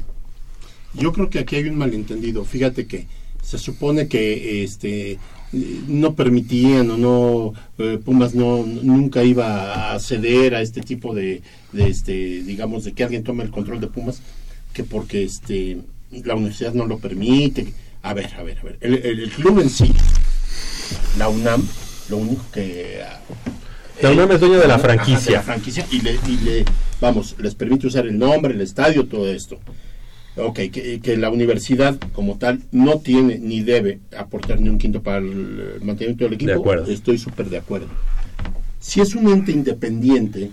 Yo 0.93 1.11
creo 1.11 1.29
que 1.29 1.39
aquí 1.39 1.57
hay 1.57 1.67
un 1.67 1.77
malentendido. 1.77 2.45
Fíjate 2.45 2.87
que 2.87 3.07
se 3.43 3.57
supone 3.57 4.07
que 4.07 4.63
este 4.63 5.19
no 5.53 6.13
permitían 6.15 6.91
o 6.91 6.97
no 6.97 7.53
eh, 7.77 7.97
Pumas 8.03 8.35
no 8.35 8.63
nunca 8.65 9.23
iba 9.23 9.93
a 9.93 9.99
ceder 9.99 10.55
a 10.55 10.61
este 10.61 10.81
tipo 10.81 11.13
de, 11.15 11.41
de, 11.71 11.87
este 11.89 12.43
digamos 12.43 12.83
de 12.83 12.91
que 12.93 13.03
alguien 13.03 13.23
tome 13.23 13.43
el 13.43 13.51
control 13.51 13.79
de 13.79 13.87
Pumas 13.87 14.21
que 14.73 14.83
porque 14.83 15.23
este 15.23 15.77
la 16.11 16.35
universidad 16.35 16.73
no 16.73 16.85
lo 16.85 16.99
permite. 16.99 17.73
A 18.03 18.13
ver, 18.13 18.33
a 18.37 18.43
ver, 18.43 18.59
a 18.59 18.63
ver. 18.63 18.77
El, 18.81 18.93
el- 18.95 19.19
el 19.21 19.29
club 19.31 19.59
en 19.59 19.69
sí, 19.69 19.91
la 21.17 21.27
UNAM, 21.29 21.61
lo 22.09 22.17
único 22.17 22.45
que 22.53 23.01
ah, 23.03 23.19
La 24.01 24.11
UNAM 24.11 24.31
es 24.33 24.39
dueño 24.39 24.59
de 24.59 24.67
la 24.67 24.75
Ajá, 24.75 24.83
franquicia. 24.83 25.25
de 25.31 25.31
la 25.37 25.41
franquicia 25.43 25.85
y 25.91 26.01
le, 26.01 26.13
y 26.27 26.37
le, 26.43 26.65
vamos, 27.01 27.35
les 27.39 27.55
permite 27.55 27.87
usar 27.87 28.05
el 28.07 28.17
nombre, 28.17 28.53
el 28.53 28.61
estadio, 28.61 29.05
todo 29.07 29.27
esto. 29.29 29.59
Ok, 30.37 30.59
que, 30.71 30.99
que 31.01 31.17
la 31.17 31.29
universidad 31.29 31.97
como 32.13 32.37
tal 32.37 32.61
no 32.71 32.99
tiene 32.99 33.39
ni 33.39 33.61
debe 33.61 33.99
aportar 34.15 34.61
ni 34.61 34.69
un 34.69 34.77
quinto 34.77 35.01
para 35.01 35.17
el 35.17 35.79
mantenimiento 35.81 36.25
del 36.25 36.33
equipo. 36.33 36.51
De 36.51 36.57
acuerdo. 36.57 36.91
Estoy 36.91 37.17
súper 37.17 37.49
de 37.49 37.57
acuerdo. 37.57 37.87
Si 38.79 39.01
es 39.01 39.15
un 39.15 39.29
ente 39.31 39.51
independiente, 39.51 40.51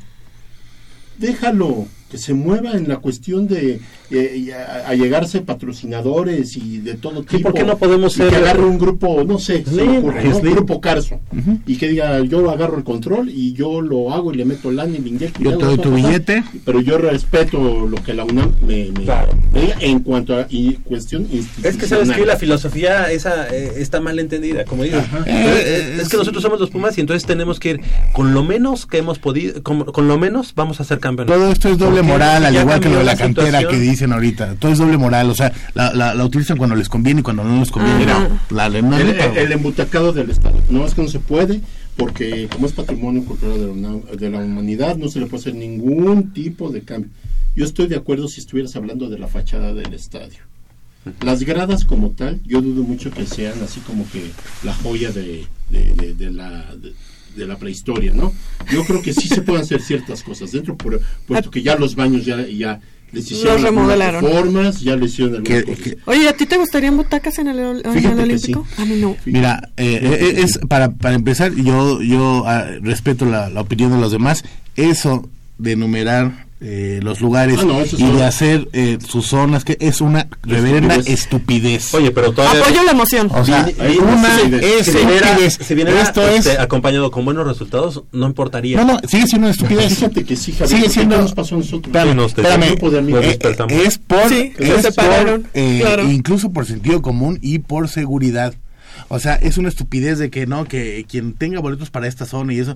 déjalo 1.19 1.87
que 2.15 2.19
se 2.19 2.33
mueva 2.33 2.73
en 2.73 2.89
la 2.89 2.99
cuestión 2.99 3.49
de 3.49 3.81
eh, 4.13 4.37
y 4.37 4.51
a, 4.53 4.87
a 4.89 4.95
llegarse 4.95 5.41
patrocinadores 5.41 6.57
y 6.57 6.79
de 6.79 6.95
todo 6.95 7.23
Sí, 7.23 7.39
tipo. 7.39 7.51
¿por 7.51 7.55
qué 7.55 7.65
no 7.65 7.77
podemos 7.77 8.15
Y 8.15 8.19
ser- 8.19 8.31
que 8.31 8.37
agarre 8.37 8.65
un 8.65 8.79
grupo, 8.79 9.25
no 9.25 9.39
sé, 9.39 9.65
ocurre, 9.99 10.25
¿no? 10.25 10.41
Grupo 10.41 10.81
Carso 10.81 11.19
y 11.67 11.77
que 11.77 11.89
diga 11.89 12.21
yo 12.25 12.49
agarro 12.51 12.79
el 12.79 12.85
control 12.85 13.29
y 13.31 13.53
yo 13.55 13.81
lo 13.81 14.13
hago 14.15 14.33
y 14.33 14.37
le 14.37 14.45
meto 14.45 14.71
lana 14.71 14.97
y 14.97 15.01
le 15.01 15.09
inyecto 15.09 15.41
Yo 15.43 15.59
te 15.59 15.65
doy 15.65 15.79
tu 15.79 15.91
billete. 15.93 16.45
pero 16.65 16.81
yo 16.81 16.99
respeto 16.99 17.87
lo 17.89 17.97
que 18.05 18.15
la 18.15 18.25
UNAM 18.25 18.53
me, 18.67 18.91
me- 18.93 19.05
me 19.53 19.61
diga 19.61 19.77
en 19.81 20.01
cuanto 20.01 20.37
a 20.37 20.47
y 20.49 20.75
cuestión 20.75 21.23
institucional 21.23 21.71
Es 21.73 21.77
que 21.77 21.87
sabes 21.89 22.11
que 22.13 22.25
la 22.25 22.37
filosofía 22.37 23.11
esa 23.11 23.49
eh, 23.49 23.73
está 23.79 24.01
mal 24.01 24.19
entendida, 24.21 24.65
como 24.65 24.85
dices. 24.85 25.01
Ajá. 25.01 25.23
Pero 25.25 25.57
es, 25.57 26.01
es 26.03 26.09
que 26.09 26.17
nosotros 26.17 26.43
somos 26.43 26.61
los 26.61 26.71
Pumas 26.71 26.97
y 26.99 27.01
entonces 27.01 27.27
tenemos 27.27 27.59
que 27.59 27.71
ir 27.71 27.81
con 28.13 28.33
lo 28.35 28.45
menos 28.45 28.87
que 28.87 28.99
hemos 28.99 29.19
podido, 29.19 29.63
con, 29.63 29.85
con 29.85 30.07
lo 30.09 30.19
menos 30.19 30.53
vamos 30.55 30.81
a 30.81 30.85
ser 30.85 30.99
campeones. 31.01 31.35
Todo 31.35 31.51
esto 31.51 31.69
es 31.71 31.79
doble 31.79 32.03
moral, 32.05 32.45
al 32.45 32.55
igual 32.55 32.81
que 32.81 32.89
lo 32.89 32.99
de 32.99 33.05
la 33.05 33.17
cantera 33.17 33.47
situación. 33.59 33.71
que 33.73 33.79
dicen 33.81 34.13
ahorita. 34.13 34.55
Todo 34.57 34.73
es 34.73 34.79
doble 34.79 34.97
moral, 34.97 35.31
o 35.31 35.35
sea, 35.35 35.53
la, 35.75 35.93
la, 35.93 36.15
la 36.15 36.25
utilizan 36.25 36.57
cuando 36.57 36.77
les 36.77 36.89
conviene 36.89 37.21
y 37.21 37.23
cuando 37.23 37.43
no 37.45 37.59
les 37.61 37.71
conviene. 37.71 38.05
Ajá. 38.11 38.29
La, 38.51 38.69
la- 38.69 38.83
no, 38.83 38.97
el, 38.99 39.07
neta, 39.09 39.25
el- 39.27 39.37
el 39.39 39.53
embutacado 39.53 40.13
del 40.13 40.31
Estado. 40.31 40.61
No 40.71 40.87
es 40.87 40.95
que 40.95 41.03
no 41.03 41.09
se 41.09 41.19
puede, 41.21 41.61
porque 41.97 42.49
como 42.53 42.67
es 42.67 42.73
patrimonio 42.73 43.25
cultural 43.25 43.59
de 43.59 43.67
la, 43.67 43.73
UNAM- 43.73 44.05
de 44.11 44.31
la 44.31 44.39
humanidad, 44.39 44.97
no 44.97 45.09
se 45.09 45.21
le 45.21 45.27
puede 45.27 45.41
hacer 45.41 45.55
ningún 45.55 46.33
tipo 46.33 46.71
de 46.71 46.83
cambio. 46.83 47.11
Yo 47.57 47.65
estoy 47.65 47.87
de 47.87 47.97
acuerdo 47.97 48.29
si 48.29 48.41
estuvieras 48.41 48.75
hablando 48.77 49.09
de 49.09 49.19
la 49.19 49.29
fachada 49.29 49.73
del 49.75 49.95
estadio. 49.95 50.39
Las 51.23 51.43
gradas 51.43 51.85
como 51.85 52.11
tal, 52.11 52.41
yo 52.47 52.63
dudo 52.63 52.83
mucho 52.83 53.11
que 53.11 53.27
sean 53.27 53.55
así 53.63 53.79
como 53.81 54.09
que 54.11 54.31
la 54.65 54.73
joya 54.75 55.13
de, 55.13 55.47
de- 55.71 55.93
de- 55.95 56.15
de 56.15 56.31
la... 56.31 56.65
de- 57.37 57.47
la 57.47 57.57
prehistoria, 57.57 58.13
¿no? 58.15 58.33
Yo 58.73 58.85
creo 58.85 59.03
que 59.03 59.13
sí 59.13 59.29
se 59.29 59.43
pueden 59.43 59.63
hacer 59.63 59.81
ciertas 59.83 60.23
cosas 60.23 60.53
dentro, 60.53 60.77
por- 60.77 61.01
puesto 61.27 61.51
que 61.51 61.63
ya 61.63 61.77
los 61.77 61.95
baños 61.95 62.25
ya, 62.25 62.47
ya 62.47 62.81
les 63.13 63.31
hicieron 63.31 63.55
Los 63.55 63.63
remodelaron. 63.63 64.25
reformas, 64.25 64.81
ya 64.81 64.97
les 64.97 65.13
hicieron 65.13 65.37
algunas 65.37 65.65
Que- 65.65 65.77
cosas. 65.77 65.97
Oye, 66.07 66.29
¿a 66.29 66.33
ti 66.37 66.47
te 66.47 66.57
gustarían 66.57 66.97
butacas 66.97 67.39
en 67.39 67.49
el, 67.49 67.59
en 67.85 67.99
el 68.07 68.19
Olímpico? 68.19 68.67
A 68.77 68.85
mí 68.85 68.97
no. 69.01 69.17
Mira, 69.25 69.71
eh, 69.77 70.01
eh, 70.03 70.41
es 70.43 70.59
para, 70.69 70.91
para 70.91 71.15
empezar, 71.15 71.55
yo 71.55 72.03
yo 72.03 72.45
ah, 72.47 72.67
respeto 72.83 73.25
la, 73.27 73.51
la 73.51 73.61
opinión 73.61 73.93
de 73.93 73.99
los 74.01 74.11
demás. 74.11 74.45
Eso 74.77 75.29
de 75.59 75.73
enumerar 75.73 76.44
eh, 76.61 77.01
los 77.03 77.21
lugares 77.21 77.59
Ah, 77.61 77.65
no, 77.65 77.81
es 77.81 77.93
y 77.93 78.05
de 78.11 78.25
hacer 78.25 78.69
eh, 78.73 78.99
sus 79.07 79.27
zonas, 79.27 79.65
que 79.65 79.77
es 79.81 80.01
una 80.01 80.29
reverenda 80.43 80.95
Estupidez. 80.95 81.21
estupidez. 81.21 81.95
Oye, 81.95 82.11
pero 82.11 82.33
todavía... 82.33 82.63
Apoyo 82.63 82.83
la 82.85 82.93
emoción. 82.93 83.29
O 83.33 83.45
sea, 83.45 83.65
Vi- 83.65 83.73
vi- 83.73 83.99
una 83.99 84.29
es 84.41 84.87
si 84.87 84.91
estupidez. 84.93 85.59
si 85.61 85.75
viniera, 85.75 86.01
Esto 86.03 86.27
es... 86.29 86.47
este, 86.47 86.59
acompañado 86.63 87.11
con 87.11 87.25
buenos 87.25 87.47
resultados, 87.47 88.05
no 88.13 88.27
importaría. 88.27 88.77
No, 88.83 88.95
no, 88.95 88.99
sigue 89.07 89.27
siendo 89.27 89.47
una 89.49 89.55
estupidez. 89.55 89.95
Fíjate 89.95 90.25
que 90.25 90.37
sí, 90.37 90.53
Javier, 90.53 90.69
Sigue 90.79 90.91
siendo... 90.91 91.17
¿qué 91.17 91.23
nos 91.23 91.35
pasó 91.35 91.55
a 91.57 91.59
nosotros? 91.59 91.87
Espérame, 91.87 92.11
Sí, 92.11 92.17
nos- 92.17 92.27
espérame. 92.29 92.67
grupo 92.71 92.91
de 92.91 92.99
amigos. 92.99 93.25
Eh, 93.25 93.39
es 93.87 93.99
por, 93.99 94.29
Sí, 94.29 94.53
se 94.57 94.65
es 94.65 94.71
por, 94.71 94.83
separaron, 94.83 95.47
eh, 95.55 95.79
claro. 95.83 96.11
incluso 96.11 96.51
por 96.53 96.65
sentido 96.67 97.03
común 97.03 97.39
y 97.43 97.59
por 97.59 97.89
seguridad. 97.89 98.55
O 99.09 99.19
sea, 99.19 99.35
es 99.35 99.59
una 99.59 99.69
estupidez 99.69 100.19
de 100.19 100.31
que 100.31 100.47
no, 100.47 100.65
que 100.65 101.05
quien 101.09 101.35
tenga 101.35 101.61
boletos 101.61 101.91
para 101.91 102.07
esta 102.07 102.25
zona 102.27 102.55
y 102.55 102.61
eso, 102.61 102.75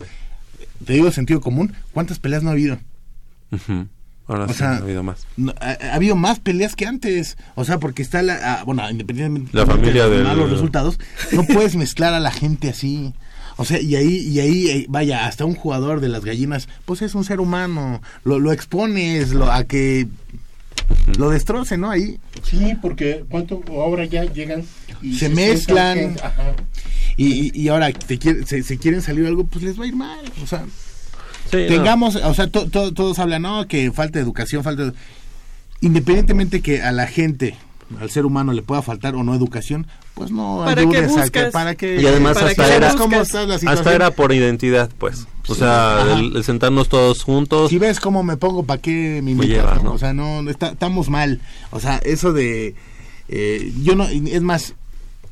te 0.84 0.92
digo 0.92 1.10
sentido 1.10 1.40
común, 1.40 1.72
¿cuántas 1.92 2.18
peleas 2.18 2.42
no 2.42 2.50
ha 2.50 2.52
habido? 2.52 2.78
Ahora 4.26 4.44
O 4.44 4.48
sí, 4.48 4.54
sea, 4.54 4.72
ha 4.72 4.76
habido 4.76 5.02
más. 5.02 5.26
No, 5.38 5.54
ha, 5.60 5.70
ha 5.90 5.94
habido 5.94 6.14
más 6.16 6.38
peleas 6.38 6.76
que 6.76 6.86
antes. 6.86 7.38
O 7.54 7.64
sea, 7.64 7.78
porque 7.78 8.02
está 8.02 8.20
la. 8.22 8.38
ah, 8.60 8.64
bueno, 8.64 8.88
independientemente 8.90 9.56
La 9.56 9.64
familia 9.66 10.04
de 10.04 10.10
del- 10.10 10.24
los 10.24 10.28
malos 10.28 10.50
resultados, 10.50 10.98
no 11.32 11.44
puedes 11.44 11.76
mezclar 11.76 12.12
a 12.14 12.20
la 12.20 12.30
gente 12.30 12.68
así. 12.68 13.14
O 13.56 13.64
sea, 13.64 13.80
y 13.80 13.96
ahí, 13.96 14.16
y 14.18 14.38
ahí, 14.40 14.68
eh, 14.68 14.86
vaya, 14.88 15.26
hasta 15.26 15.44
un 15.44 15.54
jugador 15.54 16.00
de 16.00 16.08
las 16.08 16.24
gallinas, 16.24 16.68
pues 16.84 17.02
es 17.02 17.14
un 17.14 17.24
ser 17.24 17.40
humano. 17.40 18.00
Lo, 18.22 18.38
lo 18.38 18.52
expones 18.52 19.30
lo, 19.30 19.50
a 19.50 19.64
que 19.64 20.06
lo 21.18 21.30
destroce, 21.30 21.76
¿no? 21.76 21.90
Ahí 21.90 22.20
Sí, 22.42 22.74
porque 22.80 23.24
cuánto 23.28 23.62
ahora 23.70 24.04
ya 24.04 24.24
llegan 24.24 24.62
y 25.02 25.14
se 25.18 25.28
mezclan. 25.30 26.16
ajá. 26.22 26.54
Y, 27.16 27.58
y 27.60 27.68
ahora 27.68 27.90
te 27.92 28.18
quiere- 28.18 28.46
se, 28.46 28.62
se 28.62 28.78
quieren 28.78 29.02
salir 29.02 29.26
algo, 29.26 29.44
pues 29.44 29.64
les 29.64 29.78
va 29.80 29.84
a 29.84 29.86
ir 29.88 29.96
mal. 29.96 30.20
O 30.42 30.46
sea, 30.46 30.64
Sí, 31.50 31.56
no. 31.56 31.66
tengamos, 31.66 32.16
o 32.16 32.34
sea, 32.34 32.48
to- 32.50 32.68
to- 32.68 32.92
todos 32.92 33.18
hablan, 33.18 33.42
no, 33.42 33.66
que 33.66 33.90
falta 33.92 34.18
educación, 34.18 34.62
falta. 34.64 34.82
edu-". 34.84 34.94
Independientemente 35.80 36.60
que 36.60 36.82
a 36.82 36.90
la 36.92 37.06
gente, 37.06 37.54
al 38.00 38.10
ser 38.10 38.26
humano 38.26 38.52
le 38.52 38.62
pueda 38.62 38.82
faltar 38.82 39.14
o 39.14 39.22
no 39.22 39.34
educación, 39.34 39.86
pues 40.14 40.30
no 40.32 40.62
¿Para 40.64 40.80
ayudes 40.80 41.12
qué 41.14 41.20
a 41.20 41.28
que 41.28 41.50
para 41.52 41.74
que 41.76 42.00
Y 42.02 42.06
además 42.06 42.34
para 42.34 42.48
hasta 42.50 42.64
que 42.68 42.74
era- 42.76 42.94
cómo 42.96 43.16
está 43.20 43.46
la 43.46 43.54
Hasta 43.54 43.94
era 43.94 44.10
por 44.10 44.32
identidad, 44.32 44.90
pues. 44.98 45.26
O 45.46 45.54
Sí. 45.54 45.60
sea, 45.60 46.04
el, 46.18 46.36
el 46.36 46.44
sentarnos 46.44 46.88
todos 46.88 47.22
juntos. 47.22 47.70
Si 47.70 47.78
ves 47.78 48.00
cómo 48.00 48.22
me 48.24 48.36
pongo, 48.36 48.64
¿para 48.64 48.82
qué 48.82 49.20
me 49.22 49.22
Me 49.22 49.30
invitas, 49.30 49.48
lleva, 49.56 49.74
no? 49.76 49.82
¿no? 49.84 49.92
O 49.92 49.98
sea, 49.98 50.12
no, 50.12 50.42
no 50.42 50.50
está- 50.50 50.70
estamos 50.72 51.08
mal. 51.08 51.40
O 51.70 51.80
sea, 51.80 51.98
eso 51.98 52.32
de... 52.32 52.74
eh, 53.28 53.72
yo 53.82 53.94
no, 53.94 54.04
es 54.04 54.42
más, 54.42 54.74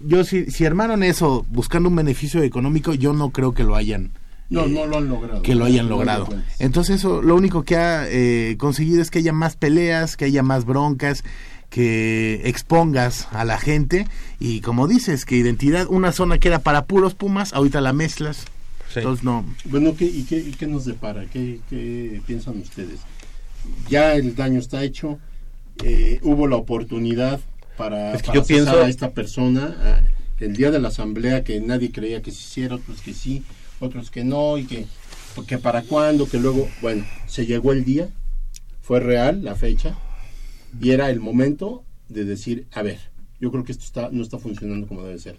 yo 0.00 0.22
si, 0.24 0.46
si 0.50 0.64
armaron 0.64 1.02
eso 1.02 1.44
buscando 1.50 1.88
un 1.88 1.96
beneficio 1.96 2.42
económico, 2.42 2.94
yo 2.94 3.12
no 3.12 3.30
creo 3.30 3.52
que 3.52 3.64
lo 3.64 3.74
hayan... 3.74 4.12
No, 4.48 4.64
eh, 4.64 4.68
no 4.68 4.86
lo 4.86 4.98
han 4.98 5.08
logrado. 5.08 5.42
que 5.42 5.54
lo 5.54 5.64
hayan 5.64 5.88
logrado. 5.88 6.28
Entonces 6.58 6.96
eso, 6.96 7.20
lo 7.22 7.34
único 7.34 7.64
que 7.64 7.76
ha 7.76 8.06
eh, 8.08 8.56
conseguido 8.58 9.02
es 9.02 9.10
que 9.10 9.18
haya 9.18 9.32
más 9.32 9.56
peleas, 9.56 10.16
que 10.16 10.24
haya 10.26 10.42
más 10.42 10.64
broncas, 10.64 11.24
que 11.70 12.42
expongas 12.44 13.28
a 13.32 13.44
la 13.44 13.58
gente 13.58 14.06
y 14.38 14.60
como 14.60 14.86
dices, 14.86 15.24
que 15.24 15.36
identidad, 15.36 15.86
una 15.88 16.12
zona 16.12 16.38
que 16.38 16.48
era 16.48 16.60
para 16.60 16.84
puros 16.84 17.14
pumas, 17.14 17.52
ahorita 17.52 17.80
la 17.80 17.92
mezclas. 17.92 18.44
Entonces 18.94 19.24
no. 19.24 19.44
Bueno, 19.64 19.94
¿qué, 19.96 20.04
y, 20.06 20.22
qué, 20.24 20.38
y 20.38 20.52
qué 20.52 20.66
nos 20.66 20.84
depara? 20.86 21.26
¿Qué, 21.26 21.60
qué 21.68 22.22
piensan 22.26 22.58
ustedes? 22.58 23.00
Ya 23.90 24.14
el 24.14 24.34
daño 24.36 24.60
está 24.60 24.84
hecho, 24.84 25.18
eh, 25.82 26.18
hubo 26.22 26.46
la 26.46 26.56
oportunidad 26.56 27.40
para, 27.76 28.14
Es 28.14 28.22
que 28.22 28.28
para 28.28 28.38
yo 28.40 28.46
pienso- 28.46 28.80
a 28.80 28.88
esta 28.88 29.10
persona 29.10 30.00
el 30.38 30.56
día 30.56 30.70
de 30.70 30.78
la 30.78 30.88
asamblea 30.88 31.42
que 31.44 31.60
nadie 31.60 31.90
creía 31.90 32.22
que 32.22 32.30
se 32.30 32.38
hiciera, 32.38 32.76
otros 32.76 33.00
que 33.02 33.12
sí, 33.12 33.42
otros 33.80 34.10
que 34.10 34.24
no, 34.24 34.58
y 34.58 34.64
que, 34.64 34.86
que 35.46 35.58
para 35.58 35.82
cuándo, 35.82 36.28
que 36.28 36.38
luego, 36.38 36.68
bueno, 36.80 37.04
se 37.26 37.46
llegó 37.46 37.72
el 37.72 37.84
día, 37.84 38.08
fue 38.82 39.00
real 39.00 39.44
la 39.44 39.54
fecha, 39.54 39.98
y 40.80 40.90
era 40.90 41.10
el 41.10 41.20
momento 41.20 41.84
de 42.08 42.24
decir, 42.24 42.66
a 42.72 42.82
ver, 42.82 42.98
yo 43.40 43.50
creo 43.50 43.64
que 43.64 43.72
esto 43.72 43.84
está, 43.84 44.08
no 44.10 44.22
está 44.22 44.38
funcionando 44.38 44.86
como 44.86 45.02
debe 45.02 45.18
ser. 45.18 45.36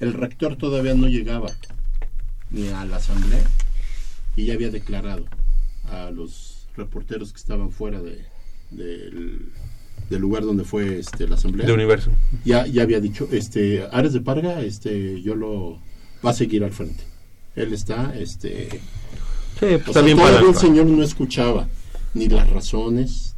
El 0.00 0.12
rector 0.12 0.56
todavía 0.56 0.94
no 0.94 1.08
llegaba 1.08 1.50
ni 2.50 2.68
a 2.68 2.84
la 2.84 2.96
asamblea 2.96 3.44
y 4.36 4.46
ya 4.46 4.54
había 4.54 4.70
declarado 4.70 5.24
a 5.90 6.10
los 6.10 6.68
reporteros 6.76 7.32
que 7.32 7.38
estaban 7.38 7.70
fuera 7.70 8.00
de, 8.00 8.24
del, 8.70 9.52
del 10.08 10.20
lugar 10.20 10.44
donde 10.44 10.64
fue 10.64 10.98
este, 10.98 11.26
la 11.26 11.34
asamblea. 11.34 11.66
De 11.66 11.72
Universo. 11.72 12.10
Ya, 12.44 12.66
ya 12.66 12.82
había 12.82 13.00
dicho, 13.00 13.28
este, 13.32 13.86
Ares 13.92 14.12
de 14.12 14.20
Parga, 14.20 14.60
este, 14.60 15.20
yo 15.22 15.34
lo 15.34 15.80
va 16.24 16.30
a 16.30 16.34
seguir 16.34 16.64
al 16.64 16.72
frente. 16.72 17.02
Él 17.58 17.72
está, 17.72 18.14
este, 18.18 18.68
Sí, 19.60 19.66
o 19.66 19.68
pues 19.80 19.84
sea, 19.84 19.92
también 19.94 20.16
todavía 20.16 20.38
para 20.40 20.50
el 20.52 20.56
señor 20.56 20.86
no 20.86 21.02
escuchaba 21.02 21.66
ni 22.14 22.28
las 22.28 22.48
razones, 22.48 23.34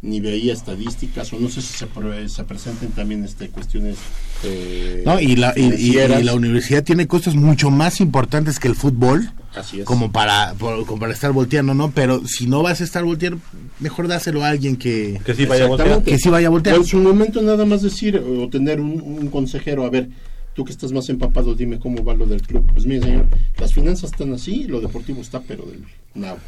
ni 0.00 0.20
veía 0.20 0.52
estadísticas, 0.52 1.32
o 1.32 1.38
no 1.38 1.48
sé 1.48 1.62
si 1.62 1.74
se, 1.78 1.86
pre- 1.86 2.28
se 2.28 2.44
presenten 2.44 2.90
también 2.90 3.24
este, 3.24 3.48
cuestiones. 3.48 3.96
eh, 4.44 5.02
No, 5.06 5.20
y 5.20 5.36
la, 5.36 5.52
y- 5.56 5.62
y- 5.74 5.98
y 5.98 6.22
la 6.24 6.34
universidad 6.34 6.82
tiene 6.82 7.06
cosas 7.06 7.34
mucho 7.36 7.70
más 7.70 8.00
importantes 8.00 8.58
que 8.58 8.66
el 8.68 8.74
fútbol. 8.74 9.30
Así 9.54 9.80
es. 9.80 9.84
Como 9.84 10.10
para, 10.10 10.54
por- 10.54 10.86
como 10.86 10.98
para 11.00 11.12
estar 11.12 11.30
volteando, 11.32 11.74
¿no? 11.74 11.90
Pero 11.92 12.22
si 12.26 12.46
no 12.46 12.62
vas 12.62 12.80
a 12.80 12.84
estar 12.84 13.04
volteando, 13.04 13.38
mejor 13.80 14.08
dáselo 14.08 14.42
a 14.44 14.48
alguien 14.48 14.76
que, 14.76 15.20
Que 15.24 15.34
sí 15.34 15.44
vaya 15.44 15.64
a 15.64 15.68
voltear. 15.68 15.88
Exactamente. 15.88 16.10
que 16.10 16.18
sí 16.18 16.28
vaya 16.30 16.46
a 16.46 16.50
voltear. 16.50 16.76
O 16.76 16.80
en 16.80 16.86
su 16.86 16.98
momento 16.98 17.42
nada 17.42 17.64
más 17.64 17.82
decir 17.82 18.16
o 18.16 18.48
tener 18.48 18.80
un, 18.80 19.00
un 19.02 19.28
consejero, 19.28 19.84
a 19.84 19.90
ver, 19.90 20.08
tú 20.54 20.64
que 20.64 20.72
estás 20.72 20.92
más 20.92 21.08
empapado, 21.08 21.54
dime 21.54 21.78
cómo 21.78 22.04
va 22.04 22.14
lo 22.14 22.26
del 22.26 22.42
club. 22.42 22.64
Pues 22.72 22.86
mire, 22.86 23.02
señor, 23.02 23.26
las 23.58 23.72
finanzas 23.72 24.12
están 24.12 24.32
así, 24.32 24.64
lo 24.64 24.80
deportivo 24.80 25.20
está, 25.20 25.40
pero 25.40 25.64
del 25.64 25.84
nabo. 26.14 26.38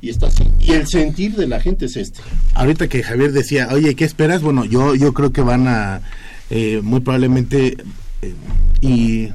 Y 0.00 0.10
está 0.10 0.26
así. 0.26 0.44
Y 0.60 0.72
el 0.72 0.86
sentir 0.86 1.34
de 1.36 1.46
la 1.46 1.60
gente 1.60 1.86
es 1.86 1.96
este. 1.96 2.20
Ahorita 2.54 2.88
que 2.88 3.02
Javier 3.02 3.32
decía, 3.32 3.68
oye, 3.72 3.94
¿qué 3.94 4.04
esperas? 4.04 4.42
Bueno, 4.42 4.64
yo, 4.64 4.94
yo 4.94 5.14
creo 5.14 5.32
que 5.32 5.40
van 5.40 5.66
a, 5.66 6.02
eh, 6.50 6.80
muy 6.82 7.00
probablemente, 7.00 7.78
eh, 8.20 8.34
y 8.80 9.30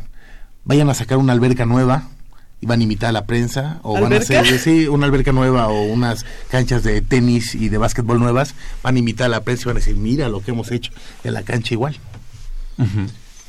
vayan 0.65 0.89
a 0.89 0.93
sacar 0.93 1.17
una 1.17 1.33
alberca 1.33 1.65
nueva 1.65 2.09
y 2.61 2.65
van 2.65 2.81
a 2.81 2.83
invitar 2.83 3.09
a 3.09 3.13
la 3.13 3.25
prensa 3.25 3.79
o 3.83 3.99
van 3.99 4.13
a 4.13 4.17
hacer, 4.17 4.45
sí, 4.59 4.87
una 4.87 5.05
alberca 5.05 5.31
nueva 5.31 5.69
o 5.69 5.83
unas 5.83 6.25
canchas 6.49 6.83
de 6.83 7.01
tenis 7.01 7.55
y 7.55 7.69
de 7.69 7.77
básquetbol 7.77 8.19
nuevas, 8.19 8.53
van 8.83 8.95
a 8.95 8.99
invitar 8.99 9.27
a 9.27 9.29
la 9.29 9.43
prensa 9.43 9.63
y 9.63 9.65
van 9.67 9.77
a 9.77 9.79
decir, 9.79 9.95
mira 9.95 10.29
lo 10.29 10.41
que 10.41 10.51
hemos 10.51 10.71
hecho 10.71 10.91
en 11.23 11.33
la 11.33 11.43
cancha 11.43 11.73
igual. 11.73 11.95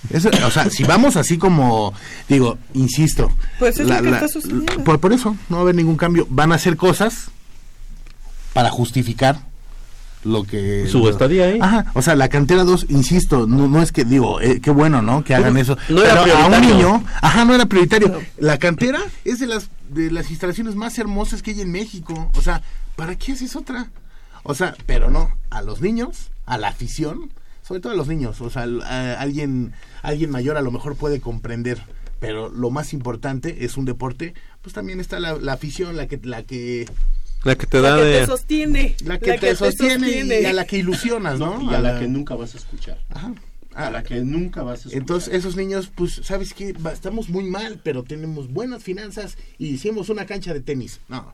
Eso, 0.09 0.30
o 0.46 0.51
sea, 0.51 0.70
si 0.70 0.82
vamos 0.84 1.16
así 1.16 1.36
como, 1.36 1.92
digo, 2.28 2.59
insisto. 2.74 3.30
Pues 3.59 3.78
es 3.78 3.86
lo 3.86 4.01
que 4.01 4.11
está 4.11 4.28
sucediendo. 4.28 4.82
Por, 4.82 4.98
por 4.98 5.12
eso, 5.12 5.36
no 5.48 5.57
va 5.57 5.61
a 5.61 5.62
haber 5.62 5.74
ningún 5.74 5.96
cambio. 5.96 6.26
Van 6.30 6.53
a 6.53 6.55
hacer 6.55 6.76
cosas 6.76 7.28
para 8.55 8.70
justificar 8.70 9.51
lo 10.24 10.44
que... 10.44 10.86
Su 10.88 11.09
estadía 11.09 11.46
ahí. 11.46 11.59
Ajá, 11.61 11.86
o 11.94 12.03
sea, 12.03 12.14
la 12.14 12.28
cantera 12.28 12.64
2, 12.64 12.86
insisto, 12.88 13.46
no, 13.46 13.68
no 13.68 13.82
es 13.82 13.92
que, 13.92 14.05
digo, 14.05 14.40
eh, 14.40 14.61
qué 14.61 14.70
bueno, 14.70 15.03
¿no? 15.03 15.22
Que 15.22 15.34
hagan 15.34 15.57
eso. 15.57 15.76
no 15.88 16.03
era 16.03 16.22
Pero 16.24 16.36
a 16.36 16.46
un 16.46 16.53
prioritario. 16.53 16.74
niño, 16.76 17.05
ajá, 17.20 17.44
no 17.44 17.55
era 17.55 17.66
prioritario. 17.66 18.20
La 18.38 18.59
cantera 18.59 19.01
es 19.24 19.38
de 19.38 19.46
las, 19.46 19.68
de 19.90 20.11
las 20.11 20.30
instalaciones 20.30 20.74
más 20.74 20.98
hermosas 20.98 21.42
que 21.42 21.53
hay 21.53 21.61
en 21.61 21.72
México. 21.72 22.30
O 22.34 22.42
sea, 22.42 22.62
¿para 22.96 23.16
qué 23.16 23.32
haces 23.32 23.55
otra? 23.57 23.90
O 24.42 24.55
sea, 24.55 24.74
pero 24.86 25.11
no, 25.11 25.30
a 25.51 25.62
los 25.62 25.80
niños, 25.80 26.30
a 26.46 26.59
la 26.59 26.68
afición, 26.68 27.30
sobre 27.70 27.80
todo 27.82 27.92
a 27.92 27.96
los 27.96 28.08
niños, 28.08 28.40
o 28.40 28.50
sea, 28.50 28.62
a 28.64 29.20
alguien, 29.20 29.72
alguien 30.02 30.28
mayor 30.28 30.56
a 30.56 30.60
lo 30.60 30.72
mejor 30.72 30.96
puede 30.96 31.20
comprender, 31.20 31.78
pero 32.18 32.48
lo 32.48 32.68
más 32.70 32.92
importante 32.92 33.64
es 33.64 33.76
un 33.76 33.84
deporte, 33.84 34.34
pues 34.60 34.74
también 34.74 34.98
está 34.98 35.20
la, 35.20 35.34
la 35.36 35.52
afición, 35.52 35.96
la 35.96 36.08
que, 36.08 36.18
la 36.24 36.42
que, 36.42 36.86
La 37.44 37.54
que 37.54 37.66
te 37.68 37.80
da 37.80 37.96
La 37.96 38.02
que 38.02 38.08
de... 38.08 38.18
te 38.22 38.26
sostiene. 38.26 38.96
la 39.04 39.18
que 39.20 39.38
te 39.38 39.54
sostiene 39.54 40.40
y 40.40 40.44
a 40.46 40.52
la 40.52 40.64
que 40.64 40.78
ilusionas, 40.78 41.38
¿no? 41.38 41.62
Y 41.62 41.72
a 41.72 41.78
la 41.80 42.00
que 42.00 42.08
nunca 42.08 42.34
vas 42.34 42.56
a 42.56 42.58
escuchar. 42.58 42.98
Ajá. 43.08 43.34
A 43.76 43.88
la 43.88 44.02
que 44.02 44.20
nunca 44.22 44.64
vas 44.64 44.72
a 44.72 44.88
escuchar. 44.88 44.98
Entonces 44.98 45.32
esos 45.32 45.54
niños, 45.54 45.92
pues, 45.94 46.20
¿sabes 46.24 46.54
qué? 46.54 46.74
Estamos 46.92 47.28
muy 47.28 47.44
mal, 47.44 47.80
pero 47.84 48.02
tenemos 48.02 48.52
buenas 48.52 48.82
finanzas 48.82 49.38
y 49.58 49.68
hicimos 49.68 50.08
una 50.08 50.26
cancha 50.26 50.52
de 50.52 50.60
tenis. 50.60 50.98
No, 51.08 51.32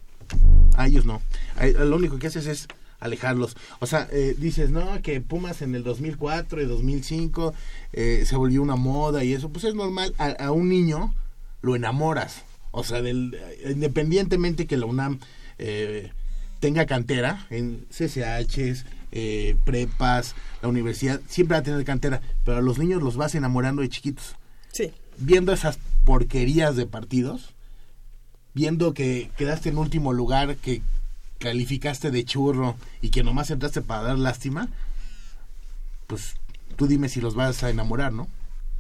a 0.77 0.87
ellos 0.87 1.07
no. 1.07 1.23
A- 1.57 1.63
a 1.63 1.85
lo 1.87 1.97
único 1.97 2.19
que 2.19 2.27
haces 2.27 2.47
es 2.47 2.69
alejarlos. 3.01 3.57
O 3.81 3.87
sea, 3.87 4.09
eh, 4.13 4.35
dices, 4.39 4.71
no, 4.71 5.03
que 5.03 5.21
Pumas 5.21 5.63
en 5.63 5.75
el 5.75 5.85
2004 5.85 6.63
y 6.63 6.67
2005 6.67 7.55
eh, 7.93 8.25
se 8.27 8.37
volvió 8.37 8.63
una 8.63 8.77
moda 8.77 9.25
y 9.25 9.33
eso, 9.33 9.49
pues 9.51 9.65
es 9.65 9.75
normal. 9.75 10.15
A, 10.19 10.31
a 10.31 10.53
un 10.53 10.69
niño 10.69 11.15
lo 11.63 11.77
enamoras. 11.77 12.43
O 12.71 12.85
sea, 12.85 13.01
del, 13.01 13.39
independientemente 13.67 14.67
que 14.67 14.77
la 14.77 14.87
UNAM 14.87 15.19
eh, 15.59 16.13
tenga 16.61 16.87
cantera 16.87 17.47
en 17.51 17.87
CCHs, 17.91 18.85
eh, 19.13 19.57
prepas, 19.65 20.35
la 20.63 20.69
universidad, 20.69 21.21
siempre 21.29 21.55
va 21.55 21.61
a 21.61 21.65
tener 21.65 21.85
cantera, 21.85 22.21
pero 22.45 22.59
a 22.59 22.63
los 22.63 22.79
niños 22.79 23.03
los 23.03 23.17
vas 23.17 23.35
enamorando 23.35 23.83
de 23.83 23.89
chiquitos. 23.89 24.37
Sí. 24.73 24.93
Viendo 25.19 25.53
esas 25.53 25.79
porquerías 26.05 26.77
de 26.77 26.87
partidos, 26.87 27.55
viendo 28.53 28.93
que 28.93 29.31
quedaste 29.37 29.71
en 29.71 29.79
último 29.79 30.13
lugar, 30.13 30.57
que 30.57 30.83
calificaste 31.39 32.11
de 32.11 32.25
churro 32.25 32.77
y 33.01 33.11
que 33.11 33.23
nomás 33.23 33.51
entraste 33.51 33.83
para 33.83 34.03
dar 34.03 34.19
lástima, 34.19 34.69
pues 36.07 36.35
tú 36.77 36.87
dime 36.87 37.09
si 37.09 37.21
los 37.21 37.35
vas 37.35 37.63
a 37.63 37.71
enamorar, 37.71 38.13
¿no? 38.13 38.29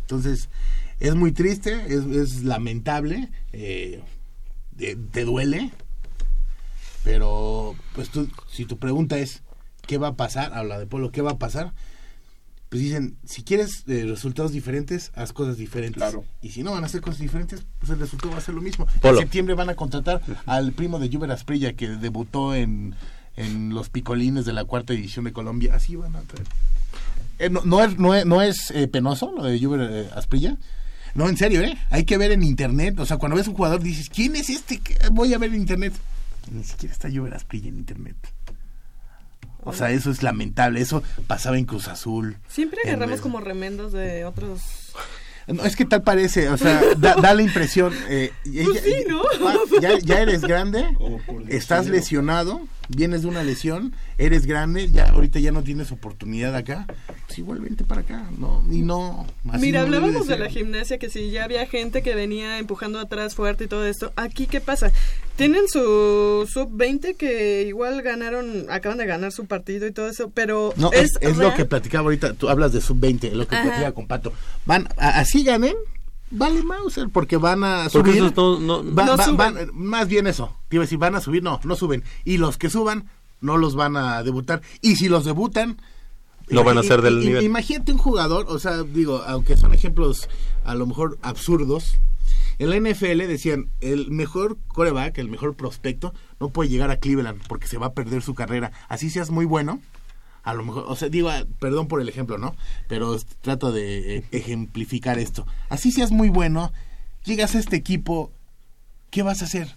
Entonces, 0.02 0.48
es 1.00 1.14
muy 1.14 1.32
triste, 1.32 1.86
es, 1.88 2.42
lamentable, 2.42 3.28
eh, 3.52 4.02
eh, 4.78 4.96
te 5.10 5.24
duele, 5.24 5.72
pero 7.04 7.74
pues 7.94 8.10
tú, 8.10 8.28
si 8.50 8.64
tu 8.64 8.78
pregunta 8.78 9.18
es, 9.18 9.42
¿qué 9.86 9.98
va 9.98 10.08
a 10.08 10.16
pasar? 10.16 10.54
Habla 10.54 10.78
de 10.78 10.86
Polo, 10.86 11.10
¿qué 11.10 11.22
va 11.22 11.32
a 11.32 11.38
pasar? 11.38 11.72
Pues 12.68 12.82
dicen, 12.82 13.16
si 13.24 13.44
quieres 13.44 13.84
eh, 13.86 14.04
resultados 14.08 14.52
diferentes, 14.52 15.12
haz 15.14 15.32
cosas 15.32 15.56
diferentes. 15.56 16.02
Claro. 16.02 16.24
Y 16.42 16.50
si 16.50 16.62
no 16.62 16.72
van 16.72 16.82
a 16.82 16.86
hacer 16.86 17.00
cosas 17.00 17.20
diferentes, 17.20 17.64
pues 17.78 17.90
el 17.90 18.00
resultado 18.00 18.32
va 18.32 18.38
a 18.38 18.40
ser 18.40 18.54
lo 18.54 18.60
mismo. 18.60 18.86
Polo. 19.00 19.18
En 19.18 19.22
septiembre 19.22 19.54
van 19.54 19.70
a 19.70 19.76
contratar 19.76 20.20
al 20.46 20.72
primo 20.72 20.98
de 20.98 21.08
Juber 21.08 21.30
Asprilla 21.30 21.74
que 21.74 21.88
debutó 21.88 22.54
en, 22.54 22.96
en 23.36 23.72
los 23.72 23.88
picolines 23.88 24.44
de 24.44 24.52
la 24.52 24.64
cuarta 24.64 24.94
edición 24.94 25.26
de 25.26 25.32
Colombia. 25.32 25.74
Así 25.74 25.94
van 25.94 26.16
a 26.16 26.22
traer. 26.22 26.46
Eh, 27.38 27.50
no, 27.50 27.60
no 27.64 27.82
es, 27.82 27.98
no 27.98 28.14
es, 28.14 28.26
no 28.26 28.42
es, 28.42 28.70
eh, 28.70 28.88
penoso 28.88 29.32
lo 29.36 29.44
de 29.44 29.60
Juber 29.60 29.88
eh, 29.90 30.10
Asprilla. 30.14 30.56
No, 31.14 31.28
en 31.28 31.36
serio, 31.36 31.62
¿eh? 31.62 31.78
Hay 31.90 32.04
que 32.04 32.18
ver 32.18 32.32
en 32.32 32.42
internet. 32.42 32.98
O 32.98 33.06
sea, 33.06 33.16
cuando 33.16 33.36
ves 33.36 33.48
un 33.48 33.54
jugador 33.54 33.82
dices, 33.82 34.10
¿quién 34.10 34.36
es 34.36 34.50
este? 34.50 34.78
que 34.80 34.96
Voy 35.12 35.32
a 35.34 35.38
ver 35.38 35.50
en 35.50 35.60
internet. 35.60 35.94
Ni 36.50 36.64
siquiera 36.64 36.92
está 36.92 37.08
Llover 37.08 37.34
Asprilla 37.34 37.68
en 37.68 37.78
internet. 37.78 38.16
O 39.66 39.72
sea, 39.74 39.90
eso 39.90 40.10
es 40.10 40.22
lamentable. 40.22 40.80
Eso 40.80 41.02
pasaba 41.26 41.58
en 41.58 41.64
Cruz 41.66 41.88
Azul. 41.88 42.36
Siempre 42.48 42.80
En- 42.84 42.90
agarramos 42.94 43.20
como 43.20 43.40
remendos 43.40 43.92
de 43.92 44.24
otros. 44.24 44.60
No, 45.48 45.64
es 45.64 45.76
que 45.76 45.84
tal 45.84 46.02
parece, 46.02 46.48
o 46.48 46.56
sea, 46.56 46.80
da, 46.98 47.14
da 47.14 47.32
la 47.32 47.40
impresión. 47.42 47.92
eh, 48.08 48.32
ya- 48.44 48.64
Pues 48.64 48.80
sí, 48.82 48.94
¿no? 49.08 49.22
ya, 49.80 49.96
ya 50.00 50.20
eres 50.20 50.40
grande, 50.40 50.84
estás 51.48 51.86
lesionado, 51.86 52.66
vienes 52.88 53.22
de 53.22 53.28
una 53.28 53.44
lesión, 53.44 53.94
eres 54.18 54.44
grande, 54.44 54.90
ya 54.90 55.10
ahorita 55.10 55.38
ya 55.38 55.52
no 55.52 55.62
tienes 55.62 55.92
oportunidad 55.92 56.56
acá. 56.56 56.86
Pues 57.26 57.38
igual 57.38 57.60
vente 57.60 57.84
para 57.84 58.00
acá, 58.00 58.24
no, 58.36 58.64
y 58.72 58.82
no. 58.82 59.24
así 59.50 59.60
Mira, 59.60 59.80
no 59.80 59.86
hablábamos 59.86 60.26
de 60.26 60.36
la 60.36 60.48
gimnasia, 60.48 60.98
que 60.98 61.10
si 61.10 61.30
ya 61.30 61.44
había 61.44 61.64
gente 61.66 62.02
que 62.02 62.16
venía 62.16 62.58
empujando 62.58 62.98
atrás 62.98 63.36
fuerte 63.36 63.64
y 63.64 63.68
todo 63.68 63.86
esto. 63.86 64.12
Aquí, 64.16 64.48
¿qué 64.48 64.60
pasa? 64.60 64.90
Tienen 65.36 65.68
su 65.68 66.48
sub-20 66.50 67.16
que 67.16 67.64
igual 67.68 68.00
ganaron, 68.02 68.66
acaban 68.70 68.96
de 68.98 69.04
ganar 69.06 69.32
su 69.32 69.44
partido 69.46 69.86
y 69.86 69.92
todo 69.92 70.08
eso, 70.08 70.30
pero 70.32 70.72
No, 70.76 70.90
es, 70.92 71.12
es, 71.20 71.30
es 71.32 71.36
lo 71.36 71.52
que 71.54 71.66
platicaba 71.66 72.04
ahorita, 72.04 72.32
tú 72.34 72.48
hablas 72.48 72.72
de 72.72 72.80
sub-20, 72.80 73.32
lo 73.32 73.46
que 73.46 73.54
Ajá. 73.54 73.64
platicaba 73.64 73.92
con 73.92 74.06
Pato. 74.06 74.32
Van, 74.64 74.88
a- 74.96 75.20
así 75.20 75.44
ganen, 75.44 75.74
vale 76.30 76.62
Mauser, 76.62 77.08
porque 77.10 77.36
van 77.36 77.64
a 77.64 77.88
Porque 77.92 78.12
subir. 78.14 78.32
no- 78.34 78.58
no- 78.60 78.94
va- 78.94 79.04
No 79.04 79.16
va- 79.18 79.24
suben. 79.24 79.36
van- 79.36 79.70
más 79.74 80.08
bien 80.08 80.26
eso, 80.26 80.56
te 80.70 80.76
iba 80.76 80.82
a 80.84 80.86
decir, 80.86 80.96
van 80.98 81.14
a 81.16 81.20
subir, 81.20 81.42
no, 81.42 81.60
no 81.64 81.76
suben. 81.76 82.02
Y 82.24 82.38
los 82.38 82.56
que 82.56 82.70
suban, 82.70 83.10
no 83.42 83.58
los 83.58 83.74
van 83.74 83.96
a 83.98 84.22
debutar. 84.22 84.62
Y 84.80 84.96
si 84.96 85.08
los 85.10 85.26
debutan... 85.26 85.76
Lo 86.48 86.64
van 86.64 86.78
a 86.78 86.80
hacer 86.80 87.02
del 87.02 87.20
nivel. 87.20 87.44
Imagínate 87.44 87.92
un 87.92 87.98
jugador, 87.98 88.46
o 88.48 88.58
sea, 88.60 88.84
digo, 88.84 89.22
aunque 89.26 89.56
son 89.58 89.74
ejemplos 89.74 90.28
a 90.64 90.74
lo 90.76 90.86
mejor 90.86 91.18
absurdos, 91.20 91.96
en 92.58 92.70
la 92.70 92.78
NFL 92.78 93.18
decían, 93.26 93.70
el 93.80 94.10
mejor 94.10 94.58
coreback, 94.68 95.18
el 95.18 95.28
mejor 95.28 95.56
prospecto, 95.56 96.14
no 96.40 96.50
puede 96.50 96.70
llegar 96.70 96.90
a 96.90 96.98
Cleveland 96.98 97.42
porque 97.48 97.66
se 97.66 97.78
va 97.78 97.86
a 97.86 97.94
perder 97.94 98.22
su 98.22 98.34
carrera. 98.34 98.72
Así 98.88 99.10
seas 99.10 99.30
muy 99.30 99.44
bueno, 99.44 99.80
a 100.42 100.54
lo 100.54 100.64
mejor, 100.64 100.84
o 100.86 100.96
sea, 100.96 101.08
digo, 101.08 101.28
ah, 101.28 101.44
perdón 101.58 101.88
por 101.88 102.00
el 102.00 102.08
ejemplo, 102.08 102.38
¿no? 102.38 102.54
Pero 102.88 103.18
trato 103.40 103.72
de 103.72 104.18
eh, 104.18 104.24
ejemplificar 104.30 105.18
esto. 105.18 105.46
Así 105.68 105.90
seas 105.90 106.12
muy 106.12 106.28
bueno, 106.28 106.72
llegas 107.24 107.54
a 107.54 107.58
este 107.58 107.76
equipo, 107.76 108.30
¿qué 109.10 109.22
vas 109.22 109.42
a 109.42 109.46
hacer? 109.46 109.74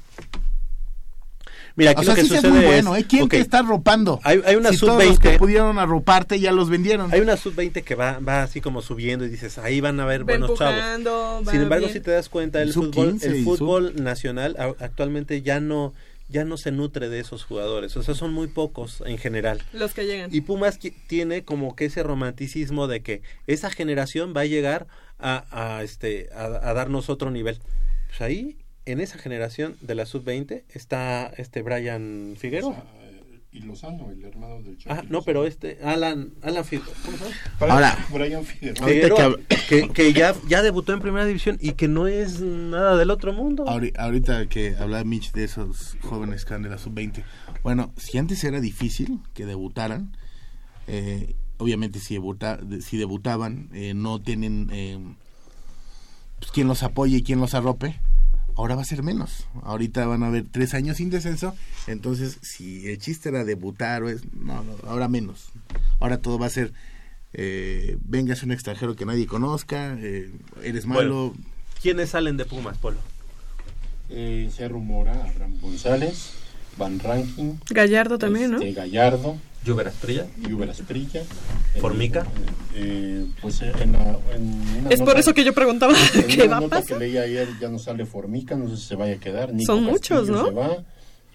Mira, 1.75 1.91
aquí 1.91 2.01
o 2.01 2.03
sea, 2.03 2.13
lo 2.13 2.15
que 2.15 2.21
sí 2.27 2.35
sucede 2.35 2.51
muy 2.51 2.65
bueno, 2.65 2.95
es, 2.95 3.03
¿eh? 3.03 3.05
¿Quién 3.09 3.23
ok, 3.23 3.29
te 3.31 3.39
está 3.39 3.61
ropando? 3.61 4.19
Hay, 4.23 4.41
hay 4.45 4.55
una 4.55 4.69
si 4.71 4.77
todos 4.79 5.03
los 5.03 5.19
que 5.19 5.29
sub-20 5.33 5.37
pudieron 5.37 5.79
arroparte 5.79 6.39
ya 6.39 6.51
los 6.51 6.69
vendieron. 6.69 7.13
Hay 7.13 7.21
una 7.21 7.37
sub-20 7.37 7.83
que 7.83 7.95
va, 7.95 8.19
va 8.19 8.43
así 8.43 8.59
como 8.61 8.81
subiendo 8.81 9.25
y 9.25 9.29
dices, 9.29 9.57
ahí 9.57 9.79
van 9.81 9.99
a 9.99 10.03
haber 10.03 10.21
Va 10.21 10.25
buenos 10.37 10.57
chavos. 10.57 11.49
Sin 11.51 11.61
embargo, 11.61 11.85
bien. 11.87 11.93
si 11.93 12.01
te 12.01 12.11
das 12.11 12.29
cuenta, 12.29 12.61
el 12.61 12.73
sub 12.73 12.85
fútbol, 12.93 13.09
15 13.11 13.27
el 13.27 13.43
fútbol 13.43 13.93
nacional 14.03 14.55
a- 14.59 14.83
actualmente 14.83 15.41
ya 15.41 15.59
no, 15.59 15.93
ya 16.27 16.43
no 16.45 16.57
se 16.57 16.71
nutre 16.71 17.09
de 17.09 17.19
esos 17.19 17.43
jugadores. 17.45 17.95
O 17.97 18.03
sea, 18.03 18.13
son 18.15 18.33
muy 18.33 18.47
pocos 18.47 19.01
en 19.05 19.17
general. 19.17 19.61
Los 19.73 19.93
que 19.93 20.05
llegan. 20.05 20.29
Y 20.33 20.41
Pumas 20.41 20.79
tiene 21.07 21.43
como 21.43 21.75
que 21.75 21.85
ese 21.85 22.03
romanticismo 22.03 22.87
de 22.87 23.01
que 23.01 23.21
esa 23.47 23.69
generación 23.71 24.33
va 24.35 24.41
a 24.41 24.45
llegar 24.45 24.87
a, 25.19 25.45
a, 25.77 25.83
este, 25.83 26.29
a, 26.35 26.45
a 26.45 26.73
darnos 26.73 27.09
otro 27.09 27.31
nivel. 27.31 27.59
Pues 28.09 28.21
ahí, 28.21 28.57
en 28.85 28.99
esa 29.01 29.17
generación 29.17 29.75
de 29.81 29.95
la 29.95 30.05
sub-20, 30.05 30.63
está 30.69 31.27
este 31.37 31.61
Brian 31.61 32.35
Figueroa. 32.37 32.83
Y 33.51 33.61
Lozano, 33.61 34.11
el 34.11 34.23
hermano 34.23 34.61
del 34.61 34.77
Chucky 34.77 34.89
Ah, 34.93 35.03
no, 35.09 35.23
pero 35.23 35.43
este, 35.45 35.79
Alan, 35.83 36.33
Alan 36.43 36.63
Figueroa. 36.63 36.93
Ahora, 37.59 37.97
Brian 38.13 38.45
Figueroa. 38.45 38.85
Que 38.87 39.87
que, 39.87 39.89
que 39.89 40.13
ya, 40.13 40.35
ya 40.47 40.61
debutó 40.61 40.93
en 40.93 40.99
primera 40.99 41.25
división 41.25 41.57
y 41.59 41.71
que 41.71 41.87
no 41.87 42.07
es 42.07 42.41
nada 42.41 42.95
del 42.95 43.09
otro 43.09 43.33
mundo. 43.33 43.65
Ahori- 43.65 43.93
Ahorita 43.97 44.45
que 44.47 44.75
hablaba 44.77 45.03
Mitch 45.03 45.31
de 45.31 45.45
esos 45.45 45.97
jóvenes 46.01 46.45
que 46.45 46.53
eran 46.53 46.61
de 46.61 46.69
la 46.69 46.77
sub-20. 46.77 47.23
Bueno, 47.63 47.91
si 47.97 48.19
antes 48.19 48.43
era 48.43 48.61
difícil 48.61 49.19
que 49.33 49.47
debutaran, 49.47 50.15
eh, 50.87 51.33
obviamente 51.57 51.99
si, 51.99 52.13
debuta, 52.13 52.57
de- 52.57 52.81
si 52.83 52.97
debutaban, 52.97 53.69
eh, 53.73 53.93
no 53.95 54.21
tienen 54.21 54.69
eh, 54.71 54.99
pues, 56.39 56.51
quien 56.51 56.67
los 56.67 56.83
apoye 56.83 57.17
y 57.17 57.23
quien 57.23 57.39
los 57.39 57.55
arrope. 57.55 57.99
Ahora 58.55 58.75
va 58.75 58.81
a 58.81 58.85
ser 58.85 59.03
menos. 59.03 59.47
Ahorita 59.63 60.05
van 60.05 60.23
a 60.23 60.27
haber 60.27 60.45
tres 60.49 60.73
años 60.73 60.97
sin 60.97 61.09
descenso. 61.09 61.55
Entonces, 61.87 62.37
si 62.41 62.87
el 62.87 62.97
chiste 62.97 63.29
era 63.29 63.45
debutar, 63.45 64.03
o 64.03 64.09
es, 64.09 64.21
no, 64.33 64.63
no, 64.63 64.75
ahora 64.87 65.07
menos. 65.07 65.49
Ahora 65.99 66.17
todo 66.17 66.37
va 66.37 66.47
a 66.47 66.49
ser, 66.49 66.73
eh, 67.33 67.97
vengas 68.01 68.43
un 68.43 68.51
extranjero 68.51 68.95
que 68.95 69.05
nadie 69.05 69.27
conozca, 69.27 69.97
eh, 69.99 70.31
eres 70.63 70.85
malo. 70.85 71.29
Bueno, 71.29 71.43
¿Quiénes 71.81 72.09
salen 72.09 72.35
de 72.35 72.45
Pumas, 72.45 72.77
Polo? 72.77 72.97
Eh, 74.09 74.49
se 74.53 74.67
rumora 74.67 75.13
Abraham 75.13 75.59
González, 75.61 76.31
Van 76.77 76.99
Ranking, 76.99 77.53
Gallardo 77.69 78.17
también, 78.17 78.51
¿no? 78.51 78.59
Lluvia 79.65 79.87
Asprilla, 79.87 80.25
Lluvia 80.37 80.71
Asprilla. 80.71 81.21
Formica. 81.79 82.25
Eh, 82.75 83.25
pues 83.41 83.61
eh, 83.61 83.71
en, 83.81 83.91
la- 83.93 84.17
en 84.35 84.43
una 84.81 84.89
Es 84.89 84.99
por 84.99 85.09
nota- 85.09 85.19
eso 85.19 85.33
que 85.33 85.43
yo 85.43 85.53
preguntaba 85.53 85.93
en 86.15 86.23
qué 86.27 86.43
una 86.43 86.51
va 86.51 86.57
a 86.57 86.61
nota 86.61 86.79
pasar. 86.81 86.97
que 86.97 87.05
leí 87.05 87.17
ayer 87.17 87.47
ya 87.59 87.69
no 87.69 87.77
sale 87.79 88.05
Formica, 88.05 88.55
no 88.55 88.69
sé 88.69 88.77
si 88.77 88.83
se 88.87 88.95
vaya 88.95 89.15
a 89.15 89.19
quedar. 89.19 89.53
Nico 89.53 89.73
Son 89.73 89.83
muchos, 89.83 90.27
Castillo 90.27 90.37
¿no? 90.37 90.45
Se 90.47 90.51
va. 90.53 90.83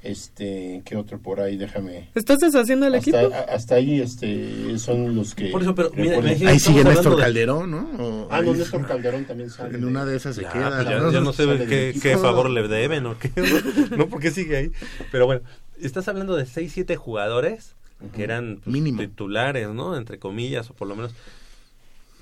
Este, 0.03 0.83
¿qué 0.85 0.97
otro 0.97 1.19
por 1.19 1.41
ahí? 1.41 1.57
Déjame. 1.57 2.11
¿Estás 2.15 2.39
deshaciendo 2.41 2.87
el 2.87 2.95
hasta, 2.95 3.23
equipo? 3.23 3.35
a- 3.35 3.55
hasta 3.55 3.77
ahí 3.77 4.01
este, 4.03 4.79
son 4.79 5.15
los 5.17 5.35
que. 5.35 5.47
Por 5.47 5.63
eso, 5.63 5.75
pero 5.75 5.91
mira, 5.97 6.19
Ahí 6.51 6.59
sigue 6.61 6.85
Néstor 6.85 7.17
de- 7.17 7.23
Calderón, 7.23 7.71
¿no? 7.71 7.89
O- 7.99 8.29
Ah, 8.31 8.43
no, 8.43 8.53
ahí- 8.53 8.59
Néstor 8.59 8.87
Calderón 8.87 9.25
también 9.25 9.49
sale. 9.51 9.79
En 9.79 9.85
una 9.85 10.05
de 10.05 10.17
esas 10.17 10.37
se 10.37 10.43
Ya, 10.43 10.51
queda. 10.53 10.77
pues 10.77 10.89
ya, 10.89 10.99
¿no? 10.99 11.11
ya 11.11 11.21
no 11.21 11.33
sé 11.33 11.47
qué, 11.69 11.95
qué 12.03 12.19
favor 12.19 12.51
le 12.51 12.69
deben 12.69 13.07
o 13.07 13.19
qué. 13.19 13.31
No, 13.97 14.07
porque 14.09 14.31
sigue 14.31 14.57
ahí. 14.57 14.73
Pero 15.11 15.25
bueno, 15.25 15.41
estás 15.81 16.07
hablando 16.09 16.37
de 16.37 16.45
6, 16.45 16.71
7 16.75 16.97
jugadores 16.97 17.75
que 18.11 18.23
eran 18.25 18.61
pues, 18.65 18.73
Mínimo. 18.73 19.01
titulares, 19.01 19.69
¿no? 19.71 19.97
Entre 19.97 20.19
comillas, 20.19 20.71
o 20.71 20.75
por 20.75 20.89
lo 20.89 20.97
menos. 20.97 21.13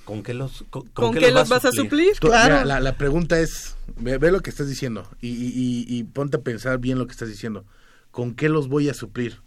¿Con 0.04 0.24
qué 0.24 0.34
los, 0.34 0.64
con, 0.70 0.88
¿Con 0.88 1.14
qué 1.14 1.30
los 1.30 1.48
vas 1.48 1.64
a 1.64 1.70
suplir? 1.70 2.18
Tú- 2.18 2.26
Claro. 2.26 2.54
mira, 2.54 2.64
la, 2.64 2.80
la 2.80 2.96
pregunta 2.96 3.38
es, 3.38 3.76
ve, 3.98 4.18
ve 4.18 4.32
lo 4.32 4.40
que 4.40 4.50
estás 4.50 4.68
diciendo 4.68 5.08
y, 5.20 5.28
y- 5.28 5.52
y- 5.86 5.98
y 5.98 6.02
ponte 6.02 6.38
a 6.38 6.40
pensar 6.40 6.78
bien 6.78 6.98
lo 6.98 7.06
que 7.06 7.12
estás 7.12 7.28
diciendo. 7.28 7.64
¿Con 8.10 8.34
qué 8.34 8.48
los 8.48 8.68
voy 8.68 8.88
a 8.88 8.94
suplir? 8.94 9.38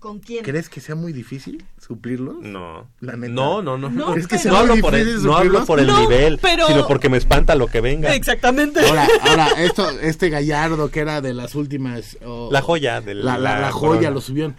¿Con 0.00 0.18
quién? 0.18 0.42
¿Crees 0.44 0.68
que 0.68 0.80
sea 0.80 0.96
muy 0.96 1.12
difícil 1.12 1.64
suplirlos? 1.80 2.38
No. 2.40 2.88
La 3.00 3.16
neta. 3.16 3.32
No, 3.32 3.62
no, 3.62 3.78
no. 3.78 3.90
No, 3.90 4.12
¿Crees 4.12 4.26
que 4.26 4.38
sea 4.38 4.50
no 4.50 4.58
hablo 4.58 4.76
por 4.78 4.92
difícil 4.92 5.18
el, 5.18 5.22
no 5.24 5.36
hablo 5.36 5.64
por 5.64 5.78
el 5.78 5.86
No, 5.86 6.00
nivel, 6.00 6.38
pero- 6.42 6.66
sino 6.66 6.88
porque 6.88 7.08
me 7.08 7.18
espanta 7.18 7.54
lo 7.54 7.68
que 7.68 7.80
venga. 7.80 8.12
Exactamente. 8.12 8.80
Ahora, 8.84 9.06
ahora 9.22 9.48
esto, 9.58 9.88
este 10.00 10.30
Gallardo 10.30 10.90
que 10.90 10.98
era 10.98 11.20
de 11.20 11.32
las 11.32 11.54
últimas... 11.54 12.18
La 12.50 12.60
joya 12.60 13.00
del- 13.00 13.24
La, 13.24 13.38
la- 13.38 13.54
la 13.54 13.60
la 13.60 13.70
joya 13.72 13.90
corona. 13.92 14.10
lo 14.10 14.20
subieron. 14.20 14.56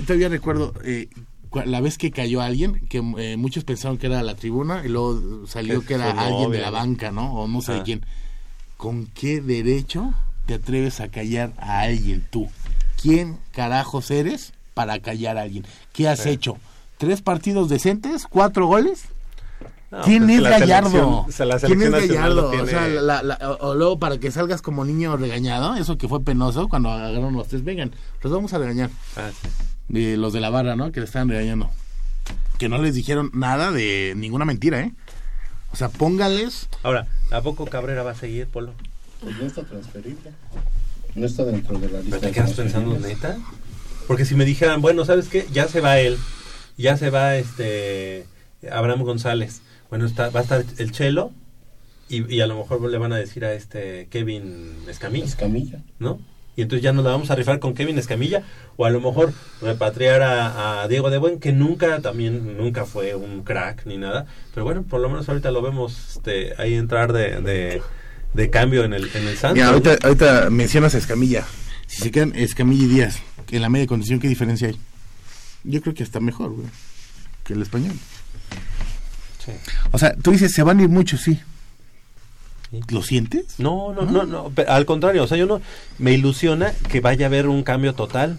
Todavía 0.00 0.28
recuerdo 0.28 0.72
eh, 0.84 1.08
la 1.66 1.80
vez 1.80 1.98
que 1.98 2.10
cayó 2.10 2.40
alguien, 2.40 2.86
que 2.88 2.98
eh, 3.18 3.36
muchos 3.36 3.64
pensaron 3.64 3.98
que 3.98 4.06
era 4.06 4.22
la 4.22 4.34
tribuna 4.34 4.82
y 4.84 4.88
luego 4.88 5.46
salió 5.46 5.82
Que 5.86 5.94
era 5.94 6.10
alguien 6.10 6.50
de 6.50 6.60
la 6.60 6.70
banca, 6.70 7.10
¿no? 7.12 7.32
O 7.34 7.48
no 7.48 7.60
sé 7.60 7.72
Ah. 7.72 7.82
quién. 7.84 8.04
¿Con 8.76 9.06
qué 9.06 9.40
derecho 9.40 10.12
te 10.46 10.54
atreves 10.54 11.00
a 11.00 11.08
callar 11.08 11.52
a 11.58 11.80
alguien 11.82 12.26
tú? 12.30 12.48
¿Quién 13.00 13.38
carajos 13.52 14.10
eres 14.10 14.52
para 14.74 14.98
callar 15.00 15.38
a 15.38 15.42
alguien? 15.42 15.64
¿Qué 15.92 16.08
has 16.08 16.20
Sí. 16.20 16.30
hecho? 16.30 16.56
¿Tres 16.98 17.20
partidos 17.22 17.68
decentes? 17.68 18.26
¿Cuatro 18.28 18.66
goles? 18.66 19.04
No, 19.90 20.00
¿Quién 20.02 20.22
pues 20.24 20.36
es 20.36 20.40
la 20.42 20.50
Gallardo? 20.58 21.26
o 21.28 21.30
sea, 21.30 21.46
¿Quién 21.66 21.82
es 21.82 21.90
Gallardo? 21.90 22.50
O, 22.50 22.66
sea, 22.66 22.88
la- 22.88 23.22
la- 23.22 23.38
o, 23.60 23.68
o 23.70 23.74
luego 23.74 23.98
para 23.98 24.16
que 24.18 24.30
salgas 24.30 24.62
como 24.62 24.84
niño 24.86 25.16
regañado, 25.18 25.74
eso 25.74 25.98
que 25.98 26.08
fue 26.08 26.22
penoso 26.24 26.68
cuando 26.68 26.90
agarraron 26.90 27.34
los 27.34 27.46
tres, 27.48 27.62
vengan, 27.62 27.92
los 28.22 28.32
vamos 28.32 28.54
a 28.54 28.58
regañar. 28.58 28.88
Ah, 29.16 29.30
sí. 29.42 29.48
De 29.92 30.16
los 30.16 30.32
de 30.32 30.40
la 30.40 30.50
barra, 30.50 30.74
¿no? 30.74 30.90
Que 30.90 30.98
le 30.98 31.06
estaban 31.06 31.28
regañando. 31.28 31.70
Que 32.58 32.68
no 32.68 32.78
les 32.78 32.94
dijeron 32.94 33.30
nada 33.32 33.70
de 33.70 34.14
ninguna 34.16 34.44
mentira, 34.44 34.80
¿eh? 34.80 34.92
O 35.72 35.76
sea, 35.76 35.88
póngales. 35.88 36.68
Ahora, 36.82 37.06
¿a 37.30 37.40
poco 37.42 37.66
Cabrera 37.66 38.02
va 38.02 38.10
a 38.10 38.14
seguir, 38.16 38.46
Polo? 38.46 38.74
Pues 39.20 39.36
no 39.38 39.44
está 39.46 39.62
transferible. 39.62 40.32
No 41.14 41.26
está 41.26 41.44
dentro 41.44 41.78
de 41.78 41.88
la 41.88 42.00
lista. 42.00 42.18
¿Pero 42.18 42.20
te 42.20 42.32
quedas 42.32 42.52
pensando 42.54 42.98
neta? 42.98 43.38
Porque 44.06 44.24
si 44.24 44.34
me 44.34 44.44
dijeran, 44.44 44.82
bueno, 44.82 45.04
¿sabes 45.04 45.28
qué? 45.28 45.46
Ya 45.52 45.68
se 45.68 45.80
va 45.80 46.00
él, 46.00 46.18
ya 46.76 46.96
se 46.96 47.10
va 47.10 47.36
este 47.36 48.26
Abraham 48.70 49.02
González. 49.02 49.62
Bueno, 49.90 50.06
está, 50.06 50.30
va 50.30 50.40
a 50.40 50.42
estar 50.42 50.64
el 50.78 50.92
Chelo 50.92 51.32
y, 52.08 52.34
y 52.34 52.40
a 52.40 52.46
lo 52.46 52.56
mejor 52.56 52.80
le 52.90 52.98
van 52.98 53.12
a 53.12 53.16
decir 53.16 53.44
a 53.44 53.52
este 53.52 54.08
Kevin 54.10 54.74
Escamilla, 54.88 55.26
Escamilla. 55.26 55.82
¿no? 55.98 56.18
Y 56.54 56.62
entonces 56.62 56.82
ya 56.82 56.92
nos 56.92 57.04
la 57.04 57.12
vamos 57.12 57.30
a 57.30 57.34
rifar 57.34 57.60
con 57.60 57.72
Kevin 57.72 57.98
Escamilla 57.98 58.42
o 58.76 58.84
a 58.84 58.90
lo 58.90 59.00
mejor 59.00 59.32
repatriar 59.62 60.20
a, 60.20 60.82
a 60.82 60.88
Diego 60.88 61.08
de 61.08 61.16
Buen 61.16 61.40
que 61.40 61.52
nunca 61.52 62.00
también 62.00 62.58
nunca 62.58 62.84
fue 62.84 63.14
un 63.14 63.42
crack 63.42 63.86
ni 63.86 63.96
nada, 63.96 64.26
pero 64.52 64.64
bueno, 64.64 64.82
por 64.82 65.00
lo 65.00 65.08
menos 65.08 65.28
ahorita 65.28 65.50
lo 65.50 65.62
vemos 65.62 66.16
este 66.16 66.52
ahí 66.58 66.74
entrar 66.74 67.14
de, 67.14 67.40
de, 67.40 67.82
de 68.34 68.50
cambio 68.50 68.84
en 68.84 68.92
el 68.92 69.08
en 69.14 69.28
el 69.28 69.36
Santos. 69.38 69.54
Mira, 69.54 69.68
ahorita, 69.68 69.96
ahorita 70.02 70.50
mencionas 70.50 70.94
a 70.94 70.98
Escamilla. 70.98 71.44
Si 71.86 72.02
se 72.02 72.10
quedan 72.10 72.34
Escamilla 72.36 72.84
y 72.84 72.88
Díaz, 72.88 73.18
en 73.50 73.62
la 73.62 73.70
media 73.70 73.86
condición, 73.86 74.20
¿qué 74.20 74.28
diferencia 74.28 74.68
hay? 74.68 74.78
Yo 75.64 75.80
creo 75.80 75.94
que 75.94 76.02
está 76.02 76.20
mejor, 76.20 76.50
güey, 76.50 76.68
que 77.44 77.54
el 77.54 77.62
español. 77.62 77.94
Sí. 79.44 79.52
O 79.90 79.98
sea, 79.98 80.14
tú 80.14 80.32
dices, 80.32 80.52
se 80.52 80.62
van 80.62 80.80
a 80.80 80.82
ir 80.82 80.88
muchos, 80.88 81.20
sí. 81.22 81.40
¿Lo 82.90 83.02
sientes? 83.02 83.44
No, 83.58 83.92
no, 83.92 84.02
no, 84.02 84.24
no, 84.24 84.52
al 84.66 84.86
contrario, 84.86 85.22
o 85.24 85.26
sea, 85.26 85.36
yo 85.36 85.46
no 85.46 85.60
me 85.98 86.12
ilusiona 86.12 86.72
que 86.88 87.00
vaya 87.00 87.26
a 87.26 87.28
haber 87.28 87.46
un 87.48 87.62
cambio 87.62 87.94
total. 87.94 88.38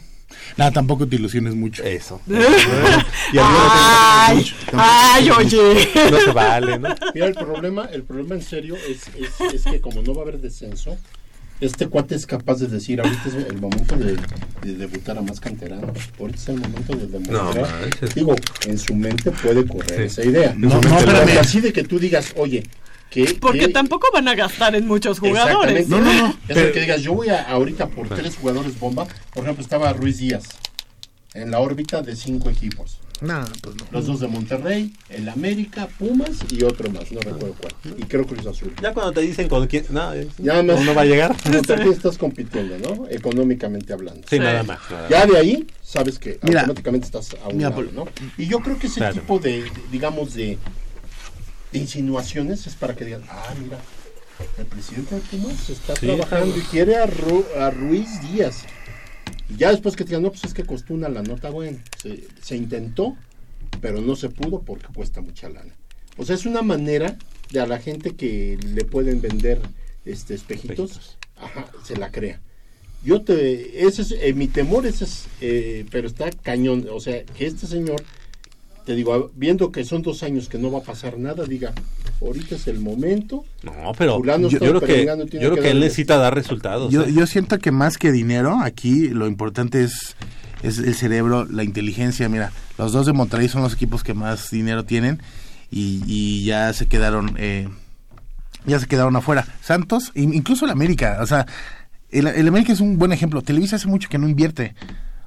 Nada, 0.58 0.72
tampoco 0.72 1.08
te 1.08 1.16
ilusiones 1.16 1.54
mucho. 1.54 1.84
Eso. 1.84 2.20
y 2.28 2.34
Ay, 3.40 4.46
ay, 4.74 5.30
oye. 5.30 5.90
no 6.12 6.20
se 6.20 6.32
vale, 6.32 6.80
¿no? 6.80 6.90
Mira, 7.14 7.28
el 7.28 7.36
problema, 7.36 7.86
el 7.92 8.04
problema 8.04 8.36
en 8.36 8.42
serio 8.42 8.76
es, 8.76 9.04
es, 9.16 9.54
es 9.54 9.64
que 9.64 9.80
como 9.80 10.02
no 10.02 10.14
va 10.16 10.22
a 10.22 10.24
haber 10.24 10.40
descenso, 10.40 10.98
este 11.62 11.88
cuate 11.88 12.16
es 12.16 12.26
capaz 12.26 12.56
de 12.60 12.68
decir, 12.68 13.00
ahorita 13.00 13.22
es 13.30 13.36
el 13.36 13.62
momento 13.62 13.96
de, 13.96 14.18
de 14.64 14.76
debutar 14.76 15.18
a 15.18 15.22
más 15.22 15.40
canteranos. 15.40 15.92
Ahorita 16.20 16.40
es 16.40 16.50
el 16.50 16.60
momento 16.60 16.96
de 16.96 17.08
demostrar. 17.08 17.56
No. 18.02 18.08
Digo, 18.16 18.36
en 18.66 18.78
su 18.80 18.96
mente 18.96 19.32
puede 19.32 19.66
correr 19.66 20.10
Sí. 20.10 20.22
esa 20.22 20.26
idea. 20.26 20.54
No, 20.58 20.70
no, 20.82 20.98
Pero 21.06 21.40
así 21.40 21.62
de 21.62 21.72
que 21.72 21.84
tú 21.84 22.00
digas, 22.00 22.34
oye, 22.38 22.64
que... 23.14 23.36
Porque 23.40 23.68
tampoco 23.68 24.08
van 24.14 24.28
a 24.28 24.36
gastar 24.36 24.76
en 24.76 24.88
muchos 24.88 25.20
jugadores. 25.20 25.82
Exactamente. 25.82 26.38
Es 26.50 26.58
el 26.58 26.72
que 26.72 26.80
digas, 26.82 27.02
yo 27.02 27.14
voy 27.14 27.30
a, 27.30 27.44
ahorita 27.44 27.88
por 27.88 28.10
tres 28.10 28.36
jugadores 28.38 28.80
bomba. 28.80 29.08
Por 29.34 29.44
ejemplo, 29.44 29.64
estaba 29.64 29.94
Ruiz 29.94 30.18
Díaz 30.18 30.44
en 31.34 31.52
la 31.52 31.60
órbita 31.60 32.02
de 32.02 32.16
cinco 32.16 32.50
equipos. 32.50 33.00
No, 33.22 33.42
pues 33.62 33.76
no. 33.78 33.86
Los 33.92 34.06
dos 34.06 34.20
de 34.20 34.28
Monterrey, 34.28 34.92
el 35.10 35.30
América, 35.30 35.88
Pumas 35.98 36.32
y 36.50 36.62
otro 36.64 36.90
más, 36.92 37.10
no 37.12 37.22
recuerdo 37.22 37.56
cuál. 37.58 37.74
Y 37.98 38.02
creo 38.04 38.26
Cruz 38.26 38.46
Azul. 38.46 38.74
Ya 38.82 38.94
cuando 38.94 39.14
te 39.14 39.22
dicen 39.22 39.48
con 39.48 39.66
quién, 39.68 39.86
no, 39.92 40.12
es- 40.12 40.28
Ya 40.40 40.62
más, 40.62 40.82
no 40.82 40.94
va 40.94 41.04
a 41.04 41.06
llegar. 41.06 41.34
¿Contra 41.44 41.78
quién 41.78 41.94
estás 41.94 42.18
compitiendo, 42.18 42.78
no? 42.80 43.08
Económicamente 43.10 43.94
hablando. 43.94 44.28
Sí, 44.30 44.40
nada 44.40 44.64
más. 44.64 44.80
nada 44.92 45.08
Ya 45.10 45.26
de 45.26 45.38
ahí, 45.38 45.66
sabes 45.82 46.20
que 46.20 46.38
Mira. 46.42 46.62
automáticamente 46.62 47.06
estás 47.06 47.30
a 47.42 47.48
un 47.48 47.58
Mira, 47.58 47.70
lado, 47.70 47.84
¿no? 47.94 48.08
Y 48.38 48.48
yo 48.48 48.60
creo 48.60 48.78
que 48.78 48.88
ese 48.88 49.00
Claro. 49.00 49.14
tipo 49.14 49.40
de, 49.40 49.64
digamos, 49.90 50.34
de, 50.34 50.58
de 51.74 51.80
insinuaciones 51.80 52.68
es 52.68 52.76
para 52.76 52.96
que 52.96 53.04
digan, 53.06 53.24
ah, 53.30 53.54
mira, 53.62 53.80
el 54.58 54.66
presidente 54.66 55.16
de 55.16 55.22
Pumas 55.22 55.70
está 55.70 55.96
Sí, 55.96 56.06
trabajando 56.06 56.56
y 56.58 56.62
quiere 56.62 56.96
a, 56.98 57.08
Ru- 57.08 57.46
a 57.58 57.72
Ruiz 57.72 58.22
Díaz. 58.22 58.64
Y 59.50 59.58
ya 59.58 59.72
después 59.72 59.96
que 59.96 60.04
te 60.04 60.10
digan, 60.10 60.24
no, 60.24 60.30
pues 60.32 60.44
es 60.46 60.54
que 60.54 60.64
costó 60.64 60.94
una 60.94 61.10
la 61.10 61.24
nota, 61.24 61.50
bueno, 61.50 61.80
se, 62.02 62.24
se 62.42 62.56
intentó, 62.56 63.18
pero 63.82 64.02
no 64.02 64.16
se 64.16 64.30
pudo 64.30 64.62
porque 64.62 64.88
cuesta 64.94 65.22
mucha 65.22 65.50
lana. 65.50 65.74
O 66.18 66.26
sea, 66.26 66.36
es 66.36 66.46
una 66.46 66.62
manera 66.62 67.18
de 67.52 67.60
a 67.60 67.66
la 67.68 67.80
gente 67.80 68.16
que 68.16 68.58
le 68.64 68.86
pueden 68.86 69.20
vender 69.22 69.60
este 70.06 70.36
espejitos, 70.36 70.92
Espejitos. 70.92 71.18
ajá, 71.38 71.66
se 71.84 71.96
la 71.98 72.12
crea. 72.12 72.40
Yo 73.04 73.22
te, 73.22 73.86
ese 73.86 74.04
es, 74.04 74.12
eh, 74.12 74.34
mi 74.34 74.48
temor 74.48 74.86
ese 74.86 75.04
es, 75.06 75.26
eh, 75.42 75.86
pero 75.92 76.08
está 76.08 76.30
cañón, 76.32 76.88
o 76.92 77.00
sea, 77.00 77.24
que 77.26 77.46
este 77.48 77.68
señor, 77.68 78.02
te 78.86 78.96
digo, 78.96 79.32
viendo 79.36 79.72
que 79.72 79.84
son 79.84 80.02
dos 80.02 80.24
años 80.24 80.50
que 80.50 80.58
no 80.58 80.72
va 80.72 80.80
a 80.80 80.84
pasar 80.84 81.18
nada, 81.18 81.46
diga, 81.46 81.74
ahorita 82.22 82.56
es 82.56 82.68
el 82.68 82.80
momento. 82.80 83.46
No, 83.64 83.94
pero 83.98 84.18
Fulano 84.18 84.50
yo, 84.50 84.60
creo 84.60 84.80
que, 84.80 84.86
perengando, 84.88 85.26
tiene 85.26 85.44
yo 85.44 85.52
creo 85.52 85.64
que 85.64 85.70
que 85.70 85.72
él 85.72 85.80
necesita 85.80 86.18
dar 86.18 86.36
resultados. 86.36 86.92
Yo, 86.92 87.04
¿eh? 87.04 87.14
yo 87.14 87.26
siento 87.28 87.60
que 87.60 87.72
más 87.72 87.98
que 87.98 88.12
dinero, 88.12 88.60
aquí 88.62 89.08
lo 89.10 89.28
importante 89.28 89.84
es, 89.84 90.16
es 90.62 90.78
el 90.80 90.96
cerebro, 90.96 91.46
la 91.46 91.64
inteligencia. 91.64 92.28
Mira, 92.30 92.52
los 92.78 92.92
dos 92.92 93.06
de 93.06 93.14
Monterrey 93.14 93.48
son 93.50 93.62
los 93.64 93.74
equipos 93.74 94.04
que 94.04 94.14
más 94.14 94.52
dinero 94.52 94.84
tienen 94.86 95.22
y, 95.72 96.02
y 96.06 96.44
ya 96.46 96.72
se 96.74 96.88
quedaron, 96.88 97.36
eh, 97.38 97.68
ya 98.66 98.80
se 98.80 98.88
quedaron 98.88 99.16
afuera. 99.16 99.48
Santos, 99.62 100.12
in- 100.16 100.34
incluso 100.34 100.66
el 100.66 100.72
América, 100.72 101.20
o 101.22 101.26
sea, 101.26 101.46
el, 102.12 102.28
el 102.28 102.48
América 102.48 102.74
es 102.74 102.80
un 102.80 102.98
buen 102.98 103.12
ejemplo. 103.12 103.42
Televisa 103.42 103.78
hace 103.78 103.88
mucho 103.88 104.08
que 104.10 104.18
no 104.18 104.28
invierte. 104.30 104.76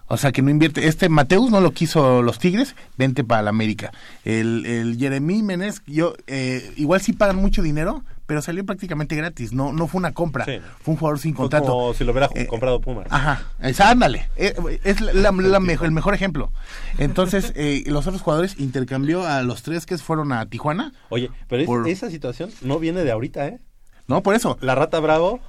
O 0.08 0.16
sea, 0.16 0.30
que 0.32 0.40
no 0.42 0.50
invierte. 0.50 0.86
Este 0.86 1.08
Mateus 1.08 1.50
no 1.50 1.60
lo 1.60 1.72
quiso 1.72 2.22
los 2.22 2.38
Tigres, 2.38 2.76
vente 2.96 3.24
para 3.24 3.40
el 3.40 3.48
América. 3.48 3.90
El, 4.24 4.64
el 4.66 4.96
Jeremy 4.98 5.42
Menez, 5.42 5.82
yo, 5.86 6.14
eh, 6.28 6.72
igual 6.76 7.00
sí 7.00 7.12
pagan 7.12 7.36
mucho 7.36 7.60
dinero, 7.60 8.04
pero 8.26 8.40
salió 8.40 8.64
prácticamente 8.64 9.16
gratis. 9.16 9.52
No, 9.52 9.72
no 9.72 9.88
fue 9.88 9.98
una 9.98 10.12
compra. 10.12 10.44
Sí. 10.44 10.58
Fue 10.80 10.94
un 10.94 10.98
jugador 11.00 11.18
sin 11.18 11.34
contrato. 11.34 11.66
como 11.66 11.94
si 11.94 12.04
lo 12.04 12.12
hubiera 12.12 12.28
Eh, 12.36 12.46
comprado 12.46 12.80
Pumas. 12.80 13.06
Ajá, 13.10 13.46
es, 13.60 13.80
ándale, 13.80 14.28
eh, 14.36 14.54
es 14.84 15.00
la, 15.00 15.12
la- 15.12 15.32
la 15.32 15.60
mejor- 15.60 15.86
el 15.86 15.92
mejor 15.92 16.14
ejemplo. 16.14 16.52
Entonces, 16.98 17.52
eh, 17.56 17.82
los 17.86 18.06
otros 18.06 18.22
jugadores 18.22 18.58
intercambió 18.60 19.26
a 19.26 19.42
los 19.42 19.62
tres 19.62 19.86
que 19.86 19.98
fueron 19.98 20.32
a 20.32 20.46
Tijuana. 20.46 20.92
Oye, 21.08 21.30
pero 21.48 21.62
es- 21.62 21.66
Por- 21.66 21.88
esa 21.88 22.10
situación 22.10 22.50
no 22.62 22.78
viene 22.78 23.02
de 23.02 23.10
ahorita, 23.10 23.46
¿eh? 23.48 23.58
No, 24.08 24.22
por 24.22 24.36
eso. 24.36 24.56
La 24.60 24.76
Rata 24.76 25.00
Bravo, 25.00 25.40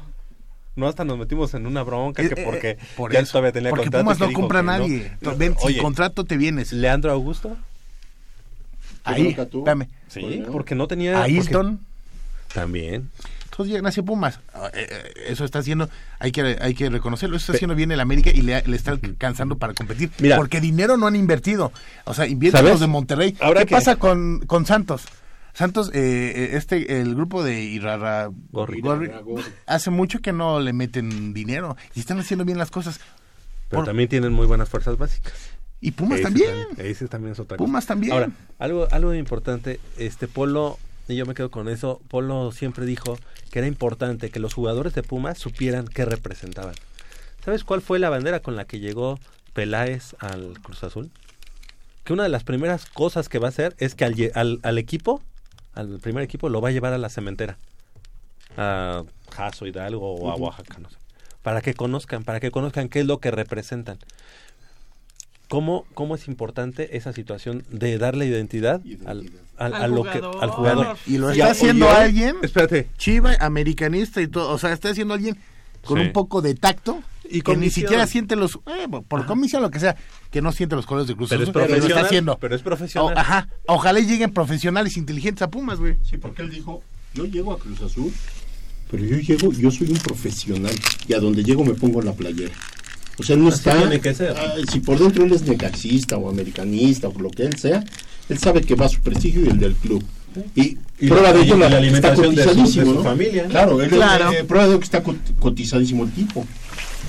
no 0.78 0.88
hasta 0.88 1.04
nos 1.04 1.18
metimos 1.18 1.54
en 1.54 1.66
una 1.68 1.84
bronca 1.84 2.24
Eh, 2.24 2.30
que 2.30 2.42
eh, 2.42 2.46
porque 2.46 2.70
eh, 2.72 2.78
por 2.96 3.12
ya 3.12 3.20
eso. 3.20 3.34
todavía 3.34 3.52
tenía 3.52 3.70
Porque 3.72 3.86
contrato. 3.86 4.04
Pumas 4.06 4.18
y 4.18 4.22
que 4.22 4.28
no 4.28 4.40
compra 4.40 4.62
nadie. 4.64 5.12
No, 5.22 5.36
Ven, 5.36 5.56
sin 5.60 5.78
contrato 5.80 6.24
te 6.24 6.38
vienes. 6.38 6.72
Leandro 6.72 7.12
Augusto, 7.12 7.58
Ahí, 9.04 9.30
espérame. 9.38 9.88
sí, 10.10 10.44
porque 10.52 10.76
no 10.76 10.88
tenía... 10.88 11.18
A 11.18 11.22
porque- 11.22 11.34
Hilton. 11.34 11.80
También. 12.54 13.10
Entonces 13.46 13.72
llegan 13.72 13.88
hacia 13.88 14.04
Pumas. 14.04 14.40
Ah, 14.54 14.70
Eso 15.28 15.44
está 15.46 15.60
haciendo, 15.60 15.90
hay 16.20 16.32
que, 16.32 16.58
hay 16.62 16.74
que 16.76 16.90
reconocerlo, 16.90 17.36
eso 17.38 17.46
está 17.52 17.54
haciendo 17.58 17.74
bien 17.76 17.92
el 17.92 18.00
América 18.00 18.30
y 18.34 18.42
le, 18.42 18.62
le 18.62 18.76
está 18.76 18.92
alcanzando 18.92 19.58
para 19.58 19.74
competir. 19.74 20.12
Mira. 20.20 20.36
porque 20.38 20.62
dinero 20.62 20.96
no 20.98 21.08
han 21.08 21.16
invertido. 21.16 21.72
O 22.06 22.14
sea, 22.14 22.28
invierten 22.28 22.64
los 22.66 22.80
de 22.80 22.88
Monterrey. 22.88 23.36
Ahora 23.40 23.62
¿Qué 23.62 23.68
que- 23.68 23.76
pasa 23.76 23.96
con, 23.96 24.42
con 24.46 24.66
Santos? 24.66 25.06
Santos, 25.58 25.90
eh, 25.94 26.34
eh, 26.36 26.50
este, 26.54 27.02
el 27.02 27.16
grupo 27.16 27.44
de 27.44 27.64
Irarra 27.64 28.30
Gorri. 28.52 28.80
Gorri, 28.80 29.10
hace 29.66 29.90
mucho 29.90 30.20
que 30.20 30.32
no 30.32 30.60
le 30.60 30.72
meten 30.72 31.34
dinero 31.34 31.76
y 31.96 32.00
están 32.00 32.20
haciendo 32.20 32.46
bien 32.46 32.60
las 32.60 32.70
cosas. 32.70 33.00
Pero 33.70 33.80
Por- 33.80 33.86
también 33.86 34.08
tienen 34.08 34.34
muy 34.34 34.46
buenas 34.46 34.70
fuerzas 34.70 34.98
básicas. 35.00 35.34
Y 35.82 35.92
Pumas 35.92 36.20
Ese 36.20 36.24
también. 36.26 36.54
Ese 36.78 37.08
también 37.08 37.32
es 37.34 37.40
otra 37.40 37.58
cosa. 37.58 37.66
Pumas 37.66 37.86
también. 37.88 38.14
Ahora, 38.14 38.30
algo, 38.60 38.88
algo 38.92 39.14
importante, 39.16 39.80
este 39.98 40.28
Polo, 40.28 40.78
y 41.08 41.16
yo 41.16 41.26
me 41.26 41.34
quedo 41.34 41.50
con 41.50 41.70
eso, 41.70 42.02
Polo 42.08 42.52
siempre 42.52 42.86
dijo 42.86 43.18
que 43.52 43.58
era 43.58 43.68
importante 43.68 44.30
que 44.30 44.40
los 44.40 44.54
jugadores 44.54 44.94
de 44.94 45.02
Pumas 45.02 45.40
supieran 45.40 45.88
qué 45.88 46.06
representaban. 46.06 46.76
¿Sabes 47.44 47.64
cuál 47.64 47.82
fue 47.82 47.98
la 47.98 48.10
bandera 48.12 48.42
con 48.42 48.56
la 48.56 48.66
que 48.66 48.80
llegó 48.80 49.20
Peláez 49.54 50.16
al 50.20 50.60
Cruz 50.62 50.84
Azul? 50.84 51.10
Que 52.04 52.14
una 52.14 52.24
de 52.24 52.30
las 52.30 52.44
primeras 52.44 52.86
cosas 52.86 53.28
que 53.28 53.40
va 53.40 53.48
a 53.48 53.50
hacer 53.50 53.76
es 53.80 53.96
que 53.96 54.06
al, 54.06 54.16
lle- 54.16 54.32
al, 54.36 54.60
al 54.64 54.78
equipo, 54.78 55.22
al 55.78 56.00
primer 56.00 56.24
equipo, 56.24 56.50
lo 56.50 56.60
va 56.62 56.70
a 56.70 56.72
llevar 56.72 56.94
a 56.94 56.98
la 56.98 57.10
cementera. 57.10 57.58
A 58.58 59.04
Jaso 59.32 59.66
Hidalgo 59.68 60.16
o 60.16 60.32
a. 60.32 60.36
Oaxaca, 60.36 60.78
no 60.80 60.90
sé. 60.90 60.98
Para 61.44 61.62
que 61.62 61.74
conozcan, 61.74 62.24
para 62.24 62.40
que 62.40 62.52
conozcan 62.52 62.90
qué 62.90 63.00
es 63.02 63.06
lo 63.06 63.20
que 63.20 63.32
representan. 63.32 63.98
¿Cómo, 65.48 65.86
¿Cómo 65.94 66.16
es 66.16 66.28
importante 66.28 66.98
esa 66.98 67.14
situación 67.14 67.64
de 67.70 67.98
darle 67.98 68.26
identidad, 68.26 68.82
al, 69.06 69.30
al, 69.58 69.74
Al 69.76 69.84
a 69.84 69.88
lo 69.88 70.04
que, 70.04 70.10
jugador. 70.20 70.44
al 70.44 70.50
jugador? 70.50 70.98
Y 71.06 71.18
lo 71.20 71.30
está 71.32 71.52
haciendo 71.52 71.90
alguien, 71.90 72.36
Espérate. 72.44 72.90
chiva, 72.98 73.34
americanista 73.40 74.22
y 74.22 74.28
todo. 74.28 74.50
O 74.52 74.58
sea, 74.58 74.74
está 74.74 74.90
haciendo 74.90 75.14
alguien 75.14 75.38
con 75.86 76.00
Sí. 76.00 76.06
un 76.08 76.12
poco 76.12 76.42
de 76.42 76.54
tacto 76.56 77.02
Y 77.30 77.42
que 77.42 77.56
ni 77.58 77.70
siquiera 77.70 78.08
siente 78.08 78.36
los, 78.36 78.56
eh, 78.68 78.88
por- 78.90 79.04
por 79.04 79.26
comisión 79.26 79.62
lo 79.62 79.70
que 79.72 79.80
sea, 79.80 79.96
que 80.32 80.42
no 80.42 80.52
siente 80.52 80.76
los 80.76 80.86
colores 80.86 81.08
de 81.08 81.16
Cruz 81.16 81.30
Pero 81.30 81.44
es 81.44 81.50
Azul, 81.50 81.54
pero 81.54 81.66
lo 81.68 81.74
está 81.74 81.78
profesional, 81.80 82.06
haciendo. 82.06 82.38
pero 82.40 82.56
es 82.56 82.62
profesional. 82.62 83.14
O- 83.16 83.20
ajá, 83.20 83.48
ojalá 83.68 84.00
y 84.00 84.06
lleguen 84.06 84.32
profesionales 84.34 84.98
inteligentes 84.98 85.42
a 85.42 85.50
Pumas, 85.50 85.80
güey. 85.80 85.96
Sí, 86.04 86.18
porque 86.18 86.42
él 86.42 86.50
dijo, 86.50 86.82
yo 87.14 87.26
llego 87.26 87.54
a 87.54 87.60
Cruz 87.60 87.82
Azul, 87.82 88.12
pero 88.90 89.04
yo 89.04 89.18
llego, 89.18 89.52
yo 89.54 89.70
soy 89.72 89.90
un 89.92 89.98
profesional 89.98 90.74
y 91.08 91.14
a 91.14 91.20
donde 91.20 91.44
llego 91.44 91.64
me 91.66 91.74
pongo 91.74 92.02
la 92.02 92.14
playera. 92.14 92.54
O 93.20 93.24
sea, 93.24 93.36
no 93.36 93.48
Así 93.48 93.58
está... 93.58 93.76
tiene 93.78 94.00
que 94.00 94.14
ser. 94.14 94.36
ah, 94.38 94.54
si 94.72 94.80
por 94.80 95.00
dentro 95.00 95.24
él 95.26 95.34
es 95.34 95.42
necaxista 95.42 96.18
o 96.18 96.30
americanista 96.30 97.08
o 97.08 97.20
lo 97.20 97.30
que 97.32 97.44
él 97.44 97.58
sea, 97.58 97.84
él 98.30 98.38
sabe 98.38 98.62
que 98.62 98.76
va 98.76 98.86
a 98.86 98.90
su 98.90 99.02
prestigio 99.02 99.42
y 99.44 99.50
el 99.50 99.58
del 99.60 99.74
club. 99.74 100.04
Y, 100.56 100.78
Y 101.00 101.08
prueba 101.08 101.34
de 101.34 101.42
ello 101.42 101.58
la 101.58 101.68
la, 101.68 101.78
alimentación 101.78 102.36
de 102.36 102.42
está 102.42 102.54
su- 102.54 102.58
de 102.60 102.64
cotizadísimo, 102.66 102.86
su 102.92 102.98
¿no? 103.00 103.04
familia, 103.04 103.44
¿no? 103.46 103.50
Claro, 103.50 103.82
él- 103.82 103.90
Claro. 103.90 104.32
eh, 104.32 104.44
prueba 104.44 104.66
de 104.66 104.72
ello 104.74 104.80
que 104.80 104.86
está 104.86 105.04
cot- 105.04 105.36
cotizadísimo 105.40 106.04
el 106.04 106.12
tipo. 106.12 106.46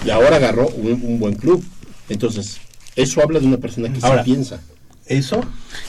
Y 0.05 0.11
ahora 0.11 0.37
agarró 0.37 0.69
un, 0.69 0.93
un 1.03 1.19
buen 1.19 1.35
club. 1.35 1.65
Entonces, 2.09 2.59
eso 2.97 3.23
habla 3.23 3.41
de 3.41 3.47
una 3.47 3.59
persona 3.59 3.93
que 3.93 3.99
Ahora, 4.05 4.25
sí 4.25 4.31
piensa. 4.33 4.61
Eso, 5.07 5.41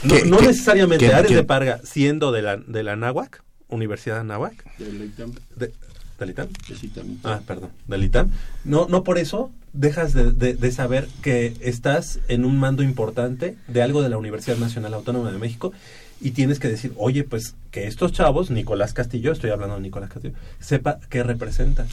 no, 0.03 0.15
¿Qué- 0.15 0.25
no 0.25 0.37
qué- 0.37 0.47
necesariamente 0.47 1.07
qué- 1.07 1.13
Ares 1.13 1.29
qué- 1.29 1.35
de 1.35 1.43
Parga, 1.43 1.79
siendo 1.83 2.31
de 2.31 2.41
la, 2.41 2.57
de 2.57 2.83
la 2.83 2.95
Náhuac, 2.95 3.43
Universidad 3.67 4.17
de 4.19 4.23
Náhuac, 4.23 4.77
Del 4.77 5.03
ITAM, 5.03 5.33
de, 5.55 5.71
¿del 6.19 6.29
ITAM? 6.31 6.47
ITAM. 6.81 7.17
Ah, 7.23 7.41
perdón, 7.45 7.69
del 7.87 8.03
ITAM. 8.05 8.31
No, 8.63 8.87
no 8.89 9.03
por 9.03 9.17
eso 9.19 9.51
dejas 9.73 10.13
de, 10.13 10.31
de- 10.31 10.53
de 10.55 10.71
saber 10.71 11.07
que 11.21 11.53
estás 11.59 12.19
en 12.29 12.45
un 12.45 12.57
mando 12.59 12.81
importante 12.81 13.57
de 13.67 13.81
algo 13.83 14.01
de 14.01 14.09
la 14.09 14.17
Universidad 14.17 14.57
Nacional 14.57 14.93
Autónoma 14.93 15.31
de 15.31 15.37
México 15.37 15.71
y 16.21 16.31
tienes 16.31 16.59
que 16.59 16.67
decir, 16.69 16.93
oye, 16.97 17.23
pues 17.23 17.55
que 17.71 17.87
estos 17.87 18.11
chavos, 18.13 18.49
Nicolás 18.49 18.93
Castillo, 18.93 19.31
estoy 19.31 19.51
hablando 19.51 19.75
de 19.75 19.81
Nicolás 19.81 20.09
Castillo, 20.09 20.33
sepa 20.59 20.99
qué 21.09 21.23
representan. 21.23 21.87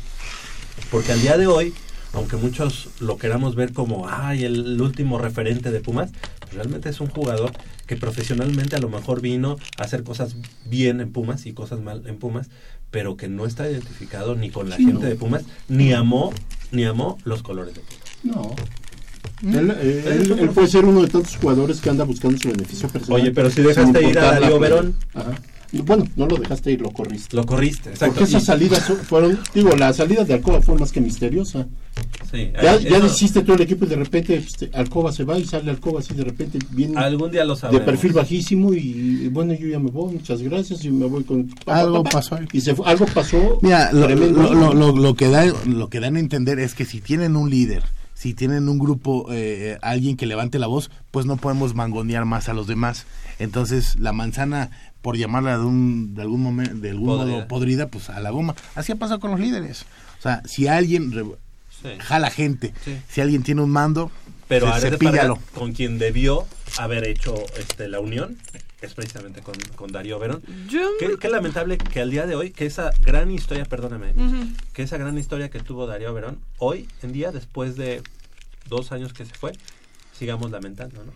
Porque 0.91 1.13
al 1.13 1.21
día 1.21 1.37
de 1.39 1.47
hoy, 1.47 1.75
aunque 2.17 2.37
muchos 2.37 2.89
lo 2.99 3.19
queramos 3.19 3.55
ver 3.55 3.73
como, 3.75 4.09
ay, 4.09 4.45
el, 4.45 4.81
último 4.81 5.19
referente 5.19 5.71
de 5.71 5.81
Pumas, 5.81 6.11
pues 6.41 6.55
realmente 6.55 6.89
es 6.89 7.01
un 7.01 7.09
jugador 7.09 7.53
que 7.87 7.97
profesionalmente 7.97 8.75
a 8.75 8.79
lo 8.79 8.89
mejor 8.89 9.21
vino 9.21 9.59
a 9.79 9.83
hacer 9.85 10.03
cosas 10.03 10.35
bien 10.65 11.01
en 11.03 11.13
Pumas 11.13 11.45
y 11.45 11.53
cosas 11.53 11.81
mal 11.81 12.03
en 12.07 12.17
Pumas, 12.17 12.49
pero 12.91 13.17
que 13.19 13.29
no 13.29 13.45
está 13.45 13.71
identificado 13.71 14.35
ni 14.35 14.51
con 14.51 14.71
la 14.71 14.77
Sí, 14.77 14.87
gente 14.87 15.03
no. 15.03 15.09
de 15.09 15.15
Pumas, 15.15 15.45
ni 15.69 15.93
amó, 15.93 16.33
ni 16.73 16.85
amó 16.85 17.19
los 17.25 17.43
colores 17.43 17.75
de 17.75 17.83
Pumas. 17.83 18.39
No. 18.39 18.55
Él, 19.53 19.71
eh, 19.79 20.05
él- 20.07 20.39
él 20.39 20.49
puede 20.51 20.69
ser 20.69 20.87
uno 20.87 21.03
de 21.03 21.09
tantos 21.09 21.37
jugadores 21.37 21.81
que 21.83 21.91
anda 21.91 22.05
buscando 22.05 22.39
su 22.39 22.49
beneficio 22.49 22.89
personal. 22.89 23.21
Oye, 23.21 23.31
pero 23.33 23.51
si 23.51 23.61
dejaste 23.61 24.09
ir 24.09 24.19
a 24.19 24.41
Darío. 24.41 24.59
Verón. 24.59 24.97
Ajá. 25.13 25.33
Bueno, 25.85 26.05
no 26.17 26.27
lo 26.27 26.37
dejaste 26.37 26.73
ir, 26.73 26.81
lo 26.81 26.91
corriste. 26.91 27.37
Lo 27.37 27.45
corriste, 27.47 27.91
exacto. 27.91 28.15
Porque 28.15 28.25
esas 28.31 28.43
Y- 28.43 28.47
salidas 28.47 28.85
fueron, 29.09 29.39
digo, 29.55 29.71
la 29.77 29.93
salida 29.93 30.25
de 30.25 30.35
Alcoba 30.35 30.63
fue 30.63 30.77
más 30.79 30.93
que 30.93 31.01
misteriosa. 31.01 31.67
Sí, 32.31 32.51
Ya, 32.63 32.79
ya 32.79 32.99
hiciste 32.99 33.41
todo 33.43 33.57
el 33.57 33.63
equipo 33.63 33.85
y 33.87 33.89
de 33.89 33.97
repente 33.97 34.37
este, 34.37 34.71
Alcoba 34.75 35.13
se 35.13 35.25
va 35.25 35.39
y 35.39 35.45
sale 35.47 35.71
Alcoba 35.71 36.01
así 36.01 36.13
de 36.13 36.25
repente 36.25 36.59
bien 36.71 36.97
Algún 36.99 37.31
día 37.31 37.45
lo 37.45 37.55
de 37.55 37.61
sabremos. 37.61 37.87
perfil 37.87 38.13
bajísimo 38.13 38.75
y, 38.75 38.79
y 39.25 39.29
bueno 39.29 39.55
yo 39.55 39.67
ya 39.67 39.79
me 39.79 39.91
voy, 39.91 40.15
muchas 40.15 40.43
gracias 40.43 40.85
y 40.85 40.91
me 40.91 41.07
voy 41.07 41.25
con 41.25 41.49
Algo 41.67 42.03
pa, 42.03 42.11
pa. 42.11 42.19
pasó 42.19 42.39
y 42.53 42.61
se 42.61 42.75
fue- 42.75 42.87
algo 42.87 43.07
pasó 43.07 43.59
Mira, 43.63 43.93
lo- 43.93 44.09
lo- 44.09 44.75
lo- 44.75 44.93
lo 44.97 45.15
que 45.15 45.29
da, 45.29 45.47
lo 45.67 45.89
que 45.89 46.01
dan 46.01 46.17
a 46.17 46.21
entender 46.21 46.59
es 46.59 46.75
que 46.75 46.85
si 46.85 47.01
tienen 47.01 47.35
un 47.35 47.49
líder, 47.49 47.83
si 48.13 48.35
tienen 48.35 48.69
un 48.69 48.79
grupo, 48.79 49.27
eh, 49.31 49.79
alguien 49.81 50.17
que 50.19 50.27
levante 50.27 50.59
la 50.59 50.67
voz, 50.67 50.91
pues 51.13 51.25
no 51.25 51.37
podemos 51.39 51.75
mangonear 51.75 52.25
más 52.27 52.49
a 52.51 52.55
los 52.55 52.67
demás. 52.67 53.07
Entonces, 53.39 53.97
la 53.99 54.13
manzana, 54.13 54.71
por 55.07 55.17
llamarla 55.17 55.57
de, 55.57 55.65
un, 55.65 56.17
de 56.17 56.23
algún 56.23 56.43
momento, 56.43 56.75
de 56.75 56.91
algún 56.91 57.07
Podrida. 57.07 57.37
modo 57.37 57.47
podrida, 57.47 57.87
pues 57.87 58.11
a 58.11 58.19
la 58.19 58.31
goma. 58.31 58.57
Así 58.75 58.91
ha 58.91 58.97
pasado 58.97 59.21
con 59.21 59.31
los 59.31 59.39
líderes. 59.39 59.85
O 60.19 60.23
sea, 60.23 60.43
si 60.47 60.67
alguien 60.67 61.13
re- 61.13 61.25
Sí. 61.71 61.91
jala 62.01 62.29
gente, 62.31 62.75
Sí. 62.85 62.99
si 63.09 63.21
alguien 63.21 63.45
tiene 63.45 63.63
un 63.63 63.71
mando, 63.71 64.11
Pero 64.49 64.73
se- 64.81 64.91
cepíllalo. 64.91 65.39
Con 65.55 65.75
quien 65.75 65.99
debió 66.01 66.45
haber 66.79 67.07
hecho 67.07 67.37
este, 67.57 67.87
la 67.89 68.01
unión, 68.01 68.37
es 68.81 68.95
precisamente 68.95 69.43
con, 69.43 69.55
con 69.77 69.93
Darío 69.93 70.19
Verón. 70.19 70.43
Yo... 70.69 70.81
Qué, 70.99 71.17
qué 71.21 71.29
lamentable 71.29 71.79
que 71.79 72.01
al 72.01 72.11
día 72.11 72.27
de 72.27 72.35
hoy, 72.35 72.51
que 72.51 72.67
esa 72.67 72.91
gran 73.05 73.31
historia, 73.31 73.65
perdóname, 73.65 74.13
que 74.73 74.83
esa 74.83 74.97
gran 74.97 75.17
historia 75.19 75.51
que 75.51 75.61
tuvo 75.61 75.87
Darío 75.87 76.13
Verón, 76.15 76.41
hoy 76.59 76.89
en 77.05 77.13
día, 77.13 77.31
después 77.31 77.77
de 77.77 78.03
dos 78.69 78.91
años 78.91 79.13
que 79.13 79.25
se 79.25 79.35
fue, 79.35 79.53
sigamos 80.19 80.51
lamentando, 80.51 81.05
¿no? 81.05 81.13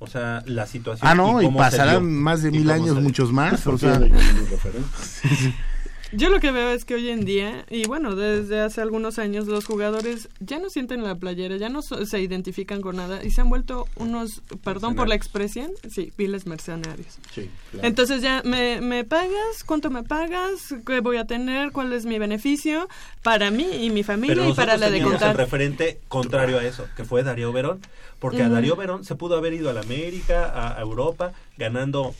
O 0.00 0.06
sea, 0.06 0.42
la 0.46 0.66
situación. 0.66 1.08
Ah, 1.08 1.14
no, 1.14 1.42
y, 1.42 1.46
cómo 1.46 1.58
se 1.58 1.70
pasarán 1.70 2.00
dio, 2.00 2.10
más 2.10 2.42
de 2.42 2.50
y 2.50 2.52
mil 2.52 2.66
cómo 2.68 2.74
años, 2.74 3.02
muchos 3.02 3.32
más. 3.32 3.66
O 3.66 3.76
sea, 3.76 3.98
Confiando 3.98 4.14
yo 6.12 6.30
lo 6.30 6.40
que 6.40 6.50
veo 6.52 6.70
es 6.70 6.84
que 6.84 6.94
hoy 6.94 7.08
en 7.10 7.24
día, 7.24 7.64
y 7.70 7.86
bueno, 7.86 8.14
desde 8.16 8.60
hace 8.60 8.80
algunos 8.80 9.18
años, 9.18 9.46
los 9.46 9.64
jugadores 9.66 10.28
ya 10.40 10.58
no 10.58 10.70
sienten 10.70 11.02
la 11.04 11.14
playera, 11.16 11.56
ya 11.56 11.68
no 11.68 11.82
so- 11.82 12.04
se 12.06 12.20
identifican 12.20 12.80
con 12.80 12.96
nada 12.96 13.22
y 13.24 13.30
se 13.30 13.40
han 13.42 13.48
vuelto 13.50 13.86
unos, 13.96 14.42
perdón 14.64 14.94
por 14.94 15.08
la 15.08 15.14
expresión, 15.14 15.70
sí, 15.90 16.12
viles 16.16 16.46
mercenarios. 16.46 17.18
Sí, 17.34 17.50
claro. 17.72 17.86
Entonces 17.88 18.22
ya, 18.22 18.42
¿me, 18.44 18.80
¿me 18.80 19.04
pagas? 19.04 19.64
¿Cuánto 19.66 19.90
me 19.90 20.02
pagas? 20.02 20.74
¿Qué 20.86 21.00
voy 21.00 21.18
a 21.18 21.26
tener? 21.26 21.72
¿Cuál 21.72 21.92
es 21.92 22.06
mi 22.06 22.18
beneficio 22.18 22.88
para 23.22 23.50
mí 23.50 23.66
y 23.84 23.90
mi 23.90 24.02
familia 24.02 24.36
Pero 24.36 24.48
y 24.50 24.54
para 24.54 24.76
la 24.76 24.90
de 24.90 24.98
el 24.98 25.04
contar? 25.04 25.36
referente 25.36 26.00
contrario 26.08 26.58
a 26.58 26.64
eso, 26.64 26.86
que 26.96 27.04
fue 27.04 27.22
Darío 27.22 27.52
Verón, 27.52 27.80
porque 28.18 28.42
a. 28.42 28.48
Darío 28.48 28.76
Verón 28.76 29.04
se 29.04 29.14
pudo 29.14 29.36
haber 29.36 29.52
ido 29.52 29.68
a 29.70 29.72
la 29.74 29.80
América, 29.80 30.46
a, 30.52 30.76
a 30.78 30.80
Europa, 30.80 31.32
ganando 31.58 32.14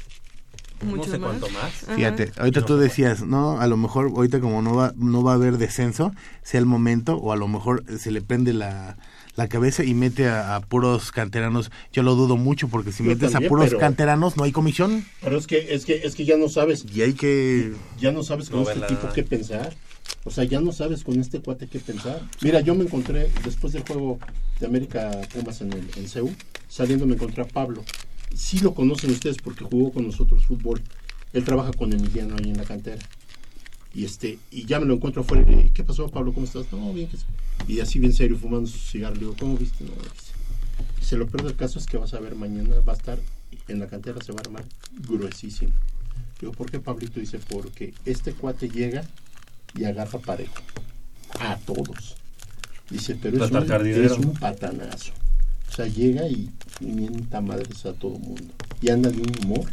Mucho 0.85 1.07
no 1.07 1.13
sé 1.13 1.19
más. 1.19 1.29
cuánto 1.31 1.49
más. 1.51 1.83
Ajá. 1.85 1.95
Fíjate, 1.97 2.33
ahorita 2.39 2.61
No 2.61 2.67
tú 2.67 2.77
decías, 2.77 3.23
no, 3.23 3.61
a 3.61 3.67
lo 3.67 3.77
mejor 3.77 4.13
ahorita 4.15 4.41
como 4.41 4.63
no 4.63 4.75
va, 4.75 4.93
no 4.97 5.23
va 5.23 5.33
a 5.33 5.35
haber 5.35 5.59
descenso, 5.59 6.13
sea 6.43 6.61
el 6.61 6.67
momento, 6.67 7.17
o 7.17 7.33
a 7.33 7.37
lo 7.37 7.49
mejor 7.49 7.85
se 7.99 8.11
le 8.11 8.23
prende 8.23 8.53
la, 8.53 8.97
la 9.35 9.49
cabeza 9.49 9.83
y 9.85 9.95
mete 9.95 10.29
a, 10.29 10.55
a 10.57 10.61
puros 10.61 11.11
canteranos. 11.13 11.71
Yo 11.93 12.03
lo 12.03 12.15
dudo 12.15 12.37
mucho 12.37 12.69
porque 12.69 12.93
si 12.93 13.03
Yo 13.03 13.11
metes 13.11 13.33
también, 13.33 13.49
a 13.49 13.51
puros 13.51 13.67
pero- 13.69 13.79
canteranos 13.79 14.37
no 14.37 14.45
hay 14.45 14.53
comisión 14.53 15.05
Pero 15.21 15.37
es 15.39 15.47
que 15.47 15.75
es 15.75 15.85
que 15.85 15.95
es 16.05 16.15
que 16.15 16.25
ya 16.25 16.37
no 16.37 16.49
sabes 16.49 16.85
y 16.95 17.03
hay 17.03 17.15
que... 17.15 17.73
ya 18.01 18.13
no 18.13 18.23
sabes 18.23 18.49
con 18.51 18.63
No, 18.63 18.71
este 18.71 18.87
tipo 18.87 19.09
qué 19.13 19.23
pensar. 19.25 19.75
O 20.25 20.31
sea, 20.31 20.45
ya 20.45 20.61
no 20.61 20.73
sabes 20.73 21.05
con 21.05 21.19
este 21.21 21.41
cuate 21.41 21.67
qué 21.69 21.79
pensar. 21.81 22.21
Mira, 22.41 22.61
yo 22.61 22.75
me 22.75 22.85
encontré 22.85 23.31
después 23.45 23.73
del 23.73 23.83
juego 23.83 24.19
de 24.61 24.67
América 24.67 25.11
Pumas 25.33 25.61
en 25.61 25.73
el 25.73 25.89
en 25.97 26.09
CEU, 26.09 26.31
saliendo 26.69 27.07
me 27.07 27.15
encontré 27.15 27.43
a 27.43 27.47
Pablo. 27.47 27.85
Sí 28.39 28.61
lo 28.61 28.73
conocen 28.73 29.11
ustedes 29.11 29.39
porque 29.39 29.65
jugó 29.65 29.93
con 29.93 30.07
nosotros 30.07 30.47
fútbol. 30.47 30.81
Él 31.33 31.45
trabaja 31.45 31.73
con 31.73 31.93
Emiliano 31.93 32.37
ahí 32.37 32.51
en 32.51 32.57
la 32.57 32.65
cantera. 32.65 33.05
Y 33.93 34.05
este 34.05 34.39
y 34.53 34.65
ya 34.65 34.79
me 34.79 34.87
lo 34.87 34.95
encuentro 34.95 35.23
afuera. 35.23 35.43
y 35.43 35.51
le 35.51 35.57
digo, 35.57 35.71
¿Qué 35.75 35.83
pasó, 35.83 36.09
Pablo? 36.09 36.33
¿Cómo 36.33 36.47
estás? 36.47 36.71
No, 36.71 36.93
bien. 36.93 37.09
que 37.09 37.17
sí". 37.17 37.25
Y 37.67 37.81
así 37.81 37.99
bien 37.99 38.13
serio 38.13 38.39
fumando 38.39 38.69
su 38.69 38.79
cigarro. 38.79 39.15
Le 39.15 39.21
digo, 39.23 39.35
¿cómo 39.37 39.57
viste? 39.57 39.83
No, 39.83 39.91
dice. 39.91 40.33
Se 41.01 41.17
lo 41.17 41.27
peor 41.27 41.43
del 41.49 41.57
caso 41.57 41.81
es 41.81 41.87
que 41.87 41.97
vas 41.97 42.15
a 42.15 42.21
ver 42.21 42.37
mañana 42.37 42.77
va 42.87 42.93
a 42.93 42.97
estar 42.97 43.19
en 43.67 43.81
la 43.81 43.89
cantera 43.89 44.23
se 44.23 44.31
va 44.31 44.39
a 44.39 44.43
armar 44.43 44.65
gruesísimo. 45.09 45.73
Digo, 46.41 46.53
¿por 46.53 46.71
qué 46.71 46.79
Pablito? 46.79 47.19
Dice, 47.19 47.41
porque 47.41 47.93
este 48.05 48.33
cuate 48.35 48.69
llega 48.69 49.05
y 49.75 49.85
agarra 49.85 50.21
parejo 50.21 50.63
a 51.41 51.57
todos. 51.57 52.17
Dice, 52.89 53.19
pero 53.21 53.45
es 53.45 53.51
un, 53.51 53.87
es 53.87 54.13
un 54.13 54.35
patanazo. 54.35 55.13
O 55.69 55.73
sea, 55.73 55.87
llega 55.87 56.29
y, 56.29 56.51
y 56.81 56.87
mienta 56.87 57.41
madres 57.41 57.85
a 57.87 57.93
todo 57.93 58.19
mundo. 58.19 58.55
Y 58.81 58.91
anda 58.91 59.11
de 59.11 59.21
un 59.21 59.33
humor. 59.45 59.67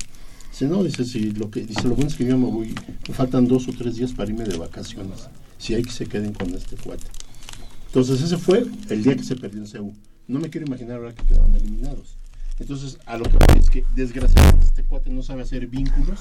Dice, 0.52 0.68
no, 0.68 0.84
dice, 0.84 1.03
si 1.06 1.32
lo 1.32 1.52
que, 1.52 1.61
dice, 1.61 1.84
lo 1.84 1.95
bueno 1.95 2.07
es 2.07 2.15
que 2.15 2.26
yo 2.26 2.38
me 2.38 2.49
voy, 2.49 2.73
me 3.07 3.14
faltan 3.14 3.48
dos 3.48 3.68
o 3.68 3.73
tres 3.73 3.95
días 3.95 4.14
para 4.14 4.30
irme 4.30 4.45
de 4.45 4.57
vacaciones. 4.57 5.27
Si 5.57 5.73
hay 5.73 5.84
que 5.84 5.91
se 5.91 6.06
queden 6.06 6.34
con 6.34 6.53
este 6.53 6.76
cuate. 6.77 7.06
Entonces 7.88 8.22
ese 8.22 8.38
fue 8.38 8.65
el 8.90 9.03
día 9.03 9.15
que 9.15 9.23
se 9.23 9.36
perdió 9.36 9.60
en 9.60 9.68
CEU. 9.68 9.94
No 10.27 10.40
me 10.40 10.49
quiero 10.49 10.68
imaginar 10.68 10.98
ahora 10.98 11.14
que 11.14 11.26
quedaron 11.26 11.56
eliminados. 11.56 12.15
Entonces, 12.60 12.99
a 13.06 13.18
lo 13.18 13.26
que 13.26 13.38
voy 13.38 13.60
es 13.60 13.69
que 13.69 13.84
desgraciadamente 13.95 14.65
este 14.65 14.84
cuate 14.84 15.10
no 15.10 15.22
sabe 15.23 15.41
hacer 15.41 15.68
vínculos, 15.68 16.19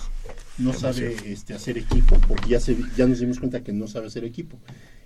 no 0.59 0.73
sabe 0.73 1.17
este, 1.27 1.55
hacer 1.55 1.79
equipo, 1.79 2.17
porque 2.27 2.49
ya, 2.49 2.61
se, 2.61 2.77
ya 2.97 3.07
nos 3.07 3.21
dimos 3.21 3.39
cuenta 3.39 3.63
que 3.63 3.73
no 3.73 3.87
sabe 3.87 4.09
hacer 4.09 4.25
equipo. 4.25 4.59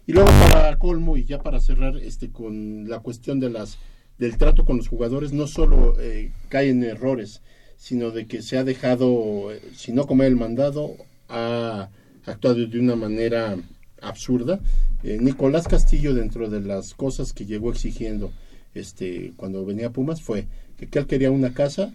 Y 0.07 0.13
luego 0.13 0.31
para 0.51 0.79
colmo 0.79 1.19
y 1.19 1.25
ya 1.25 1.43
para 1.43 1.61
cerrar 1.61 1.99
este 1.99 2.31
con 2.31 2.89
la 2.89 3.01
cuestión 3.01 3.41
de 3.41 3.51
las 3.51 3.77
del 4.19 4.37
trato 4.37 4.65
con 4.65 4.77
los 4.79 4.89
jugadores, 4.89 5.33
no 5.33 5.47
solo 5.47 5.95
eh, 6.01 6.33
cae 6.49 6.71
en 6.71 6.83
errores, 6.85 7.41
sino 7.77 8.11
de 8.11 8.27
que 8.27 8.43
se 8.43 8.59
ha 8.59 8.65
dejado, 8.65 9.53
eh, 9.53 9.61
si 9.77 9.93
no 9.93 10.07
comer 10.07 10.27
el 10.29 10.37
mandado, 10.37 10.97
ha 11.29 11.89
actuado 12.27 12.67
de 12.67 12.79
una 12.81 12.97
manera 12.97 13.57
absurda. 14.01 14.61
Eh, 15.05 15.19
Nicolás 15.21 15.69
Castillo, 15.69 16.15
dentro 16.15 16.51
de 16.51 16.61
las 16.61 16.95
cosas 16.95 17.33
que 17.33 17.47
llegó 17.47 17.71
exigiendo 17.71 18.33
este 18.75 19.33
cuando 19.37 19.65
venía 19.65 19.87
a 19.89 19.91
Pumas, 19.91 20.21
fue 20.23 20.47
que, 20.77 20.87
que 20.89 20.99
él 20.99 21.07
quería 21.07 21.31
una 21.31 21.55
casa 21.55 21.95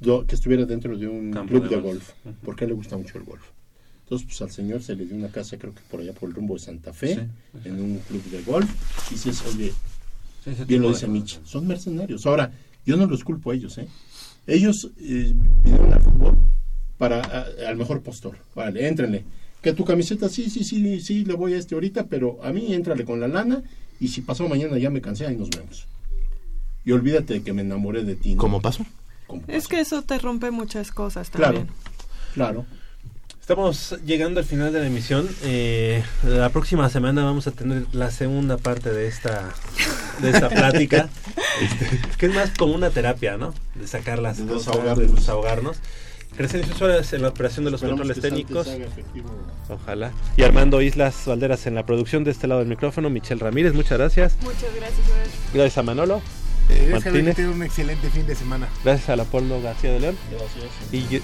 do- 0.00 0.26
que 0.26 0.34
estuviera 0.34 0.64
dentro 0.64 0.96
de 0.96 1.06
un 1.08 1.30
Campo 1.32 1.50
club 1.52 1.68
de 1.68 1.76
de, 1.76 1.82
golf. 1.82 2.10
golf, 2.24 2.36
porque 2.44 2.64
a 2.64 2.66
él 2.66 2.70
le 2.70 2.74
gusta 2.76 2.96
mucho 2.96 3.18
el 3.18 3.24
golf. 3.24 3.42
Entonces, 4.04 4.26
pues 4.26 4.42
al 4.42 4.50
señor 4.50 4.82
se 4.82 4.96
le 4.96 5.04
dio 5.06 5.14
una 5.16 5.28
casa, 5.28 5.56
creo 5.58 5.72
que 5.74 5.80
por 5.90 6.00
allá 6.00 6.12
por 6.12 6.28
el 6.28 6.34
rumbo 6.34 6.54
de 6.54 6.60
Santa 6.60 6.92
Fe, 6.92 7.14
Sí, 7.14 7.20
en 7.68 7.80
un 7.80 7.98
club 8.08 8.22
de 8.24 8.42
golf. 8.42 8.68
Y 9.10 9.14
dices, 9.14 9.42
oye, 9.54 9.72
Sí, 10.44 10.50
bien 10.66 10.82
lo 10.82 10.88
dice 10.88 11.06
Mitch, 11.06 11.40
son 11.44 11.66
mercenarios. 11.66 12.26
Ahora, 12.26 12.52
yo 12.86 12.96
no 12.96 13.06
los 13.06 13.24
culpo 13.24 13.50
a 13.50 13.54
ellos, 13.54 13.76
¿eh? 13.78 13.86
Ellos 14.46 14.90
eh, 14.98 15.34
vinieron 15.64 15.92
al 15.92 16.00
fútbol 16.02 16.36
para 16.98 17.20
a- 17.22 17.68
al 17.68 17.76
mejor 17.76 18.02
postor. 18.02 18.36
Vale, 18.54 18.88
éntrenle. 18.88 19.24
Que 19.62 19.72
tu 19.74 19.84
camiseta, 19.84 20.28
sí, 20.30 20.48
sí, 20.48 20.64
sí, 20.64 21.00
sí, 21.00 21.24
le 21.26 21.34
voy 21.34 21.52
a 21.52 21.58
este 21.58 21.74
ahorita, 21.74 22.06
pero 22.06 22.42
a 22.42 22.50
mí 22.52 22.72
éntrale 22.72 23.04
con 23.04 23.20
la 23.20 23.28
lana 23.28 23.62
y 24.00 24.08
si 24.08 24.22
pasó 24.22 24.48
mañana 24.48 24.78
ya 24.78 24.88
me 24.88 25.02
cansé, 25.02 25.26
ahí 25.26 25.36
nos 25.36 25.50
vemos. 25.50 25.86
Y 26.84 26.92
olvídate 26.92 27.34
de 27.34 27.42
que 27.42 27.52
me 27.52 27.60
enamoré 27.60 28.02
de 28.04 28.16
ti. 28.16 28.34
¿no? 28.34 28.40
¿Cómo 28.40 28.62
pasó? 28.62 28.86
Es 29.46 29.68
que 29.68 29.80
eso 29.80 30.00
te 30.02 30.18
rompe 30.18 30.50
muchas 30.50 30.90
cosas 30.90 31.28
Claro, 31.30 31.58
también. 31.58 31.76
claro. 32.34 32.64
Estamos 33.50 33.96
llegando 34.06 34.38
al 34.38 34.46
final 34.46 34.72
de 34.72 34.78
la 34.78 34.86
emisión. 34.86 35.28
Eh, 35.42 36.04
la 36.22 36.50
próxima 36.50 36.88
semana 36.88 37.24
vamos 37.24 37.48
a 37.48 37.50
tener 37.50 37.82
la 37.90 38.12
segunda 38.12 38.58
parte 38.58 38.90
de 38.92 39.08
esta 39.08 39.52
de 40.22 40.30
esta 40.30 40.48
plática, 40.48 41.08
este, 41.60 42.00
que 42.16 42.26
es 42.26 42.32
más 42.32 42.52
como 42.56 42.76
una 42.76 42.90
terapia, 42.90 43.38
¿no? 43.38 43.52
De 43.74 43.88
sacar 43.88 44.20
las 44.20 44.38
De 44.38 44.44
cosas, 44.44 44.66
desahogarnos. 44.66 44.98
de 44.98 45.16
desahogarnos. 45.16 45.76
Crescencio 46.36 46.76
Suárez 46.76 47.12
en 47.12 47.22
la 47.22 47.30
operación 47.30 47.64
de 47.64 47.72
los 47.72 47.82
Esperamos 47.82 48.06
controles 48.06 48.22
técnicos. 48.22 48.68
Ojalá. 49.68 50.12
Y 50.36 50.42
Armando 50.44 50.80
Islas 50.80 51.16
Valderas 51.26 51.66
en 51.66 51.74
la 51.74 51.84
producción 51.84 52.22
de 52.22 52.30
este 52.30 52.46
lado 52.46 52.60
del 52.60 52.68
micrófono. 52.68 53.10
Michelle 53.10 53.40
Ramírez, 53.40 53.74
muchas 53.74 53.98
gracias. 53.98 54.36
Muchas 54.42 54.72
gracias. 54.76 55.08
Gracias 55.52 55.76
a 55.76 55.82
Manolo. 55.82 56.22
Eh, 56.70 56.88
Martínez. 56.92 57.36
que 57.36 57.46
un 57.46 57.62
excelente 57.62 58.10
fin 58.10 58.26
de 58.26 58.34
semana. 58.34 58.68
Gracias 58.84 59.08
a 59.08 59.16
Leopoldo 59.16 59.60
García 59.62 59.92
de 59.92 60.00
León. 60.00 60.16
Gracias. 60.30 60.64
Y 60.92 61.06
yo- 61.08 61.20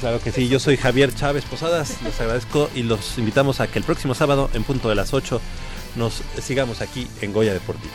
Claro 0.00 0.20
que 0.20 0.32
sí, 0.32 0.48
yo 0.48 0.58
soy 0.58 0.76
Javier 0.76 1.14
Chávez 1.14 1.44
Posadas, 1.44 1.96
les 2.02 2.18
agradezco 2.20 2.70
y 2.74 2.82
los 2.82 3.18
invitamos 3.18 3.60
a 3.60 3.66
que 3.66 3.78
el 3.78 3.84
próximo 3.84 4.14
sábado 4.14 4.48
en 4.54 4.64
punto 4.64 4.88
de 4.88 4.94
las 4.94 5.12
8 5.12 5.40
nos 5.96 6.22
sigamos 6.42 6.80
aquí 6.80 7.06
en 7.20 7.32
Goya 7.32 7.52
Deportivo. 7.52 7.92